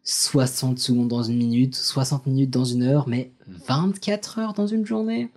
60 0.04 0.78
secondes 0.78 1.08
dans 1.08 1.22
une 1.22 1.38
minute, 1.38 1.74
60 1.74 2.26
minutes 2.26 2.50
dans 2.50 2.66
une 2.66 2.82
heure, 2.82 3.08
mais 3.08 3.32
24 3.66 4.38
heures 4.38 4.52
dans 4.52 4.66
une 4.66 4.84
journée 4.84 5.30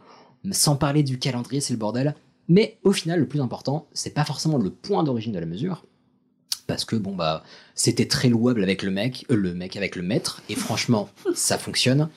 sans 0.51 0.76
parler 0.76 1.01
du 1.01 1.17
calendrier, 1.17 1.61
c'est 1.61 1.73
le 1.73 1.80
bordel. 1.80 2.13
Mais 2.47 2.77
au 2.84 2.91
final, 2.91 3.19
le 3.19 3.27
plus 3.27 3.41
important, 3.41 3.88
c'est 3.93 4.13
pas 4.13 4.26
forcément 4.26 4.57
le 4.57 4.69
point 4.69 5.03
d'origine 5.03 5.31
de 5.34 5.39
la 5.39 5.45
mesure, 5.45 5.85
parce 6.67 6.85
que 6.85 6.95
bon 6.95 7.15
bah 7.15 7.43
c'était 7.73 8.07
très 8.07 8.30
louable 8.30 8.61
avec 8.61 8.84
le 8.84 8.91
mec, 8.91 9.26
euh, 9.31 9.35
le 9.35 9.53
mec 9.53 9.76
avec 9.77 9.95
le 9.95 10.03
maître, 10.03 10.43
et 10.49 10.55
franchement 10.55 11.09
ça 11.34 11.57
fonctionne. 11.57 12.09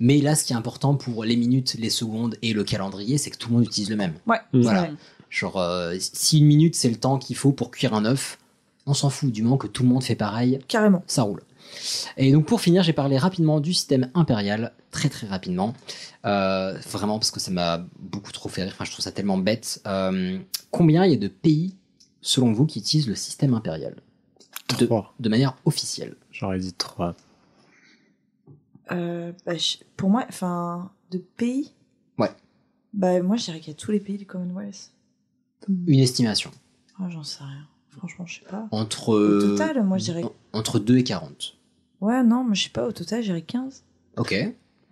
Mais 0.00 0.18
là, 0.18 0.34
ce 0.34 0.44
qui 0.44 0.52
est 0.52 0.56
important 0.56 0.94
pour 0.94 1.24
les 1.24 1.36
minutes, 1.36 1.76
les 1.78 1.90
secondes 1.90 2.36
et 2.42 2.52
le 2.52 2.64
calendrier, 2.64 3.16
c'est 3.16 3.30
que 3.30 3.38
tout 3.38 3.48
le 3.48 3.54
monde 3.54 3.64
utilise 3.64 3.90
le 3.90 3.96
même. 3.96 4.12
Ouais, 4.26 4.38
Voilà. 4.52 4.90
Genre, 5.34 5.56
euh, 5.58 5.96
si 5.98 6.38
une 6.38 6.46
minute 6.46 6.76
c'est 6.76 6.88
le 6.88 6.94
temps 6.96 7.18
qu'il 7.18 7.34
faut 7.34 7.50
pour 7.50 7.72
cuire 7.72 7.92
un 7.92 8.04
œuf, 8.04 8.38
on 8.86 8.94
s'en 8.94 9.10
fout 9.10 9.32
du 9.32 9.42
moment 9.42 9.56
que 9.56 9.66
tout 9.66 9.82
le 9.82 9.88
monde 9.88 10.04
fait 10.04 10.14
pareil. 10.14 10.60
Carrément. 10.68 11.02
Ça 11.08 11.22
roule. 11.22 11.42
Et 12.16 12.30
donc 12.30 12.46
pour 12.46 12.60
finir, 12.60 12.84
j'ai 12.84 12.92
parlé 12.92 13.18
rapidement 13.18 13.58
du 13.58 13.74
système 13.74 14.10
impérial, 14.14 14.72
très 14.92 15.08
très 15.08 15.26
rapidement. 15.26 15.74
Euh, 16.24 16.78
vraiment 16.92 17.18
parce 17.18 17.32
que 17.32 17.40
ça 17.40 17.50
m'a 17.50 17.84
beaucoup 17.98 18.30
trop 18.30 18.48
fait 18.48 18.62
rire. 18.62 18.72
Enfin, 18.74 18.84
je 18.84 18.92
trouve 18.92 19.02
ça 19.02 19.10
tellement 19.10 19.36
bête. 19.38 19.82
Euh, 19.88 20.38
combien 20.70 21.04
il 21.04 21.10
y 21.10 21.14
a 21.14 21.18
de 21.18 21.26
pays, 21.28 21.74
selon 22.20 22.52
vous, 22.52 22.64
qui 22.64 22.78
utilisent 22.78 23.08
le 23.08 23.16
système 23.16 23.54
impérial? 23.54 23.96
De, 24.78 24.88
de 25.20 25.28
manière 25.28 25.56
officielle 25.64 26.14
J'aurais 26.30 26.58
dit 26.60 26.72
3. 26.72 27.14
Euh, 28.92 29.32
bah, 29.46 29.52
pour 29.96 30.10
moi, 30.10 30.24
enfin, 30.28 30.90
de 31.10 31.18
pays, 31.18 31.72
Ouais. 32.18 32.30
bah, 32.92 33.20
moi, 33.22 33.36
je 33.36 33.44
dirais 33.46 33.58
qu'il 33.60 33.72
y 33.72 33.76
a 33.76 33.78
tous 33.78 33.90
les 33.90 34.00
pays 34.00 34.16
du 34.18 34.26
Commonwealth. 34.26 34.90
Une 35.68 36.00
estimation. 36.00 36.50
Ah, 36.98 37.08
j'en 37.10 37.22
sais 37.22 37.42
rien. 37.44 37.66
Franchement, 37.96 38.26
je 38.26 38.40
sais 38.40 38.46
pas. 38.50 38.66
Entre, 38.70 39.08
Au 39.10 39.40
total, 39.40 39.82
moi, 39.84 39.98
je 39.98 40.04
dirais. 40.04 40.24
entre 40.52 40.78
2 40.78 40.98
et 40.98 41.04
40. 41.04 41.56
Ouais, 42.00 42.22
non, 42.22 42.44
mais 42.44 42.54
je 42.54 42.64
sais 42.64 42.70
pas, 42.70 42.86
au 42.86 42.92
total, 42.92 43.20
je 43.22 43.26
dirais 43.28 43.42
15. 43.42 43.82
Ok. 44.16 44.34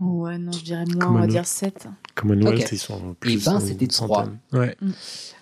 Ouais, 0.01 0.39
non, 0.39 0.51
je 0.53 0.65
dirais 0.65 0.85
moins, 0.87 1.09
on 1.11 1.19
va 1.19 1.27
dire 1.27 1.47
7. 1.47 1.89
Commonwealth, 2.15 2.61
Ok. 2.65 2.73
ils 2.73 2.79
sont 2.79 2.99
Et 3.13 3.15
plus. 3.21 3.45
ben, 3.45 3.55
une 3.55 3.61
c'était 3.61 3.87
trois. 3.87 4.25
centaine. 4.25 4.39
Ouais. 4.53 4.77
Mm. 4.81 4.91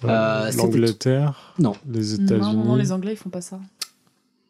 Euh, 0.04 0.50
c'était- 0.50 0.62
L'Angleterre. 0.62 1.54
Non. 1.58 1.72
Les 1.88 2.00
Non, 2.18 2.24
États-Unis. 2.24 2.56
non, 2.56 2.76
les 2.76 2.92
Anglais, 2.92 3.12
ils 3.12 3.16
font 3.16 3.30
pas 3.30 3.40
ça. 3.40 3.58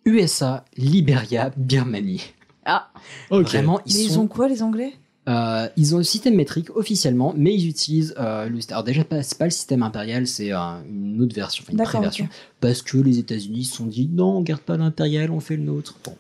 USA, 0.07 0.65
Libéria, 0.77 1.51
Birmanie. 1.57 2.23
Ah 2.65 2.91
Vraiment, 3.31 3.81
ils 3.87 3.95
Mais 3.97 4.05
ils 4.05 4.19
ont 4.19 4.27
quoi, 4.27 4.49
les 4.49 4.63
Anglais? 4.63 4.93
Euh, 5.29 5.69
ils 5.77 5.95
ont 5.95 5.99
le 5.99 6.05
système 6.05 6.35
métrique 6.35 6.75
officiellement, 6.75 7.35
mais 7.37 7.55
ils 7.55 7.69
utilisent 7.69 8.15
euh, 8.19 8.49
le. 8.49 8.59
Alors 8.71 8.85
déjà, 8.85 9.03
c'est 9.23 9.37
pas 9.37 9.45
le 9.45 9.51
système 9.51 9.83
impérial, 9.83 10.27
c'est 10.27 10.53
euh, 10.53 10.59
une 10.89 11.21
autre 11.21 11.35
version, 11.35 11.63
enfin 11.63 11.77
une 11.77 11.85
pré-version, 11.85 12.25
ok. 12.25 12.31
parce 12.61 12.81
que 12.81 12.97
les 12.97 13.19
États-Unis 13.19 13.65
se 13.65 13.77
sont 13.77 13.85
dit 13.85 14.09
non, 14.11 14.39
on 14.39 14.41
garde 14.41 14.63
pas 14.63 14.79
l'impérial, 14.79 15.31
on 15.31 15.41
fait 15.41 15.57
le 15.57 15.65
nôtre. 15.65 15.99
Bon. 16.05 16.15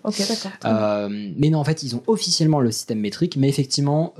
Euh, 0.66 1.08
mais 1.36 1.48
non, 1.48 1.60
en 1.60 1.64
fait, 1.64 1.82
ils 1.82 1.96
ont 1.96 2.02
officiellement 2.06 2.60
le 2.60 2.70
système 2.70 3.00
métrique, 3.00 3.36
mais 3.36 3.48
effectivement, 3.48 4.14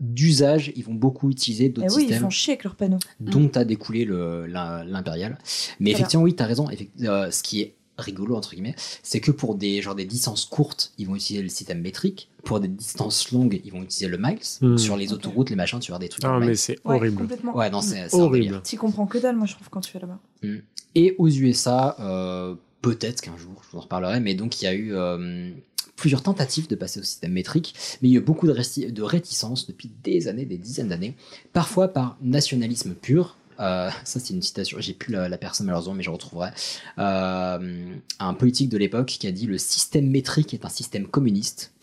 d'usage, 0.00 0.72
ils 0.76 0.84
vont 0.84 0.94
beaucoup 0.94 1.30
utiliser 1.30 1.64
Eh 1.64 1.68
d'autres 1.70 1.96
oui, 1.96 2.02
ils 2.02 2.08
systèmes 2.08 2.22
font 2.22 2.30
chier 2.30 2.52
avec 2.52 2.64
leurs 2.64 2.76
panneaux. 2.76 2.98
dont 3.20 3.50
a 3.54 3.64
découlé 3.64 4.04
l'impérial. 4.04 5.38
Mais 5.80 5.92
effectivement, 5.92 6.24
oui, 6.24 6.36
tu 6.36 6.42
as 6.42 6.46
raison. 6.46 6.68
Ce 6.98 7.42
qui 7.42 7.62
est 7.62 7.74
rigolo, 8.00 8.36
entre 8.36 8.52
guillemets, 8.54 8.74
c'est 9.02 9.20
que 9.20 9.30
pour 9.30 9.54
des, 9.54 9.82
genre, 9.82 9.94
des 9.94 10.04
distances 10.04 10.44
courtes, 10.44 10.92
ils 10.98 11.06
vont 11.06 11.16
utiliser 11.16 11.42
le 11.42 11.48
système 11.48 11.80
métrique. 11.80 12.28
Pour 12.44 12.58
des 12.60 12.68
distances 12.68 13.32
longues, 13.32 13.60
ils 13.64 13.70
vont 13.72 13.82
utiliser 13.82 14.08
le 14.08 14.18
miles. 14.18 14.38
Hmm. 14.60 14.76
Sur 14.78 14.96
les 14.96 15.12
autoroutes, 15.12 15.50
les 15.50 15.56
machins, 15.56 15.78
tu 15.78 15.90
vas 15.90 15.96
avoir 15.96 16.00
des 16.00 16.08
trucs. 16.08 16.24
Ah, 16.24 16.38
mais 16.40 16.54
c'est 16.54 16.78
Ouais, 16.84 16.96
horrible. 16.96 17.16
complètement. 17.16 17.56
Ouais, 17.56 17.70
non, 17.70 17.80
c'est 17.82 18.12
Horrible. 18.14 18.60
T'y 18.62 18.76
comprends 18.76 19.06
que 19.06 19.18
dalle, 19.18 19.36
moi, 19.36 19.46
je 19.46 19.54
trouve, 19.54 19.68
quand 19.70 19.80
tu 19.80 19.96
es 19.96 20.00
là-bas. 20.00 20.18
Mm. 20.42 20.56
Et 20.94 21.14
aux 21.18 21.28
USA, 21.28 21.96
euh, 22.00 22.54
peut-être 22.82 23.20
qu'un 23.20 23.36
jour, 23.36 23.52
je 23.64 23.70
vous 23.70 23.78
en 23.78 23.82
reparlerai, 23.82 24.20
mais 24.20 24.34
donc 24.34 24.60
il 24.60 24.64
y 24.64 24.68
a 24.68 24.74
eu 24.74 24.94
euh, 24.94 25.50
plusieurs 25.96 26.22
tentatives 26.22 26.66
de 26.66 26.74
passer 26.74 26.98
au 26.98 27.02
système 27.02 27.32
métrique, 27.32 27.74
mais 28.00 28.08
il 28.08 28.12
y 28.12 28.16
a 28.16 28.20
eu 28.20 28.24
beaucoup 28.24 28.46
de, 28.46 28.90
de 28.90 29.02
réticences 29.02 29.66
depuis 29.66 29.90
des 30.02 30.28
années, 30.28 30.46
des 30.46 30.58
dizaines 30.58 30.88
d'années, 30.88 31.14
parfois 31.52 31.88
par 31.88 32.16
nationalisme 32.22 32.94
pur. 32.94 33.36
Euh, 33.60 33.90
ça, 34.04 34.20
c'est 34.20 34.32
une 34.34 34.42
citation, 34.42 34.78
j'ai 34.80 34.94
plus 34.94 35.12
la, 35.12 35.28
la 35.28 35.38
personne 35.38 35.66
malheureusement, 35.66 35.94
mais 35.94 36.02
je 36.02 36.10
retrouverai. 36.10 36.50
Euh, 36.98 37.84
un 38.18 38.34
politique 38.34 38.68
de 38.68 38.78
l'époque 38.78 39.06
qui 39.06 39.26
a 39.26 39.32
dit 39.32 39.46
Le 39.46 39.58
système 39.58 40.08
métrique 40.08 40.54
est 40.54 40.64
un 40.64 40.68
système 40.70 41.06
communiste. 41.06 41.72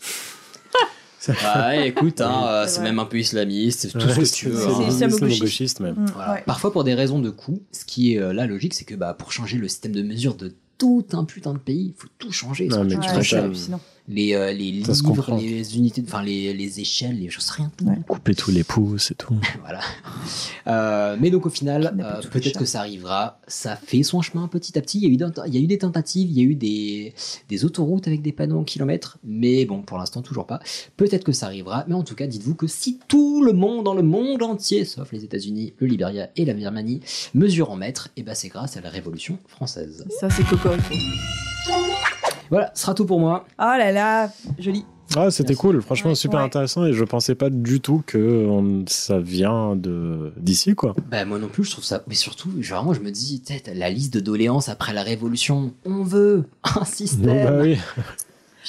Ouais, 1.28 1.88
écoute, 1.88 2.20
hein, 2.22 2.64
c'est 2.66 2.80
même 2.80 2.98
un 2.98 3.04
peu 3.04 3.18
islamiste, 3.18 3.80
c'est 3.80 3.88
tout 3.88 3.98
Ouais, 3.98 4.24
ce 4.24 4.32
que 4.32 4.36
tu 4.36 4.48
veux. 4.48 4.60
c'est 4.60 4.84
hein. 4.84 4.88
islamo-gauchiste 4.88 5.80
même. 5.80 5.94
Mm, 5.96 6.06
Voilà. 6.14 6.32
ouais. 6.34 6.42
Parfois 6.46 6.72
pour 6.72 6.84
des 6.84 6.94
raisons 6.94 7.18
de 7.18 7.28
coût, 7.28 7.60
ce 7.72 7.84
qui 7.84 8.14
est 8.14 8.18
euh, 8.18 8.32
là 8.32 8.46
logique, 8.46 8.72
c'est 8.72 8.84
que 8.86 8.94
bah, 8.94 9.12
pour 9.12 9.30
changer 9.30 9.58
le 9.58 9.68
système 9.68 9.92
de 9.92 10.02
mesure 10.02 10.36
de 10.36 10.54
tout 10.78 11.04
un 11.12 11.24
putain 11.24 11.52
de 11.52 11.58
pays, 11.58 11.92
il 11.94 12.00
faut 12.00 12.08
tout 12.18 12.32
changer. 12.32 12.68
Non, 12.68 12.84
mais 12.84 12.94
tu 12.94 13.00
très 13.00 13.22
cher. 13.22 13.50
Les, 14.10 14.32
euh, 14.34 14.52
les 14.52 14.72
livres, 14.72 14.86
les 15.38 15.76
unités, 15.76 16.02
enfin 16.06 16.22
les, 16.22 16.54
les 16.54 16.80
échelles, 16.80 17.18
les 17.18 17.28
choses, 17.28 17.50
rien. 17.50 17.70
tout. 17.76 17.84
Couper 18.06 18.34
tous 18.34 18.50
les 18.50 18.64
pouces 18.64 19.10
et 19.10 19.14
tout. 19.14 19.36
voilà. 19.60 19.80
Euh, 20.66 21.16
mais 21.20 21.30
donc 21.30 21.44
au 21.46 21.50
final, 21.50 21.94
euh, 22.00 22.20
peut-être 22.30 22.58
que 22.58 22.64
ça 22.64 22.80
arrivera. 22.80 23.40
Ça 23.48 23.76
fait 23.76 24.02
son 24.02 24.22
chemin 24.22 24.48
petit 24.48 24.78
à 24.78 24.80
petit. 24.82 24.98
Il 24.98 25.04
y 25.04 25.06
a 25.06 25.10
eu, 25.10 25.16
d'ent- 25.18 25.44
il 25.46 25.54
y 25.54 25.58
a 25.58 25.60
eu 25.60 25.66
des 25.66 25.78
tentatives, 25.78 26.30
il 26.30 26.36
y 26.38 26.40
a 26.40 26.44
eu 26.44 26.54
des, 26.54 27.12
des 27.48 27.64
autoroutes 27.66 28.08
avec 28.08 28.22
des 28.22 28.32
panneaux 28.32 28.58
en 28.60 28.64
kilomètres, 28.64 29.18
mais 29.24 29.64
bon, 29.66 29.82
pour 29.82 29.98
l'instant 29.98 30.22
toujours 30.22 30.46
pas. 30.46 30.60
Peut-être 30.96 31.24
que 31.24 31.32
ça 31.32 31.46
arrivera, 31.46 31.84
mais 31.86 31.94
en 31.94 32.02
tout 32.02 32.14
cas, 32.14 32.26
dites-vous 32.26 32.54
que 32.54 32.66
si 32.66 32.98
tout 33.08 33.42
le 33.42 33.52
monde 33.52 33.84
dans 33.84 33.94
le 33.94 34.02
monde 34.02 34.42
entier, 34.42 34.84
sauf 34.86 35.12
les 35.12 35.24
États-Unis, 35.24 35.74
le 35.78 35.86
Liberia 35.86 36.30
et 36.36 36.44
la 36.46 36.54
Birmanie, 36.54 37.00
mesure 37.34 37.70
en 37.70 37.76
mètres, 37.76 38.08
et 38.16 38.22
ben 38.22 38.34
c'est 38.34 38.48
grâce 38.48 38.76
à 38.76 38.80
la 38.80 38.88
Révolution 38.90 39.38
française. 39.48 40.06
Ça, 40.20 40.30
c'est 40.30 40.44
cocorico. 40.46 40.94
Voilà, 42.50 42.70
ce 42.74 42.82
sera 42.82 42.94
tout 42.94 43.04
pour 43.06 43.20
moi. 43.20 43.44
Oh 43.58 43.62
là 43.62 43.92
là, 43.92 44.30
joli. 44.58 44.84
Ah, 45.16 45.30
c'était 45.30 45.54
cool, 45.54 45.80
franchement 45.80 46.10
Ouais, 46.10 46.14
super 46.16 46.40
ouais. 46.40 46.44
intéressant 46.44 46.84
et 46.84 46.92
je 46.92 47.02
pensais 47.02 47.34
pas 47.34 47.48
du 47.48 47.80
tout 47.80 48.02
que 48.06 48.46
on- 48.46 48.84
ça 48.86 49.18
vient 49.18 49.74
de 49.74 50.34
d'ici 50.36 50.74
quoi. 50.74 50.94
Bah 51.10 51.24
moi 51.24 51.38
non 51.38 51.48
plus, 51.48 51.64
je 51.64 51.70
trouve 51.70 51.84
ça. 51.84 52.02
Mais 52.08 52.14
surtout, 52.14 52.50
genre 52.60 52.84
moi 52.84 52.92
je 52.94 53.00
me 53.00 53.10
dis, 53.10 53.40
tête, 53.40 53.70
la 53.74 53.88
liste 53.88 54.12
de 54.12 54.20
doléances 54.20 54.68
après 54.68 54.92
la 54.92 55.02
Révolution, 55.02 55.72
on 55.86 56.02
veut 56.04 56.44
un 56.76 56.84
système. 56.84 57.44
Bah 57.44 57.58
oui. 57.62 57.78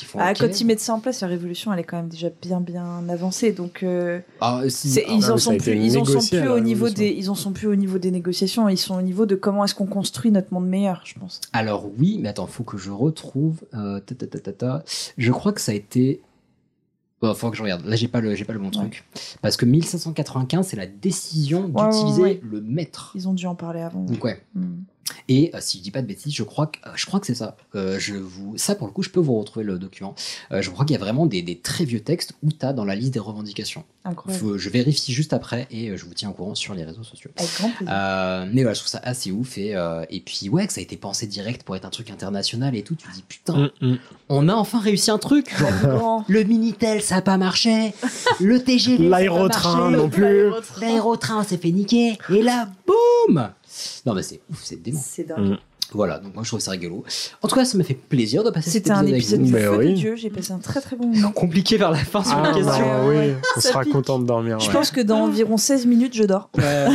Ils 0.02 0.06
font, 0.06 0.20
Ah. 0.22 0.34
Quand 0.34 0.60
ils 0.62 0.66
mettent 0.66 0.80
ça 0.80 0.94
en 0.94 1.00
place, 1.00 1.22
la 1.22 1.28
révolution, 1.28 1.72
elle 1.74 1.80
est 1.80 1.84
quand 1.84 1.98
même 1.98 2.10
déjà 2.10 2.30
bien, 2.42 2.62
bien 2.62 3.08
avancée. 3.10 3.52
Donc, 3.52 3.84
euh, 3.84 4.20
Ah, 4.42 4.62
si. 4.68 5.00
Ah, 5.00 5.12
ils 5.12 5.20
non, 5.22 5.32
en 5.34 5.38
sont 5.38 5.58
plus, 5.58 5.76
ils 5.76 5.98
en 5.98 6.06
sont 6.06 6.20
plus 6.28 6.48
au 6.48 6.60
niveau 6.60 6.90
des, 6.90 7.10
ils 7.10 7.30
en 7.30 7.36
sont 7.36 7.52
plus 7.52 7.68
au 7.68 7.76
niveau 7.76 7.98
des 7.98 8.12
négociations. 8.12 8.70
Ils 8.70 8.78
sont 8.78 8.96
au 8.98 9.02
niveau 9.02 9.26
de 9.26 9.36
comment 9.36 9.64
est-ce 9.66 9.76
qu'on 9.76 9.86
construit 9.86 10.32
notre 10.32 10.54
monde 10.54 10.68
meilleur, 10.68 11.02
je 11.06 11.20
pense. 11.20 11.42
Alors 11.54 11.88
oui, 11.98 12.20
mais 12.22 12.30
attends, 12.30 12.48
faut 12.48 12.64
que 12.64 12.78
je 12.78 12.92
retrouve. 12.92 13.62
Euh, 13.74 14.00
ta, 14.00 14.16
ta, 14.16 14.28
ta, 14.28 14.40
ta, 14.40 14.54
ta. 14.54 14.84
Je 15.18 15.32
crois 15.32 15.54
que 15.54 15.62
ça 15.62 15.72
a 15.72 15.76
été. 15.76 16.22
Bon, 17.22 17.34
faut 17.34 17.50
que 17.52 17.58
je 17.58 17.64
regarde. 17.64 17.86
Là, 17.86 17.98
j'ai 17.98 18.08
pas 18.08 18.22
le, 18.22 18.34
j'ai 18.36 18.46
pas 18.46 18.54
le 18.54 18.60
bon 18.60 18.70
truc. 18.72 19.04
Parce 19.42 19.58
que 19.58 19.66
1595, 19.66 20.66
c'est 20.68 20.78
la 20.78 20.88
décision 20.88 21.66
Ouais, 21.74 21.90
d'utiliser 21.90 22.22
ouais. 22.22 22.42
le 22.50 22.62
mètre. 22.62 23.12
Ils 23.16 23.28
ont 23.28 23.34
dû 23.34 23.46
en 23.46 23.56
parler 23.56 23.82
avant. 23.82 24.04
Donc 24.04 24.24
ouais. 24.24 24.42
Hmm. 24.56 24.76
Et 25.27 25.52
euh, 25.53 25.57
si 25.61 25.77
je 25.80 25.84
dis 25.84 25.91
pas 25.91 26.02
de 26.02 26.07
bêtises, 26.07 26.34
je 26.34 26.44
crois 26.44 26.68
que 26.68 26.80
euh, 26.88 26.91
je 26.95 27.06
crois 27.06 27.19
que 27.19 27.26
c'est 27.27 27.36
ça. 27.36 27.56
Euh, 27.76 27.98
je 27.99 28.15
vous 28.15 28.57
ça 28.57 28.76
pour 28.76 28.88
le 28.88 28.94
coup, 28.94 29.03
je 29.03 29.10
peux 29.10 29.19
vous 29.19 29.38
retrouver 29.40 29.65
le 29.65 29.77
document. 29.80 30.15
Euh, 30.52 30.61
je 30.61 30.69
crois 30.69 30.86
qu'il 30.86 30.94
y 30.94 30.98
a 30.98 30.99
vraiment 30.99 31.26
des, 31.26 31.41
des 31.41 31.57
très 31.57 31.86
vieux 31.86 31.99
textes 32.02 32.34
où 32.44 32.52
tu 32.52 32.65
as 32.65 32.73
dans 32.73 32.86
la 32.86 32.95
liste 32.95 33.14
des 33.14 33.19
revendications. 33.19 33.84
Faut- 34.34 34.57
je 34.57 34.69
vérifie 34.69 35.14
juste 35.14 35.34
après 35.34 35.68
et 35.72 35.95
je 35.95 36.06
vous 36.06 36.14
tiens 36.14 36.30
au 36.30 36.34
courant 36.34 36.56
sur 36.56 36.73
les 36.73 36.84
réseaux 36.84 37.03
sociaux. 37.03 37.30
Avec 37.38 37.52
grand 37.57 37.69
plaisir. 37.69 37.94
Euh, 37.95 38.45
mais 38.52 38.61
voilà, 38.64 38.73
je 38.73 38.80
trouve 38.80 38.90
ça 38.91 39.02
assez 39.03 39.31
ouf 39.31 39.57
et, 39.57 39.76
euh, 39.76 40.03
et 40.10 40.19
puis 40.22 40.49
ouais, 40.49 40.65
que 40.65 40.73
ça 40.73 40.80
a 40.80 40.84
été 40.84 40.98
pensé 40.98 41.27
direct 41.27 41.64
pour 41.64 41.76
être 41.76 41.86
un 41.86 41.90
truc 41.90 42.10
international 42.10 42.76
et 42.76 42.81
tout. 42.84 42.95
Tu 42.95 43.07
te 43.07 43.14
dis 43.14 43.23
putain, 43.27 43.69
Mm, 43.81 43.88
mm. 43.88 43.98
on 44.30 44.48
a 44.49 44.53
enfin 44.56 44.80
réussi 44.80 45.11
un 45.11 45.18
truc. 45.18 45.53
Le 46.27 46.44
Minitel, 46.44 47.02
ça 47.02 47.18
a 47.18 47.22
pas 47.22 47.38
marché. 47.38 47.94
Le 48.40 48.64
TGV, 48.64 48.98
ça 48.98 49.03
a 49.07 49.10
pas 49.10 49.18
L'aérotrain 49.19 49.91
non 49.91 50.10
plus. 50.10 50.49
L'aérotrain 50.81 51.44
s'est 51.44 51.57
fait 51.57 51.72
niquer. 51.72 52.18
Et 52.30 52.41
là, 52.41 52.69
boum 52.88 53.49
Non, 54.06 54.14
mais 54.14 54.23
c'est 54.23 54.41
ouf, 54.49 54.64
c'est 54.64 54.81
dément. 54.81 54.99
C'est 55.01 55.23
dingue. 55.23 55.51
Mm. 55.51 55.57
Voilà, 55.94 56.20
donc 56.20 56.34
moi 56.36 56.44
je 56.44 56.49
trouve 56.49 56.60
ça 56.60 56.72
rigolo. 56.72 57.03
En 57.41 57.48
tout 57.48 57.56
cas, 57.56 57.66
ça 57.66 57.78
m'a 57.78 57.84
fait 57.84 57.94
plaisir 57.95 58.44
de 58.44 58.49
passer 58.52 58.70
cet 58.70 58.84
C'était 58.84 58.91
un 58.91 59.06
épisode 59.06 59.41
épisode 59.41 59.56
avec 59.74 59.78
vous. 59.82 59.84
De. 59.90 59.94
Dieu. 59.94 60.16
J'ai 60.16 60.30
passé 60.30 60.52
un 60.53 60.60
très 60.60 60.82
très 60.82 60.95
bon 60.95 61.07
moment. 61.07 61.32
Compliqué 61.36 61.78
vers 61.78 61.91
la 61.91 61.98
fin 61.98 62.24
sur 62.24 62.38
Ah, 62.38 62.44
la 62.49 62.53
question. 62.53 62.68
bah 62.72 63.02
oui, 63.07 63.16
ouais. 63.16 63.36
on 63.57 63.60
Ça 63.61 63.70
sera 63.70 63.84
pique. 63.84 63.94
content 63.94 64.20
de 64.20 64.26
dormir. 64.26 64.60
Je 64.60 64.68
ouais. 64.68 64.74
pense 64.74 64.91
que 64.91 65.02
dans 65.02 65.20
environ 65.22 65.57
16 65.57 65.86
minutes, 65.88 66.14
je 66.16 66.24
dors. 66.24 66.49
Ouais, 66.57 66.86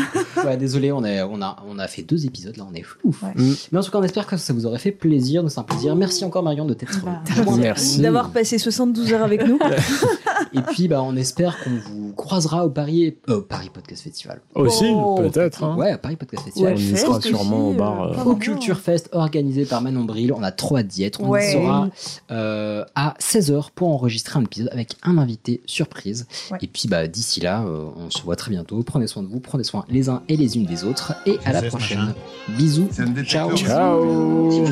ouais, 0.45 0.57
désolé, 0.57 0.93
on, 0.93 1.05
est, 1.05 1.23
on, 1.23 1.43
a, 1.43 1.57
on 1.69 1.79
a 1.79 1.89
fait 1.89 2.03
deux 2.03 2.25
épisodes 2.27 2.57
là, 2.57 2.65
on 2.71 2.75
est. 2.75 2.85
Ouais. 3.05 3.33
Mm. 3.35 3.53
Mais 3.73 3.79
en 3.79 3.83
tout 3.83 3.91
cas, 3.91 3.99
on 3.99 4.03
espère 4.03 4.27
que 4.27 4.37
ça 4.37 4.53
vous 4.53 4.67
aurait 4.67 4.79
fait 4.79 4.93
plaisir, 4.93 5.43
nous 5.43 5.49
c'est 5.49 5.61
un 5.61 5.65
plaisir. 5.65 5.97
Merci 5.97 6.25
encore 6.25 6.43
Marion 6.43 6.65
de 6.65 6.75
t'être 6.75 7.01
Bah. 7.05 7.23
Merci. 7.59 8.01
D'avoir 8.01 8.31
passé 8.31 8.59
72 8.59 9.13
heures 9.13 9.25
avec 9.25 9.47
nous. 9.47 9.59
Et 10.53 10.61
puis, 10.73 10.87
bah, 10.89 11.03
on 11.03 11.17
espère 11.17 11.59
qu'on 11.65 11.71
vous 11.71 12.13
croisera 12.13 12.65
au 12.65 12.71
Paris, 12.71 13.17
euh, 13.29 13.41
Paris 13.41 13.71
Podcast 13.73 14.03
Festival. 14.05 14.41
Aussi, 14.55 14.87
Oh, 14.95 15.17
peut-être. 15.17 15.65
hein. 15.65 15.77
Ouais, 15.77 15.95
au 15.95 15.99
Paris 15.99 16.15
Podcast 16.17 16.45
Festival. 16.45 16.75
on 16.77 16.79
y 16.79 16.97
sera 16.97 17.17
aussi, 17.19 17.29
sûrement 17.29 17.71
au 17.71 17.73
bar. 17.73 18.13
euh, 18.13 18.23
Au. 18.25 18.37
Culture 18.37 18.79
Fest 18.85 19.09
organisé 19.13 19.65
par 19.65 19.81
Manon 19.81 20.05
Bril, 20.05 20.31
on 20.33 20.43
a 20.43 20.53
trop 20.53 20.77
hâte 20.77 20.89
d'y 20.89 21.05
être. 21.05 21.23
On 21.23 21.29
Ouais. 21.31 21.49
y 21.49 21.53
sera 21.55 21.89
euh, 22.31 22.85
à 22.95 23.15
16h 23.19 23.69
pour 23.75 23.89
enregistrer 23.89 24.39
un 24.39 24.43
épisode 24.45 24.69
avec 24.73 24.97
un 25.05 25.17
invité 25.17 25.63
surprise. 25.65 26.27
Ouais. 26.51 26.59
Et 26.61 26.67
puis 26.67 26.87
bah, 26.87 27.07
d'ici 27.07 27.41
là, 27.41 27.63
euh, 27.63 27.87
on 27.97 28.11
se 28.11 28.21
voit 28.23 28.37
très 28.37 28.51
bientôt. 28.51 28.83
Prenez 28.83 29.07
soin 29.07 29.23
de 29.23 29.29
vous, 29.29 29.41
prenez 29.41 29.65
soin 29.65 29.87
les 29.89 30.11
uns 30.11 30.23
et 30.29 30.37
les 30.37 30.57
unes 30.57 30.67
des 30.67 30.85
autres. 30.85 31.15
Et 31.25 31.39
à 31.47 31.53
la 31.53 31.63
prochaine. 31.63 31.99
machin. 31.99 32.15
Bisous. 32.59 32.89
Ciao. 33.25 33.57
Ciao. 33.57 34.63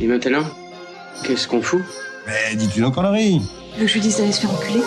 Et 0.00 0.06
maintenant, 0.06 0.42
qu'est-ce 1.24 1.46
qu'on 1.46 1.62
fout? 1.62 1.82
Mais 2.26 2.56
dis-tu 2.56 2.80
nos 2.80 2.90
conneries 2.90 3.40
je 3.78 3.94
lui 3.94 4.00
dise 4.00 4.16
d'aller 4.18 4.32
se 4.32 4.40
faire 4.40 4.50
enculer 4.50 4.80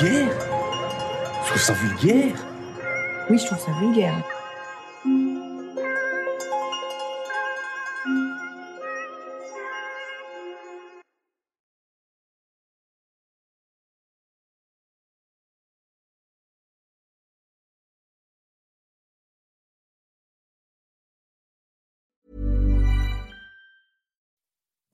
trouves 0.00 1.60
ça 1.60 1.74
vulgaire 1.74 2.34
Oui, 3.28 3.38
je 3.38 3.44
trouve 3.44 3.58
ça 3.58 3.72
vulgaire. 3.80 4.14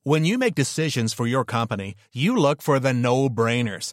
When 0.03 0.25
you 0.25 0.39
make 0.39 0.55
decisions 0.55 1.13
for 1.13 1.27
your 1.27 1.45
company, 1.45 1.95
you 2.13 2.37
look 2.37 2.63
for 2.63 2.79
the 2.79 2.93
no-brainers. 2.93 3.93